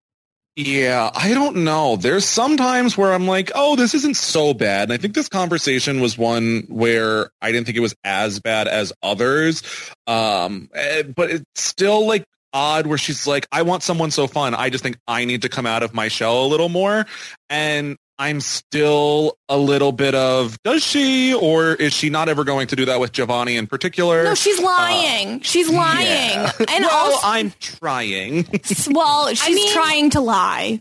Yeah, 0.59 1.11
I 1.15 1.35
don't 1.35 1.65
know. 1.65 1.97
There's 1.97 2.25
some 2.25 2.57
times 2.57 2.97
where 2.97 3.13
I'm 3.13 3.27
like, 3.27 3.53
oh, 3.55 3.77
this 3.77 3.93
isn't 3.93 4.17
so 4.17 4.55
bad. 4.55 4.85
And 4.85 4.93
I 4.93 4.97
think 4.97 5.15
this 5.15 5.29
conversation 5.29 6.01
was 6.01 6.17
one 6.17 6.65
where 6.71 7.29
I 7.43 7.53
didn't 7.53 7.67
think 7.67 7.77
it 7.77 7.83
was 7.83 7.95
as 8.05 8.41
bad 8.41 8.67
as 8.67 8.91
others. 9.03 9.63
Um, 10.07 10.71
eh, 10.75 11.03
but 11.03 11.31
it's 11.31 11.45
still 11.57 12.07
like 12.07 12.25
odd 12.55 12.87
where 12.87 12.97
she's 12.97 13.27
like, 13.27 13.47
I 13.53 13.63
want 13.63 13.83
someone 13.83 14.11
so 14.11 14.27
fun. 14.27 14.55
I 14.55 14.71
just 14.71 14.83
think 14.83 14.97
I 15.07 15.27
need 15.27 15.43
to 15.43 15.51
come 15.51 15.67
out 15.67 15.83
of 15.83 15.93
my 15.93 16.09
shell 16.09 16.47
a 16.47 16.49
little 16.49 16.71
more. 16.71 17.05
And 17.51 17.99
I'm 18.19 18.41
still 18.41 19.37
a 19.49 19.59
little 19.59 19.93
bit 19.93 20.15
of, 20.15 20.61
does 20.63 20.83
she, 20.83 21.35
or 21.35 21.75
is 21.75 21.93
she 21.93 22.09
not 22.09 22.29
ever 22.31 22.45
going 22.45 22.69
to 22.69 22.77
do 22.77 22.87
that 22.87 22.99
with 22.99 23.13
Javonny 23.13 23.59
in 23.59 23.67
particular? 23.67 24.25
No, 24.25 24.35
she's 24.35 24.59
uh, 24.59 24.65
lying. 24.65 25.41
she's 25.43 25.69
lying, 25.69 26.07
Yeah. 26.07 26.53
and 26.59 26.85
well, 26.85 26.91
also, 27.15 27.27
I'm 27.27 27.53
trying. 27.61 28.47
well, 28.91 29.29
she's 29.35 29.55
mean- 29.55 29.73
trying 29.75 30.11
to 30.11 30.21
lie. 30.21 30.81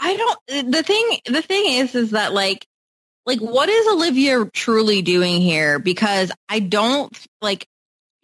I 0.00 0.16
don't 0.16 0.72
the 0.72 0.82
thing 0.82 1.18
the 1.26 1.40
thing 1.40 1.64
is 1.74 1.94
is 1.94 2.10
that 2.10 2.34
like 2.34 2.66
like 3.26 3.38
what 3.38 3.68
is 3.68 3.86
Olivia 3.86 4.44
truly 4.52 5.00
doing 5.02 5.40
here? 5.40 5.78
Because 5.78 6.32
I 6.48 6.58
don't 6.58 7.16
like 7.40 7.64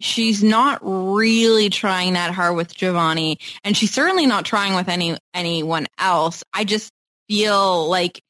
she's 0.01 0.43
not 0.43 0.79
really 0.83 1.69
trying 1.69 2.13
that 2.13 2.33
hard 2.33 2.55
with 2.57 2.73
Javonny 2.75 3.37
and 3.63 3.75
she's 3.75 3.91
certainly 3.91 4.25
not 4.27 4.43
trying 4.45 4.75
with 4.75 4.89
any 4.89 5.17
anyone 5.33 5.87
else. 5.97 6.43
I 6.53 6.65
just 6.65 6.91
feel 7.29 7.87
like 7.89 8.21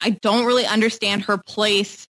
I 0.00 0.10
don't 0.10 0.44
really 0.46 0.66
understand 0.66 1.22
her 1.24 1.38
place 1.38 2.06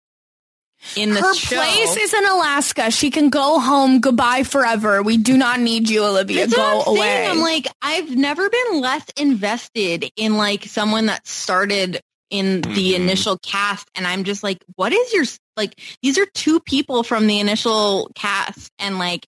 in 0.95 1.11
this 1.11 1.21
Her 1.21 1.35
show. 1.35 1.57
place 1.57 1.97
is 1.97 2.15
in 2.15 2.25
Alaska. 2.27 2.91
She 2.91 3.11
can 3.11 3.31
go 3.31 3.59
home. 3.59 4.01
Goodbye 4.01 4.45
forever. 4.45 5.03
We 5.03 5.17
do 5.17 5.37
not 5.37 5.59
need 5.61 5.89
you, 5.89 6.05
Olivia. 6.05 6.47
That's 6.47 6.55
go 6.55 6.77
what 6.79 6.87
I'm 6.89 6.95
away. 6.95 7.01
saying. 7.01 7.31
I'm 7.31 7.41
like, 7.41 7.67
I've 7.83 8.17
never 8.17 8.49
been 8.49 8.81
less 8.81 9.05
invested 9.17 10.11
in 10.17 10.37
like 10.37 10.65
someone 10.65 11.07
that 11.07 11.27
started 11.27 12.01
in 12.31 12.61
the 12.61 12.93
Mhm. 12.93 12.97
initial 12.97 13.39
cast, 13.39 13.89
and 13.95 14.07
I'm 14.07 14.25
just 14.25 14.43
like, 14.43 14.59
what 14.77 14.93
is 14.93 15.13
your 15.15 15.25
like? 15.57 15.81
These 16.03 16.19
are 16.19 16.27
two 16.35 16.61
people 16.61 17.03
from 17.03 17.27
the 17.27 17.41
initial 17.41 18.11
cast, 18.15 18.71
and 18.79 18.99
like, 18.99 19.27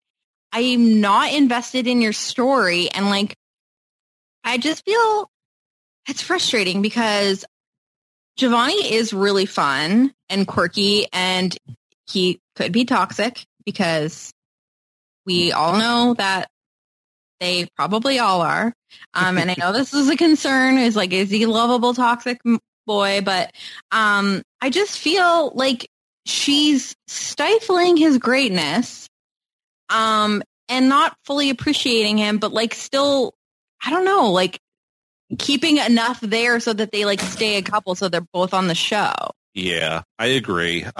I'm 0.52 1.00
not 1.00 1.32
invested 1.32 1.86
in 1.86 2.00
your 2.02 2.12
story, 2.12 2.90
and 2.90 3.06
like, 3.06 3.34
I 4.44 4.58
just 4.58 4.84
feel 4.84 5.30
it's 6.08 6.22
frustrating 6.22 6.82
because 6.82 7.44
Javonny 8.40 8.90
is 8.90 9.12
really 9.12 9.44
fun 9.44 10.14
and 10.30 10.46
quirky, 10.46 11.06
and 11.12 11.54
he 12.10 12.40
could 12.56 12.72
be 12.72 12.86
toxic 12.86 13.44
because 13.66 14.32
we 15.26 15.52
all 15.52 15.76
know 15.76 16.14
that 16.14 16.48
they 17.38 17.68
probably 17.76 18.18
all 18.18 18.40
are. 18.40 18.72
Um, 19.12 19.36
and 19.36 19.50
I 19.50 19.56
know 19.58 19.74
this 19.74 19.92
is 19.92 20.08
a 20.08 20.16
concern 20.16 20.78
is 20.78 20.96
like, 20.96 21.12
is 21.12 21.30
he 21.30 21.44
lovable, 21.44 21.92
toxic, 21.92 22.40
boy, 22.86 23.20
but 23.22 23.52
um, 23.92 24.40
I 24.62 24.70
just 24.70 24.98
feel 24.98 25.52
like 25.54 25.86
she's 26.24 26.96
stifling 27.08 27.98
his 27.98 28.16
greatness, 28.16 29.06
um, 29.90 30.42
and 30.70 30.88
not 30.88 31.14
fully 31.26 31.50
appreciating 31.50 32.16
him, 32.16 32.38
but 32.38 32.54
like 32.54 32.72
still, 32.72 33.34
I 33.84 33.90
don't 33.90 34.06
know, 34.06 34.30
like 34.30 34.58
keeping 35.38 35.78
enough 35.78 36.20
there 36.20 36.60
so 36.60 36.72
that 36.72 36.92
they 36.92 37.04
like 37.04 37.20
stay 37.20 37.56
a 37.56 37.62
couple, 37.62 37.94
so 37.94 38.08
they're 38.08 38.26
both 38.32 38.54
on 38.54 38.66
the 38.68 38.74
show. 38.74 39.12
Yeah, 39.52 40.02
I 40.16 40.26
agree. 40.26 40.84
I, 40.84 40.92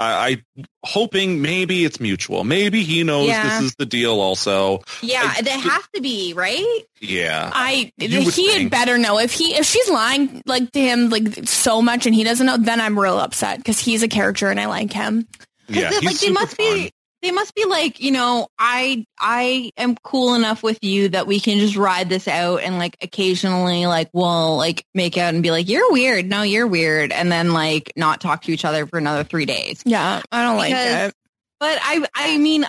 I 0.57 0.65
hoping 0.83 1.41
maybe 1.41 1.85
it's 1.85 2.01
mutual. 2.01 2.43
Maybe 2.43 2.83
he 2.83 3.01
knows 3.03 3.29
Yeah. 3.29 3.43
this 3.59 3.67
is 3.69 3.75
the 3.75 3.85
deal. 3.85 4.19
Also, 4.19 4.81
Yeah, 5.01 5.33
I- 5.37 5.41
they 5.41 5.51
have 5.57 5.89
to 5.93 6.01
be 6.01 6.33
right. 6.35 6.81
yeah. 6.99 7.49
I 7.53 7.91
he 7.97 8.51
had 8.61 8.69
better 8.69 8.97
know 8.97 9.19
if 9.19 9.31
he 9.31 9.55
if 9.55 9.65
she's 9.65 9.89
lying 9.89 10.41
like 10.45 10.69
to 10.73 10.81
him 10.81 11.09
like 11.09 11.47
so 11.47 11.81
much 11.81 12.05
and 12.05 12.13
he 12.13 12.25
doesn't 12.25 12.45
know 12.45 12.57
then 12.57 12.81
I'm 12.81 12.99
real 12.99 13.19
upset 13.19 13.57
because 13.59 13.79
he's 13.79 14.03
a 14.03 14.09
character 14.09 14.49
and 14.49 14.59
I 14.59 14.65
like 14.65 14.91
him. 14.91 15.27
Yeah, 15.69 15.89
like 16.03 16.19
they 16.19 16.29
must 16.31 16.57
be 16.57 16.91
they 17.21 17.31
must 17.31 17.53
be 17.53 17.65
like 17.65 17.99
you 17.99 18.11
know 18.11 18.47
I 18.57 19.05
I 19.19 19.71
am 19.77 19.95
cool 20.03 20.33
enough 20.33 20.63
with 20.63 20.79
you 20.81 21.09
that 21.09 21.27
we 21.27 21.39
can 21.39 21.59
just 21.59 21.75
ride 21.75 22.09
this 22.09 22.27
out 22.27 22.61
and 22.61 22.77
like 22.77 22.97
occasionally 23.01 23.85
like 23.85 24.09
we'll 24.13 24.57
like 24.57 24.85
make 24.93 25.17
out 25.17 25.33
and 25.33 25.43
be 25.43 25.51
like 25.51 25.69
you're 25.69 25.91
weird. 25.91 26.25
No 26.25 26.41
you're 26.41 26.67
weird. 26.67 27.11
And 27.11 27.31
then 27.31 27.53
like 27.53 27.91
not 27.95 28.21
talk 28.21 28.43
to 28.43 28.51
each 28.51 28.65
other 28.65 28.87
for 28.87 28.97
another 28.97 29.23
three 29.23 29.45
days. 29.45 29.83
Yeah, 29.85 30.21
I 30.31 30.43
don't 30.43 30.57
like 30.57 30.73
it. 30.75 31.13
but 31.59 31.77
I 31.81 32.05
I 32.13 32.37
mean 32.37 32.65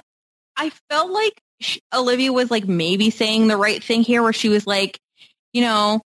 I 0.56 0.70
felt 0.90 1.10
like 1.10 1.40
sh 1.60 1.78
Olivia 1.94 2.32
was 2.32 2.50
like 2.50 2.66
maybe 2.66 3.10
saying 3.10 3.48
the 3.48 3.56
right 3.56 3.82
thing 3.82 4.02
here 4.02 4.22
where 4.22 4.32
she 4.32 4.48
was 4.48 4.66
like 4.66 4.98
you 5.52 5.62
know 5.62 6.00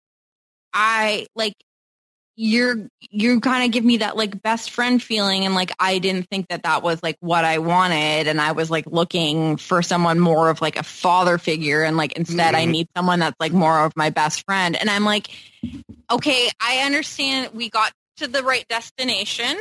I 0.73 1.27
like 1.35 1.55
you're 2.37 2.89
you 3.11 3.41
kind 3.41 3.65
of 3.65 3.71
give 3.71 3.85
me 3.85 3.99
that 3.99 4.17
like 4.17 4.43
best 4.43 4.71
friend 4.73 5.01
feeling 5.03 5.45
and 5.45 5.55
like 5.55 5.71
I 5.79 5.99
didn't 5.99 6.29
think 6.31 6.49
that 6.49 6.65
that 6.65 6.83
was 6.83 7.01
like 7.03 7.17
what 7.21 7.45
I 7.45 7.59
wanted 7.59 8.27
and 8.27 8.41
I 8.41 8.53
was 8.53 8.71
like 8.71 8.87
looking 8.87 9.57
for 9.57 9.83
someone 9.83 10.19
more 10.19 10.51
of 10.51 10.61
like 10.61 10.77
a 10.77 10.83
father 10.83 11.39
figure 11.39 11.85
and 11.85 11.97
like 11.97 12.13
instead 12.15 12.55
I 12.57 12.65
Mhm. 12.67 12.71
need 12.71 12.89
someone 12.97 13.21
that's 13.21 13.37
like 13.39 13.53
more 13.53 13.85
of 13.85 13.93
my 13.97 14.11
best 14.11 14.45
friend 14.47 14.75
and 14.75 14.91
I'm 14.91 15.05
like 15.05 15.29
okay 16.11 16.51
I 16.61 16.79
understand 16.79 17.51
we 17.55 17.71
got 17.71 17.93
to 18.17 18.27
the 18.27 18.43
right 18.43 18.67
destination 18.69 19.57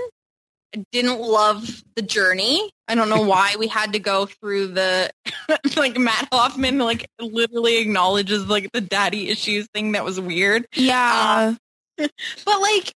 I 0.76 0.84
didn't 0.92 1.20
love 1.20 1.84
the 1.96 2.02
journey 2.02 2.72
I 2.88 2.96
don't 2.96 3.10
know 3.10 3.22
why 3.28 3.56
we 3.60 3.68
had 3.68 3.94
to 3.94 4.00
go 4.00 4.26
through 4.26 4.70
the 4.70 5.12
like 5.78 5.96
Matt 6.00 6.28
Hoffman 6.32 6.80
like 6.80 7.06
literally 7.22 7.78
acknowledges 7.78 8.48
like 8.48 8.72
the 8.74 8.82
daddy 8.82 9.30
issues 9.30 9.68
thing 9.76 9.92
that 9.92 10.04
was 10.04 10.20
weird 10.20 10.66
Yeah. 10.74 11.54
But 11.98 12.62
like 12.62 12.94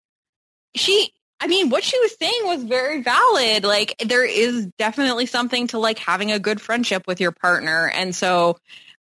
she 0.76 1.10
I 1.40 1.46
mean 1.46 1.68
what 1.68 1.84
she 1.84 1.98
was 1.98 2.16
saying 2.20 2.40
was 2.44 2.64
very 2.64 3.02
valid. 3.02 3.64
Like 3.64 3.96
there 4.04 4.24
is 4.24 4.66
definitely 4.78 5.26
something 5.26 5.66
to 5.68 5.78
like 5.78 5.98
having 5.98 6.32
a 6.32 6.38
good 6.38 6.60
friendship 6.60 7.06
with 7.06 7.20
your 7.20 7.32
partner. 7.32 7.90
And 7.94 8.14
so 8.14 8.56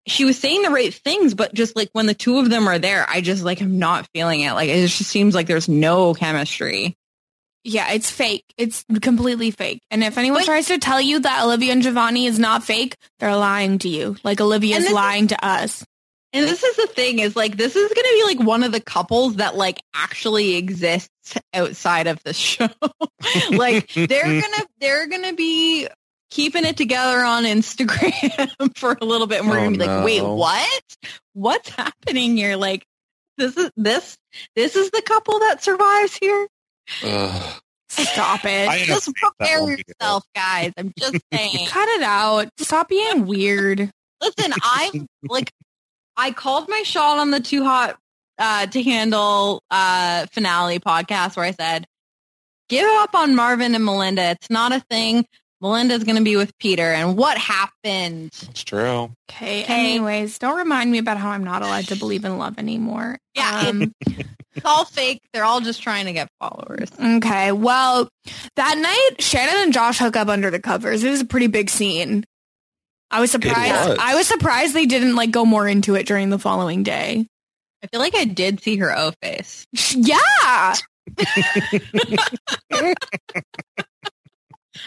she 0.07 0.25
was 0.25 0.37
saying 0.39 0.63
the 0.63 0.71
right 0.71 0.93
things, 0.93 1.35
but 1.35 1.55
just 1.55 1.77
like 1.77 1.89
when 1.93 2.07
the 2.07 2.15
two 2.15 2.39
of 2.39 2.51
them 2.51 2.67
are 2.69 2.79
there, 2.79 3.07
I 3.09 3.21
just 3.21 3.45
like 3.45 3.63
am 3.63 3.79
not 3.79 4.09
feeling 4.13 4.41
it. 4.41 4.53
Like 4.55 4.69
it 4.69 4.81
just 4.89 5.09
seems 5.11 5.35
like 5.35 5.47
there's 5.47 5.69
no 5.69 6.15
chemistry. 6.15 6.97
Yeah, 7.65 7.93
it's 7.93 8.11
fake. 8.11 8.45
It's 8.59 8.85
completely 9.01 9.53
fake. 9.53 9.83
And 9.89 10.03
if 10.03 10.19
anyone 10.19 10.45
tries 10.45 10.67
to 10.67 10.79
tell 10.79 11.01
you 11.01 11.21
that 11.21 11.45
Olivia 11.45 11.71
and 11.71 11.81
Javonny 11.83 12.27
is 12.27 12.37
not 12.41 12.65
fake, 12.65 12.97
they're 13.21 13.37
lying 13.37 13.79
to 13.81 13.89
you. 13.89 14.17
Like 14.25 14.41
Olivia 14.41 14.75
And 14.75 14.83
is 14.83 14.89
is- 14.89 14.95
lying 14.95 15.29
to 15.29 15.47
us. 15.47 15.85
And 16.35 16.47
this 16.49 16.63
is 16.63 16.77
the 16.77 16.87
thing 16.87 17.19
is 17.19 17.37
like 17.37 17.57
this 17.57 17.77
is 17.77 17.89
going 17.93 18.05
to 18.05 18.15
be 18.15 18.25
like 18.37 18.47
one 18.47 18.63
of 18.63 18.73
the 18.73 18.81
couples 18.81 19.37
that 19.37 19.55
like 19.55 19.81
actually 19.95 20.57
exists 20.57 21.11
outside 21.53 22.07
of 22.07 22.23
the 22.25 22.33
show. 22.33 22.69
like 23.51 23.93
they're 23.93 24.07
going 24.25 24.41
to 24.43 24.67
they're 24.81 25.07
going 25.09 25.25
to 25.25 25.35
be 25.35 25.89
keeping 26.31 26.65
it 26.65 26.77
together 26.79 27.19
on 27.21 27.45
Instagram 27.45 28.51
for 28.77 28.97
a 29.01 29.05
little 29.05 29.27
bit 29.27 29.41
and 29.41 29.49
we're 29.51 29.59
Oh, 29.59 29.61
going 29.61 29.73
to 29.75 29.79
be 29.79 29.85
like, 29.87 30.05
"Wait, 30.05 30.23
what? 30.23 30.83
What's 31.35 31.69
happening 31.69 32.37
here?" 32.37 32.57
Like 32.57 32.85
this 33.37 33.57
is 33.57 33.71
this 33.77 34.17
this 34.57 34.75
is 34.77 34.91
the 34.91 35.03
couple 35.03 35.39
that 35.41 35.63
survives 35.63 36.17
here. 36.17 36.49
Ugh. 37.05 37.61
Stop 37.91 38.41
it. 38.45 38.87
Just 38.87 39.15
prepare 39.15 39.59
won't 39.61 39.77
be 39.77 39.83
good. 39.85 39.95
yourself, 40.01 40.25
guys. 40.35 40.73
I'm 40.79 40.95
just 40.99 41.19
saying. 41.31 41.67
Cut 41.67 41.87
it 41.91 42.03
out. 42.03 42.49
Stop 42.57 42.89
being 42.89 43.27
weird. 43.27 43.91
Listen, 44.23 44.53
I'm 44.63 45.07
like 45.25 45.51
I 46.17 46.31
called 46.33 46.69
my 46.69 46.83
shot 46.85 47.19
on 47.19 47.31
the 47.31 47.41
too 47.41 47.65
hot 47.65 47.99
uh, 48.39 48.67
to 48.67 48.83
handle 48.83 49.63
uh, 49.71 50.27
finale 50.33 50.79
podcast 50.79 51.37
where 51.37 51.45
I 51.47 51.53
said, 51.53 51.87
"Give 52.69 52.87
up 52.89 53.15
on 53.15 53.35
Marvin 53.35 53.75
and 53.75 53.85
Melinda. 53.85 54.31
It's 54.31 54.51
not 54.51 54.73
a 54.73 54.81
thing. 54.91 55.27
Melinda's 55.61 56.05
going 56.05 56.17
to 56.17 56.23
be 56.25 56.37
with 56.37 56.57
Peter." 56.59 56.83
And 56.93 57.17
what 57.17 57.39
happened? 57.39 58.31
It's 58.51 58.65
true. 58.65 59.15
Okay. 59.31 59.63
Okay. 59.63 59.65
Anyways, 59.95 60.39
don't 60.39 60.57
remind 60.59 60.91
me 60.91 60.99
about 60.99 61.17
how 61.19 61.31
I'm 61.31 61.45
not 61.45 61.63
allowed 61.63 61.87
to 61.89 61.97
believe 61.97 62.25
in 62.25 62.37
love 62.39 62.59
anymore. 62.59 63.19
Yeah, 63.35 63.67
Um, 63.69 63.93
It's 64.55 64.67
all 64.67 64.85
fake. 64.85 65.23
They're 65.33 65.45
all 65.45 65.63
just 65.63 65.83
trying 65.83 66.05
to 66.05 66.13
get 66.13 66.29
followers. 66.39 66.91
okay. 67.03 67.53
Well, 67.53 68.07
that 68.57 68.77
night, 68.77 69.23
Shannon 69.23 69.55
and 69.63 69.73
Josh 69.73 69.99
hook 69.99 70.15
up 70.15 70.29
under 70.29 70.51
the 70.51 70.61
covers. 70.61 71.03
It 71.03 71.09
was 71.11 71.23
a 71.23 71.25
pretty 71.25 71.47
big 71.47 71.71
scene. 71.71 72.25
I 73.13 73.21
was 73.21 73.31
surprised. 73.31 73.91
was. 73.91 73.99
I 74.01 74.15
was 74.15 74.27
surprised 74.27 74.75
they 74.75 74.87
didn't 74.87 75.15
like 75.15 75.31
go 75.31 75.45
more 75.45 75.69
into 75.69 75.95
it 75.95 76.07
during 76.07 76.31
the 76.31 76.39
following 76.39 76.83
day. 76.83 77.27
I 77.85 77.87
feel 77.89 78.01
like 78.01 78.15
I 78.17 78.25
did 78.25 78.63
see 78.63 78.77
her 78.79 78.97
O 78.97 79.13
face. 79.23 79.67
Yeah. 79.95 80.75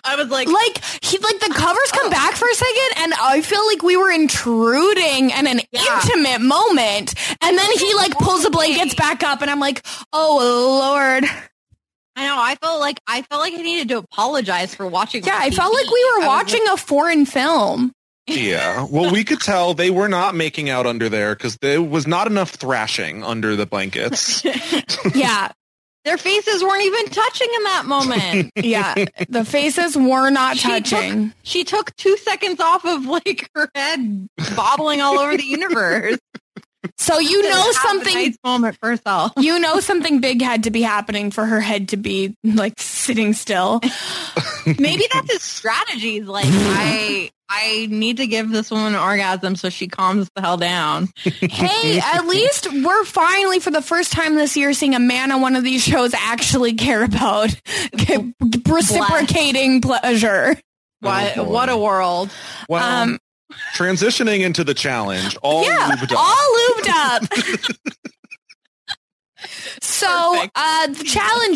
I 0.04 0.16
was 0.16 0.30
like, 0.30 0.48
like 0.48 0.84
he 1.04 1.18
like 1.20 1.40
the 1.40 1.54
covers 1.54 1.92
come 1.92 2.08
oh. 2.08 2.10
back 2.10 2.34
for 2.36 2.48
a 2.50 2.54
second 2.54 3.04
and 3.04 3.14
i 3.22 3.42
feel 3.42 3.66
like 3.68 3.84
we 3.84 3.98
were 3.98 4.10
intruding 4.10 5.30
in 5.30 5.46
an 5.46 5.60
Yeah. 5.72 6.02
intimate 6.02 6.42
moment 6.42 7.14
and 7.42 7.58
then 7.58 7.72
he 7.78 7.94
like 7.96 8.12
pulls 8.14 8.44
the 8.44 8.50
blankets 8.50 8.96
back 8.96 9.24
up 9.24 9.42
and 9.42 9.52
i'm 9.52 9.60
like 9.60 9.86
oh 10.14 10.80
lord 10.80 11.26
I 12.18 12.26
know. 12.28 12.36
I 12.40 12.56
felt 12.56 12.80
like 12.80 12.98
I 13.08 13.24
felt 13.24 13.42
like 13.42 13.54
I 13.54 13.58
needed 13.58 13.90
to 13.90 13.98
apologize 13.98 14.74
for 14.74 14.88
watching. 14.88 15.24
yeah 15.26 15.38
i 15.38 15.50
TV. 15.50 15.56
felt 15.56 15.74
like 15.74 15.92
we 15.92 16.04
were 16.06 16.16
I 16.16 16.18
was 16.20 16.28
watching 16.28 16.68
a 16.70 16.78
foreign 16.78 17.26
film 17.26 17.92
Yeah. 18.28 18.88
Well, 18.90 19.12
we 19.12 19.24
could 19.24 19.40
tell 19.40 19.74
they 19.74 19.92
were 19.92 20.10
not 20.10 20.34
making 20.36 20.70
out 20.70 20.86
under 20.88 21.10
there 21.10 21.36
because 21.36 21.58
there 21.58 21.82
was 21.82 22.08
not 22.08 22.28
enough 22.28 22.52
thrashing 22.52 23.24
under 23.24 23.56
the 23.56 23.66
blankets. 23.66 24.44
yeah 25.16 25.52
Their 26.06 26.18
faces 26.18 26.64
weren't 26.64 26.84
even 26.84 27.06
touching 27.08 27.48
in 27.56 27.64
that 27.66 27.84
moment. 27.86 28.52
yeah 28.56 29.06
the 29.30 29.46
faces 29.46 29.96
were 29.96 30.30
not 30.32 30.58
She 30.58 30.68
took- 30.70 30.84
touching 30.86 31.34
she 31.44 31.64
took 31.64 31.96
two 31.98 32.18
seconds 32.18 32.60
off 32.60 32.84
of 32.86 33.06
like 33.06 33.50
her 33.56 33.70
head 33.76 34.28
bobbling 34.56 35.02
all 35.02 35.20
over 35.20 35.38
the 35.38 35.44
universe. 35.44 36.18
so 36.98 37.18
you 37.20 37.42
To 37.44 37.50
know 37.50 37.62
have 37.64 37.74
something 37.76 38.14
nice 38.14 38.38
moment 38.44 38.78
for 38.80 38.90
herself. 38.90 39.34
you 39.38 39.60
know 39.60 39.80
something 39.80 40.20
big 40.20 40.42
had 40.42 40.64
to 40.64 40.72
be 40.72 40.82
happening 40.84 41.30
for 41.32 41.46
her 41.46 41.60
head 41.60 41.90
to 41.90 41.98
be 41.98 42.36
like 42.44 42.74
sitting 42.80 43.34
still 43.34 43.82
Maybe 44.66 45.04
that's 45.14 45.32
his 45.32 45.44
strategy. 45.44 46.22
Like 46.22 46.46
I, 46.50 47.30
I 47.48 47.88
need 47.92 48.18
to 48.18 48.28
give 48.28 48.50
this 48.50 48.72
woman 48.72 48.96
an 48.96 49.00
orgasm 49.00 49.56
so 49.56 49.70
she 49.70 49.88
calms 49.88 50.28
the 50.36 50.42
hell 50.42 50.58
down. 50.58 51.10
hey, 51.24 52.00
at 52.00 52.26
least 52.28 52.68
we're 52.74 53.04
finally, 53.06 53.60
for 53.60 53.70
the 53.72 53.82
first 53.84 54.12
time 54.12 54.36
this 54.36 54.58
year, 54.58 54.74
seeing 54.74 54.96
a 54.96 55.00
man 55.00 55.32
on 55.32 55.42
one 55.42 55.56
of 55.56 55.64
these 55.64 55.84
shows 55.84 56.14
actually 56.16 56.74
care 56.74 57.04
about 57.04 57.54
reciprocating 58.68 59.82
pleasure. 59.82 60.56
What, 61.02 61.36
boy. 61.36 61.44
what 61.44 61.70
a 61.70 61.78
world! 61.78 62.32
Well, 62.68 62.84
Um, 62.84 63.20
transitioning 63.76 64.40
into 64.42 64.64
the 64.64 64.74
challenge, 64.74 65.38
all 65.44 65.64
yeah, 65.64 65.92
lubed 65.92 66.12
up. 66.12 66.18
all 66.18 66.58
lubed 66.58 66.90
up. 66.90 67.24
So, 69.82 70.08
uh, 70.56 70.88
the 70.88 71.04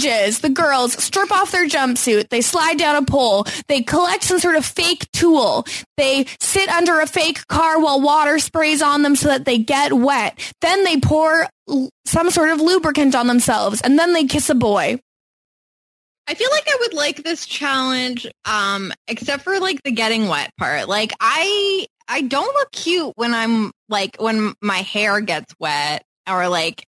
is 0.05 0.39
the 0.39 0.49
girls 0.49 1.01
strip 1.01 1.31
off 1.31 1.51
their 1.51 1.67
jumpsuit. 1.67 2.29
They 2.29 2.41
slide 2.41 2.77
down 2.77 2.95
a 2.95 3.05
pole. 3.05 3.45
They 3.67 3.81
collect 3.81 4.23
some 4.23 4.39
sort 4.39 4.55
of 4.55 4.65
fake 4.65 5.09
tool. 5.11 5.65
They 5.97 6.25
sit 6.39 6.69
under 6.69 6.99
a 6.99 7.07
fake 7.07 7.45
car 7.47 7.79
while 7.79 8.01
water 8.01 8.39
sprays 8.39 8.81
on 8.81 9.01
them 9.01 9.15
so 9.15 9.29
that 9.29 9.45
they 9.45 9.57
get 9.57 9.93
wet. 9.93 10.39
Then 10.61 10.83
they 10.83 10.99
pour 10.99 11.47
l- 11.67 11.89
some 12.05 12.29
sort 12.31 12.49
of 12.49 12.61
lubricant 12.61 13.15
on 13.15 13.27
themselves 13.27 13.81
and 13.81 13.97
then 13.97 14.13
they 14.13 14.25
kiss 14.25 14.49
a 14.49 14.55
boy. 14.55 14.99
I 16.27 16.35
feel 16.35 16.49
like 16.51 16.67
I 16.67 16.77
would 16.81 16.93
like 16.93 17.23
this 17.23 17.47
challenge, 17.47 18.27
um, 18.45 18.93
except 19.07 19.43
for 19.43 19.59
like 19.59 19.81
the 19.83 19.91
getting 19.91 20.27
wet 20.27 20.51
part. 20.57 20.87
Like 20.87 21.11
I, 21.19 21.87
I 22.07 22.21
don't 22.21 22.53
look 22.53 22.71
cute 22.71 23.13
when 23.15 23.33
I'm 23.33 23.71
like 23.89 24.17
when 24.19 24.53
my 24.61 24.77
hair 24.77 25.21
gets 25.21 25.53
wet 25.59 26.03
or 26.29 26.47
like, 26.47 26.85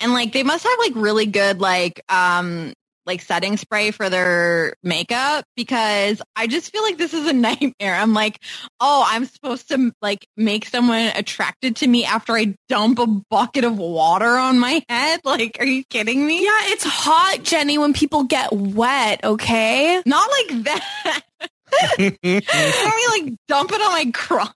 and 0.00 0.12
like 0.12 0.32
they 0.32 0.42
must 0.42 0.64
have 0.64 0.78
like 0.78 0.92
really 0.96 1.26
good 1.26 1.60
like, 1.60 2.02
um, 2.08 2.72
like 3.08 3.22
setting 3.22 3.56
spray 3.56 3.90
for 3.90 4.10
their 4.10 4.74
makeup 4.84 5.44
because 5.56 6.20
I 6.36 6.46
just 6.46 6.70
feel 6.70 6.82
like 6.82 6.98
this 6.98 7.14
is 7.14 7.26
a 7.26 7.32
nightmare. 7.32 7.94
I'm 7.94 8.12
like, 8.14 8.38
oh, 8.78 9.04
I'm 9.08 9.24
supposed 9.24 9.68
to 9.70 9.92
like 10.00 10.28
make 10.36 10.66
someone 10.66 11.10
attracted 11.16 11.76
to 11.76 11.88
me 11.88 12.04
after 12.04 12.36
I 12.36 12.54
dump 12.68 13.00
a 13.00 13.06
bucket 13.06 13.64
of 13.64 13.78
water 13.78 14.36
on 14.36 14.58
my 14.58 14.84
head. 14.88 15.20
Like, 15.24 15.56
are 15.58 15.66
you 15.66 15.82
kidding 15.88 16.24
me? 16.24 16.44
Yeah, 16.44 16.58
it's 16.64 16.84
hot, 16.84 17.42
Jenny, 17.42 17.78
when 17.78 17.94
people 17.94 18.24
get 18.24 18.52
wet, 18.52 19.24
okay? 19.24 20.02
Not 20.04 20.30
like 20.30 20.64
that. 20.64 21.22
Let 21.98 22.22
me 22.22 22.40
like 22.40 23.34
dump 23.48 23.72
it 23.72 23.80
on 23.80 23.92
my 23.92 24.10
crotch. 24.14 24.52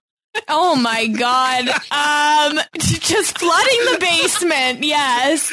Oh 0.49 0.75
my 0.77 1.07
god. 1.09 1.69
Um 1.91 2.59
just 2.79 3.39
flooding 3.39 3.81
the 3.93 3.99
basement. 4.01 4.83
Yes. 4.85 5.51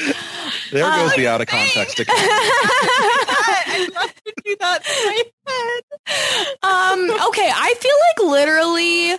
There 0.72 0.86
Uh, 0.86 0.96
goes 1.08 1.16
the 1.16 1.28
out 1.28 1.42
of 1.42 1.48
context. 1.48 2.00
I'd 2.00 2.08
love 3.96 4.14
to 4.26 4.34
do 4.46 4.56
that 4.60 4.84
to 4.84 4.92
my 5.06 5.24
head. 5.48 5.84
Um 6.64 7.12
okay, 7.28 7.52
I 7.54 7.74
feel 7.80 7.96
like 8.08 8.32
literally 8.32 9.18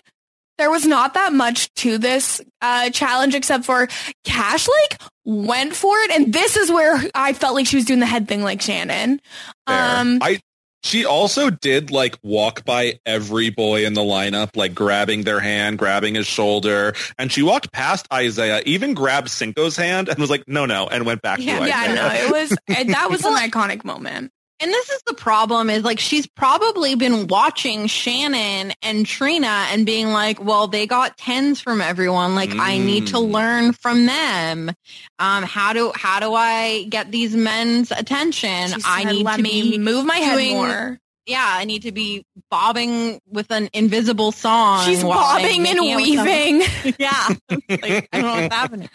there 0.58 0.70
was 0.70 0.86
not 0.86 1.14
that 1.14 1.32
much 1.32 1.72
to 1.74 1.98
this 1.98 2.40
uh 2.60 2.90
challenge 2.90 3.34
except 3.34 3.64
for 3.64 3.88
Cash 4.24 4.68
like 4.68 5.00
went 5.24 5.74
for 5.74 5.98
it 5.98 6.10
and 6.10 6.32
this 6.32 6.56
is 6.56 6.70
where 6.70 7.00
I 7.14 7.32
felt 7.34 7.54
like 7.54 7.66
she 7.66 7.76
was 7.76 7.84
doing 7.84 8.00
the 8.00 8.06
head 8.06 8.28
thing 8.28 8.42
like 8.42 8.60
Shannon. 8.62 9.20
Fair. 9.66 9.96
Um 9.96 10.18
I 10.22 10.40
she 10.82 11.05
also 11.05 11.51
did 11.51 11.90
like 11.90 12.19
walk 12.23 12.65
by 12.65 13.01
every 13.05 13.51
boy 13.51 13.85
in 13.85 13.94
the 13.94 14.01
lineup, 14.01 14.57
like 14.57 14.74
grabbing 14.74 15.23
their 15.23 15.40
hand, 15.40 15.78
grabbing 15.78 16.15
his 16.15 16.27
shoulder, 16.27 16.94
and 17.19 17.31
she 17.31 17.43
walked 17.43 17.73
past 17.73 18.07
Isaiah, 18.12 18.62
even 18.66 18.94
grabbed 18.94 19.28
Cinco's 19.28 19.77
hand 19.77 20.09
and 20.09 20.19
was 20.19 20.31
like, 20.31 20.48
"No, 20.48 20.66
no," 20.66 20.86
and 20.86 21.05
went 21.05 21.23
back 21.23 21.39
yeah, 21.40 21.61
to 21.61 21.69
yeah, 21.69 21.94
no, 21.94 22.09
it 22.09 22.31
was 22.31 22.51
that 22.86 23.11
was 23.11 23.24
an 23.24 23.35
iconic 23.35 23.85
moment. 23.85 24.32
And 24.62 24.70
this 24.70 24.90
is 24.90 25.02
the 25.06 25.14
problem 25.14 25.70
is 25.70 25.84
like 25.84 25.98
she's 25.98 26.26
probably 26.26 26.94
been 26.94 27.26
watching 27.28 27.86
Shannon 27.86 28.72
and 28.82 29.06
Trina 29.06 29.46
and 29.72 29.86
being 29.86 30.08
like, 30.08 30.42
well, 30.42 30.66
they 30.68 30.86
got 30.86 31.16
tens 31.16 31.60
from 31.62 31.80
everyone. 31.80 32.34
Like 32.34 32.50
I 32.54 32.76
need 32.78 33.06
to 33.08 33.16
Mm. 33.16 33.32
learn 33.32 33.72
from 33.72 34.04
them. 34.06 34.70
Um, 35.18 35.44
how 35.44 35.72
do 35.72 35.92
how 35.94 36.20
do 36.20 36.34
I 36.34 36.84
get 36.90 37.10
these 37.10 37.34
men's 37.34 37.90
attention? 37.90 38.68
She 38.68 38.82
I 38.84 39.04
need 39.04 39.24
let 39.24 39.36
to 39.36 39.42
me 39.42 39.70
be 39.72 39.78
move 39.78 40.04
my 40.04 40.16
head 40.16 40.34
doing- 40.36 40.56
more. 40.56 40.98
Yeah, 41.26 41.44
I 41.47 41.64
need 41.64 41.82
to 41.82 41.92
be 41.92 42.24
bobbing 42.51 43.20
with 43.30 43.51
an 43.52 43.68
invisible 43.72 44.32
song. 44.32 44.84
She's 44.84 45.02
bobbing 45.05 45.66
and 45.66 45.78
making 45.78 45.92
out 45.92 45.97
with 45.97 46.16
them. 46.16 46.26
weaving. 46.26 46.94
yeah. 46.98 47.28
Like, 47.68 48.09
I 48.12 48.20
don't 48.20 48.22
know 48.22 48.42
what's 48.42 48.55
happening. 48.55 48.90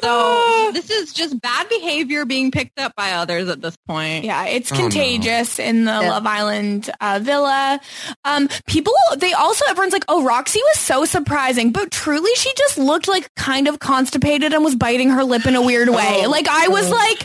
So 0.00 0.70
this 0.72 0.90
is 0.90 1.12
just 1.12 1.38
bad 1.42 1.68
behavior 1.68 2.24
being 2.24 2.50
picked 2.50 2.78
up 2.80 2.94
by 2.96 3.12
others 3.12 3.48
at 3.48 3.60
this 3.60 3.76
point. 3.88 4.24
Yeah, 4.24 4.46
it's 4.46 4.72
Oh, 4.72 4.76
no. 4.76 4.80
contagious 4.82 5.58
in 5.58 5.84
the 5.84 5.90
Yeah. 5.92 6.10
Love 6.10 6.26
Island 6.26 6.90
uh, 7.00 7.20
villa. 7.22 7.80
Um, 8.24 8.48
people, 8.66 8.94
they 9.18 9.32
also, 9.32 9.64
everyone's 9.68 9.92
like, 9.92 10.04
oh, 10.08 10.24
Roxy 10.24 10.60
was 10.72 10.78
so 10.80 11.04
surprising, 11.04 11.70
but 11.72 11.90
truly 11.90 12.30
she 12.36 12.50
just 12.56 12.78
looked 12.78 13.08
like 13.08 13.34
kind 13.34 13.68
of 13.68 13.78
constipated 13.78 14.52
and 14.54 14.64
was 14.64 14.74
biting 14.76 15.10
her 15.10 15.24
lip 15.24 15.44
in 15.46 15.54
a 15.54 15.62
weird 15.62 15.88
way. 15.90 16.22
Oh. 16.24 16.30
like, 16.30 16.46
I 16.48 16.68
was 16.68 16.88
like, 16.90 17.18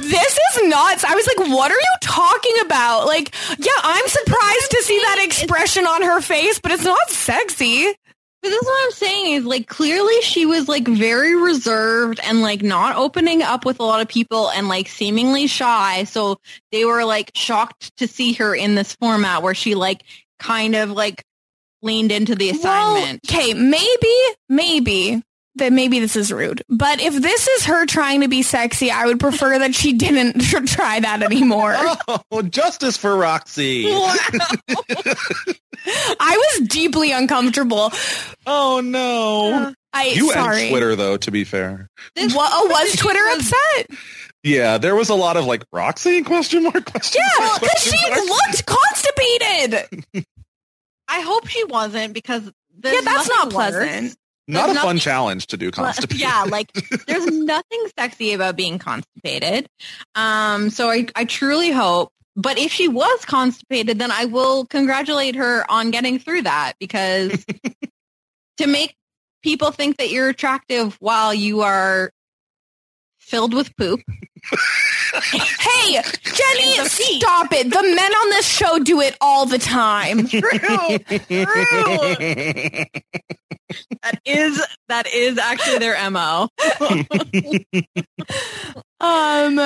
this 0.00 0.38
is 0.38 0.68
nuts. 0.68 1.04
I 1.04 1.14
was 1.14 1.26
like, 1.26 1.48
what 1.48 1.70
are 1.70 1.74
you 1.74 1.96
talking 2.02 2.52
about? 2.64 3.06
Like, 3.06 3.34
yeah, 3.58 3.72
I'm 3.82 4.08
surprised 4.08 4.70
to 4.70 4.82
see 4.82 4.98
that 4.98 5.24
expression 5.24 5.86
on 5.86 6.02
her 6.02 6.20
face, 6.20 6.58
but 6.58 6.72
it's 6.72 6.84
not 6.84 7.10
sexy. 7.10 7.92
But 8.42 8.48
this 8.48 8.60
is 8.60 8.66
what 8.66 8.84
I'm 8.84 8.90
saying 8.90 9.34
is 9.34 9.44
like 9.44 9.68
clearly 9.68 10.20
she 10.22 10.46
was 10.46 10.68
like 10.68 10.88
very 10.88 11.40
reserved 11.40 12.18
and 12.24 12.42
like 12.42 12.62
not 12.62 12.96
opening 12.96 13.40
up 13.40 13.64
with 13.64 13.78
a 13.78 13.84
lot 13.84 14.00
of 14.00 14.08
people 14.08 14.50
and 14.50 14.68
like 14.68 14.88
seemingly 14.88 15.46
shy. 15.46 16.04
So 16.04 16.38
they 16.72 16.84
were 16.84 17.04
like 17.04 17.30
shocked 17.36 17.96
to 17.98 18.08
see 18.08 18.32
her 18.34 18.54
in 18.54 18.74
this 18.74 18.94
format 18.96 19.42
where 19.42 19.54
she 19.54 19.76
like 19.76 20.02
kind 20.40 20.74
of 20.74 20.90
like 20.90 21.22
leaned 21.82 22.10
into 22.10 22.34
the 22.34 22.50
assignment. 22.50 23.20
Well, 23.28 23.40
okay, 23.40 23.54
maybe, 23.54 24.16
maybe 24.48 25.22
that 25.56 25.72
maybe 25.72 26.00
this 26.00 26.16
is 26.16 26.32
rude, 26.32 26.62
but 26.68 27.00
if 27.00 27.14
this 27.20 27.46
is 27.46 27.64
her 27.66 27.84
trying 27.86 28.22
to 28.22 28.28
be 28.28 28.42
sexy, 28.42 28.90
I 28.90 29.04
would 29.06 29.20
prefer 29.20 29.58
that 29.58 29.74
she 29.74 29.92
didn't 29.92 30.40
try 30.68 31.00
that 31.00 31.22
anymore. 31.22 31.76
Oh, 32.30 32.40
justice 32.42 32.96
for 32.96 33.14
Roxy. 33.16 33.84
I 35.86 36.36
was 36.58 36.68
deeply 36.68 37.12
uncomfortable. 37.12 37.90
Oh 38.46 38.80
no. 38.84 39.52
Uh, 39.68 39.72
I 39.92 40.06
You 40.06 40.30
sorry. 40.32 40.62
and 40.62 40.70
Twitter 40.70 40.96
though, 40.96 41.16
to 41.18 41.30
be 41.30 41.44
fair. 41.44 41.88
This- 42.14 42.34
What, 42.34 42.50
oh, 42.54 42.66
was 42.66 42.96
Twitter 42.96 43.24
upset? 43.32 43.86
Yeah, 44.42 44.78
there 44.78 44.96
was 44.96 45.08
a 45.08 45.14
lot 45.14 45.36
of 45.36 45.44
like 45.44 45.64
Roxy 45.72 46.22
question 46.22 46.64
mark 46.64 46.84
question. 46.90 47.22
Yeah, 47.38 47.58
because 47.60 47.82
she 47.82 48.10
mark. 48.10 48.20
looked 48.24 48.66
constipated. 48.66 50.26
I 51.08 51.20
hope 51.20 51.46
she 51.48 51.64
wasn't 51.64 52.14
because 52.14 52.50
Yeah, 52.82 53.00
that's 53.04 53.28
not 53.28 53.50
pleasant. 53.50 54.02
worse. 54.02 54.16
Not 54.48 54.70
a 54.70 54.74
fun 54.74 54.98
challenge 54.98 55.46
to 55.48 55.56
do 55.56 55.70
constipation. 55.72 56.26
Yeah, 56.26 56.44
like 56.48 56.72
there's 57.06 57.26
nothing 57.26 57.86
sexy 57.98 58.32
about 58.32 58.56
being 58.56 58.78
constipated. 58.78 59.68
Um, 60.14 60.70
so 60.70 60.90
I, 60.90 61.06
I 61.14 61.24
truly 61.24 61.70
hope. 61.70 62.12
But 62.34 62.58
if 62.58 62.72
she 62.72 62.88
was 62.88 63.24
constipated, 63.26 63.98
then 63.98 64.10
I 64.10 64.24
will 64.24 64.64
congratulate 64.64 65.36
her 65.36 65.70
on 65.70 65.90
getting 65.90 66.18
through 66.18 66.42
that 66.42 66.72
because 66.80 67.44
to 68.56 68.66
make 68.66 68.96
people 69.42 69.70
think 69.70 69.98
that 69.98 70.10
you're 70.10 70.30
attractive 70.30 70.96
while 70.98 71.34
you 71.34 71.60
are 71.60 72.10
filled 73.18 73.52
with 73.52 73.76
poop. 73.76 74.00
Hey, 75.12 76.00
Jenny, 76.22 76.88
stop 76.88 77.52
it. 77.52 77.70
The 77.70 77.82
men 77.82 78.12
on 78.12 78.30
this 78.30 78.46
show 78.46 78.78
do 78.78 79.00
it 79.00 79.16
all 79.20 79.46
the 79.46 79.58
time. 79.58 80.26
True. 80.28 80.40
True. 80.40 80.98
That 84.02 84.20
is 84.24 84.62
that 84.88 85.06
is 85.12 85.38
actually 85.38 85.78
their 85.78 86.10
mo. 86.10 86.48
Um. 89.00 89.58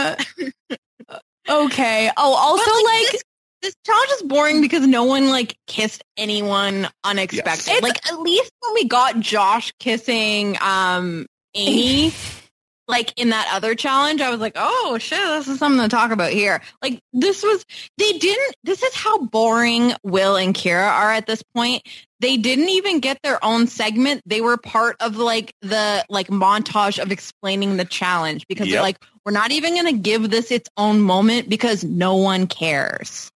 Okay. 1.48 2.10
Oh, 2.16 2.34
also 2.34 2.64
But, 2.64 2.84
like, 2.84 3.12
this, 3.12 3.22
this 3.60 3.74
challenge 3.84 4.10
is 4.12 4.22
boring 4.22 4.60
because 4.62 4.86
no 4.86 5.04
one 5.04 5.28
like 5.28 5.56
kissed 5.66 6.02
anyone 6.16 6.88
unexpected. 7.04 7.66
Yes. 7.66 7.82
Like 7.82 8.06
at 8.10 8.18
least 8.18 8.50
when 8.62 8.72
we 8.74 8.84
got 8.86 9.20
Josh 9.20 9.72
kissing 9.78 10.56
um 10.62 11.26
Amy, 11.54 12.12
like 12.88 13.12
in 13.16 13.30
that 13.30 13.48
other 13.52 13.74
challenge, 13.74 14.20
I 14.20 14.30
was 14.30 14.40
like, 14.40 14.54
oh 14.56 14.96
shit, 14.98 15.18
this 15.18 15.48
is 15.48 15.58
something 15.58 15.80
to 15.80 15.88
talk 15.88 16.10
about 16.12 16.32
here. 16.32 16.62
Like 16.82 17.00
this 17.12 17.42
was 17.42 17.64
they 17.98 18.12
didn't. 18.18 18.56
This 18.64 18.82
is 18.82 18.94
how 18.94 19.18
boring 19.26 19.92
Will 20.02 20.36
and 20.36 20.54
Kyra 20.54 20.88
are 20.88 21.12
at 21.12 21.26
this 21.26 21.42
point. 21.54 21.82
They 22.20 22.36
didn't 22.36 22.68
even 22.70 23.00
get 23.00 23.18
their 23.22 23.44
own 23.44 23.66
segment. 23.66 24.22
They 24.24 24.40
were 24.40 24.56
part 24.56 24.96
of 25.00 25.16
like 25.16 25.52
the 25.60 26.04
like 26.08 26.28
montage 26.28 26.98
of 27.02 27.12
explaining 27.12 27.76
the 27.76 27.84
challenge 27.84 28.46
because 28.48 28.66
they're 28.66 28.74
Yep. 28.76 28.82
like, 28.82 28.98
we're 29.24 29.32
not 29.32 29.50
even 29.50 29.74
going 29.74 29.86
to 29.94 30.00
give 30.00 30.30
this 30.30 30.50
its 30.50 30.70
own 30.76 31.00
moment 31.00 31.48
because 31.48 31.84
no 31.84 32.16
one 32.16 32.46
cares. 32.46 33.30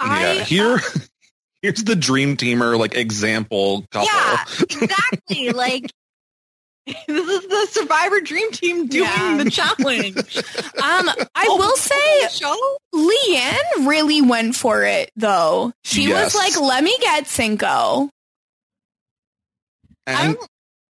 I 0.00 0.32
yeah, 0.34 0.44
here 0.44 0.78
here's 1.62 1.84
the 1.84 1.94
dream 1.94 2.36
teamer 2.36 2.78
like 2.78 2.96
example 2.96 3.84
couple. 3.90 4.08
Yeah, 4.12 4.44
exactly. 4.62 5.50
like 5.50 5.92
this 7.08 7.28
is 7.28 7.48
the 7.48 7.66
Survivor 7.70 8.20
Dream 8.20 8.50
Team 8.52 8.86
doing 8.88 9.04
Yeah. 9.04 9.42
the 9.42 9.50
challenge. 9.50 10.36
um, 10.82 11.08
I 11.34 11.46
Oh, 11.48 11.56
will 11.56 11.76
say, 11.76 12.28
show. 12.30 12.78
Leanne 12.94 13.86
really 13.88 14.20
went 14.20 14.54
for 14.54 14.84
it 14.84 15.10
though. 15.16 15.72
She 15.84 16.04
Yes. 16.08 16.34
was 16.34 16.34
like, 16.34 16.60
"Let 16.60 16.84
me 16.84 16.96
get 17.00 17.26
Cinco." 17.26 18.10
I'm 20.06 20.36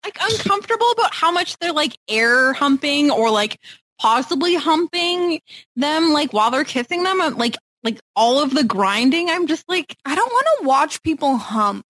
like 0.04 0.18
uncomfortable 0.20 0.90
about 0.92 1.14
how 1.14 1.32
much 1.32 1.58
they're 1.60 1.72
like 1.72 1.96
air 2.10 2.54
humping 2.54 3.12
or 3.12 3.30
like 3.30 3.58
possibly 4.00 4.56
humping 4.56 5.40
them 5.76 6.12
like 6.12 6.34
while 6.34 6.52
they're 6.52 6.64
kissing 6.64 7.04
them. 7.04 7.22
I'm, 7.22 7.36
Like 7.38 7.56
like 7.84 8.00
all 8.16 8.42
of 8.42 8.52
the 8.54 8.64
grinding. 8.64 9.30
I'm 9.30 9.46
just 9.48 9.64
like 9.70 9.96
I 10.06 10.16
don't 10.16 10.32
want 10.32 10.48
to 10.62 10.68
watch 10.68 11.04
people 11.04 11.38
hump. 11.38 11.86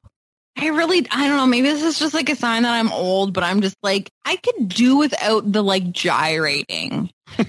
I 0.58 0.68
really 0.68 1.06
I 1.12 1.28
don't 1.28 1.38
know. 1.38 1.46
Maybe 1.46 1.70
this 1.70 1.84
is 1.84 2.00
just 2.00 2.14
like 2.14 2.30
a 2.30 2.36
sign 2.36 2.64
that 2.64 2.74
I'm 2.74 2.92
old, 2.92 3.34
but 3.34 3.44
I'm 3.44 3.62
just 3.62 3.76
like 3.84 4.10
I 4.24 4.38
could 4.38 4.70
do 4.70 4.98
without 4.98 5.52
the 5.52 5.64
like 5.64 5.92
gyrating. 5.92 7.10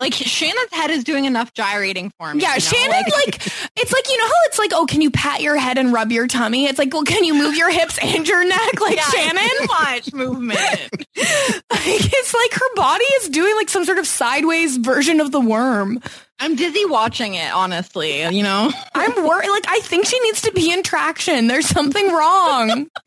like 0.00 0.14
Shannon's 0.14 0.72
head 0.72 0.90
is 0.90 1.04
doing 1.04 1.26
enough 1.26 1.52
gyrating 1.52 2.10
for 2.18 2.32
me. 2.34 2.40
Yeah, 2.42 2.48
you 2.48 2.54
know? 2.54 2.58
Shannon, 2.60 2.90
like, 3.12 3.46
it's 3.76 3.92
like, 3.92 4.10
you 4.10 4.18
know 4.18 4.26
how 4.26 4.32
it's 4.46 4.58
like, 4.58 4.70
oh, 4.72 4.86
can 4.86 5.00
you 5.02 5.10
pat 5.10 5.42
your 5.42 5.56
head 5.56 5.78
and 5.78 5.92
rub 5.92 6.10
your 6.10 6.26
tummy? 6.26 6.66
It's 6.66 6.78
like, 6.78 6.92
well, 6.92 7.04
can 7.04 7.24
you 7.24 7.34
move 7.34 7.54
your 7.54 7.70
hips 7.70 7.98
and 8.02 8.26
your 8.26 8.44
neck 8.46 8.80
like 8.80 8.96
Yeah, 8.96 9.10
Shannon? 9.10 9.50
Watch 9.68 10.12
movement. 10.12 10.58
Like, 10.58 12.00
it's 12.12 12.34
like 12.34 12.52
her 12.52 12.74
body 12.74 13.04
is 13.20 13.28
doing 13.28 13.54
like 13.56 13.68
some 13.68 13.84
sort 13.84 13.98
of 13.98 14.06
sideways 14.06 14.78
version 14.78 15.20
of 15.20 15.32
the 15.32 15.40
worm. 15.40 16.00
I'm 16.40 16.56
dizzy 16.56 16.84
watching 16.86 17.34
it, 17.34 17.52
honestly, 17.52 18.22
you 18.34 18.42
know? 18.42 18.72
I'm 18.94 19.14
worried. 19.26 19.48
Like, 19.50 19.66
I 19.68 19.80
think 19.80 20.06
she 20.06 20.18
needs 20.20 20.40
to 20.42 20.52
be 20.52 20.72
in 20.72 20.82
traction. 20.82 21.46
There's 21.48 21.66
something 21.66 22.08
wrong. 22.12 22.88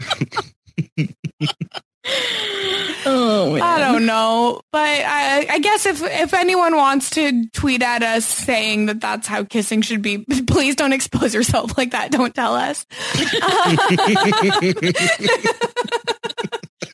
Oh, 3.05 3.57
I 3.61 3.80
don't 3.80 4.05
know, 4.05 4.60
but 4.72 4.80
I, 4.80 5.47
I 5.49 5.60
guess 5.60 5.85
if 5.85 6.01
if 6.01 6.34
anyone 6.34 6.76
wants 6.76 7.11
to 7.11 7.47
tweet 7.53 7.81
at 7.81 8.03
us 8.03 8.26
saying 8.26 8.88
that 8.88 8.99
that's 8.99 9.26
how 9.26 9.43
kissing 9.45 9.81
should 9.81 10.01
be, 10.01 10.18
please 10.47 10.76
don't 10.76 10.91
expose 10.93 11.34
yourself 11.34 11.77
like 11.77 11.91
that. 11.91 12.11
Don't 12.11 12.35
tell 12.35 12.55
us. 12.55 12.85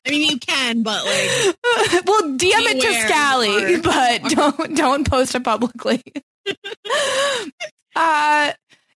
I 0.06 0.10
mean, 0.10 0.30
you 0.32 0.38
can, 0.40 0.84
but 0.84 1.04
like, 1.06 2.06
well, 2.06 2.22
DM 2.38 2.52
it 2.56 2.82
to 2.82 2.94
Scally, 3.08 3.76
or- 3.76 3.82
but 3.82 4.24
don't 4.30 4.76
don't 4.78 5.10
post 5.10 5.34
it 5.36 5.44
publicly. 5.44 6.04
uh, 7.96 8.52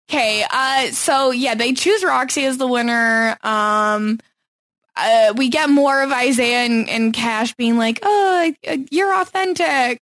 okay. 0.09 0.45
Uh, 0.49 0.87
so 0.91 1.31
yeah, 1.31 1.55
they 1.55 1.73
choose 1.73 2.03
Roxy 2.03 2.45
as 2.45 2.57
the 2.57 2.67
winner. 2.67 3.37
Um, 3.43 4.19
uh, 4.95 5.33
we 5.37 5.49
get 5.49 5.69
more 5.69 6.01
of 6.01 6.11
Isaiah 6.11 6.65
and, 6.65 6.89
and 6.89 7.13
Cash 7.13 7.53
being 7.55 7.77
like, 7.77 7.99
"Oh, 8.03 8.51
uh, 8.67 8.77
you're 8.91 9.13
authentic." 9.21 9.99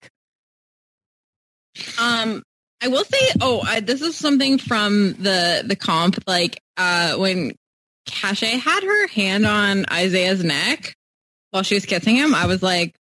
Um, 2.01 2.43
I 2.83 2.89
will 2.89 3.05
say, 3.05 3.19
oh, 3.41 3.61
I, 3.63 3.81
this 3.81 4.01
is 4.03 4.17
something 4.17 4.59
from 4.59 5.13
the 5.15 5.63
the 5.67 5.77
comp. 5.77 6.23
Like, 6.27 6.61
uh, 6.77 7.17
when 7.17 7.55
Cashay 8.09 8.59
had 8.59 8.83
her 8.83 9.09
hand 9.09 9.47
on 9.47 9.87
Isaiah's 9.91 10.45
neck 10.45 10.95
while 11.51 11.63
she 11.63 11.75
was 11.75 11.85
kissing 11.87 12.17
him, 12.17 12.35
I 12.35 12.47
was 12.47 12.63
like, 12.63 12.95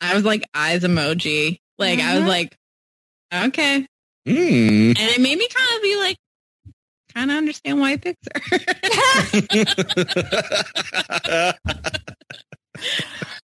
I 0.00 0.14
was 0.14 0.24
like 0.24 0.44
eyes 0.54 0.82
emoji. 0.82 1.58
Like, 1.78 2.00
I 2.00 2.14
was 2.16 2.24
Mhm. 2.24 2.28
like, 2.28 2.56
okay, 3.32 3.86
Hmm. 4.26 4.32
and 4.32 4.98
it 4.98 5.20
made 5.20 5.38
me 5.38 5.48
kind 5.48 5.76
of 5.76 5.82
be 5.82 5.96
like, 5.96 6.16
kind 7.14 7.30
of 7.30 7.36
understand 7.36 7.78
why 7.80 7.90
he 7.92 7.96
picks 7.98 8.26
her. 8.34 8.40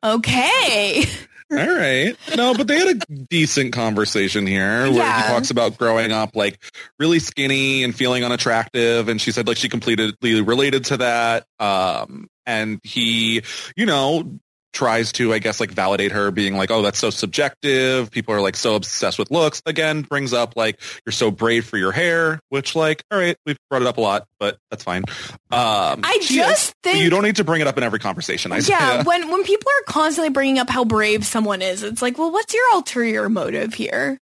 Okay. 0.05 1.05
All 1.51 1.57
right. 1.57 2.15
No, 2.37 2.55
but 2.55 2.67
they 2.67 2.79
had 2.79 2.89
a 2.89 2.95
decent 3.31 3.73
conversation 3.73 4.47
here 4.47 4.83
where 4.83 4.93
Yeah. 4.93 5.23
he 5.23 5.29
talks 5.33 5.51
about 5.51 5.79
growing 5.79 6.13
up 6.13 6.37
like 6.37 6.59
really 6.99 7.19
skinny 7.19 7.85
and 7.85 7.95
feeling 7.95 8.23
unattractive. 8.23 9.09
And 9.09 9.21
she 9.21 9.33
said 9.33 9.49
like 9.49 9.57
she 9.57 9.69
completely 9.69 10.43
related 10.43 10.85
to 10.87 10.99
that. 10.99 11.47
Um, 11.59 12.29
and 12.47 12.81
he, 12.83 13.43
you 13.77 13.87
know, 13.87 14.39
tries 14.79 15.11
to, 15.11 15.35
I 15.35 15.41
guess, 15.41 15.59
like 15.59 15.73
validate 15.73 16.13
her 16.13 16.31
being 16.31 16.57
like, 16.57 16.71
oh, 16.71 16.83
that's 16.83 17.01
so 17.01 17.11
subjective. 17.11 18.13
People 18.13 18.33
are 18.33 18.41
like 18.41 18.55
so 18.55 18.77
obsessed 18.77 19.19
with 19.19 19.29
looks. 19.33 19.61
Again, 19.67 20.03
brings 20.03 20.33
up 20.33 20.55
like, 20.55 20.81
you're 21.05 21.13
so 21.13 21.33
brave 21.33 21.67
for 21.67 21.77
your 21.77 21.91
hair, 21.91 22.39
which 22.49 22.77
like, 22.77 23.03
all 23.11 23.19
right, 23.19 23.37
we've 23.45 23.57
brought 23.69 23.83
it 23.83 23.89
up 23.89 23.97
a 23.97 24.01
lot, 24.01 24.25
but 24.39 24.57
that's 24.71 24.85
fine. 24.85 25.03
Um, 25.51 26.01
I 26.05 26.19
just 26.23 26.69
is- 26.69 26.75
think- 26.85 27.03
you 27.03 27.11
don't 27.11 27.25
need 27.25 27.37
to 27.37 27.45
bring 27.45 27.61
it 27.61 27.67
up 27.67 27.77
in 27.77 27.83
every 27.83 27.99
conversation. 27.99 28.53
I 28.53 28.59
Yeah, 28.59 29.03
when 29.07 29.29
when 29.33 29.43
people 29.43 29.69
are 29.69 29.93
constantly 29.93 30.31
bringing 30.31 30.61
up 30.61 30.71
how 30.71 30.85
brave 30.85 31.27
someone 31.27 31.61
is, 31.61 31.83
it's 31.83 32.01
like, 32.01 32.17
well, 32.17 32.31
what's 32.31 32.55
your 32.55 32.65
ulterior 32.75 33.29
motive 33.29 33.75
here? 33.75 34.17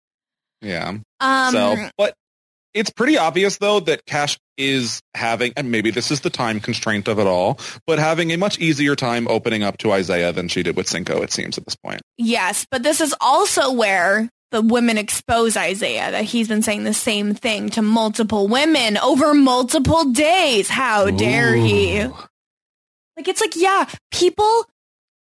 yeah. 0.63 0.95
Um, 1.21 1.53
so, 1.53 1.77
but 1.99 2.15
it's 2.77 2.91
pretty 2.91 3.17
obvious 3.17 3.57
though 3.59 3.81
that 3.81 4.05
Cash 4.07 4.39
is 4.57 5.01
having, 5.15 5.53
and 5.57 5.71
maybe 5.71 5.91
this 5.91 6.11
is 6.11 6.21
the 6.21 6.31
time 6.31 6.61
constraint 6.61 7.09
of 7.09 7.19
it 7.19 7.27
all, 7.27 7.59
but 7.87 7.99
having 7.99 8.31
a 8.33 8.37
much 8.37 8.59
easier 8.59 8.95
time 8.95 9.27
opening 9.29 9.63
up 9.63 9.79
to 9.79 9.93
Isaiah 9.93 10.33
than 10.33 10.49
she 10.49 10.63
did 10.63 10.77
with 10.77 10.89
Cinco. 10.89 11.23
It 11.23 11.33
seems 11.33 11.59
at 11.59 11.65
this 11.65 11.77
point. 11.77 12.03
Yes, 12.17 12.67
but 12.71 12.83
this 12.83 13.01
is 13.01 13.15
also 13.21 13.73
where 13.73 14.29
the 14.53 14.63
women 14.63 14.97
expose 14.97 15.57
Isaiah 15.57 16.11
that 16.13 16.25
he's 16.25 16.49
been 16.49 16.63
saying 16.63 16.85
the 16.85 16.95
same 16.95 17.35
thing 17.35 17.71
to 17.71 17.83
multiple 17.83 18.47
women 18.47 18.97
over 18.99 19.35
multiple 19.35 20.13
days. 20.13 20.69
How 20.69 21.11
dare 21.11 21.55
he? 21.55 22.03
Like 23.17 23.29
it's 23.29 23.41
like, 23.41 23.57
yeah, 23.57 23.89
people 24.11 24.67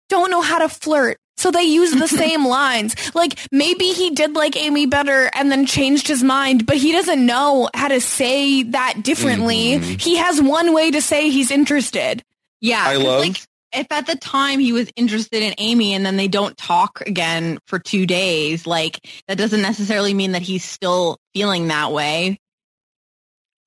don't 0.07 0.31
know 0.31 0.41
how 0.41 0.59
to 0.59 0.69
flirt. 0.69 1.17
So 1.39 1.51
they 1.51 1.63
use 1.63 1.91
the 1.91 2.07
same 2.23 2.45
lines. 2.45 2.95
Like 3.15 3.39
maybe 3.51 3.85
he 3.93 4.09
did 4.11 4.33
like 4.33 4.55
Amy 4.57 4.85
better 4.85 5.29
and 5.33 5.51
then 5.51 5.65
changed 5.65 6.07
his 6.07 6.21
mind, 6.23 6.65
but 6.65 6.75
he 6.77 6.91
doesn't 6.91 7.25
know 7.25 7.69
how 7.73 7.87
to 7.87 8.01
say 8.01 8.63
that 8.63 9.01
differently. 9.03 9.79
Mhm. 9.79 10.01
He 10.01 10.17
has 10.17 10.41
one 10.41 10.73
way 10.73 10.91
to 10.91 11.01
say 11.01 11.29
he's 11.29 11.49
interested. 11.49 12.21
Yeah, 12.61 12.83
I 12.85 12.95
'cause, 12.95 13.03
love- 13.03 13.19
like 13.21 13.41
if 13.71 13.87
at 13.91 14.07
the 14.07 14.15
time 14.15 14.59
he 14.59 14.73
was 14.73 14.89
interested 14.95 15.41
in 15.43 15.53
Amy 15.59 15.93
and 15.93 16.05
then 16.05 16.17
they 16.17 16.27
don't 16.27 16.57
talk 16.57 17.01
again 17.05 17.59
for 17.67 17.77
two 17.79 18.05
days, 18.05 18.65
like 18.67 18.99
that 19.27 19.37
doesn't 19.37 19.61
necessarily 19.61 20.13
mean 20.13 20.31
that 20.33 20.41
he's 20.41 20.65
still 20.65 21.17
feeling 21.35 21.67
that 21.69 21.91
way. 21.91 22.39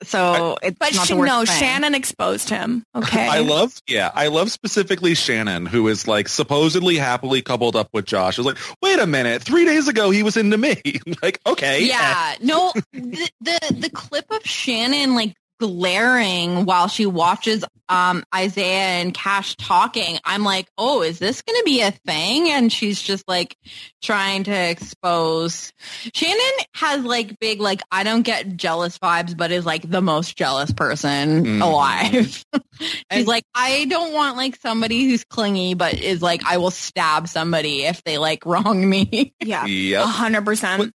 So 0.04 0.56
it's 0.62 0.78
But 0.78 0.94
not 0.94 1.06
she, 1.06 1.14
the 1.14 1.20
worst 1.20 1.28
no, 1.32 1.44
thing. 1.44 1.58
Shannon 1.58 1.94
exposed 1.94 2.48
him. 2.48 2.84
Okay. 2.94 3.26
I 3.26 3.40
love, 3.40 3.80
yeah, 3.88 4.10
I 4.14 4.28
love 4.28 4.50
specifically 4.50 5.14
Shannon, 5.14 5.66
who 5.66 5.88
is 5.88 6.06
like 6.08 6.28
supposedly 6.28 6.96
happily 6.96 7.42
coupled 7.42 7.76
up 7.76 7.88
with 7.92 8.04
Josh. 8.04 8.38
I 8.38 8.42
was 8.42 8.46
like, 8.46 8.58
wait 8.82 8.98
a 8.98 9.06
minute, 9.06 9.42
three 9.42 9.64
days 9.64 9.88
ago 9.88 10.10
he 10.10 10.22
was 10.22 10.36
into 10.36 10.58
me. 10.58 10.80
like, 11.22 11.40
okay, 11.46 11.86
Yeah, 11.86 12.34
no, 12.40 12.72
the, 12.92 13.30
the 13.40 13.76
the 13.78 13.90
clip 13.90 14.30
of 14.30 14.42
Shannon 14.44 15.14
like 15.14 15.34
glaring 15.62 16.64
while 16.66 16.88
she 16.88 17.06
watches 17.06 17.64
um 17.88 18.24
Isaiah 18.34 19.00
and 19.02 19.12
Cash 19.14 19.56
talking, 19.56 20.18
I'm 20.24 20.44
like, 20.44 20.66
oh, 20.78 21.02
is 21.02 21.18
this 21.18 21.42
going 21.42 21.58
to 21.58 21.64
be 21.64 21.82
a 21.82 21.90
thing? 21.90 22.50
And 22.50 22.72
she's 22.72 23.00
just 23.02 23.24
like 23.28 23.56
trying 24.02 24.44
to 24.44 24.52
expose. 24.70 25.72
Shannon 26.14 26.66
has 26.74 27.04
like 27.04 27.38
big 27.38 27.60
like 27.60 27.82
I 27.90 28.04
don't 28.04 28.22
get 28.22 28.56
jealous 28.56 28.98
vibes, 28.98 29.36
but 29.36 29.50
is 29.52 29.66
like 29.66 29.88
the 29.88 30.00
most 30.02 30.36
jealous 30.36 30.72
person 30.72 31.44
Mhm. 31.44 31.62
alive. 31.62 32.44
she's 33.12 33.26
like, 33.26 33.44
I 33.54 33.84
don't 33.86 34.12
want 34.12 34.36
like 34.36 34.56
somebody 34.60 35.04
who's 35.08 35.24
clingy, 35.24 35.74
but 35.74 35.94
is 35.94 36.22
like, 36.22 36.42
I 36.46 36.56
will 36.58 36.70
stab 36.70 37.28
somebody 37.28 37.84
if 37.84 38.02
they 38.04 38.18
like 38.18 38.44
wrong 38.46 38.88
me. 38.88 39.34
Yeah, 39.42 39.64
Yep. 39.66 40.04
a 40.04 40.06
hundred 40.06 40.44
percent. 40.44 40.92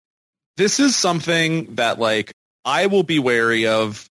this 0.57 0.80
is 0.80 0.95
something 0.95 1.76
that 1.76 1.99
like 1.99 2.34
I 2.65 2.88
will 2.88 3.03
be 3.03 3.19
wary 3.19 3.68
of 3.68 4.10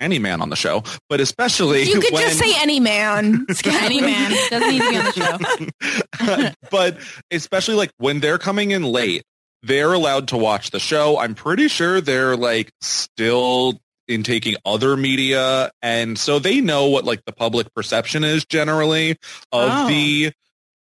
any 0.00 0.18
man 0.18 0.40
on 0.40 0.50
the 0.50 0.56
show, 0.56 0.82
but 1.08 1.20
especially 1.20 1.82
You 1.84 2.00
could 2.00 2.12
when, 2.12 2.22
just 2.22 2.38
say 2.38 2.52
any 2.60 2.80
man. 2.80 3.46
Any 3.64 4.00
man 4.00 4.30
doesn't 4.50 4.68
need 4.70 4.80
to 4.82 4.90
be 4.90 4.96
on 4.96 5.04
the 5.04 5.74
show. 6.22 6.50
but 6.70 6.98
especially 7.30 7.74
like 7.74 7.90
when 7.98 8.20
they're 8.20 8.38
coming 8.38 8.70
in 8.70 8.82
late, 8.82 9.22
they're 9.62 9.92
allowed 9.92 10.28
to 10.28 10.36
watch 10.36 10.70
the 10.70 10.78
show. 10.80 11.18
I'm 11.18 11.34
pretty 11.34 11.68
sure 11.68 12.00
they're 12.00 12.36
like 12.36 12.70
still 12.80 13.80
in 14.06 14.22
taking 14.22 14.56
other 14.64 14.96
media 14.96 15.70
and 15.82 16.18
so 16.18 16.38
they 16.38 16.60
know 16.62 16.86
what 16.88 17.04
like 17.04 17.22
the 17.26 17.32
public 17.32 17.66
perception 17.74 18.24
is 18.24 18.44
generally 18.46 19.10
of 19.52 19.70
Oh. 19.70 19.88
the 19.88 20.32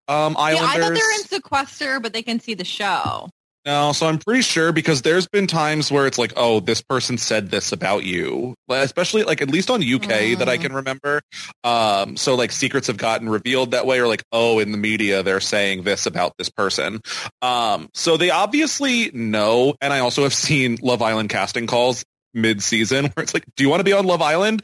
um 0.07 0.33
Yeah, 0.39 0.39
I 0.39 0.55
thought 0.79 0.93
they're 0.93 1.15
in 1.19 1.23
sequester, 1.25 1.99
but 1.99 2.13
they 2.13 2.21
can 2.21 2.39
see 2.39 2.53
the 2.53 2.63
show. 2.63 3.29
No, 3.67 3.91
so 3.91 4.07
I'm 4.07 4.17
pretty 4.17 4.43
sure 4.43 4.71
because 4.71 5.01
there's 5.01 5.27
been 5.27 5.45
times 5.45 5.91
where 5.91 6.07
it's 6.07 6.17
like, 6.17 6.31
oh, 6.37 6.61
this 6.61 6.81
person 6.81 7.17
said 7.17 7.51
this 7.51 7.73
about 7.73 8.05
you, 8.05 8.55
Like, 8.69 8.85
especially 8.85 9.23
like 9.23 9.41
at 9.41 9.49
least 9.51 9.69
on 9.69 9.81
UK 9.83 10.37
that 10.39 10.47
I 10.47 10.55
can 10.55 10.71
remember. 10.71 11.19
Um, 11.65 12.15
so 12.15 12.35
like 12.35 12.53
secrets 12.53 12.87
have 12.87 12.95
gotten 12.95 13.27
revealed 13.27 13.71
that 13.71 13.85
way, 13.85 13.99
or 13.99 14.07
like, 14.07 14.23
oh, 14.31 14.59
in 14.59 14.71
the 14.71 14.77
media 14.77 15.21
they're 15.21 15.41
saying 15.41 15.83
this 15.83 16.05
about 16.05 16.31
this 16.37 16.49
person. 16.49 17.01
Um, 17.41 17.89
so 17.93 18.15
they 18.15 18.29
obviously 18.29 19.11
know, 19.11 19.75
and 19.81 19.91
I 19.91 19.99
also 19.99 20.23
have 20.23 20.33
seen 20.47 20.77
Love 20.81 21.01
Island 21.01 21.27
casting 21.27 21.67
calls 21.67 22.05
mid-season 22.33 23.07
where 23.07 23.23
it's 23.23 23.33
like, 23.33 23.43
do 23.57 23.63
you 23.65 23.69
want 23.69 23.81
to 23.81 23.83
be 23.83 23.91
on 23.93 24.05
Love 24.05 24.21
Island 24.21 24.61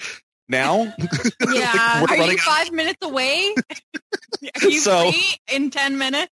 now? 0.47 0.93
Yeah. 1.53 2.01
we're 2.03 2.07
Are 2.17 2.31
you 2.31 2.37
five 2.37 2.71
minutes 2.71 3.05
away? 3.05 3.53
Are 4.63 4.69
you 4.69 4.79
So- 4.79 5.11
free 5.11 5.35
in 5.51 5.71
ten 5.71 5.97
minutes? 5.97 6.31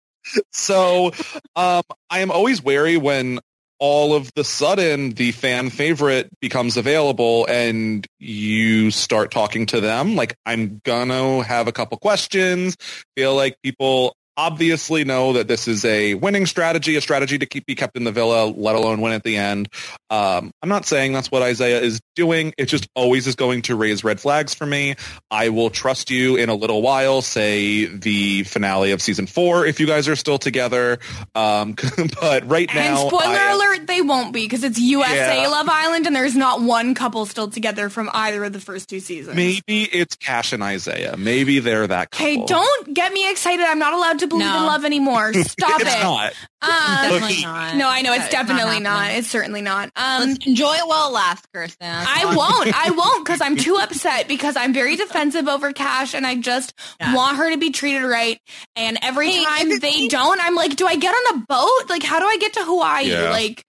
So 0.52 1.12
um, 1.56 1.84
I 2.10 2.20
am 2.20 2.32
always 2.32 2.62
wary 2.62 2.98
when 2.98 3.40
all 3.80 4.14
of 4.14 4.30
the 4.36 4.44
sudden 4.44 5.12
the 5.12 5.32
fan 5.32 5.70
favorite 5.70 6.30
becomes 6.42 6.76
available 6.76 7.46
and 7.50 8.06
you 8.20 8.92
start 8.92 9.32
talking 9.32 9.66
to 9.68 9.80
them. 9.80 10.16
Like 10.16 10.36
I'm 10.46 10.82
gonna 10.84 11.44
have 11.44 11.68
a 11.68 11.72
couple 11.72 11.98
questions. 11.98 12.76
Feel 13.16 13.36
like 13.36 13.56
people 13.64 14.16
obviously 14.40 15.04
know 15.04 15.34
that 15.34 15.50
this 15.50 15.68
is 15.68 15.84
a 15.84 16.14
winning 16.14 16.46
strategy, 16.46 16.96
a 16.96 17.02
strategy 17.02 17.38
to 17.38 17.46
keep 17.46 17.66
be 17.66 17.76
kept 17.76 17.98
in 17.98 18.06
the 18.06 18.12
villa, 18.12 18.46
let 18.46 18.76
alone 18.76 19.02
win 19.02 19.12
at 19.12 19.22
the 19.22 19.36
end. 19.36 19.68
Um, 20.10 20.52
I'm 20.64 20.70
not 20.70 20.86
saying 20.86 21.12
that's 21.12 21.30
what 21.30 21.42
Isaiah 21.42 21.82
is 21.82 22.00
doing. 22.16 22.54
It 22.58 22.68
just 22.68 22.88
always 22.96 23.28
is 23.28 23.36
going 23.36 23.64
to 23.64 23.76
raise 23.76 24.02
red 24.02 24.22
flags 24.22 24.54
for 24.54 24.66
me. 24.66 24.96
I 25.30 25.50
will 25.50 25.70
trust 25.70 26.10
you 26.10 26.38
in 26.38 26.48
a 26.48 26.56
little 26.56 26.82
while, 26.82 27.22
say 27.22 27.86
the 27.86 28.44
finale 28.44 28.92
of 28.92 29.02
season 29.02 29.28
four, 29.28 29.66
if 29.66 29.82
you 29.82 29.88
guys 29.88 30.08
are 30.08 30.16
still 30.16 30.38
together. 30.38 31.00
Um, 31.36 31.76
but 32.22 32.48
right 32.50 32.74
And 32.74 32.96
now, 32.96 33.08
spoiler 33.08 33.26
I 33.26 33.52
alert, 33.52 33.88
they 33.88 34.02
won't 34.02 34.34
be 34.34 34.46
because 34.46 34.64
it's 34.64 34.80
USA 34.80 35.42
Yeah. 35.42 35.50
Love 35.50 35.68
Island 35.70 36.08
and 36.08 36.16
there's 36.16 36.36
not 36.38 36.62
one 36.62 36.96
couple 36.96 37.26
still 37.26 37.50
together 37.50 37.90
from 37.90 38.10
either 38.14 38.46
of 38.46 38.54
the 38.54 38.62
first 38.62 38.88
two 38.88 39.02
seasons. 39.02 39.36
maybe 39.36 39.84
it's 39.84 40.16
Cash 40.16 40.54
and 40.54 40.64
Isaiah. 40.64 41.18
Maybe 41.18 41.60
they're 41.60 41.88
that 41.88 42.12
couple. 42.12 42.26
Okay, 42.26 42.46
don't 42.46 42.94
get 42.94 43.12
me 43.12 43.30
excited. 43.30 43.66
I'm 43.66 43.80
not 43.80 43.94
allowed 43.94 44.20
to 44.20 44.29
believe 44.30 44.46
No. 44.46 44.58
in 44.60 44.66
love 44.66 44.86
anymore. 44.86 45.34
Stop 45.44 45.82
It's 45.82 45.94
it. 45.96 46.02
not. 46.04 46.34
Um, 46.62 46.70
Definitely 46.72 47.42
not. 47.44 47.76
No, 47.76 47.90
I 47.90 48.02
know 48.02 48.14
it's 48.14 48.24
It's 48.26 48.32
definitely 48.32 48.80
not. 48.80 49.00
happening. 49.00 49.20
It's 49.20 49.28
certainly 49.30 49.62
not. 49.62 49.90
Um, 49.96 50.30
Let's 50.30 50.46
enjoy 50.46 50.74
it 50.76 50.88
while 50.88 51.10
it 51.10 51.14
lasts, 51.14 51.48
Kirsten. 51.54 51.88
I 51.88 52.34
won't. 52.36 52.74
I 52.76 52.92
won't 52.96 53.26
because 53.26 53.42
I'm 53.42 53.56
too 53.58 53.76
upset 53.76 54.28
because 54.28 54.56
I'm 54.56 54.74
very 54.74 54.96
defensive 54.96 55.48
over 55.48 55.74
Cash 55.74 56.14
and 56.14 56.26
I 56.28 56.36
just 56.36 56.74
want 57.02 57.38
her 57.38 57.50
to 57.52 57.58
be 57.58 57.72
treated 57.72 58.04
right. 58.04 58.40
And 58.76 58.98
every 59.02 59.32
Hey, 59.32 59.44
time 59.44 59.72
if 59.72 59.82
they 59.82 59.90
it's- 59.90 60.12
don't, 60.12 60.40
I'm 60.44 60.56
like, 60.56 60.76
do 60.76 60.86
I 60.88 60.96
get 60.96 61.14
on 61.14 61.36
a 61.38 61.46
boat? 61.48 61.90
Like, 61.90 62.04
how 62.04 62.20
do 62.20 62.26
I 62.26 62.38
get 62.40 62.54
to 62.54 62.64
Hawaii? 62.64 63.10
Yeah. 63.12 63.30
Like, 63.32 63.64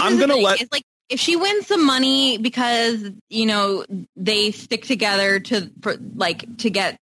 I'm 0.00 0.18
gonna 0.18 0.34
thing, 0.34 0.44
let- 0.44 0.60
It's 0.60 0.72
like 0.72 0.84
if 1.08 1.18
she 1.18 1.34
wins 1.34 1.66
some 1.66 1.84
money 1.84 2.38
because 2.38 3.02
you 3.28 3.46
know 3.46 3.84
they 4.14 4.52
stick 4.52 4.84
together 4.84 5.40
to 5.40 5.68
for, 5.82 5.96
like 6.14 6.58
to 6.58 6.70
get 6.70 6.99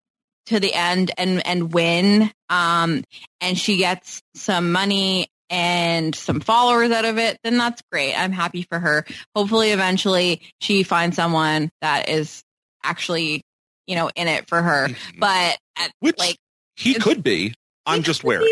to 0.46 0.60
the 0.60 0.72
end 0.74 1.10
and 1.16 1.46
and 1.46 1.72
win, 1.72 2.30
um, 2.48 3.04
and 3.40 3.58
she 3.58 3.78
gets 3.78 4.22
some 4.34 4.72
money 4.72 5.28
and 5.50 6.14
some 6.14 6.40
followers 6.40 6.90
out 6.90 7.04
of 7.04 7.18
it, 7.18 7.38
then 7.44 7.58
that's 7.58 7.82
great. 7.92 8.14
I'm 8.14 8.32
happy 8.32 8.66
for 8.68 8.78
her. 8.78 9.04
Hopefully, 9.34 9.70
eventually 9.70 10.42
she 10.60 10.82
finds 10.82 11.16
someone 11.16 11.70
that 11.80 12.08
is 12.08 12.42
actually 12.82 13.42
you 13.86 13.96
know 13.96 14.10
in 14.14 14.28
it 14.28 14.48
for 14.48 14.60
her. 14.60 14.88
But 15.18 15.58
at, 15.76 15.92
Which 16.00 16.18
like 16.18 16.36
he 16.76 16.94
could 16.94 17.22
be. 17.22 17.54
I'm 17.86 18.02
just 18.02 18.24
wary. 18.24 18.50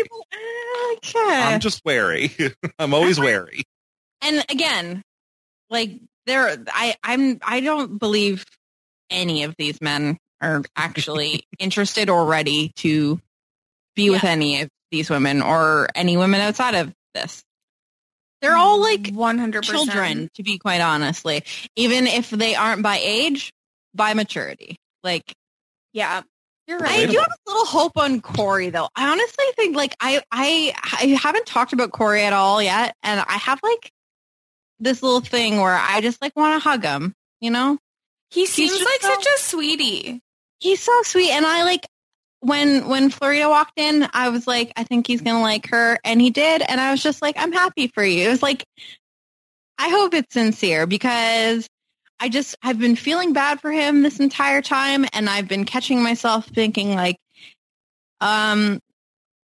okay. 0.97 1.19
I'm 1.19 1.59
just 1.59 1.81
wary. 1.83 2.31
I'm 2.79 2.93
always 2.93 3.19
wary. 3.19 3.63
and 4.21 4.45
again, 4.49 5.01
like 5.69 5.99
there, 6.25 6.57
I, 6.67 6.95
I'm, 7.03 7.39
I 7.41 7.59
don't 7.59 7.99
believe 7.99 8.45
any 9.09 9.43
of 9.43 9.55
these 9.57 9.81
men 9.81 10.17
are 10.43 10.63
actually 10.75 11.47
interested 11.59 12.09
or 12.09 12.25
ready 12.25 12.71
to 12.77 13.19
be 13.95 14.09
with 14.09 14.23
any 14.23 14.61
of 14.61 14.69
these 14.91 15.09
women 15.09 15.41
or 15.41 15.87
any 15.95 16.17
women 16.17 16.41
outside 16.41 16.75
of 16.75 16.93
this. 17.13 17.43
They're 18.41 18.57
all 18.57 18.81
like 18.81 19.09
100 19.09 19.63
children, 19.63 20.29
to 20.35 20.43
be 20.43 20.57
quite 20.57 20.81
honestly, 20.81 21.43
even 21.77 22.07
if 22.07 22.29
they 22.29 22.55
aren't 22.55 22.83
by 22.83 22.99
age, 23.01 23.53
by 23.95 24.13
maturity. 24.13 24.75
Like, 25.01 25.33
yeah, 25.93 26.23
you're 26.67 26.79
right. 26.79 27.07
I 27.07 27.11
do 27.11 27.17
have 27.19 27.27
a 27.27 27.49
little 27.49 27.65
hope 27.65 27.97
on 27.97 28.19
Corey 28.19 28.69
though. 28.69 28.89
I 28.95 29.11
honestly 29.11 29.45
think 29.55 29.75
like 29.77 29.95
I 30.01 30.21
I 30.31 30.73
I 30.83 31.05
haven't 31.21 31.45
talked 31.45 31.71
about 31.73 31.91
Corey 31.91 32.23
at 32.23 32.33
all 32.33 32.61
yet, 32.61 32.95
and 33.01 33.23
I 33.25 33.37
have 33.37 33.59
like 33.63 33.91
this 34.79 35.01
little 35.01 35.21
thing 35.21 35.61
where 35.61 35.77
I 35.77 36.01
just 36.01 36.21
like 36.21 36.35
want 36.35 36.61
to 36.61 36.69
hug 36.69 36.83
him. 36.83 37.13
You 37.39 37.51
know, 37.51 37.77
He 38.29 38.45
seems 38.45 38.73
like 38.73 39.01
so- 39.01 39.09
such 39.09 39.25
a 39.25 39.39
sweetie. 39.39 40.19
He's 40.63 40.79
so 40.79 41.01
sweet, 41.03 41.31
and 41.31 41.45
I 41.45 41.63
like 41.63 41.85
when 42.39 42.87
when 42.87 43.09
Florida 43.09 43.49
walked 43.49 43.77
in, 43.77 44.07
I 44.13 44.29
was 44.29 44.47
like, 44.47 44.71
I 44.75 44.83
think 44.83 45.05
he's 45.05 45.21
gonna 45.21 45.41
like 45.41 45.67
her, 45.69 45.99
and 46.03 46.21
he 46.21 46.29
did, 46.29 46.63
and 46.67 46.79
I 46.79 46.91
was 46.91 47.03
just 47.03 47.21
like, 47.21 47.35
I'm 47.37 47.51
happy 47.51 47.87
for 47.87 48.03
you. 48.03 48.27
It 48.27 48.29
was 48.29 48.41
like, 48.41 48.65
I 49.77 49.89
hope 49.89 50.13
it's 50.13 50.33
sincere 50.33 50.87
because 50.87 51.67
I 52.19 52.29
just 52.29 52.55
I've 52.63 52.79
been 52.79 52.95
feeling 52.95 53.33
bad 53.33 53.59
for 53.61 53.71
him 53.71 54.01
this 54.01 54.19
entire 54.19 54.61
time, 54.61 55.05
and 55.13 55.29
I've 55.29 55.47
been 55.47 55.65
catching 55.65 56.01
myself 56.01 56.47
thinking 56.47 56.95
like, 56.95 57.17
um, 58.21 58.79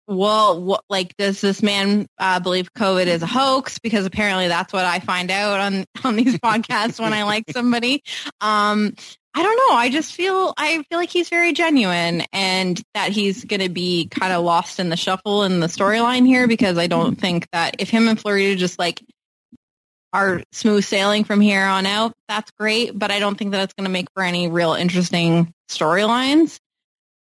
well, 0.07 0.63
what 0.63 0.85
like 0.89 1.15
does 1.19 1.41
this 1.41 1.63
man 1.63 2.07
uh, 2.19 2.41
believe 2.41 2.73
COVID 2.73 3.07
is 3.07 3.23
a 3.23 3.27
hoax? 3.27 3.79
Because 3.79 4.07
apparently 4.07 4.49
that's 4.49 4.73
what 4.73 4.87
I 4.87 5.01
find 5.01 5.31
out 5.31 5.61
on 5.61 5.85
on 6.05 6.17
these 6.17 6.37
podcasts 6.39 6.99
when 6.99 7.13
I 7.13 7.25
like 7.25 7.45
somebody. 7.51 8.03
Um, 8.41 8.95
I 9.35 9.43
don't 9.43 9.57
know. 9.57 9.77
I 9.77 9.91
just 9.91 10.15
feel 10.15 10.55
I 10.57 10.83
feel 10.83 10.99
like 10.99 11.11
he's 11.11 11.29
very 11.29 11.53
genuine 11.53 12.23
and 12.33 12.81
that 12.95 13.13
he's 13.13 13.45
going 13.45 13.61
to 13.61 13.69
be 13.69 14.09
kind 14.09 14.33
of 14.33 14.43
lost 14.43 14.81
in 14.81 14.89
the 14.89 14.97
shuffle 14.97 15.45
in 15.45 15.61
the 15.61 15.67
storyline 15.67 16.27
here 16.27 16.49
because 16.49 16.79
I 16.79 16.87
don't 16.87 17.17
think 17.17 17.47
that 17.53 17.77
if 17.79 17.91
him 17.91 18.09
and 18.09 18.19
Florida 18.19 18.57
just 18.57 18.79
like 18.79 19.01
are 20.13 20.43
smooth 20.53 20.85
sailing 20.85 21.25
from 21.25 21.41
here 21.41 21.63
on 21.63 21.87
out, 21.87 22.15
that's 22.27 22.51
great. 22.53 22.99
But 22.99 23.11
I 23.11 23.19
don't 23.19 23.37
think 23.37 23.53
that 23.53 23.63
it's 23.63 23.75
going 23.75 23.85
to 23.85 23.93
make 23.93 24.09
for 24.15 24.23
any 24.23 24.49
real 24.49 24.73
interesting 24.73 25.53
storylines. 25.71 26.59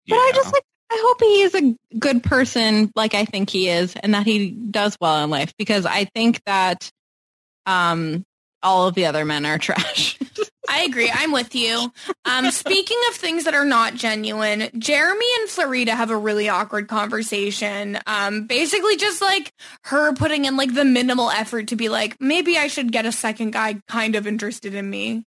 But 0.08 0.16
I 0.16 0.32
just 0.34 0.52
like 0.52 0.62
I 0.90 1.02
hope 1.04 1.20
he 1.20 1.42
is 1.42 1.54
a 1.54 1.76
good 1.98 2.22
person 2.22 2.92
like 2.94 3.14
I 3.14 3.24
think 3.24 3.50
he 3.50 3.68
is 3.68 3.94
and 3.96 4.14
that 4.14 4.24
he 4.24 4.50
does 4.50 4.96
well 5.00 5.22
in 5.24 5.30
life 5.30 5.52
because 5.58 5.84
I 5.84 6.04
think 6.04 6.40
that 6.46 6.90
um 7.66 8.24
all 8.62 8.86
of 8.86 8.94
the 8.94 9.06
other 9.06 9.24
men 9.24 9.44
are 9.44 9.58
trash. 9.58 10.18
I 10.68 10.82
agree. 10.82 11.10
I'm 11.12 11.32
with 11.32 11.54
you. 11.54 11.92
Um, 12.24 12.50
speaking 12.50 12.98
of 13.08 13.16
things 13.16 13.44
that 13.44 13.54
are 13.54 13.64
not 13.64 13.94
genuine, 13.94 14.68
Jeremy 14.78 15.26
and 15.40 15.48
Florida 15.48 15.94
have 15.94 16.10
a 16.10 16.16
really 16.16 16.48
awkward 16.48 16.88
conversation. 16.88 17.98
Um, 18.06 18.46
basically 18.46 18.96
just 18.96 19.20
like 19.20 19.52
her 19.84 20.14
putting 20.14 20.44
in 20.44 20.56
like 20.56 20.74
the 20.74 20.84
minimal 20.84 21.30
effort 21.30 21.68
to 21.68 21.76
be 21.76 21.88
like, 21.88 22.16
maybe 22.20 22.56
I 22.56 22.66
should 22.66 22.92
get 22.92 23.06
a 23.06 23.12
second 23.12 23.52
guy 23.52 23.80
kind 23.88 24.14
of 24.14 24.26
interested 24.26 24.74
in 24.74 24.88
me. 24.88 25.24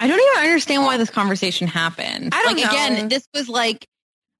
I 0.00 0.08
don't 0.08 0.20
even 0.20 0.44
understand 0.44 0.82
why 0.82 0.96
this 0.96 1.10
conversation 1.10 1.68
happened. 1.68 2.34
I 2.34 2.42
don't 2.42 2.56
like 2.56 2.64
know. 2.64 2.70
again, 2.70 3.08
this 3.08 3.26
was 3.32 3.48
like 3.48 3.86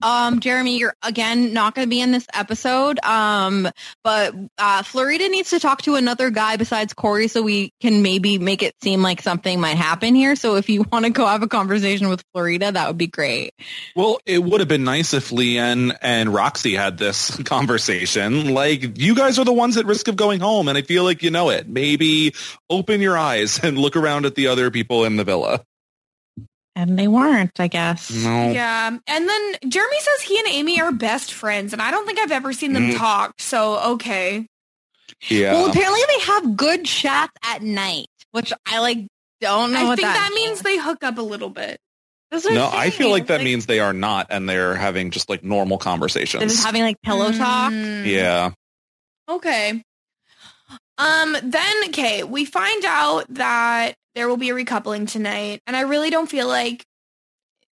um 0.04 0.38
Jeremy, 0.38 0.78
you're 0.78 0.94
again 1.02 1.52
not 1.52 1.74
going 1.74 1.86
to 1.86 1.90
be 1.90 2.00
in 2.00 2.12
this 2.12 2.26
episode. 2.32 3.00
Um 3.04 3.68
but 4.04 4.34
uh 4.58 4.82
Florida 4.84 5.28
needs 5.28 5.50
to 5.50 5.58
talk 5.58 5.82
to 5.82 5.96
another 5.96 6.30
guy 6.30 6.56
besides 6.56 6.92
Corey 6.92 7.26
so 7.26 7.42
we 7.42 7.72
can 7.80 8.02
maybe 8.02 8.38
make 8.38 8.62
it 8.62 8.74
seem 8.82 9.02
like 9.02 9.22
something 9.22 9.60
might 9.60 9.76
happen 9.76 10.14
here. 10.14 10.36
So 10.36 10.56
if 10.56 10.68
you 10.68 10.84
want 10.92 11.06
to 11.06 11.10
go 11.10 11.26
have 11.26 11.42
a 11.42 11.48
conversation 11.48 12.08
with 12.08 12.22
Florida, 12.32 12.70
that 12.70 12.86
would 12.86 12.98
be 12.98 13.08
great. 13.08 13.52
Well, 13.96 14.18
it 14.26 14.42
would 14.42 14.60
have 14.60 14.68
been 14.68 14.84
nice 14.84 15.14
if 15.14 15.30
Leanne 15.30 15.96
and 16.02 16.32
Roxy 16.32 16.74
had 16.74 16.98
this 16.98 17.36
conversation. 17.44 18.52
Like, 18.54 18.98
you 18.98 19.14
guys 19.14 19.38
are 19.38 19.44
the 19.44 19.52
ones 19.52 19.76
at 19.76 19.86
risk 19.86 20.08
of 20.08 20.16
going 20.16 20.40
home, 20.40 20.68
and 20.68 20.76
I 20.76 20.82
feel 20.82 21.04
like 21.04 21.22
you 21.22 21.30
know 21.30 21.50
it. 21.50 21.68
Maybe 21.68 22.34
open 22.68 23.00
your 23.00 23.16
eyes 23.16 23.58
and 23.62 23.78
look 23.78 23.96
around 23.96 24.26
at 24.26 24.34
the 24.34 24.48
other 24.48 24.70
people 24.70 25.04
in 25.04 25.16
the 25.16 25.24
villa. 25.24 25.64
And 26.76 26.98
they 26.98 27.06
weren't, 27.06 27.60
I 27.60 27.68
guess. 27.68 28.10
No. 28.10 28.50
Yeah. 28.50 28.88
And 29.06 29.28
then 29.28 29.54
Jeremy 29.68 30.00
says 30.00 30.22
he 30.22 30.38
and 30.40 30.48
Amy 30.48 30.80
are 30.80 30.90
best 30.90 31.32
friends, 31.32 31.72
and 31.72 31.80
I 31.80 31.90
don't 31.92 32.04
think 32.04 32.18
I've 32.18 32.32
ever 32.32 32.52
seen 32.52 32.72
them 32.72 32.90
Mm. 32.90 32.96
talk. 32.98 33.34
So, 33.40 33.92
okay. 33.92 34.46
Yeah. 35.28 35.52
Well, 35.52 35.70
apparently 35.70 36.00
they 36.08 36.20
have 36.24 36.56
good 36.56 36.84
chats 36.84 37.32
at 37.44 37.62
night, 37.62 38.06
which 38.32 38.52
I 38.66 38.80
like 38.80 39.06
don't 39.40 39.72
know 39.72 39.80
I 39.80 39.84
what 39.84 39.96
think 39.96 40.06
that, 40.08 40.14
that 40.30 40.32
means 40.34 40.62
they 40.62 40.76
hook 40.76 41.04
up 41.04 41.18
a 41.18 41.22
little 41.22 41.50
bit. 41.50 41.78
No, 42.50 42.68
I'm 42.72 42.90
feel 42.90 43.10
like 43.10 43.28
that 43.28 43.36
Like, 43.36 43.44
means 43.44 43.66
they 43.66 43.78
are 43.78 43.92
not, 43.92 44.26
and 44.30 44.48
they're 44.48 44.74
having 44.74 45.12
just 45.12 45.28
like 45.28 45.44
normal 45.44 45.78
conversations. 45.78 46.40
they're 46.40 46.48
just 46.48 46.64
having 46.64 46.82
like 46.82 47.00
pillow 47.02 47.30
talk. 47.30 47.72
Mm. 47.72 48.06
yeah. 48.06 48.50
Okay. 49.28 49.80
Um, 50.98 51.36
then 51.42 51.74
okay, 51.88 52.24
we 52.24 52.44
find 52.44 52.84
out 52.84 53.26
that 53.34 53.94
there 54.14 54.28
will 54.28 54.36
be 54.36 54.50
a 54.50 54.54
recoupling 54.54 55.10
tonight, 55.10 55.60
and 55.66 55.76
I 55.76 55.82
really 55.82 56.10
don't 56.10 56.30
feel 56.30 56.48
like 56.48 56.86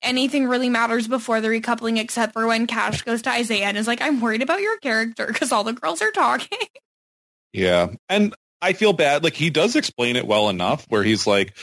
anything 0.02 0.48
really 0.48 0.70
matters 0.70 1.08
before 1.08 1.42
the 1.42 1.48
recoupling 1.48 2.00
except 2.00 2.34
for 2.34 2.48
when 2.48 2.68
Cash 2.68 3.04
goes 3.04 3.22
to 3.24 3.30
Isaiah 3.30 3.66
and 3.66 3.78
is 3.78 3.88
like, 3.88 4.02
I'm 4.02 4.20
worried 4.20 4.42
about 4.42 4.62
your 4.62 4.78
character 4.80 5.28
because 5.28 5.52
all 5.52 5.64
the 5.64 5.74
girls 5.74 6.02
are 6.02 6.12
talking. 6.12 6.58
Yeah. 7.54 7.90
And 8.08 8.34
I 8.62 8.72
feel 8.72 8.94
bad. 8.94 9.26
Like 9.26 9.34
he 9.34 9.50
does 9.50 9.76
explain 9.76 10.16
it 10.16 10.26
well 10.26 10.48
enough 10.48 10.86
where 10.88 11.04
he's 11.04 11.28
like, 11.28 11.54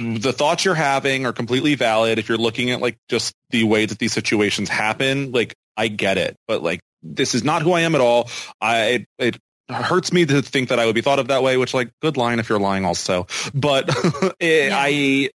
mm, 0.00 0.22
the 0.22 0.32
thoughts 0.32 0.64
you're 0.64 0.74
having 0.74 1.26
are 1.26 1.34
completely 1.34 1.74
valid. 1.74 2.18
If 2.18 2.30
you're 2.30 2.38
looking 2.38 2.70
at 2.70 2.80
like 2.80 2.96
just 3.10 3.34
the 3.50 3.64
way 3.64 3.84
that 3.84 3.98
these 3.98 4.14
situations 4.14 4.70
happen, 4.70 5.32
like 5.32 5.54
I 5.76 5.88
get 5.88 6.16
it, 6.16 6.38
but 6.48 6.62
like 6.62 6.80
this 7.02 7.34
is 7.34 7.44
not 7.44 7.60
who 7.60 7.72
I 7.72 7.80
am 7.80 7.94
at 7.94 8.00
all. 8.00 8.30
I, 8.58 8.78
it, 8.86 9.06
it 9.18 9.38
hurts 9.74 10.12
me 10.12 10.26
to 10.26 10.42
think 10.42 10.68
that 10.68 10.78
I 10.78 10.86
would 10.86 10.94
be 10.94 11.00
thought 11.00 11.18
of 11.18 11.28
that 11.28 11.42
way, 11.42 11.56
which 11.56 11.74
like 11.74 11.90
good 12.00 12.16
line 12.16 12.38
if 12.38 12.48
you're 12.48 12.58
lying 12.58 12.84
also, 12.84 13.26
but 13.54 13.88
it, 14.40 14.72
I, 14.72 15.30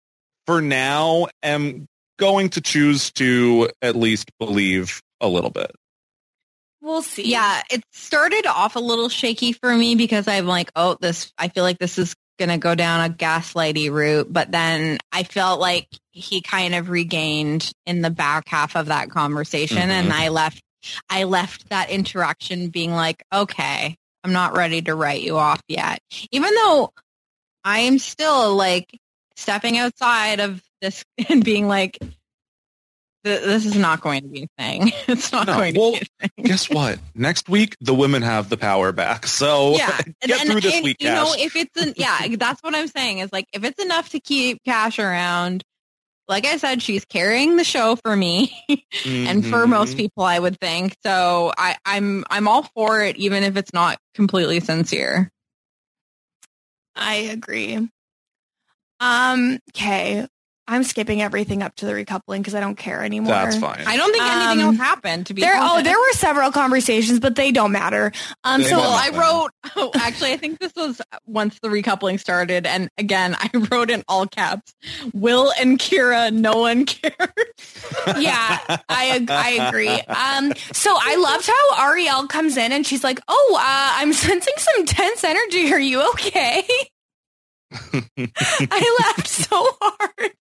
for 0.46 0.60
now 0.60 1.26
am 1.42 1.86
going 2.18 2.50
to 2.50 2.60
choose 2.60 3.10
to 3.12 3.70
at 3.82 3.96
least 3.96 4.30
believe 4.38 5.02
a 5.20 5.28
little 5.28 5.50
bit. 5.50 5.70
We'll 6.80 7.02
see. 7.02 7.28
Yeah, 7.30 7.62
it 7.70 7.82
started 7.92 8.46
off 8.46 8.76
a 8.76 8.80
little 8.80 9.08
shaky 9.08 9.52
for 9.52 9.74
me 9.74 9.96
because 9.96 10.28
I'm 10.28 10.46
like, 10.46 10.70
oh, 10.76 10.96
this, 11.00 11.32
I 11.36 11.48
feel 11.48 11.64
like 11.64 11.78
this 11.78 11.98
is 11.98 12.14
going 12.38 12.50
to 12.50 12.58
go 12.58 12.74
down 12.74 13.10
a 13.10 13.12
gaslighty 13.12 13.90
route. 13.90 14.32
But 14.32 14.52
then 14.52 14.98
I 15.10 15.24
felt 15.24 15.58
like 15.58 15.88
he 16.12 16.42
kind 16.42 16.74
of 16.74 16.88
regained 16.88 17.72
in 17.86 18.02
the 18.02 18.10
back 18.10 18.48
half 18.48 18.76
of 18.76 18.86
that 18.86 19.10
conversation. 19.10 19.90
And 19.90 20.08
Mhm. 20.08 20.12
I 20.12 20.28
left, 20.28 20.62
I 21.10 21.24
left 21.24 21.70
that 21.70 21.90
interaction 21.90 22.68
being 22.68 22.92
like, 22.92 23.24
okay, 23.32 23.96
I'm 24.26 24.32
not 24.32 24.56
ready 24.56 24.82
to 24.82 24.94
write 24.96 25.22
you 25.22 25.38
off 25.38 25.62
yet. 25.68 26.00
Even 26.32 26.52
though 26.52 26.92
I 27.62 27.80
am 27.80 28.00
still 28.00 28.56
like 28.56 28.98
stepping 29.36 29.78
outside 29.78 30.40
of 30.40 30.60
this 30.82 31.04
and 31.28 31.44
being 31.44 31.68
like, 31.68 31.96
this 33.22 33.64
is 33.66 33.76
not 33.76 34.00
going 34.00 34.22
to 34.22 34.28
be 34.28 34.42
a 34.44 34.62
thing. 34.62 34.92
It's 35.08 35.30
not 35.30 35.46
No, 35.46 35.54
going 35.54 35.74
to 35.74 35.80
be 35.80 35.96
a 36.22 36.28
thing. 36.28 36.30
guess 36.44 36.68
what? 36.68 36.98
Next 37.14 37.48
week, 37.48 37.76
the 37.80 37.94
women 37.94 38.22
have 38.22 38.48
the 38.48 38.56
power 38.56 38.90
back. 38.90 39.28
So 39.28 39.76
yeah, 39.76 40.00
get 40.22 40.44
through 40.46 40.60
this 40.60 40.82
week, 40.82 40.96
you 41.00 41.10
know, 41.10 41.32
if 41.38 41.54
it's 41.54 41.80
an, 41.80 41.94
yeah, 41.96 42.26
that's 42.36 42.60
what 42.64 42.74
I'm 42.74 42.88
saying 42.88 43.18
is 43.18 43.32
like 43.32 43.46
if 43.52 43.62
it's 43.62 43.80
enough 43.82 44.10
to 44.10 44.18
keep 44.20 44.60
Cash 44.64 44.98
around, 44.98 45.62
like 46.28 46.46
I 46.46 46.56
said, 46.56 46.82
she's 46.82 47.04
carrying 47.04 47.56
the 47.56 47.64
show 47.64 47.96
for 47.96 48.16
me 48.16 48.52
and 49.26 49.46
for 49.46 49.66
most 49.66 49.94
Mhm. 49.94 49.96
people, 49.96 50.24
I 50.24 50.38
would 50.38 50.58
think. 50.60 50.96
So 51.04 51.52
I, 51.56 51.76
I'm 51.84 52.24
I'm 52.30 52.48
all 52.48 52.64
for 52.74 53.02
it, 53.02 53.16
even 53.16 53.42
if 53.44 53.56
it's 53.56 53.72
not 53.72 53.98
completely 54.14 54.60
sincere. 54.60 55.30
I 56.94 57.14
agree. 57.16 57.88
Um, 59.00 59.58
okay. 59.70 60.26
I'm 60.68 60.82
skipping 60.84 61.22
everything 61.22 61.62
up 61.62 61.74
to 61.76 61.86
the 61.86 61.92
recoupling 61.92 62.38
because 62.38 62.54
I 62.54 62.60
don't 62.60 62.76
care 62.76 63.02
anymore. 63.04 63.32
That's 63.34 63.56
fine. 63.56 63.84
I 63.86 63.96
don't 63.96 64.10
think 64.12 64.24
anything 64.24 64.60
Um, 64.60 64.66
else 64.70 64.76
happened. 64.78 65.26
To 65.26 65.34
be 65.34 65.40
There, 65.42 65.54
oh, 65.56 65.60
honest. 65.74 65.84
there 65.84 65.98
were 65.98 66.12
several 66.12 66.50
conversations, 66.52 67.20
but 67.20 67.36
they 67.36 67.52
don't 67.52 67.72
matter. 67.72 68.12
Um, 68.44 68.62
They 68.62 68.68
so 68.68 68.76
don't 68.76 68.84
I 68.84 69.08
wrote, 69.16 69.50
oh, 69.76 69.90
actually, 69.94 70.32
I 70.32 70.36
think 70.36 70.58
this 70.58 70.72
was 70.74 71.00
once 71.26 71.58
the 71.62 71.68
recoupling 71.68 72.18
started. 72.18 72.66
And 72.66 72.88
again, 72.98 73.36
I 73.40 73.50
wrote 73.70 73.90
in 73.90 74.02
all 74.08 74.26
caps, 74.26 74.74
Will 75.14 75.52
and 75.60 75.78
Kyra, 75.78 76.32
no 76.32 76.58
one 76.58 76.84
cares. 76.84 77.14
yeah, 78.18 78.58
I 78.88 79.10
ag- 79.16 79.30
I 79.30 79.50
agree. 79.68 79.88
Um, 79.88 80.52
so 80.72 80.96
I 81.00 81.16
loved 81.16 81.46
how 81.46 81.92
Arielle 81.92 82.28
comes 82.28 82.56
in 82.56 82.72
and 82.72 82.86
she's 82.86 83.04
like, 83.04 83.20
"Oh, 83.28 83.56
uh, 83.60 84.00
I'm 84.00 84.12
sensing 84.12 84.54
some 84.56 84.84
tense 84.86 85.22
energy. 85.24 85.72
Are 85.72 85.78
you 85.78 86.08
okay?" 86.10 86.64
I 87.72 88.96
laughed 89.16 89.28
so 89.28 89.66
hard. 89.80 90.32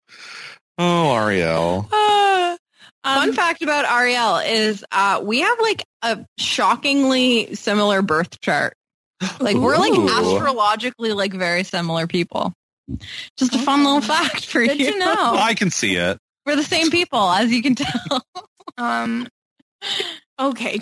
Oh, 0.77 1.13
Arielle. 1.15 1.89
Uh, 3.07 3.21
Fun 3.21 3.33
fact 3.33 3.61
about 3.61 3.85
Arielle 3.85 4.43
is 4.43 4.83
uh, 4.91 5.21
we 5.23 5.41
have 5.41 5.59
like 5.59 5.85
a 6.01 6.25
shockingly 6.39 7.53
similar 7.53 8.01
birth 8.01 8.41
chart. 8.41 8.73
Like 9.39 9.57
we're 9.57 9.77
like 9.77 9.93
astrologically 9.93 11.13
like 11.13 11.31
very 11.31 11.63
similar 11.63 12.07
people. 12.07 12.51
Just 13.37 13.53
a 13.53 13.59
fun 13.59 13.83
little 13.83 14.01
fact 14.01 14.47
for 14.47 14.65
Good 14.65 14.79
you. 14.79 14.93
to 14.93 14.97
know. 14.97 15.35
I 15.35 15.53
can 15.53 15.69
see 15.69 15.97
it. 15.97 16.17
We're 16.47 16.55
the 16.55 16.63
same 16.63 16.89
people, 16.89 17.29
as 17.29 17.51
you 17.51 17.61
can 17.61 17.75
tell. 17.75 18.25
Um, 18.79 19.27
okay. 20.39 20.79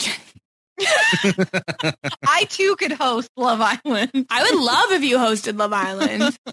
I 2.28 2.46
too 2.50 2.76
could 2.78 2.92
host 2.94 3.30
Love 3.38 3.60
Island. 3.62 4.26
I 4.30 4.44
would 4.44 4.60
love 4.62 4.92
if 4.92 5.04
you 5.04 5.18
hosted 5.18 5.58
Love 5.58 5.74
Island. 5.74 6.38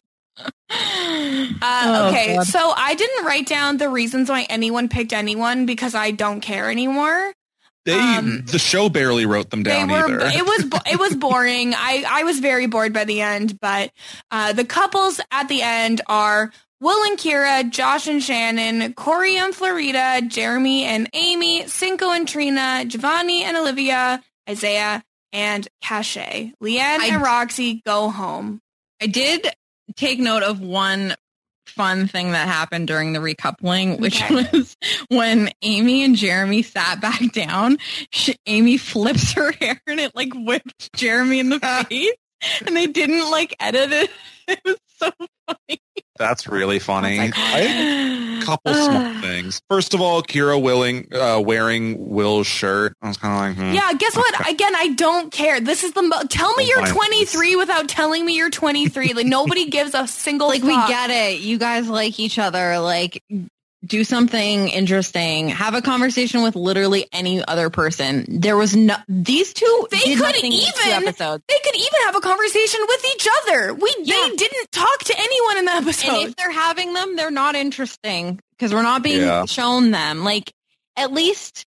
Uh, 0.73 1.57
Oh, 1.63 2.09
okay, 2.09 2.37
God. 2.37 2.47
so 2.47 2.73
I 2.75 2.95
didn't 2.95 3.27
write 3.27 3.47
down 3.47 3.77
the 3.77 3.89
reasons 3.89 4.31
why 4.31 4.47
anyone 4.49 4.89
picked 4.89 5.13
anyone 5.13 5.67
because 5.67 5.95
I 5.95 6.13
don't 6.13 6.41
care 6.41 6.71
anymore. 6.71 7.33
They 7.85 7.99
Um, 7.99 8.45
the 8.47 8.59
show 8.59 8.89
barely 8.89 9.27
wrote 9.27 9.51
them 9.51 9.63
down 9.63 9.89
were. 9.91 9.97
either. 9.97 10.21
It 10.33 10.45
was. 10.45 10.83
It 10.91 10.99
was 10.99 11.15
boring. 11.17 11.75
I. 11.75 12.05
I 12.09 12.23
was 12.25 12.39
very 12.39 12.67
bored 12.67 12.93
by 12.93 13.05
the 13.05 13.21
end. 13.21 13.59
But 13.61 13.91
uh, 14.31 14.53
the 14.53 14.65
couples 14.65 15.21
at 15.31 15.49
the 15.49 15.61
end 15.63 16.01
are 16.07 16.53
Will 16.81 17.03
and 17.11 17.19
Kyra, 17.19 17.69
Josh 17.71 18.07
and 18.07 18.23
Shannon, 18.23 18.95
Corey 18.95 19.37
and 19.37 19.55
Florida, 19.55 20.23
Jeremy 20.27 20.85
and 20.85 21.09
Amy, 21.13 21.67
Cinco 21.67 22.11
and 22.11 22.27
Trina, 22.27 22.85
Javonny 22.87 23.43
and 23.43 23.57
Olivia, 23.57 24.23
Isaiah 24.49 25.03
and 25.33 25.69
Cashay. 25.85 26.55
Leanne 26.63 27.01
I- 27.01 27.09
and 27.13 27.23
Roxy 27.23 27.83
go 27.85 28.11
home. 28.11 28.61
I 29.03 29.07
did 29.07 29.47
take 29.97 30.19
note 30.19 30.43
of 30.43 30.61
one 30.61 31.15
fun 31.67 32.09
thing 32.09 32.33
that 32.33 32.49
happened 32.49 32.89
during 32.89 33.13
the 33.13 33.21
recoupling, 33.21 34.01
which 34.01 34.23
Okay. 34.23 34.47
was 34.53 34.77
when 35.09 35.51
Amy 35.63 36.03
and 36.03 36.17
Jeremy 36.17 36.63
sat 36.63 37.01
back 37.01 37.21
down. 37.33 37.79
She, 38.11 38.37
Amy 38.47 38.77
flips 38.77 39.33
her 39.33 39.53
hair 39.61 39.81
and 39.87 40.01
it 40.01 40.15
like 40.17 40.33
whipped 40.35 40.93
Jeremy 40.95 41.39
in 41.39 41.51
the 41.51 41.61
face, 41.89 42.11
and 42.67 42.75
they 42.77 42.87
didn't 42.87 43.31
like 43.31 43.55
edit 43.61 43.93
it. 43.93 44.11
It 44.49 44.59
was 44.65 44.77
so 44.99 45.13
funny. 45.47 45.79
That's 46.21 46.47
really 46.47 46.79
funny. 46.79 47.17
That's 47.17 47.33
I 47.35 47.61
a 47.61 48.45
couple 48.45 48.75
small 48.75 49.21
things. 49.23 49.63
First 49.71 49.95
of 49.95 50.03
all, 50.03 50.23
Kyra 50.23 50.61
willing 50.61 51.09
uh, 51.15 51.41
wearing 51.41 52.11
Will's 52.11 52.47
shirt. 52.47 52.95
I 53.01 53.09
was 53.09 53.17
kind 53.17 53.35
of 53.35 53.59
like, 53.59 53.71
hmm. 53.71 53.75
Yeah, 53.75 53.91
guess 53.95 54.15
what? 54.15 54.49
Again, 54.51 54.77
I 54.77 54.89
don't 54.89 55.33
care. 55.33 55.63
This 55.63 55.83
is 55.83 55.93
the 55.93 56.03
mo- 56.03 56.23
tell 56.29 56.53
me 56.57 56.69
you're 56.69 56.85
Fine. 56.85 56.93
23 56.95 57.57
without 57.57 57.89
telling 57.89 58.27
me 58.27 58.37
you're 58.37 58.51
23. 58.51 59.15
Like 59.15 59.27
nobody 59.27 59.71
gives 59.71 59.95
a 59.95 60.07
single 60.07 60.49
like 60.49 60.63
we 60.63 60.75
get 60.75 61.09
it. 61.09 61.41
You 61.41 61.57
guys 61.57 61.89
like 61.89 62.21
each 62.21 62.39
other. 62.39 62.79
Like 62.81 63.25
do 63.85 64.05
something 64.05 64.69
interesting. 64.69 65.49
Have 65.49 65.75
a 65.75 65.81
conversation 65.81 66.43
with 66.43 66.55
literally 66.55 67.09
any 67.13 67.43
other 67.45 67.71
person. 67.71 68.27
There 68.29 68.57
was 68.57 68.77
no 68.77 68.95
these 69.09 69.55
two. 69.55 69.89
They 69.91 69.99
could 70.01 70.19
nothing 70.19 70.51
these 70.51 70.73
two 70.73 70.89
even 70.91 71.03
episodes. 71.09 71.45
they 71.49 71.59
could 71.65 71.75
even 71.77 72.01
have 72.05 72.17
a 72.17 72.21
conversation 72.21 72.81
with 72.87 73.05
each 73.15 73.29
other. 73.43 73.75
We 73.75 73.95
Yeah. 74.03 74.17
they 74.29 74.37
didn't 74.37 74.71
talk 74.73 74.99
to 75.05 75.15
anyone 75.19 75.59
in 75.59 75.65
the 75.65 75.73
episode. 75.73 76.09
And 76.13 76.29
if 76.29 76.37
they're 76.37 76.51
having 76.51 76.93
them, 76.93 77.17
they're 77.17 77.31
not 77.31 77.55
interesting 77.55 78.39
because 78.59 78.75
we're 78.75 78.83
not 78.83 79.03
being 79.03 79.23
Yeah. 79.23 79.47
shown 79.47 79.91
them. 79.93 80.25
Like 80.25 80.53
at 80.97 81.13
least 81.13 81.65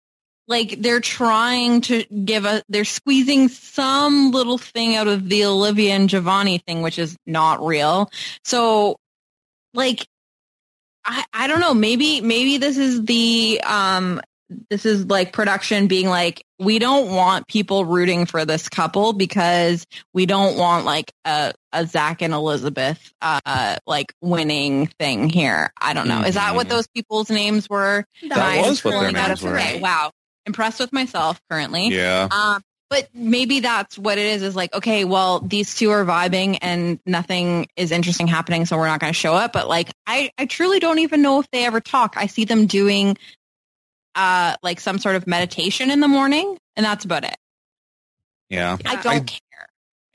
like 0.47 0.81
they're 0.81 0.99
trying 0.99 1.81
to 1.81 2.03
give 2.03 2.45
a 2.45 2.61
they're 2.69 2.85
squeezing 2.85 3.47
some 3.47 4.29
little 4.31 4.57
thing 4.59 4.95
out 4.95 5.07
of 5.07 5.27
the 5.29 5.45
Olivia 5.45 5.93
and 5.95 6.09
Javonny 6.09 6.61
thing, 6.63 6.81
which 6.83 6.99
is 6.99 7.15
not 7.25 7.65
real. 7.65 8.11
So 8.43 8.97
like 9.73 10.05
I, 11.05 11.25
I 11.33 11.47
don't 11.47 11.59
know, 11.59 11.73
maybe 11.73 12.21
maybe 12.21 12.57
this 12.57 12.77
is 12.77 13.03
the 13.05 13.61
um 13.65 14.21
this 14.69 14.85
is 14.85 15.05
like 15.07 15.33
production 15.33 15.87
being 15.87 16.07
like, 16.07 16.45
we 16.59 16.77
don't 16.77 17.09
want 17.09 17.47
people 17.47 17.85
rooting 17.85 18.25
for 18.27 18.45
this 18.45 18.69
couple 18.69 19.13
because 19.13 19.87
we 20.13 20.27
don't 20.27 20.57
want 20.57 20.85
like 20.85 21.11
a, 21.25 21.53
a 21.71 21.87
Zach 21.87 22.21
and 22.21 22.33
Elizabeth 22.33 23.13
uh 23.21 23.77
like 23.87 24.13
winning 24.21 24.87
thing 24.99 25.29
here. 25.29 25.71
I 25.81 25.93
don't 25.93 26.07
know. 26.07 26.21
Is 26.21 26.35
that 26.35 26.55
what 26.55 26.67
Mhm. 26.67 26.71
those 26.71 26.87
people's 26.87 27.29
names 27.29 27.67
were? 27.69 28.05
That 28.29 28.37
Am 28.37 28.65
I 28.65 28.69
was 28.69 28.83
what 28.83 28.91
their 28.91 29.11
names 29.11 29.41
were. 29.41 29.57
Okay, 29.57 29.79
wow. 29.81 30.11
Impressed 30.45 30.79
with 30.79 30.93
myself 30.93 31.41
currently. 31.49 31.87
yeah. 31.89 32.27
Um, 32.29 32.61
but 32.89 33.09
maybe 33.13 33.59
that's 33.59 33.97
what 33.97 34.17
it 34.17 34.25
is, 34.25 34.43
is 34.43 34.55
like, 34.55 34.73
okay, 34.75 35.03
well, 35.05 35.39
these 35.39 35.75
two 35.75 35.89
are 35.89 36.05
vibing 36.05 36.59
and 36.61 36.99
nothing 37.05 37.67
is 37.75 37.91
interesting 37.91 38.27
happening, 38.27 38.65
so 38.65 38.77
we're 38.77 38.87
not 38.87 38.99
going 38.99 39.11
to 39.11 39.17
show 39.17 39.33
up. 39.33 39.53
But 39.53 39.67
like, 39.67 39.89
I, 40.05 40.31
I 40.37 40.45
truly 40.45 40.79
don't 40.79 40.99
even 40.99 41.21
know 41.21 41.39
if 41.39 41.49
they 41.51 41.65
ever 41.65 41.81
talk. 41.81 42.15
I 42.17 42.27
see 42.27 42.45
them 42.45 42.67
doing, 42.67 43.17
uh, 44.15 44.55
like 44.61 44.79
some 44.79 44.99
sort 44.99 45.15
of 45.15 45.25
meditation 45.25 45.89
in 45.89 45.99
the 45.99 46.07
morning 46.07 46.57
and 46.75 46.85
that's 46.85 47.03
about 47.03 47.23
it. 47.23 47.35
Yeah. 48.49 48.77
I 48.85 48.95
don't 49.01 49.07
I- 49.07 49.19
care. 49.19 49.39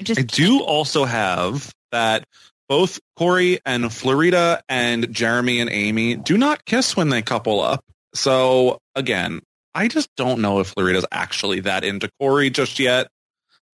I 0.01 0.05
just, 0.05 0.21
I 0.21 0.23
do 0.23 0.61
also 0.61 1.05
have 1.05 1.73
that 1.91 2.25
both 2.69 3.01
Korey 3.19 3.59
and 3.67 3.93
Florida 3.93 4.63
and 4.69 5.13
Jeremy 5.13 5.59
and 5.59 5.69
Aimee 5.69 6.15
do 6.15 6.39
not 6.39 6.65
kiss 6.65 6.97
when 6.97 7.09
they 7.09 7.23
couple 7.23 7.61
up. 7.61 7.85
So 8.15 8.79
again, 8.95 9.41
I 9.79 9.87
just 9.87 10.11
don't 10.17 10.41
know 10.41 10.59
if 10.59 10.71
Florida's 10.71 11.07
actually 11.13 11.61
that 11.61 11.85
into 11.85 12.11
Korey 12.21 12.53
just 12.53 12.81
yet. 12.81 13.07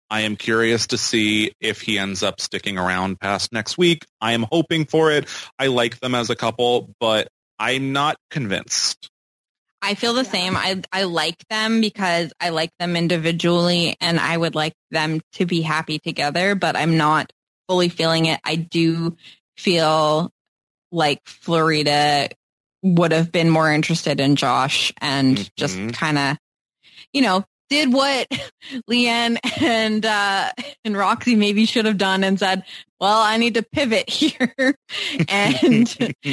I 0.10 0.22
am 0.22 0.36
curious 0.36 0.88
to 0.88 0.98
see 0.98 1.54
if 1.62 1.80
he 1.80 1.98
ends 1.98 2.24
up 2.24 2.42
sticking 2.42 2.78
around 2.78 3.22
past 3.22 3.54
next 3.54 3.78
week. 3.78 4.06
I 4.20 4.34
am 4.34 4.46
hoping 4.52 4.84
for 4.84 5.12
it. 5.12 5.30
I 5.58 5.68
like 5.68 6.02
them 6.02 6.14
as 6.14 6.30
a 6.30 6.36
couple, 6.36 6.94
but 7.00 7.30
I'm 7.58 7.94
not 7.94 8.18
convinced. 8.30 9.10
I 9.82 9.96
feel 9.96 10.14
the 10.14 10.26
same. 10.26 10.58
I, 10.58 10.82
I 10.92 11.04
like 11.04 11.38
them 11.50 11.80
because 11.80 12.34
I 12.38 12.50
like 12.50 12.72
them 12.80 12.98
individually 12.98 13.96
and 14.02 14.20
I 14.20 14.36
would 14.36 14.56
like 14.56 14.74
them 14.92 15.22
to 15.36 15.46
be 15.46 15.62
happy 15.62 16.00
together, 16.00 16.54
but 16.54 16.76
I'm 16.76 16.98
not 16.98 17.32
fully 17.70 17.88
feeling 17.88 18.26
it. 18.26 18.42
I 18.44 18.58
do 18.58 19.16
feel 19.56 20.32
like 20.92 21.22
Florida 21.26 22.28
would 22.84 23.12
have 23.12 23.32
been 23.32 23.50
more 23.50 23.72
interested 23.72 24.20
in 24.20 24.36
Josh 24.36 24.94
and 25.02 25.50
just 25.58 25.76
Mhm. 25.78 25.94
kind 25.94 26.18
of, 26.20 26.38
you 27.14 27.22
know, 27.22 27.44
did 27.70 27.92
what 27.94 28.28
Leanne 28.90 29.38
and 29.62 30.06
uh, 30.06 30.52
and 30.86 30.96
Roxy 30.98 31.36
maybe 31.36 31.66
should 31.66 31.86
have 31.86 31.98
done 31.98 32.24
and 32.24 32.38
said, 32.38 32.64
"Well, 33.00 33.18
I 33.20 33.38
need 33.38 33.56
to 33.56 33.64
pivot 33.64 34.10
here." 34.10 34.76
and 35.28 35.98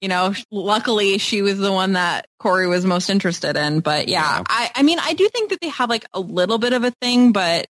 you 0.00 0.08
know, 0.08 0.32
luckily 0.50 1.18
she 1.18 1.42
was 1.42 1.58
the 1.58 1.72
one 1.72 1.94
that 1.94 2.26
Korey 2.40 2.68
was 2.68 2.86
most 2.86 3.10
interested 3.10 3.56
in. 3.56 3.80
But 3.80 4.08
yeah, 4.08 4.38
Yeah. 4.38 4.44
I 4.48 4.70
I 4.76 4.82
mean, 4.84 4.98
I 5.00 5.12
do 5.14 5.28
think 5.28 5.50
that 5.50 5.60
they 5.60 5.68
have 5.68 5.90
like 5.90 6.06
a 6.14 6.20
little 6.20 6.58
bit 6.58 6.72
of 6.72 6.84
a 6.84 6.92
thing, 7.02 7.32
but 7.32 7.66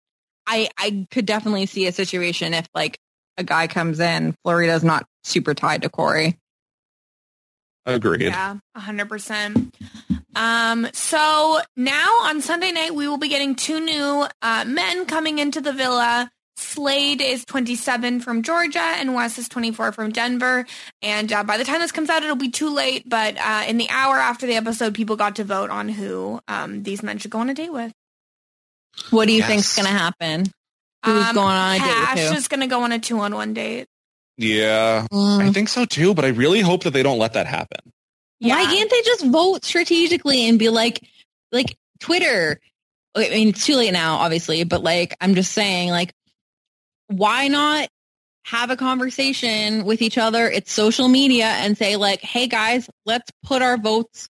I 0.47 0.69
I 0.77 1.06
could 1.11 1.24
definitely 1.24 1.66
see 1.66 1.86
a 1.86 1.93
situation 1.93 2.52
if 2.52 2.66
like 2.74 2.98
a 3.39 3.44
guy 3.44 3.69
comes 3.69 4.01
in, 4.01 4.35
Florida's 4.44 4.85
not 4.85 5.06
super 5.23 5.55
tied 5.55 5.82
to 5.82 5.89
Korey. 5.89 6.36
Agreed. 7.86 8.23
Yeah, 8.23 8.56
hundred 8.74 9.09
percent. 9.09 9.74
Um, 10.36 10.89
so 10.93 11.61
now 11.77 12.09
on 12.23 12.40
Sunday 12.40 12.73
night 12.73 12.94
we 12.94 13.06
will 13.09 13.19
be 13.19 13.28
getting 13.28 13.55
two 13.55 13.78
new 13.81 14.27
uh, 14.43 14.65
men 14.66 15.06
coming 15.06 15.39
into 15.39 15.61
the 15.61 15.73
villa. 15.73 16.31
Slade 16.56 17.20
is 17.20 17.44
27 17.44 18.20
from 18.20 18.43
Georgia 18.43 18.78
and 18.81 19.12
Wes 19.15 19.39
is 19.39 19.48
24 19.48 19.90
from 19.93 20.11
Denver. 20.12 20.65
And 21.02 21.32
uh, 21.32 21.43
by 21.44 21.56
the 21.56 21.65
time 21.65 21.81
this 21.81 21.90
comes 21.93 22.09
out, 22.09 22.23
it'll 22.23 22.36
be 22.36 22.51
too 22.51 22.73
late. 22.73 23.09
But 23.09 23.36
uh, 23.39 23.65
in 23.66 23.77
the 23.77 23.89
hour 23.90 24.16
after 24.16 24.47
the 24.47 24.55
episode, 24.55 24.94
people 24.94 25.16
got 25.16 25.36
to 25.36 25.44
vote 25.44 25.70
on 25.70 25.89
who 25.89 26.40
um, 26.48 26.85
these 26.85 27.02
men 27.02 27.19
should 27.19 27.32
go 27.32 27.40
on 27.40 27.51
a 27.51 27.55
date 27.55 27.73
with. 27.73 27.93
What 29.11 29.27
do 29.27 29.32
you 29.32 29.39
Yes. 29.40 29.48
think's 29.48 29.77
going 29.77 29.86
to 29.89 29.93
happen? 29.98 30.44
Who's 31.05 31.27
Um, 31.28 31.35
going 31.35 31.48
on 31.56 31.74
a 31.74 31.78
date 31.78 31.85
Cash 31.85 32.16
with 32.19 32.28
who? 32.31 32.36
is 32.36 32.48
going 32.48 32.61
to 32.61 32.66
go 32.69 32.82
on 32.82 32.93
a 32.93 32.98
two-on-one 33.01 33.52
date. 33.55 33.86
Yeah, 34.36 35.06
I 35.12 35.51
think 35.51 35.69
so 35.69 35.85
too, 35.85 36.15
but 36.15 36.24
I 36.24 36.28
really 36.28 36.61
hope 36.61 36.82
that 36.85 36.93
they 36.93 37.02
don't 37.02 37.19
let 37.19 37.35
that 37.35 37.47
happen. 37.47 37.93
Why 38.40 38.65
can't 38.65 38.90
they 38.90 39.02
just 39.02 39.24
vote 39.27 39.65
strategically 39.65 40.48
and 40.48 40.59
be 40.59 40.69
like, 40.69 41.01
like 41.52 41.77
Twitter? 42.01 42.61
I 43.16 43.28
mean, 43.31 43.48
it's 43.51 43.65
too 43.65 43.77
late 43.77 43.93
now, 43.93 44.16
obviously, 44.16 44.65
but 44.65 44.82
like, 44.82 45.16
I'm 45.20 45.35
just 45.35 45.52
saying, 45.52 45.90
like, 45.90 46.12
why 47.06 47.48
not 47.48 47.89
have 48.47 48.70
a 48.70 48.77
conversation 48.77 49.85
with 49.85 50.02
each 50.02 50.19
other? 50.19 50.47
It's 50.51 50.73
social 50.73 51.09
media 51.09 51.47
and 51.47 51.78
say 51.78 51.97
like, 51.97 52.20
hey 52.20 52.47
guys, 52.47 52.89
let's 53.06 53.31
put 53.44 53.62
our 53.62 53.78
votes 53.78 54.28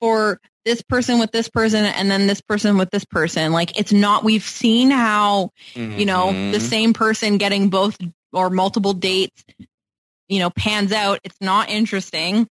for 0.00 0.38
this 0.64 0.82
person 0.82 1.18
with 1.18 1.32
this 1.32 1.48
person 1.48 1.84
and 1.84 2.10
then 2.10 2.26
this 2.26 2.40
person 2.40 2.76
with 2.76 2.90
this 2.90 3.04
person. 3.04 3.52
Like, 3.52 3.78
it's 3.78 3.92
not, 3.92 4.22
we've 4.24 4.42
seen 4.44 4.90
how, 4.90 5.50
you 5.74 6.04
know, 6.04 6.32
the 6.52 6.58
Mhm. 6.58 6.62
same 6.62 6.92
person 6.92 7.38
getting 7.38 7.70
both 7.70 7.96
or 8.36 8.50
multiple 8.50 8.92
dates, 8.92 9.44
you 10.28 10.38
know, 10.38 10.50
pans 10.50 10.92
out. 10.92 11.18
It's 11.24 11.40
not 11.40 11.70
interesting. 11.70 12.46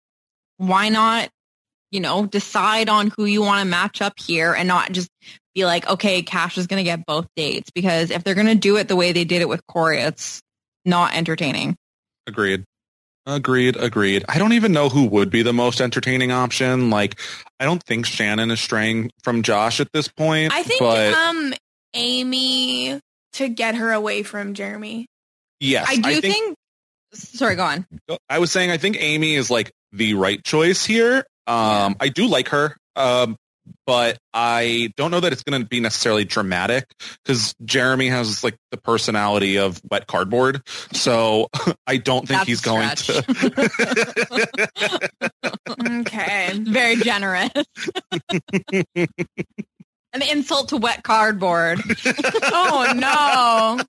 Why 0.58 0.90
not, 0.90 1.30
you 1.92 2.00
know, 2.00 2.26
decide 2.26 2.90
on 2.90 3.12
who 3.16 3.26
you 3.26 3.42
want 3.42 3.64
to 3.64 3.70
match 3.70 4.02
up 4.02 4.14
here 4.20 4.54
and 4.54 4.68
not 4.68 4.92
just 4.92 5.10
be 5.54 5.64
like, 5.64 5.88
okay, 5.88 6.24
Cash 6.24 6.58
is 6.58 6.68
going 6.68 6.80
to 6.80 6.84
get 6.84 7.06
both 7.06 7.28
dates 7.36 7.70
because 7.70 8.10
if 8.10 8.24
they're 8.24 8.34
going 8.34 8.48
to 8.48 8.56
do 8.56 8.78
it 8.78 8.88
the 8.88 8.96
way 8.96 9.12
they 9.12 9.26
did 9.26 9.42
it 9.42 9.48
with 9.48 9.66
Korey, 9.68 10.06
it's 10.08 10.42
not 10.84 11.16
entertaining. 11.16 11.76
Agreed. 12.28 12.64
Agreed. 13.28 13.76
Agreed. 13.76 14.26
I 14.28 14.40
don't 14.40 14.54
even 14.54 14.72
know 14.72 14.90
who 14.90 15.06
would 15.06 15.30
be 15.30 15.44
the 15.44 15.54
most 15.54 15.82
entertaining 15.82 16.32
option. 16.32 16.90
Like, 16.90 17.20
I 17.60 17.66
don't 17.66 17.84
think 17.84 18.06
Shannon 18.06 18.52
is 18.52 18.60
straying 18.60 19.12
from 19.24 19.44
Josh 19.44 19.80
at 19.80 19.92
this 19.94 20.08
point. 20.08 20.52
I 20.54 20.64
think 20.64 20.80
but 20.80 21.14
um 21.14 21.54
Aimee 21.94 23.00
to 23.34 23.50
get 23.50 23.76
her 23.76 23.92
away 23.92 24.24
from 24.24 24.54
Jeremy. 24.54 25.08
Yes, 25.60 25.88
I 25.90 25.96
do 25.98 26.10
I 26.10 26.22
think, 26.22 26.58
sorry, 27.14 27.56
go 27.56 27.64
on. 27.64 27.86
I 28.30 28.40
was 28.40 28.52
saying 28.52 28.72
I 28.72 28.78
think 28.78 28.98
Aimee 29.00 29.36
is 29.36 29.50
like 29.50 29.72
the 29.92 30.14
right 30.16 30.44
choice 30.44 30.86
here. 30.86 31.26
Um, 31.48 31.96
I 32.00 32.10
do 32.10 32.28
like 32.28 32.50
her, 32.50 32.76
um, 32.96 33.38
but 33.86 34.18
I 34.34 34.92
don't 34.98 35.12
know 35.12 35.20
that 35.20 35.32
it's 35.32 35.44
going 35.44 35.62
to 35.62 35.68
be 35.68 35.80
necessarily 35.80 36.26
dramatic 36.26 36.86
because 37.24 37.54
Jeremy 37.64 38.10
has 38.10 38.44
like 38.44 38.58
the 38.72 38.78
personality 38.78 39.58
of 39.58 39.80
wet 39.90 40.08
cardboard. 40.08 40.62
So 40.94 41.50
I 41.88 41.98
don't 41.98 42.28
think 42.28 42.40
That's 42.40 42.48
he's 42.48 42.62
going 42.62 42.96
stretch. 42.96 43.26
to. 43.26 44.50
Okay. 45.88 46.52
Very 46.60 46.96
generous. 46.98 47.50
An 48.96 50.22
insult 50.32 50.70
to 50.70 50.78
wet 50.78 51.04
cardboard. 51.04 51.82
oh 52.44 52.94
no. 52.96 53.80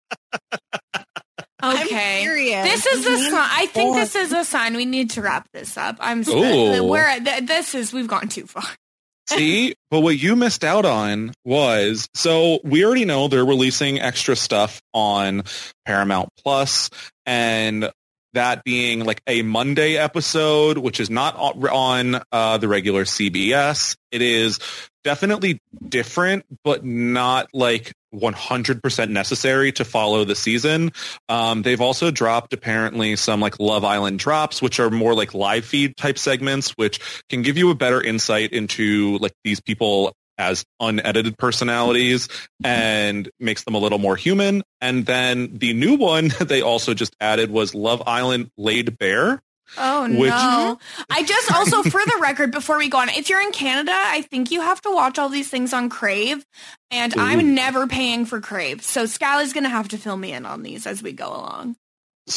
Okay. 1.75 2.23
serious. 2.23 2.65
This 2.65 2.87
is 2.87 3.05
This 3.05 3.27
a 3.29 3.31
sign. 3.31 3.49
I 3.51 3.67
think 3.67 3.95
this 3.97 4.15
is 4.15 4.33
a 4.33 4.45
sign 4.45 4.77
we 4.77 4.85
need 4.85 5.11
to 5.11 5.23
wrap 5.23 5.49
this 5.53 5.77
up. 5.77 5.97
I'm 6.01 6.21
Ooh. 6.21 6.25
sorry. 6.25 6.81
We're 6.81 7.21
th- 7.21 7.47
this 7.47 7.75
is 7.75 7.93
we've 7.93 8.09
gone 8.09 8.29
too 8.29 8.47
far. 8.47 8.65
See, 9.29 9.75
but 9.91 10.01
what 10.01 10.17
you 10.17 10.37
missed 10.37 10.63
out 10.63 10.85
on 10.85 11.33
was 11.45 12.09
so 12.15 12.61
we 12.63 12.85
already 12.85 13.05
know 13.05 13.27
they're 13.27 13.45
releasing 13.45 14.01
extra 14.01 14.37
stuff 14.37 14.81
on 14.95 15.43
Paramount 15.85 16.29
Plus, 16.45 16.91
and 17.25 17.91
that 18.35 18.63
being 18.65 19.05
like 19.05 19.21
a 19.27 19.43
Monday 19.43 19.97
episode, 19.97 20.79
which 20.79 21.01
is 21.01 21.11
not 21.11 21.35
on- 21.37 21.67
on 21.69 22.23
uh, 22.31 22.59
the 22.59 22.69
regular 22.69 23.05
CBS. 23.05 23.97
It 24.13 24.23
is 24.23 24.61
definitely 25.07 25.61
different, 25.89 26.45
but 26.65 26.85
not 26.85 27.47
like 27.55 27.93
100% 28.13 29.09
necessary 29.11 29.71
to 29.71 29.85
follow 29.85 30.25
the 30.25 30.35
season. 30.35 30.91
Um, 31.29 31.63
they've 31.63 31.81
also 31.81 32.11
dropped 32.11 32.53
apparently 32.53 33.15
some 33.15 33.41
like 33.41 33.61
Love 33.61 33.85
Island 33.85 34.19
drops, 34.19 34.61
which 34.61 34.81
are 34.81 34.91
more 34.91 35.15
like 35.15 35.33
live 35.33 35.65
feed 35.65 35.97
type 35.97 36.19
segments, 36.19 36.73
which 36.73 36.99
can 37.29 37.43
give 37.43 37.57
you 37.57 37.71
a 37.71 37.77
better 37.77 38.03
insight 38.03 38.53
into 38.53 39.17
like 39.19 39.33
these 39.45 39.61
people 39.61 40.13
as 40.39 40.65
unedited 40.81 41.39
personalities 41.39 42.29
and 42.65 43.31
makes 43.39 43.63
them 43.63 43.77
a 43.77 43.79
little 43.79 44.01
more 44.01 44.17
human. 44.17 44.65
And 44.81 45.07
then 45.07 45.57
the 45.57 45.73
new 45.73 45.95
one 45.95 46.29
that 46.41 46.49
they 46.49 46.63
also 46.63 46.95
just 46.95 47.15
added 47.21 47.53
was 47.53 47.77
Love 47.77 48.03
Island 48.09 48.51
Laid 48.57 48.99
Bare. 48.99 49.41
Oh 49.79 50.03
Which- 50.09 50.31
no! 50.31 50.79
I 51.11 51.23
just 51.25 51.53
also, 51.53 51.83
for 51.83 52.01
the 52.05 52.19
record, 52.21 52.51
before 52.51 52.79
we 52.79 52.89
go 52.89 52.99
on, 52.99 53.09
if 53.11 53.29
you're 53.29 53.41
in 53.41 53.53
Canada, 53.53 53.93
I 53.95 54.23
think 54.23 54.51
you 54.51 54.61
have 54.61 54.81
to 54.83 54.91
watch 54.91 55.19
all 55.19 55.29
these 55.29 55.49
things 55.49 55.73
on 55.73 55.89
Crave, 55.89 56.45
and 56.91 57.17
Ooh. 57.17 57.21
I'm 57.21 57.55
never 57.55 57.87
paying 57.87 58.27
for 58.27 58.41
Crave, 58.41 58.83
so 58.83 59.07
Scally's 59.07 59.53
gonna 59.53 59.69
have 59.69 59.89
to 59.89 59.99
fill 59.99 60.17
me 60.17 60.33
in 60.33 60.47
on 60.47 60.63
these 60.63 60.87
as 60.87 61.03
we 61.03 61.13
go 61.13 61.29
along. 61.29 61.77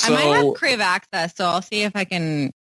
I 0.04 0.10
might 0.10 0.44
have 0.44 0.54
Crave 0.56 0.82
access, 0.82 1.36
so 1.36 1.46
I'll 1.46 1.62
see 1.62 1.84
if 1.84 1.96
I 1.96 2.06
can 2.06 2.52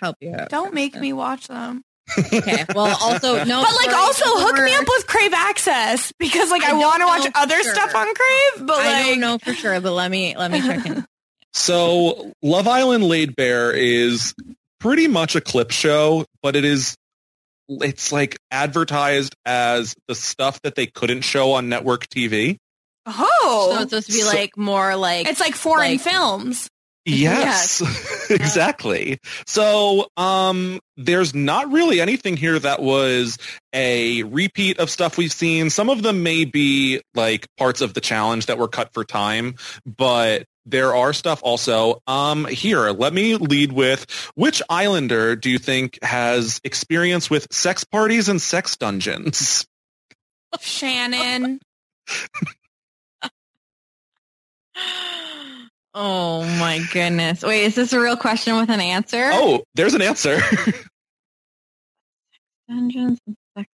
help 0.00 0.16
you 0.20 0.34
out. 0.34 0.48
Don't 0.48 0.74
make 0.74 0.94
me 0.94 1.12
watch 1.12 1.48
them. 1.48 1.82
Okay. 2.18 2.64
Well, 2.74 2.96
also 3.00 3.44
no, 3.44 3.62
but 3.62 3.86
like, 3.86 3.96
also 3.96 4.24
hook 4.26 4.56
me 4.62 4.74
up 4.74 4.84
with 4.86 5.06
Crave 5.06 5.32
Access 5.32 6.12
because 6.18 6.50
like 6.50 6.62
I 6.62 6.70
I, 6.70 6.74
want 6.74 7.00
to 7.00 7.06
watch 7.06 7.32
other 7.34 7.62
sure. 7.62 7.74
stuff 7.74 7.94
on 7.94 8.06
Crave, 8.14 8.66
but 8.66 8.78
I 8.78 8.92
like 8.92 9.06
don't 9.06 9.20
know 9.20 9.38
for 9.38 9.54
sure, 9.54 9.80
but 9.80 9.92
let 9.92 10.10
me 10.10 10.36
let 10.36 10.50
me 10.50 10.60
check 10.60 10.86
in. 10.86 11.06
So 11.54 12.32
Love 12.42 12.68
Island 12.68 13.04
Laid 13.04 13.36
Bare 13.36 13.72
is 13.72 14.34
pretty 14.80 15.08
much 15.08 15.36
a 15.36 15.40
clip 15.40 15.70
show, 15.70 16.24
but 16.42 16.56
it 16.56 16.64
is 16.64 16.96
it's 17.68 18.12
like 18.12 18.36
advertised 18.50 19.34
as 19.46 19.94
the 20.08 20.14
stuff 20.14 20.60
that 20.62 20.74
they 20.74 20.86
couldn't 20.86 21.22
show 21.22 21.52
on 21.52 21.68
network 21.70 22.06
TV. 22.08 22.58
Oh, 23.06 23.68
so 23.70 23.82
it's 23.82 23.90
supposed 23.90 24.06
to 24.08 24.12
be 24.12 24.20
So- 24.20 24.36
like 24.36 24.56
more 24.56 24.96
like 24.96 25.26
it's 25.26 25.40
like 25.40 25.54
foreign 25.54 25.92
like- 25.92 26.00
films. 26.00 26.68
Yes, 27.06 27.82
exactly. 28.30 29.18
So, 29.46 30.08
um, 30.16 30.80
there's 30.96 31.34
not 31.34 31.70
really 31.70 32.00
anything 32.00 32.34
here 32.34 32.58
that 32.58 32.80
was 32.80 33.36
a 33.74 34.22
repeat 34.22 34.78
of 34.78 34.88
stuff 34.88 35.18
we've 35.18 35.30
seen. 35.30 35.68
Some 35.68 35.90
of 35.90 36.02
them 36.02 36.22
may 36.22 36.46
be 36.46 37.02
like 37.14 37.46
parts 37.58 37.82
of 37.82 37.92
the 37.92 38.00
challenge 38.00 38.46
that 38.46 38.56
were 38.56 38.68
cut 38.68 38.94
for 38.94 39.04
time, 39.04 39.56
but 39.84 40.44
there 40.66 40.94
are 40.94 41.12
stuff 41.12 41.40
also. 41.42 42.00
Um, 42.06 42.46
here, 42.46 42.90
let 42.90 43.12
me 43.12 43.36
lead 43.36 43.72
with 43.72 44.10
which 44.34 44.62
Islander 44.68 45.36
do 45.36 45.50
you 45.50 45.58
think 45.58 45.98
has 46.02 46.60
experience 46.64 47.30
with 47.30 47.52
sex 47.52 47.84
parties 47.84 48.28
and 48.28 48.40
sex 48.40 48.76
dungeons? 48.76 49.66
Shannon. 50.60 51.60
Oh 55.96 56.42
my 56.58 56.80
goodness! 56.92 57.42
Wait, 57.44 57.62
is 57.64 57.76
this 57.76 57.92
a 57.92 58.00
real 58.00 58.16
question 58.16 58.56
with 58.56 58.68
an 58.68 58.80
answer? 58.80 59.30
Oh, 59.32 59.62
there's 59.76 59.94
an 59.94 60.02
answer. 60.02 60.38
Dungeons. 62.68 63.20
and 63.26 63.36
Sex- 63.56 63.68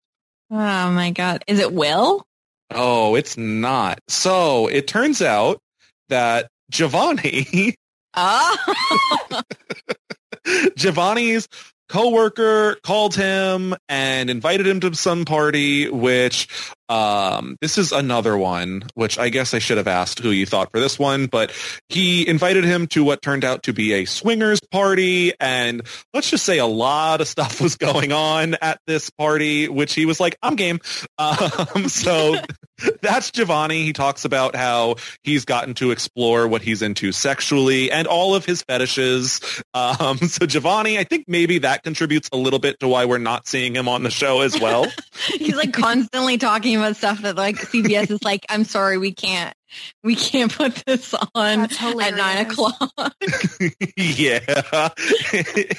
Oh 0.51 0.91
my 0.91 1.11
god! 1.11 1.43
Is 1.47 1.59
it 1.59 1.71
Will? 1.71 2.25
Oh, 2.71 3.15
it's 3.15 3.37
not. 3.37 3.99
So 4.09 4.67
it 4.67 4.85
turns 4.87 5.21
out 5.21 5.59
that 6.09 6.49
Javonny, 6.71 7.73
Oh, 8.15 8.57
Javonny's 10.47 11.47
coworker 11.89 12.75
called 12.83 13.15
him 13.15 13.75
and 13.87 14.29
invited 14.29 14.67
him 14.67 14.79
to 14.79 14.93
some 14.93 15.25
party, 15.25 15.89
which 15.89 16.47
um, 16.87 17.55
this 17.61 17.77
is 17.77 17.91
another 17.91 18.37
one, 18.37 18.83
which 18.93 19.17
I 19.17 19.29
guess 19.29 19.53
I 19.53 19.59
should 19.59 19.77
have 19.77 19.87
asked 19.87 20.19
who 20.19 20.31
you 20.31 20.45
thought 20.45 20.71
for 20.71 20.79
this 20.79 20.97
one, 20.99 21.25
but 21.27 21.51
he 21.89 22.27
invited 22.27 22.63
him 22.63 22.87
to 22.87 23.03
what 23.03 23.21
turned 23.21 23.43
out 23.43 23.63
to 23.63 23.73
be 23.73 23.93
a 23.93 24.05
swingers 24.05 24.59
party. 24.71 25.33
And 25.39 25.81
let's 26.13 26.29
just 26.29 26.45
say 26.45 26.59
a 26.59 26.65
lot 26.65 27.21
of 27.21 27.27
stuff 27.27 27.61
was 27.61 27.75
going 27.75 28.11
on 28.11 28.55
at 28.61 28.79
this 28.87 29.09
party, 29.11 29.67
which 29.67 29.93
he 29.93 30.05
was 30.05 30.19
like, 30.19 30.37
I'm 30.41 30.55
game. 30.55 30.79
Um, 31.17 31.89
so 31.89 32.35
that's 33.01 33.31
Javonny. 33.31 33.83
He 33.83 33.93
talks 33.93 34.25
about 34.25 34.55
how 34.55 34.95
he's 35.23 35.45
gotten 35.45 35.73
to 35.75 35.91
explore 35.91 36.47
what 36.47 36.61
he's 36.61 36.81
into 36.81 37.11
sexually 37.11 37.91
and 37.91 38.07
all 38.07 38.35
of 38.35 38.45
his 38.45 38.61
fetishes. 38.63 39.41
Um, 39.73 40.17
so 40.17 40.45
Javonny, 40.45 40.97
I 40.97 41.03
think 41.03 41.25
maybe 41.27 41.59
that 41.59 41.83
contributes 41.83 42.29
a 42.31 42.37
little 42.37 42.59
bit 42.59 42.79
to 42.79 42.87
why 42.87 43.05
we're 43.05 43.17
not 43.17 43.47
seeing 43.47 43.75
him 43.75 43.87
on 43.87 44.03
the 44.03 44.11
show 44.11 44.41
as 44.41 44.59
well. 44.59 44.87
he's 45.27 45.55
like 45.55 45.73
constantly 45.73 46.37
talking 46.37 46.75
about 46.75 46.95
stuff 46.95 47.21
that 47.21 47.35
like 47.35 47.57
CBS 47.57 48.11
is 48.11 48.23
like, 48.23 48.45
I'm 48.49 48.63
sorry, 48.63 48.97
we 48.97 49.13
can't, 49.13 49.53
we 50.03 50.15
can't 50.15 50.51
put 50.51 50.75
this 50.85 51.13
on 51.35 51.61
at 51.61 52.15
nine 52.15 52.45
o'clock. 52.45 52.91
yeah, 53.97 54.39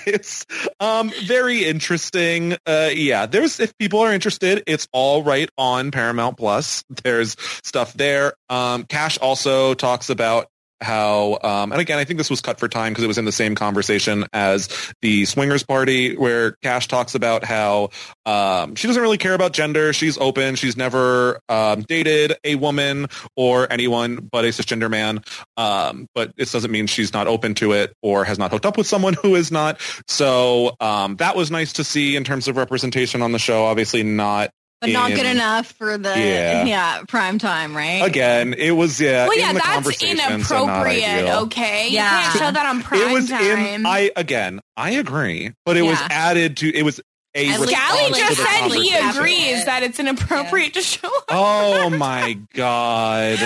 it's 0.07 0.47
um 0.79 1.11
very 1.25 1.65
interesting. 1.65 2.57
Uh, 2.67 2.91
yeah, 2.93 3.27
there's 3.27 3.61
if 3.61 3.77
people 3.79 4.01
are 4.01 4.13
interested, 4.13 4.63
it's 4.67 4.89
all 4.93 5.23
right 5.23 5.49
on 5.57 5.91
Paramount 5.91 6.37
Plus. 6.37 6.85
There's 7.03 7.37
stuff 7.63 7.93
there. 7.95 8.35
Um, 8.49 8.85
Cash 8.85 9.19
also 9.19 9.75
talks 9.75 10.11
about 10.11 10.49
how, 10.81 11.39
um, 11.43 11.73
and 11.73 11.81
again, 11.81 11.99
I 11.99 12.05
think 12.05 12.19
this 12.19 12.31
was 12.31 12.41
cut 12.41 12.59
for 12.59 12.69
time 12.69 12.93
because 12.93 13.05
it 13.05 13.09
was 13.09 13.19
in 13.19 13.25
the 13.25 13.33
same 13.33 13.55
conversation 13.55 14.27
as 14.33 14.69
the 15.03 15.25
swingers 15.25 15.63
party 15.63 16.17
where 16.17 16.53
Cash 16.63 16.89
talks 16.89 17.15
about 17.15 17.45
how 17.45 17.91
um, 18.27 18.75
she 18.75 18.87
doesn't 18.87 19.03
really 19.03 19.19
care 19.19 19.35
about 19.35 19.53
gender. 19.53 19.93
She's 19.93 20.19
open. 20.19 20.55
She's 20.55 20.77
never 20.77 21.41
um, 21.49 21.83
dated 21.83 22.35
a 22.45 22.55
woman 22.55 23.07
or 23.37 23.71
anyone 23.71 24.29
but 24.31 24.45
a 24.45 24.49
cisgender 24.49 24.91
man. 24.91 25.23
Um, 25.57 26.07
but 26.15 26.35
this 26.37 26.53
doesn't 26.53 26.71
mean 26.71 26.87
she's 26.87 27.13
not 27.13 27.27
open 27.27 27.55
to 27.57 27.73
it 27.73 27.93
or 28.03 28.25
has 28.25 28.39
not 28.39 28.51
hooked 28.51 28.67
up 28.67 28.77
with 28.77 28.87
someone 28.87 29.15
who 29.15 29.35
is 29.35 29.51
not. 29.51 29.81
So 30.09 30.77
um, 30.81 31.17
that 31.17 31.37
was 31.37 31.51
nice 31.51 31.75
to 31.75 31.85
see 31.85 32.17
in 32.17 32.25
terms 32.25 32.49
of 32.49 32.57
representation 32.57 33.23
on 33.23 33.33
the 33.33 33.39
show. 33.39 33.65
Obviously 33.65 34.03
not 34.03 34.51
But 34.81 34.91
not 34.91 35.11
good 35.11 35.27
enough 35.27 35.73
for 35.73 35.99
the 35.99 36.09
Yeah. 36.19 36.65
yeah, 36.65 37.03
prime 37.07 37.39
time, 37.39 37.77
right? 37.77 38.03
Again, 38.03 38.55
it 38.55 38.71
was 38.71 38.99
yeah. 39.01 39.29
well, 39.29 39.39
yeah, 39.39 39.51
in 39.51 39.55
the 39.57 39.61
that's 39.61 39.75
conversation, 39.75 40.43
so 40.45 40.65
inappropriate. 40.65 41.29
okay, 41.43 41.89
Yeah. 41.91 42.17
you 42.17 42.23
can't 42.25 42.39
show 42.39 42.51
that 42.51 42.67
on 42.67 42.83
prime 42.83 43.01
It 43.03 43.13
was 43.13 43.29
time. 43.29 43.59
in. 43.59 43.87
I 43.87 44.11
again, 44.17 44.61
I 44.79 44.93
agree, 44.93 45.53
but 45.67 45.77
it 45.77 45.83
was 45.83 45.99
added 46.09 46.57
to. 46.59 46.75
It 46.75 46.83
was 46.83 47.01
a 47.35 47.47
At 47.49 47.61
least 47.61 47.61
response 47.61 47.87
Scally 47.87 48.21
just 48.21 48.37
said 48.41 48.69
he 48.73 48.95
agrees 49.21 49.65
that 49.67 49.83
it's 49.85 50.01
inappropriate 50.01 50.75
to 50.75 50.81
show 50.83 51.07
up. 51.15 51.25
Oh 51.29 51.91
my 51.91 52.39
god, 52.55 53.39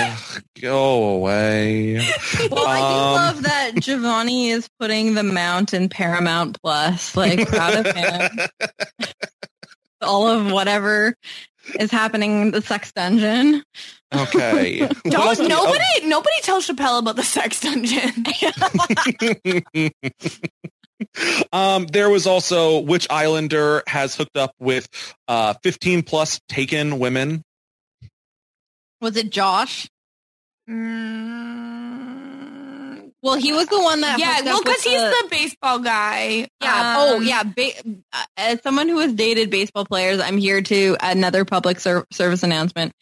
go 0.61 1.17
away. 1.17 1.97
Well, 2.51 2.67
I 2.67 2.79
do 2.79 2.85
Um, 2.85 3.13
love 3.15 3.43
that 3.43 3.73
Javonny 3.75 4.49
is 4.51 4.69
putting 4.79 5.15
the 5.15 5.23
mount 5.25 5.75
in 5.75 5.89
Paramount 5.89 6.59
Plus. 6.63 7.17
Like, 7.17 7.47
proud 7.49 7.85
of 7.87 7.95
him. 7.95 8.39
All 10.05 10.29
of 10.29 10.51
whatever 10.53 11.15
is 11.81 11.91
happening 11.91 12.43
in 12.43 12.51
the 12.51 12.63
sex 12.63 12.93
dungeon. 12.93 13.63
Okay. 14.15 14.79
Don't 15.05 15.15
else 15.15 15.39
do 15.39 15.45
we- 15.45 15.53
oh, 15.53 15.65
nobody 15.65 16.07
nobody 16.07 16.41
tells 16.43 16.69
Chappelle 16.69 16.99
about 17.01 17.17
the 17.17 17.23
sex 17.23 17.61
dungeon. 17.61 18.25
um, 21.53 21.87
there 21.87 22.09
was 22.11 22.27
also 22.27 22.81
which 22.81 23.07
Islander 23.11 23.83
has 23.87 24.15
hooked 24.15 24.37
up 24.37 24.53
with 24.61 24.89
uh, 25.29 25.55
15 25.63 26.03
plus 26.03 26.41
taken 26.49 26.99
women. 26.99 27.43
Was 29.01 29.17
it 29.17 29.31
Josh? 29.31 29.89
Mm, 30.71 31.74
Well, 33.25 33.37
he 33.37 33.55
was 33.55 33.67
the 33.69 33.81
one 33.83 34.03
that 34.03 34.19
yeah, 34.19 34.43
well, 34.45 34.63
because 34.63 34.83
he's 34.83 35.01
the 35.01 35.29
baseball 35.31 35.79
guy. 35.79 36.47
Yeah. 36.63 36.95
oh, 36.99 37.17
Um, 37.17 37.23
yeah. 37.25 37.43
Ba- 37.43 37.73
uh, 38.13 38.23
as 38.37 38.61
someone 38.63 38.87
who 38.89 38.99
has 38.99 39.15
dated 39.15 39.49
baseball 39.51 39.87
players, 39.87 40.21
I'm 40.21 40.37
here 40.37 40.61
to 40.61 40.97
another 41.01 41.47
public 41.47 41.81
ser- 41.81 42.05
service 42.13 42.43
announcement. 42.43 42.93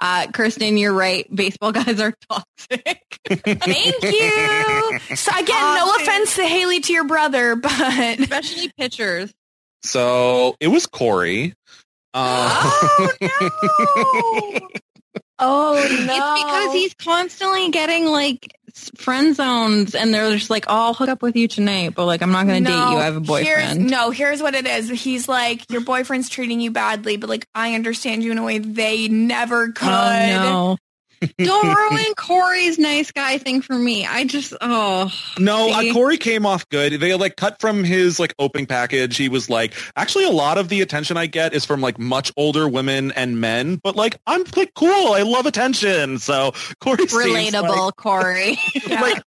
Uh, 0.00 0.28
Kirsten, 0.32 0.78
you're 0.78 0.94
right. 0.94 1.26
Baseball 1.34 1.72
guys 1.72 2.00
are 2.00 2.14
toxic. 2.30 3.06
Thank 3.28 4.02
you. 4.02 4.98
So 5.14 5.30
again, 5.32 5.46
no 5.48 5.84
Oh, 5.84 5.98
offense 6.00 6.36
to 6.36 6.44
Haley 6.46 6.80
to 6.80 6.92
your 6.94 7.04
brother, 7.04 7.54
but 7.56 7.70
Especially 8.18 8.70
pitchers. 8.78 9.30
So 9.82 10.56
it 10.58 10.68
was 10.68 10.86
Korey. 10.86 11.52
Uh, 12.14 13.08
oh 15.38 15.74
no, 16.06 16.14
It's 16.14 16.44
because 16.44 16.72
he's 16.72 16.94
constantly 16.94 17.70
getting 17.70 18.06
like 18.06 18.46
s- 18.65 18.65
friend 18.96 19.34
zones, 19.34 19.94
and 19.94 20.12
they're 20.12 20.30
just 20.32 20.50
like, 20.50 20.66
"Oh, 20.68 20.86
I'll 20.86 20.94
hook 20.94 21.08
up 21.08 21.22
with 21.22 21.36
you 21.36 21.48
tonight," 21.48 21.94
but 21.94 22.06
like, 22.06 22.22
I'm 22.22 22.30
not 22.30 22.46
going 22.46 22.64
to 22.64 22.70
date 22.70 22.76
you. 22.76 22.96
I 22.96 23.04
have 23.04 23.16
a 23.16 23.20
Here's, 23.20 23.26
boyfriend. 23.26 23.90
no, 23.90 24.10
here's 24.10 24.42
what 24.42 24.54
it 24.54 24.66
is. 24.66 24.88
He's 24.88 25.28
like, 25.28 25.70
your 25.70 25.80
boyfriend's 25.80 26.28
treating 26.28 26.60
you 26.60 26.70
badly, 26.70 27.16
but 27.16 27.28
like, 27.28 27.46
I 27.54 27.74
understand 27.74 28.22
you 28.22 28.32
in 28.32 28.38
a 28.38 28.44
way 28.44 28.58
they 28.58 29.08
never 29.08 29.64
oh, 29.64 29.72
could. 29.72 29.88
Oh 29.88 30.76
no! 30.76 30.76
Don't 31.38 31.66
ruin 31.90 32.14
Korey's 32.16 32.78
nice 32.78 33.10
guy 33.10 33.38
thing 33.38 33.62
for 33.62 33.74
me. 33.74 34.06
I 34.06 34.24
just 34.24 34.54
oh 34.60 35.12
No, 35.38 35.70
uh, 35.70 35.82
Korey 35.82 36.18
came 36.18 36.46
off 36.46 36.68
good. 36.68 36.94
They 36.94 37.14
like 37.14 37.36
cut 37.36 37.60
from 37.60 37.84
his 37.84 38.18
like 38.18 38.34
opening 38.38 38.66
package. 38.66 39.16
He 39.16 39.28
was 39.28 39.48
like, 39.48 39.74
actually, 39.96 40.24
a 40.24 40.30
lot 40.30 40.58
of 40.58 40.68
the 40.68 40.80
attention 40.82 41.16
I 41.16 41.26
get 41.26 41.54
is 41.54 41.64
from 41.64 41.80
like 41.80 41.98
much 41.98 42.32
older 42.36 42.68
women 42.68 43.12
and 43.12 43.40
men. 43.40 43.76
But 43.76 43.96
like, 43.96 44.18
I'm 44.26 44.44
like 44.56 44.74
cool. 44.74 45.12
I 45.12 45.22
love 45.22 45.46
attention. 45.46 46.18
So 46.18 46.52
Korey 46.80 47.06
relatable, 47.06 47.86
like- 47.86 47.94
Korey. 47.94 48.56
like 48.90 49.22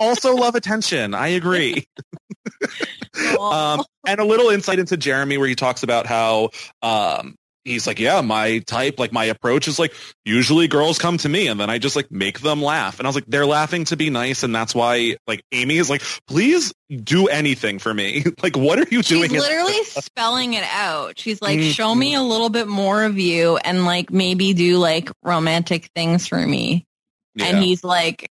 also 0.00 0.34
love 0.34 0.54
attention. 0.54 1.14
I 1.14 1.28
agree. 1.28 1.86
um, 3.40 3.84
and 4.06 4.20
a 4.20 4.24
little 4.24 4.50
insight 4.50 4.78
into 4.78 4.96
Jeremy 4.96 5.38
where 5.38 5.48
he 5.48 5.54
talks 5.54 5.82
about 5.82 6.06
how 6.06 6.50
um, 6.82 7.36
he's 7.64 7.86
like, 7.86 7.98
yeah, 7.98 8.20
my 8.22 8.58
type, 8.60 8.98
like 8.98 9.12
my 9.12 9.24
approach 9.26 9.68
is 9.68 9.78
like 9.78 9.94
usually 10.24 10.66
girls 10.68 10.98
come 10.98 11.18
to 11.18 11.28
me 11.28 11.46
and 11.48 11.60
then 11.60 11.68
I 11.70 11.78
just 11.78 11.94
like 11.96 12.10
make 12.10 12.40
them 12.40 12.62
laugh. 12.62 12.98
And 12.98 13.06
I 13.06 13.08
was 13.08 13.14
like, 13.14 13.26
they're 13.26 13.46
laughing 13.46 13.84
to 13.86 13.96
be 13.96 14.08
nice. 14.10 14.42
And 14.42 14.54
that's 14.54 14.74
why 14.74 15.16
like 15.26 15.42
Aimee 15.52 15.76
is 15.78 15.90
like, 15.90 16.02
please 16.26 16.72
do 16.90 17.28
anything 17.28 17.78
for 17.78 17.92
me. 17.92 18.24
like, 18.42 18.56
what 18.56 18.78
are 18.78 18.86
you 18.90 19.02
She's 19.02 19.08
doing? 19.18 19.30
in- 19.34 19.40
literally 19.40 19.84
spelling 19.84 20.54
it 20.54 20.64
out. 20.64 21.18
She's 21.18 21.40
like, 21.42 21.58
Mhm. 21.58 21.72
show 21.72 21.94
me 21.94 22.14
a 22.14 22.22
little 22.22 22.48
bit 22.48 22.66
more 22.68 23.04
of 23.04 23.18
you 23.18 23.56
and 23.58 23.84
like 23.84 24.10
maybe 24.10 24.54
do 24.54 24.78
like 24.78 25.10
romantic 25.22 25.90
things 25.94 26.26
for 26.26 26.38
me. 26.44 26.86
Yeah. 27.34 27.44
And 27.46 27.58
he's 27.62 27.84
like, 27.84 28.28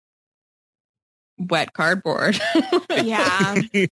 wet 1.38 1.72
cardboard. 1.73 2.39
Yeah. 3.03 3.56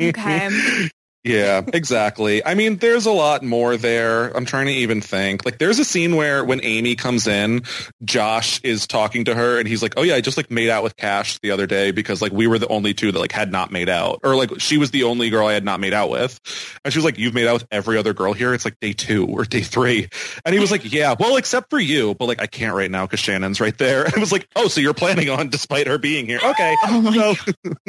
Okay. 0.00 0.88
Yeah, 1.26 1.62
exactly. 1.72 2.44
I 2.46 2.54
mean, 2.54 2.76
there's 2.76 3.04
a 3.04 3.10
lot 3.10 3.42
more 3.42 3.76
there. 3.76 4.28
I'm 4.36 4.44
trying 4.44 4.66
to 4.66 4.72
even 4.72 5.00
think. 5.00 5.44
Like, 5.44 5.58
there's 5.58 5.80
a 5.80 5.84
scene 5.84 6.14
where 6.14 6.44
when 6.44 6.60
Aimee 6.62 6.94
comes 6.94 7.26
in, 7.26 7.62
Josh 8.04 8.60
is 8.62 8.86
talking 8.86 9.24
to 9.24 9.34
her, 9.34 9.58
and 9.58 9.66
he's 9.66 9.82
like, 9.82 9.94
"Oh 9.96 10.02
yeah, 10.02 10.14
I 10.14 10.20
just 10.20 10.36
like 10.36 10.52
made 10.52 10.68
out 10.68 10.84
with 10.84 10.96
Cash 10.96 11.40
the 11.40 11.50
other 11.50 11.66
day 11.66 11.90
because 11.90 12.22
like 12.22 12.30
we 12.30 12.46
were 12.46 12.60
the 12.60 12.68
only 12.68 12.94
two 12.94 13.10
that 13.10 13.18
like 13.18 13.32
had 13.32 13.50
not 13.50 13.72
made 13.72 13.88
out, 13.88 14.20
or 14.22 14.36
like 14.36 14.60
she 14.60 14.78
was 14.78 14.92
the 14.92 15.02
only 15.02 15.28
girl 15.28 15.48
I 15.48 15.54
had 15.54 15.64
not 15.64 15.80
made 15.80 15.92
out 15.92 16.10
with." 16.10 16.38
And 16.84 16.94
she 16.94 16.98
was 17.00 17.04
like, 17.04 17.18
"You've 17.18 17.34
made 17.34 17.48
out 17.48 17.54
with 17.54 17.66
every 17.72 17.98
other 17.98 18.14
girl 18.14 18.32
here. 18.32 18.54
It's 18.54 18.64
like 18.64 18.78
day 18.80 18.92
two 18.92 19.26
or 19.26 19.44
day 19.44 19.62
three. 19.62 20.08
And 20.44 20.54
he 20.54 20.60
was 20.60 20.70
like, 20.70 20.92
"Yeah, 20.92 21.16
well, 21.18 21.36
except 21.38 21.70
for 21.70 21.80
you, 21.80 22.14
but 22.14 22.26
like 22.26 22.40
I 22.40 22.46
can't 22.46 22.76
right 22.76 22.90
now 22.90 23.04
because 23.04 23.18
Shannon's 23.18 23.60
right 23.60 23.76
there." 23.76 24.04
And 24.04 24.14
I 24.16 24.20
was 24.20 24.30
like, 24.30 24.46
"Oh, 24.54 24.68
so 24.68 24.80
you're 24.80 24.94
planning 24.94 25.28
on 25.28 25.48
despite 25.48 25.88
her 25.88 25.98
being 25.98 26.26
here? 26.26 26.38
Okay." 26.40 26.76
so, 26.84 27.34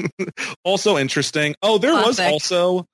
also 0.63 0.97
interesting. 0.97 1.53
Oh, 1.61 1.77
there 1.77 1.93
was 1.93 2.19
also 2.19 2.87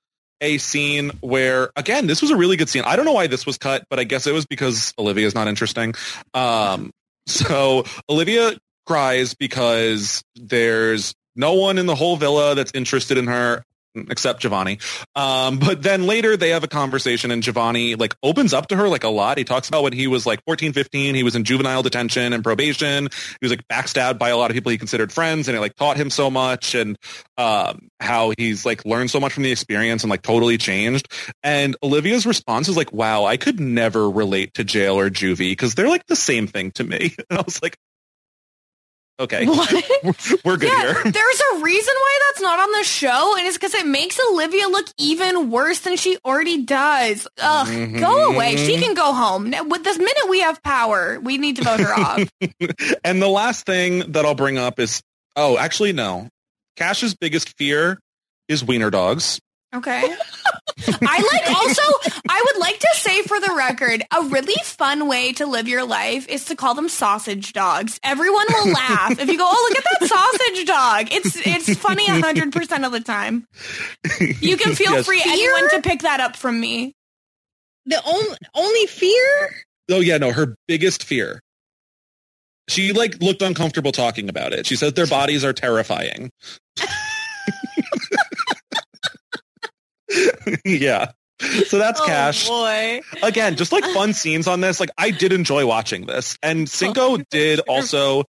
a 0.44 0.58
scene 0.58 1.10
where 1.20 1.70
again 1.74 2.06
this 2.06 2.20
was 2.22 2.30
a 2.30 2.36
really 2.36 2.56
good 2.56 2.68
scene. 2.68 2.84
I 2.84 2.96
don't 2.96 3.04
know 3.04 3.12
why 3.12 3.26
this 3.26 3.46
was 3.46 3.58
cut 3.58 3.84
but 3.88 3.98
i 3.98 4.04
guess 4.04 4.26
it 4.26 4.32
was 4.32 4.46
because 4.46 4.92
olivia's 4.98 5.34
not 5.34 5.48
interesting. 5.48 5.94
Um 6.34 6.90
so 7.26 7.84
olivia 8.08 8.52
cries 8.86 9.34
because 9.34 10.22
there's 10.36 11.14
no 11.34 11.54
one 11.54 11.78
in 11.78 11.86
the 11.86 11.94
whole 11.94 12.16
villa 12.16 12.54
that's 12.54 12.72
interested 12.74 13.16
in 13.18 13.26
her 13.26 13.64
except 13.94 14.42
Javonny. 14.42 14.80
Um, 15.14 15.58
but 15.58 15.82
then 15.82 16.06
later 16.06 16.36
they 16.36 16.50
have 16.50 16.64
a 16.64 16.68
conversation 16.68 17.30
and 17.30 17.42
Javonny 17.42 17.98
like 17.98 18.14
opens 18.22 18.52
up 18.52 18.68
to 18.68 18.76
her 18.76 18.88
like 18.88 19.04
a 19.04 19.08
lot. 19.08 19.38
He 19.38 19.44
talks 19.44 19.68
about 19.68 19.82
when 19.82 19.92
he 19.92 20.06
was 20.06 20.26
like 20.26 20.44
14, 20.44 20.72
15, 20.72 21.14
he 21.14 21.22
was 21.22 21.36
in 21.36 21.44
juvenile 21.44 21.82
detention 21.82 22.32
and 22.32 22.42
probation. 22.42 23.08
He 23.40 23.44
was 23.44 23.50
like 23.50 23.66
backstabbed 23.68 24.18
by 24.18 24.30
a 24.30 24.36
lot 24.36 24.50
of 24.50 24.54
people 24.54 24.70
he 24.70 24.78
considered 24.78 25.12
friends 25.12 25.48
and 25.48 25.56
it 25.56 25.60
like 25.60 25.76
taught 25.76 25.96
him 25.96 26.10
so 26.10 26.30
much 26.30 26.74
and 26.74 26.98
um, 27.38 27.88
how 28.00 28.32
he's 28.36 28.64
like 28.66 28.84
learned 28.84 29.10
so 29.10 29.20
much 29.20 29.32
from 29.32 29.42
the 29.42 29.52
experience 29.52 30.02
and 30.02 30.10
like 30.10 30.22
totally 30.22 30.58
changed. 30.58 31.08
And 31.42 31.76
Olivia's 31.82 32.26
response 32.26 32.68
is 32.68 32.76
like, 32.76 32.92
wow, 32.92 33.24
I 33.24 33.36
could 33.36 33.60
never 33.60 34.10
relate 34.10 34.54
to 34.54 34.64
jail 34.64 34.98
or 34.98 35.10
juvie 35.10 35.52
because 35.52 35.74
they're 35.74 35.88
like 35.88 36.06
the 36.06 36.16
same 36.16 36.46
thing 36.46 36.70
to 36.72 36.84
me. 36.84 37.14
And 37.30 37.38
I 37.38 37.42
was 37.42 37.62
like, 37.62 37.78
okay, 39.20 39.46
we're 40.44 40.56
good 40.56 40.68
yeah, 40.70 40.92
here. 40.92 41.02
there's 41.12 41.42
a 41.54 41.60
reason 41.62 41.94
why 41.96 42.18
that's 42.28 42.40
not 42.42 42.58
on 42.58 42.72
the 42.72 42.84
show, 42.84 43.34
and 43.38 43.46
it's 43.46 43.56
because 43.56 43.74
it 43.74 43.86
makes 43.86 44.18
Olivia 44.30 44.68
look 44.68 44.86
even 44.98 45.50
worse 45.50 45.80
than 45.80 45.96
she 45.96 46.18
already 46.24 46.62
does. 46.64 47.26
Ugh, 47.40 47.66
Mm-hmm. 47.66 47.98
go 47.98 48.32
away. 48.32 48.56
She 48.56 48.78
can 48.78 48.94
go 48.94 49.12
home. 49.12 49.50
Now, 49.50 49.64
With 49.64 49.84
this 49.84 49.98
minute 49.98 50.28
we 50.28 50.40
have 50.40 50.62
power, 50.62 51.18
we 51.20 51.38
need 51.38 51.56
to 51.56 51.62
vote 51.64 51.80
her 51.80 51.94
off. 51.94 52.28
and 53.04 53.20
the 53.22 53.28
last 53.28 53.66
thing 53.66 54.12
that 54.12 54.24
I'll 54.24 54.34
bring 54.34 54.58
up 54.58 54.78
is, 54.78 55.02
oh, 55.36 55.56
actually, 55.58 55.92
no. 55.92 56.28
Cash's 56.76 57.14
biggest 57.14 57.56
fear 57.56 57.98
is 58.48 58.64
wiener 58.64 58.90
dogs. 58.90 59.40
Okay. 59.74 60.02
I 61.02 61.30
like 61.32 61.50
also, 61.56 61.82
I 62.28 62.44
would 62.46 62.60
like 62.60 62.78
to 62.78 62.88
say 62.94 63.22
for 63.22 63.40
the 63.40 63.52
record, 63.56 64.02
a 64.16 64.22
really 64.24 64.54
fun 64.64 65.08
way 65.08 65.32
to 65.34 65.46
live 65.46 65.68
your 65.68 65.84
life 65.84 66.28
is 66.28 66.44
to 66.46 66.56
call 66.56 66.74
them 66.74 66.88
sausage 66.88 67.52
dogs. 67.52 67.98
Everyone 68.02 68.46
will 68.50 68.72
laugh 68.72 69.18
if 69.18 69.28
you 69.28 69.36
go, 69.38 69.46
oh, 69.46 69.68
look 69.68 69.78
at 69.78 69.84
that 70.00 70.08
sausage 70.08 70.66
dog. 70.66 71.08
It's, 71.12 71.36
it's 71.46 71.78
funny 71.80 72.06
100% 72.06 72.86
of 72.86 72.92
the 72.92 73.00
time. 73.00 73.46
You 74.40 74.56
can 74.56 74.74
feel 74.74 74.92
Yes. 74.92 75.06
free, 75.06 75.22
anyone, 75.26 75.70
to 75.70 75.80
pick 75.82 76.02
that 76.02 76.20
up 76.20 76.36
from 76.36 76.60
me. 76.60 76.92
The 77.86 78.00
only, 78.06 78.36
only 78.54 78.86
fear? 78.86 79.54
Oh 79.90 80.00
yeah, 80.00 80.18
no, 80.18 80.32
her 80.32 80.54
biggest 80.68 81.04
fear. 81.04 81.40
She 82.68 82.92
like 82.92 83.20
looked 83.20 83.42
uncomfortable 83.42 83.92
talking 83.92 84.28
about 84.30 84.52
it. 84.54 84.66
She 84.66 84.76
says 84.76 84.94
their 84.94 85.06
bodies 85.06 85.44
are 85.44 85.52
terrifying. 85.52 86.30
yeah. 90.64 91.12
so 91.66 91.78
that's 91.78 92.00
Oh, 92.00 92.06
Cash. 92.06 92.48
boy. 92.48 93.00
Again, 93.22 93.56
just 93.56 93.72
like 93.72 93.84
fun 93.86 94.12
scenes 94.12 94.46
on 94.46 94.60
this. 94.60 94.80
Like 94.80 94.90
I 94.96 95.10
did 95.10 95.32
enjoy 95.32 95.66
watching 95.66 96.06
this. 96.06 96.38
And 96.42 96.68
Cinco 96.68 97.18
did 97.30 97.60
also 97.60 98.24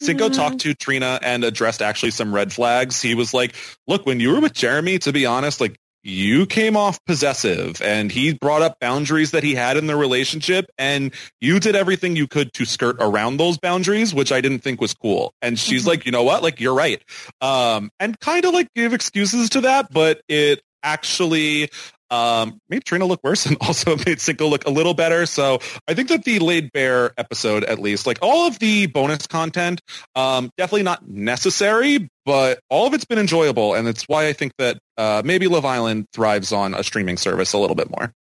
Cinco 0.00 0.28
talked 0.28 0.60
to 0.60 0.74
Trina 0.74 1.18
and 1.22 1.44
addressed 1.44 1.82
actually 1.82 2.10
some 2.10 2.34
red 2.34 2.52
flags. 2.52 3.00
He 3.02 3.14
was 3.14 3.32
like, 3.34 3.54
look, 3.86 4.06
when 4.06 4.20
you 4.20 4.30
were 4.32 4.40
with 4.40 4.52
Jeremy, 4.54 4.98
to 5.00 5.12
be 5.12 5.26
honest, 5.26 5.60
like 5.60 5.76
you 6.04 6.46
came 6.46 6.76
off 6.76 6.98
possessive 7.06 7.80
and 7.80 8.10
he 8.10 8.34
brought 8.34 8.60
up 8.60 8.76
boundaries 8.80 9.30
that 9.30 9.44
he 9.44 9.54
had 9.54 9.76
in 9.76 9.86
the 9.86 9.94
relationship 9.94 10.66
and 10.76 11.14
you 11.40 11.60
did 11.60 11.76
everything 11.76 12.16
you 12.16 12.26
could 12.26 12.52
to 12.54 12.64
skirt 12.64 12.96
around 12.98 13.36
those 13.36 13.56
boundaries, 13.58 14.12
which 14.12 14.32
I 14.32 14.40
didn't 14.40 14.60
think 14.60 14.80
was 14.80 14.94
cool. 14.94 15.32
And 15.42 15.56
she's 15.56 15.86
like, 15.86 16.04
you 16.04 16.10
know 16.10 16.24
what? 16.24 16.42
Like, 16.42 16.58
you're 16.60 16.74
right. 16.74 17.00
Um, 17.40 17.90
and 18.00 18.18
kind 18.18 18.44
of 18.44 18.52
like 18.52 18.66
gave 18.74 18.92
excuses 18.94 19.50
to 19.50 19.60
that, 19.60 19.92
but 19.92 20.20
it 20.28 20.60
actually 20.82 21.70
um, 22.12 22.60
made 22.68 22.84
Trina 22.84 23.06
look 23.06 23.20
worse 23.24 23.46
and 23.46 23.56
also 23.60 23.96
made 24.06 24.20
Cinco 24.20 24.46
look 24.46 24.66
a 24.66 24.70
little 24.70 24.94
better. 24.94 25.26
So 25.26 25.58
I 25.88 25.94
think 25.94 26.08
that 26.08 26.24
the 26.24 26.38
laid 26.38 26.70
bare 26.72 27.12
episode, 27.16 27.64
at 27.64 27.78
least, 27.78 28.06
like 28.06 28.18
all 28.22 28.46
of 28.46 28.58
the 28.58 28.86
bonus 28.86 29.26
content, 29.26 29.80
um, 30.14 30.50
definitely 30.56 30.84
not 30.84 31.08
necessary, 31.08 32.08
but 32.24 32.60
all 32.68 32.86
of 32.86 32.94
it's 32.94 33.06
been 33.06 33.18
enjoyable. 33.18 33.74
And 33.74 33.88
it's 33.88 34.04
why 34.04 34.28
I 34.28 34.32
think 34.32 34.52
that 34.58 34.78
uh, 34.96 35.22
maybe 35.24 35.48
Love 35.48 35.64
Island 35.64 36.06
thrives 36.12 36.52
on 36.52 36.74
a 36.74 36.84
streaming 36.84 37.16
service 37.16 37.52
a 37.54 37.58
little 37.58 37.76
bit 37.76 37.90
more. 37.90 38.12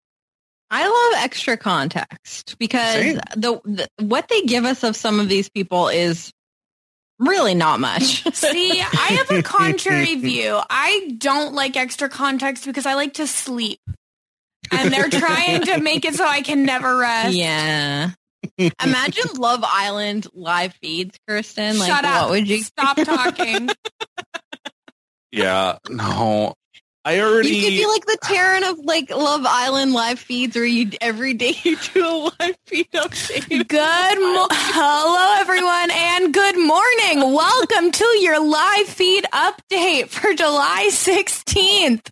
I 0.73 0.87
love 0.87 1.23
extra 1.25 1.57
context 1.57 2.55
because 2.57 3.15
the, 3.35 3.59
the 3.65 3.87
what 3.99 4.29
they 4.29 4.43
give 4.43 4.63
us 4.63 4.85
of 4.85 4.95
some 4.95 5.19
of 5.19 5.27
these 5.27 5.49
people 5.49 5.89
is 5.89 6.31
really 7.21 7.55
not 7.55 7.79
much. 7.79 8.23
See, 8.33 8.81
I 8.81 9.17
have 9.19 9.31
a 9.31 9.41
contrary 9.43 10.15
view. 10.15 10.59
I 10.69 11.15
don't 11.17 11.53
like 11.53 11.77
extra 11.77 12.09
context 12.09 12.65
because 12.65 12.85
I 12.85 12.95
like 12.95 13.13
to 13.15 13.27
sleep. 13.27 13.79
And 14.71 14.91
they're 14.91 15.09
trying 15.09 15.61
to 15.63 15.79
make 15.79 16.05
it 16.05 16.15
so 16.15 16.25
I 16.25 16.41
can 16.41 16.63
never 16.63 16.97
rest. 16.97 17.33
Yeah. 17.33 18.11
Imagine 18.57 19.35
Love 19.37 19.63
Island 19.63 20.27
live 20.33 20.73
feeds, 20.81 21.17
Kirsten. 21.27 21.77
Like, 21.77 21.89
Shut 21.89 22.05
up. 22.05 22.23
What 22.23 22.31
would 22.31 22.47
you 22.49 22.61
Stop 22.61 22.97
talking. 22.97 23.69
Yeah, 25.33 25.77
no, 25.89 26.53
I 27.03 27.19
already. 27.19 27.49
You 27.49 27.63
could 27.63 27.69
be 27.69 27.85
like 27.87 28.05
the 28.05 28.19
Taran 28.21 28.69
of 28.69 28.77
like 28.85 29.09
Love 29.09 29.41
Island 29.43 29.91
live 29.91 30.19
feeds, 30.19 30.55
where 30.55 30.63
you 30.63 30.91
every 31.01 31.33
day 31.33 31.55
you 31.63 31.75
do 31.93 32.05
a 32.05 32.29
live 32.39 32.55
feed 32.67 32.91
update. 32.91 33.67
Good 33.67 34.19
mo- 34.19 34.47
hello 34.51 35.39
everyone 35.39 35.89
and 35.89 36.31
good 36.31 36.59
morning. 36.59 37.33
Welcome 37.33 37.91
to 37.91 38.05
your 38.19 38.39
live 38.45 38.85
feed 38.85 39.23
update 39.33 40.09
for 40.09 40.31
July 40.35 40.89
16th. 40.91 42.03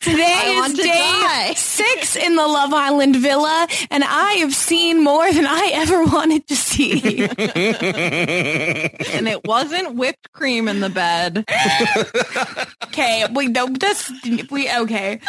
Today 0.00 0.34
I 0.36 0.50
is 0.50 0.60
want 0.60 0.76
to 0.76 0.82
day 0.82 1.22
die. 1.22 1.54
6 1.54 2.16
in 2.16 2.36
the 2.36 2.46
Love 2.46 2.74
Island 2.74 3.16
villa 3.16 3.66
and 3.90 4.04
I 4.04 4.32
have 4.40 4.54
seen 4.54 5.02
more 5.02 5.32
than 5.32 5.46
I 5.46 5.70
ever 5.72 6.04
wanted 6.04 6.46
to 6.48 6.56
see. 6.56 7.22
and 7.30 9.26
it 9.26 9.46
wasn't 9.46 9.94
whipped 9.94 10.32
cream 10.32 10.68
in 10.68 10.80
the 10.80 10.90
bed. 10.90 11.46
okay, 12.84 13.26
we 13.34 13.48
no 13.48 13.68
this 13.68 14.12
we 14.50 14.70
okay. 14.70 15.20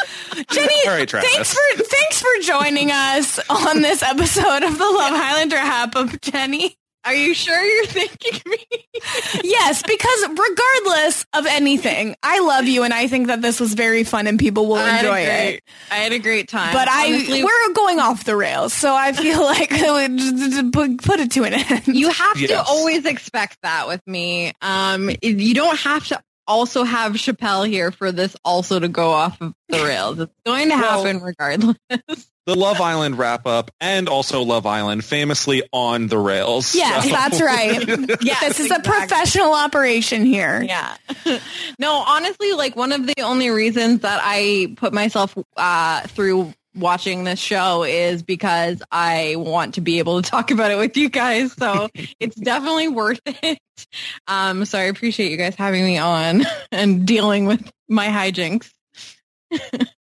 Jenny, 0.50 0.74
All 0.88 0.94
right, 0.94 1.10
thanks 1.10 1.54
for 1.54 1.84
thanks 1.84 2.22
for 2.22 2.42
joining 2.42 2.92
us 2.92 3.40
on 3.50 3.82
this 3.82 4.04
episode 4.04 4.64
of 4.64 4.78
the 4.78 4.84
Love 4.86 5.14
Highlander 5.14 5.56
wrap 5.58 5.96
of 5.96 6.20
Jenny. 6.22 6.76
Are 7.08 7.14
you 7.14 7.36
sure 7.36 7.64
you're 7.64 7.86
thanking 7.86 8.42
me? 8.48 8.58
yes, 9.44 9.84
because 9.84 10.26
regardless 10.28 11.24
of 11.34 11.46
anything, 11.46 12.16
I 12.24 12.40
love 12.40 12.66
you 12.66 12.82
and 12.82 12.92
I 12.96 13.08
think 13.08 13.28
that 13.28 13.44
this 13.44 13.60
was 13.60 13.76
very 13.76 14.04
fun 14.04 14.26
and 14.26 14.40
people 14.40 14.66
will 14.66 14.78
I 14.78 14.98
enjoy 14.98 15.12
great- 15.26 15.54
it. 15.58 15.64
I 15.92 15.96
had 15.98 16.14
a 16.14 16.18
great 16.18 16.48
time. 16.50 16.74
But 16.74 16.88
I 16.90 17.44
we're 17.44 17.74
going 17.76 18.00
off 18.00 18.24
the 18.24 18.36
rails, 18.36 18.74
so 18.74 18.92
I 18.96 19.14
feel 19.14 19.40
like 19.44 19.72
I 19.72 20.08
would 20.08 20.18
just 20.18 20.72
put, 20.72 20.98
put 21.04 21.20
it 21.20 21.30
to 21.34 21.44
an 21.44 21.54
end. 21.54 21.84
you 21.88 22.10
have 22.10 22.38
to 22.40 22.64
always 22.64 23.06
expect 23.06 23.60
that 23.62 23.88
with 23.88 24.02
me. 24.08 24.54
Um, 24.64 25.12
you 25.22 25.54
don't 25.54 25.78
have 25.82 26.08
to 26.08 26.20
also 26.48 26.84
have 26.84 27.14
Chappelle 27.14 27.68
here 27.68 27.92
for 27.92 28.12
this 28.12 28.36
also 28.46 28.80
to 28.80 28.88
go 28.88 29.12
off 29.12 29.40
of 29.42 29.54
the 29.70 29.84
rails. 29.84 30.20
It's 30.20 30.34
going 30.46 30.70
to 30.70 30.76
Well- 30.76 31.04
happen 31.04 31.22
regardless. 31.22 31.78
the 32.46 32.56
Love 32.56 32.80
Island 32.80 33.18
wrap 33.18 33.48
up 33.48 33.72
and 33.82 34.08
also 34.08 34.44
Love 34.44 34.66
Island 34.68 35.04
famously 35.04 35.64
on 35.74 36.08
the 36.08 36.18
rails. 36.18 36.76
Yes, 36.76 37.06
So- 37.06 37.10
that's 37.10 37.42
right. 37.42 37.88
Yes, 38.22 38.58
this 38.58 38.60
is 38.60 38.72
a 38.72 38.80
professional 38.80 39.54
operation 39.54 40.26
here. 40.26 40.62
Yeah. 40.62 40.96
no, 41.80 41.94
honestly, 41.94 42.54
like 42.54 42.76
one 42.76 42.92
of 42.92 43.06
the 43.08 43.22
only 43.24 43.50
reasons 43.50 44.02
that 44.02 44.20
I 44.24 44.74
put 44.78 44.94
myself 44.94 45.36
uh, 45.58 46.02
through 46.08 46.54
watching 46.76 47.24
this 47.24 47.40
show 47.40 47.84
is 47.84 48.24
because 48.24 48.82
I 48.92 49.36
want 49.38 49.76
to 49.76 49.82
be 49.82 50.00
able 50.00 50.22
to 50.22 50.30
talk 50.30 50.52
about 50.52 50.72
it 50.72 50.78
with 50.78 50.98
you 50.98 51.10
guys. 51.10 51.54
So 51.54 51.90
it's 52.20 52.36
definitely 52.36 52.90
worth 52.90 53.22
it. 53.26 53.60
Um, 54.28 54.66
so 54.66 54.78
I 54.80 54.84
appreciate 54.84 55.32
you 55.32 55.38
guys 55.38 55.56
having 55.56 55.84
me 55.84 55.98
on 55.98 56.44
and 56.72 57.06
dealing 57.06 57.46
with 57.46 57.72
my 57.88 58.08
hijinks. 58.08 58.70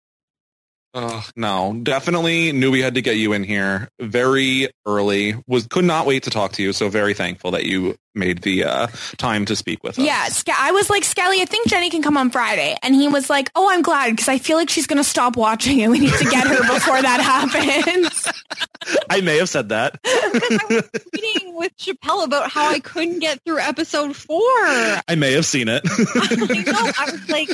Oh, 0.98 1.28
no, 1.36 1.78
definitely 1.84 2.54
knew 2.54 2.72
we 2.72 2.82
had 2.82 2.96
to 2.96 3.02
get 3.02 3.18
you 3.18 3.34
in 3.34 3.44
here 3.44 3.90
very 4.00 4.70
early. 4.86 5.36
Was 5.46 5.68
could 5.68 5.84
not 5.84 6.06
wait 6.06 6.24
to 6.24 6.30
talk 6.30 6.54
to 6.54 6.64
you. 6.64 6.72
So 6.72 6.88
very 6.88 7.14
thankful 7.14 7.52
that 7.52 7.66
you 7.66 7.98
made 8.14 8.44
the 8.44 8.64
uh, 8.64 8.88
time 9.18 9.44
to 9.48 9.58
speak 9.58 9.84
with 9.84 10.00
us. 10.00 10.06
Yeah, 10.06 10.24
Sca- 10.30 10.54
I 10.58 10.72
was 10.72 10.90
like, 10.90 11.04
Scally, 11.04 11.42
I 11.42 11.46
think 11.46 11.68
Jenny 11.68 11.90
can 11.90 12.02
come 12.02 12.16
on 12.16 12.30
Friday. 12.30 12.78
And 12.82 12.96
he 12.96 13.10
was 13.10 13.30
like, 13.30 13.52
oh, 13.56 13.70
I'm 13.70 13.82
glad 13.82 14.12
because 14.12 14.30
I 14.30 14.38
feel 14.38 14.56
like 14.56 14.70
she's 14.70 14.88
going 14.88 14.96
to 14.98 15.04
stop 15.04 15.36
watching 15.36 15.82
and 15.82 15.92
we 15.92 16.00
need 16.00 16.14
to 16.14 16.24
get 16.30 16.48
her 16.48 16.62
before 16.74 17.02
that 17.02 17.20
happens. 17.54 18.32
I 19.10 19.20
may 19.20 19.38
have 19.38 19.50
said 19.50 19.68
that. 19.70 20.00
I 20.06 20.66
was 20.70 20.90
meeting 21.22 21.56
with 21.56 21.76
Chappelle 21.76 22.24
about 22.24 22.50
how 22.50 22.70
I 22.70 22.80
couldn't 22.80 23.20
get 23.20 23.42
through 23.46 23.60
episode 23.60 24.16
four. 24.16 24.40
I 24.40 25.16
may 25.18 25.34
have 25.34 25.46
seen 25.46 25.68
it. 25.68 25.84
I 26.16 26.72
know. 26.72 26.92
I 26.98 27.12
was 27.12 27.30
like, 27.30 27.50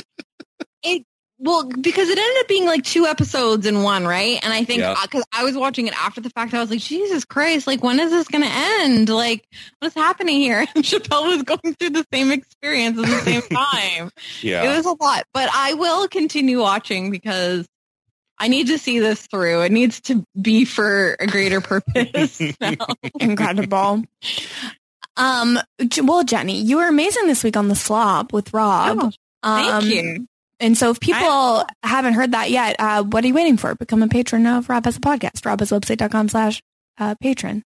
it. 0.84 1.04
Well, 1.44 1.64
because 1.64 2.08
it 2.08 2.16
ended 2.16 2.40
up 2.40 2.46
being 2.48 2.66
like 2.66 2.84
two 2.84 3.04
episodes 3.06 3.66
in 3.66 3.82
one, 3.82 4.06
right? 4.06 4.38
And 4.44 4.52
I 4.52 4.62
think 4.62 4.78
Yeah. 4.80 4.94
because 5.02 5.24
I 5.32 5.42
was 5.42 5.56
watching 5.56 5.88
it 5.88 5.94
after 6.00 6.20
the 6.20 6.30
fact, 6.30 6.54
I 6.54 6.60
was 6.60 6.70
like, 6.70 6.78
Jesus 6.78 7.24
Christ! 7.24 7.66
Like, 7.66 7.82
when 7.82 7.98
is 7.98 8.10
this 8.12 8.28
going 8.28 8.44
to 8.44 8.50
end? 8.52 9.08
Like, 9.08 9.44
what's 9.80 9.94
happening 9.96 10.40
here? 10.40 10.60
And 10.76 10.84
Chappelle 10.84 11.26
was 11.26 11.42
going 11.42 11.74
through 11.74 11.90
the 11.90 12.06
same 12.14 12.30
experience 12.30 12.96
at 12.98 13.06
the 13.06 13.20
same 13.22 13.42
time. 13.52 14.10
yeah. 14.40 14.62
It 14.72 14.76
was 14.76 14.86
a 14.86 14.94
lot, 15.02 15.24
but 15.34 15.50
I 15.52 15.74
will 15.74 16.06
continue 16.06 16.60
watching 16.60 17.10
because 17.10 17.66
I 18.38 18.46
need 18.48 18.68
to 18.68 18.78
see 18.78 19.00
this 19.00 19.26
through. 19.26 19.62
It 19.62 19.72
needs 19.72 20.00
to 20.02 20.24
be 20.40 20.64
for 20.64 21.16
a 21.18 21.26
greater 21.26 21.60
purpose. 21.60 22.40
now. 22.60 22.74
Incredible. 23.20 24.04
Um, 25.16 25.58
J- 25.86 26.00
well, 26.02 26.24
Jenny, 26.24 26.60
you 26.60 26.76
were 26.76 26.86
amazing 26.88 27.26
this 27.26 27.44
week 27.44 27.56
on 27.56 27.68
the 27.68 27.74
slob 27.74 28.32
with 28.32 28.52
Rob. 28.54 28.98
Oh, 29.00 29.10
Thank 29.42 29.72
Um, 29.74 29.86
you. 29.90 30.26
And 30.62 30.78
so 30.78 30.90
if 30.90 31.00
people 31.00 31.66
haven't 31.82 32.14
heard 32.14 32.32
that 32.32 32.50
yet, 32.50 32.76
uh, 32.78 33.02
what 33.02 33.24
are 33.24 33.26
you 33.26 33.34
waiting 33.34 33.56
for? 33.56 33.74
Become 33.74 34.02
a 34.04 34.08
patron 34.08 34.46
of 34.46 34.68
Rob 34.68 34.84
Has 34.84 34.96
a 34.96 35.00
Podcast, 35.00 35.42
robhaswebsite.com 35.42 36.28
slash 36.28 36.62
uh, 36.98 37.16
patron. 37.16 37.64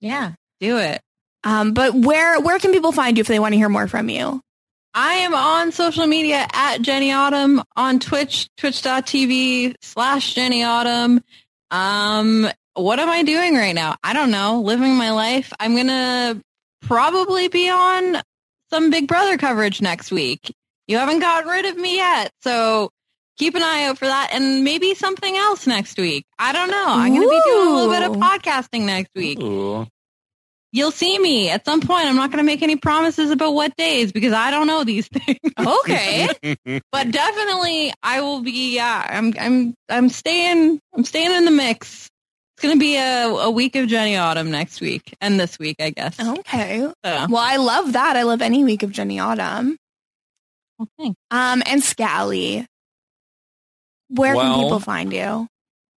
Yeah, 0.00 0.32
do 0.58 0.78
it. 0.78 1.02
Um, 1.44 1.74
but 1.74 1.94
where, 1.94 2.40
where 2.40 2.58
can 2.58 2.72
people 2.72 2.92
find 2.92 3.18
you 3.18 3.20
if 3.20 3.26
they 3.26 3.38
want 3.38 3.52
to 3.52 3.58
hear 3.58 3.68
more 3.68 3.86
from 3.86 4.08
you? 4.08 4.40
I 4.94 5.14
am 5.14 5.34
on 5.34 5.72
social 5.72 6.06
media 6.06 6.46
at 6.54 6.80
Jenny 6.80 7.12
Autumn 7.12 7.62
on 7.76 7.98
Twitch, 7.98 8.48
twitch.tv 8.56 9.74
slash 9.82 10.34
Jenny 10.34 10.64
Autumn. 10.64 11.22
Um, 11.70 12.48
what 12.72 12.98
am 12.98 13.10
I 13.10 13.24
doing 13.24 13.56
right 13.56 13.74
now? 13.74 13.96
I 14.02 14.14
don't 14.14 14.30
know. 14.30 14.62
Living 14.62 14.96
my 14.96 15.10
life. 15.10 15.52
I'm 15.60 15.74
going 15.74 15.88
to 15.88 16.40
probably 16.80 17.48
be 17.48 17.68
on 17.68 18.22
some 18.70 18.88
Big 18.88 19.06
Brother 19.06 19.36
coverage 19.36 19.82
next 19.82 20.10
week. 20.10 20.54
You 20.88 20.98
haven't 20.98 21.20
gotten 21.20 21.48
rid 21.50 21.64
of 21.66 21.76
me 21.76 21.96
yet. 21.96 22.30
So 22.42 22.90
keep 23.38 23.54
an 23.54 23.62
eye 23.62 23.84
out 23.86 23.98
for 23.98 24.06
that 24.06 24.30
and 24.32 24.64
maybe 24.64 24.94
something 24.94 25.36
else 25.36 25.66
next 25.66 25.96
week. 25.98 26.24
I 26.38 26.52
don't 26.52 26.70
know. 26.70 26.84
I'm 26.86 27.14
going 27.14 27.22
to 27.22 27.28
be 27.28 27.40
doing 27.44 27.68
a 27.68 27.70
little 27.74 27.90
bit 27.92 28.02
of 28.02 28.16
podcasting 28.16 28.82
next 28.86 29.10
week. 29.14 29.40
Ooh. 29.40 29.86
You'll 30.74 30.90
see 30.90 31.18
me 31.18 31.50
at 31.50 31.66
some 31.66 31.82
point. 31.82 32.06
I'm 32.06 32.16
not 32.16 32.30
going 32.30 32.38
to 32.38 32.44
make 32.46 32.62
any 32.62 32.76
promises 32.76 33.30
about 33.30 33.52
what 33.52 33.76
days 33.76 34.10
because 34.10 34.32
I 34.32 34.50
don't 34.50 34.66
know 34.66 34.84
these 34.84 35.06
things. 35.12 35.38
Okay. 35.58 36.28
but 36.92 37.10
definitely 37.10 37.92
I 38.02 38.22
will 38.22 38.40
be. 38.40 38.74
Yeah, 38.74 39.06
I'm. 39.10 39.34
I'm. 39.38 39.74
I'm 39.90 40.08
staying. 40.08 40.80
I'm 40.94 41.04
staying 41.04 41.30
in 41.30 41.44
the 41.44 41.50
mix. 41.50 42.08
It's 42.56 42.62
going 42.62 42.74
to 42.74 42.80
be 42.80 42.96
a, 42.96 43.26
a 43.26 43.50
week 43.50 43.76
of 43.76 43.86
Jenny 43.86 44.16
Autumn 44.16 44.50
next 44.50 44.80
week 44.80 45.14
and 45.20 45.38
this 45.38 45.58
week, 45.58 45.76
I 45.78 45.90
guess. 45.90 46.18
Okay. 46.18 46.78
So, 46.80 46.92
Well, 47.04 47.36
I 47.36 47.56
love 47.56 47.92
that. 47.92 48.16
I 48.16 48.22
love 48.22 48.40
any 48.40 48.64
week 48.64 48.82
of 48.82 48.92
Jenny 48.92 49.18
Autumn. 49.18 49.76
Well, 50.82 50.88
thanks. 50.98 51.18
Um, 51.30 51.62
and 51.66 51.82
Scally. 51.82 52.66
Where 54.08 54.36
Well- 54.36 54.54
can 54.54 54.62
people 54.64 54.80
find 54.80 55.12
you? 55.12 55.48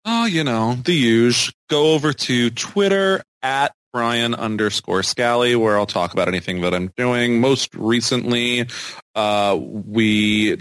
Oh, 0.05 0.25
you 0.25 0.43
know, 0.43 0.75
the 0.85 0.93
huge. 0.93 1.51
Go 1.69 1.93
over 1.93 2.13
to 2.13 2.49
Twitter 2.51 3.23
at 3.41 3.73
Brian 3.91 4.35
underscore 4.35 5.01
Scally, 5.01 5.55
where 5.55 5.77
I'll 5.77 5.87
talk 5.87 6.13
about 6.13 6.27
anything 6.27 6.61
that 6.61 6.73
I'm 6.75 6.91
doing. 6.95 7.39
Most 7.39 7.73
recently, 7.73 8.67
uh, 9.15 9.57
we 9.59 10.57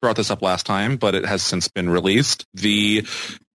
brought 0.00 0.14
this 0.16 0.30
up 0.30 0.40
last 0.40 0.66
time, 0.66 0.96
but 0.98 1.14
it 1.16 1.24
has 1.26 1.42
since 1.42 1.66
been 1.68 1.90
released. 1.90 2.44
The 2.54 3.04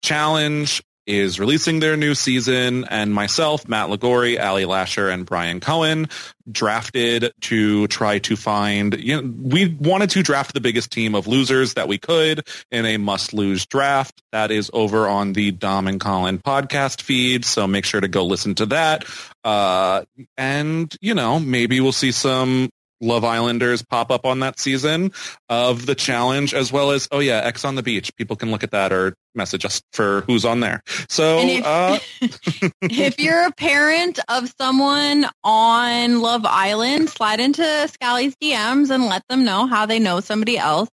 challenge 0.04 0.82
is 1.06 1.38
releasing 1.38 1.80
their 1.80 1.96
new 1.96 2.14
season 2.14 2.84
and 2.84 3.14
myself, 3.14 3.68
Matt 3.68 3.88
Lagori, 3.88 4.42
Ali 4.42 4.64
Lasher, 4.64 5.08
and 5.08 5.24
Brian 5.24 5.60
Cohen 5.60 6.08
drafted 6.50 7.32
to 7.40 7.86
try 7.88 8.18
to 8.20 8.36
find, 8.36 8.98
you 8.98 9.20
know, 9.20 9.34
we 9.40 9.68
wanted 9.80 10.10
to 10.10 10.22
draft 10.22 10.54
the 10.54 10.60
biggest 10.60 10.90
team 10.90 11.14
of 11.14 11.26
losers 11.26 11.74
that 11.74 11.88
we 11.88 11.98
could 11.98 12.46
in 12.70 12.84
a 12.84 12.96
must 12.96 13.32
lose 13.32 13.66
draft. 13.66 14.22
That 14.32 14.50
is 14.50 14.70
over 14.72 15.08
on 15.08 15.32
the 15.32 15.50
Dom 15.50 15.88
and 15.88 16.00
Colin 16.00 16.38
podcast 16.38 17.02
feed. 17.02 17.44
So 17.44 17.66
make 17.66 17.84
sure 17.84 18.00
to 18.00 18.08
go 18.08 18.24
listen 18.24 18.54
to 18.56 18.66
that. 18.66 19.04
Uh, 19.44 20.04
and 20.36 20.94
you 21.00 21.14
know, 21.14 21.38
maybe 21.38 21.80
we'll 21.80 21.92
see 21.92 22.12
some 22.12 22.70
Love 23.00 23.24
Islanders 23.24 23.82
pop 23.82 24.10
up 24.10 24.24
on 24.24 24.40
that 24.40 24.58
season 24.58 25.12
of 25.48 25.86
the 25.86 25.94
challenge, 25.94 26.54
as 26.54 26.72
well 26.72 26.90
as 26.90 27.08
oh 27.10 27.18
yeah, 27.18 27.40
Ex 27.44 27.64
on 27.64 27.74
the 27.74 27.82
beach. 27.82 28.14
People 28.16 28.36
can 28.36 28.50
look 28.50 28.62
at 28.62 28.70
that 28.70 28.92
or 28.92 29.14
message 29.34 29.64
us 29.64 29.82
for 29.92 30.22
who's 30.22 30.44
on 30.44 30.60
there. 30.60 30.82
So 31.08 31.38
if, 31.40 31.64
uh, 31.64 31.98
if 32.82 33.18
you're 33.20 33.46
a 33.46 33.52
parent 33.52 34.18
of 34.28 34.52
someone 34.58 35.26
on 35.44 36.20
Love 36.20 36.46
Island, 36.46 37.10
slide 37.10 37.40
into 37.40 37.88
Scally's 37.88 38.34
DMs 38.42 38.90
and 38.90 39.06
let 39.06 39.22
them 39.28 39.44
know 39.44 39.66
how 39.66 39.86
they 39.86 39.98
know 39.98 40.20
somebody 40.20 40.58
else 40.58 40.88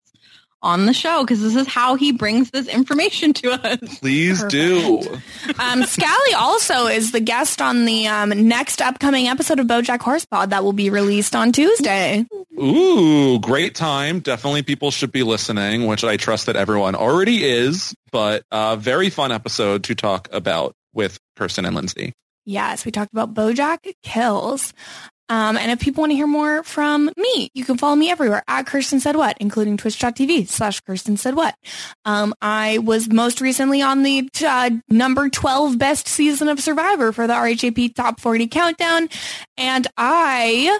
on 0.64 0.86
the 0.86 0.92
show 0.92 1.22
because 1.22 1.40
this 1.40 1.54
is 1.54 1.66
how 1.66 1.94
he 1.94 2.10
brings 2.10 2.50
this 2.50 2.66
information 2.66 3.32
to 3.34 3.52
us. 3.52 3.98
Please 3.98 4.42
do. 4.44 5.00
Um, 5.58 5.84
Scally 5.84 6.34
also 6.36 6.86
is 6.86 7.12
the 7.12 7.20
guest 7.20 7.60
on 7.60 7.84
the 7.84 8.08
um, 8.08 8.30
next 8.30 8.80
upcoming 8.80 9.28
episode 9.28 9.60
of 9.60 9.66
BoJack 9.66 9.98
Horsepod 9.98 10.48
that 10.50 10.64
will 10.64 10.72
be 10.72 10.90
released 10.90 11.36
on 11.36 11.52
Tuesday. 11.52 12.26
Ooh, 12.60 13.38
great 13.40 13.74
time. 13.74 14.20
Definitely 14.20 14.62
people 14.62 14.90
should 14.90 15.12
be 15.12 15.22
listening, 15.22 15.86
which 15.86 16.02
I 16.02 16.16
trust 16.16 16.46
that 16.46 16.56
everyone 16.56 16.94
already 16.94 17.44
is, 17.44 17.94
but 18.10 18.44
uh, 18.50 18.76
very 18.76 19.10
fun 19.10 19.32
episode 19.32 19.84
to 19.84 19.94
talk 19.94 20.28
about 20.32 20.74
with 20.92 21.18
Kirsten 21.36 21.64
and 21.64 21.74
Lindsay. 21.76 22.12
Yes, 22.46 22.84
we 22.84 22.92
talked 22.92 23.12
about 23.12 23.34
BoJack 23.34 23.94
Kills. 24.02 24.72
Um, 25.28 25.56
and 25.56 25.70
if 25.70 25.80
people 25.80 26.02
want 26.02 26.12
to 26.12 26.16
hear 26.16 26.26
more 26.26 26.62
from 26.62 27.10
me, 27.16 27.50
you 27.54 27.64
can 27.64 27.78
follow 27.78 27.96
me 27.96 28.10
everywhere 28.10 28.42
at 28.46 28.66
Kirsten 28.66 29.00
Said 29.00 29.16
What, 29.16 29.36
including 29.40 29.76
twitch.tv 29.76 30.48
slash 30.48 30.80
Kirsten 30.80 31.16
Said 31.16 31.34
What. 31.34 31.54
Um, 32.04 32.34
I 32.42 32.78
was 32.78 33.10
most 33.10 33.40
recently 33.40 33.80
on 33.80 34.02
the 34.02 34.28
uh, 34.46 34.70
number 34.88 35.28
12 35.28 35.78
best 35.78 36.08
season 36.08 36.48
of 36.48 36.60
Survivor 36.60 37.12
for 37.12 37.26
the 37.26 37.32
RHAP 37.32 37.94
Top 37.94 38.20
40 38.20 38.48
Countdown. 38.48 39.08
And 39.56 39.86
I, 39.96 40.78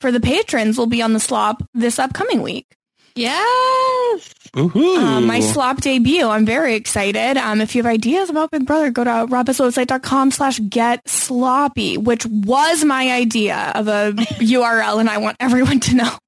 for 0.00 0.10
the 0.10 0.20
patrons, 0.20 0.78
will 0.78 0.86
be 0.86 1.02
on 1.02 1.12
the 1.12 1.20
slop 1.20 1.62
this 1.72 1.98
upcoming 1.98 2.42
week. 2.42 2.66
Yes. 3.14 4.34
Um, 4.56 5.26
my 5.26 5.40
slop 5.40 5.82
debut. 5.82 6.26
I'm 6.26 6.46
very 6.46 6.74
excited. 6.74 7.36
Um, 7.36 7.60
if 7.60 7.74
you 7.74 7.82
have 7.82 7.92
ideas 7.92 8.30
about 8.30 8.50
Big 8.50 8.66
Brother, 8.66 8.90
go 8.90 9.04
to 9.04 9.10
robhaswebsite.com 9.10 10.30
slash 10.30 10.58
get 10.60 11.06
sloppy, 11.06 11.98
which 11.98 12.24
was 12.26 12.84
my 12.84 13.12
idea 13.12 13.72
of 13.74 13.88
a 13.88 14.12
URL 14.16 14.98
and 14.98 15.10
I 15.10 15.18
want 15.18 15.36
everyone 15.40 15.80
to 15.80 15.94
know. 15.94 16.18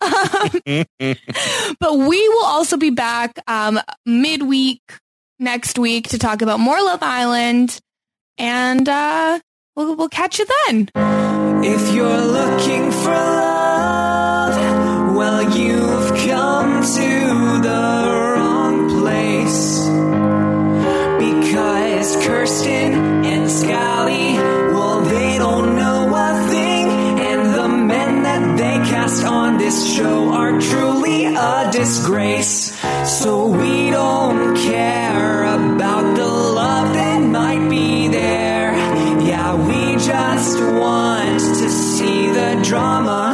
um, 0.00 0.84
but 1.78 1.94
we 1.94 2.28
will 2.28 2.44
also 2.44 2.76
be 2.76 2.90
back 2.90 3.38
um, 3.46 3.78
midweek 4.06 4.80
next 5.38 5.78
week 5.78 6.08
to 6.08 6.18
talk 6.18 6.42
about 6.42 6.60
more 6.60 6.80
Love 6.80 7.02
Island 7.02 7.78
and 8.38 8.88
uh, 8.88 9.40
we'll, 9.76 9.94
we'll 9.96 10.08
catch 10.08 10.38
you 10.38 10.46
then. 10.66 10.88
If 11.64 11.94
you're 11.94 12.20
looking 12.20 12.90
for 12.92 13.10
love, 13.10 13.53
well, 15.14 15.56
you've 15.56 16.10
come 16.26 16.82
to 16.82 17.60
the 17.62 18.34
wrong 18.36 18.88
place. 19.00 19.78
Because 21.18 22.16
Kirsten 22.26 22.94
and 23.24 23.50
Scally, 23.50 24.34
well, 24.74 25.00
they 25.02 25.38
don't 25.38 25.76
know 25.76 26.12
a 26.14 26.48
thing. 26.48 27.20
And 27.20 27.54
the 27.54 27.68
men 27.68 28.22
that 28.24 28.58
they 28.58 28.90
cast 28.90 29.24
on 29.24 29.58
this 29.58 29.94
show 29.94 30.32
are 30.32 30.60
truly 30.60 31.26
a 31.26 31.70
disgrace. 31.70 32.76
So 33.04 33.46
we 33.46 33.90
don't 33.90 34.56
care 34.56 35.44
about 35.44 36.16
the 36.16 36.26
love 36.26 36.92
that 36.94 37.20
might 37.20 37.68
be 37.70 38.08
there. 38.08 38.74
Yeah, 39.22 39.54
we 39.54 39.96
just 40.04 40.60
want 40.60 41.38
to 41.38 41.68
see 41.68 42.32
the 42.32 42.60
drama. 42.64 43.33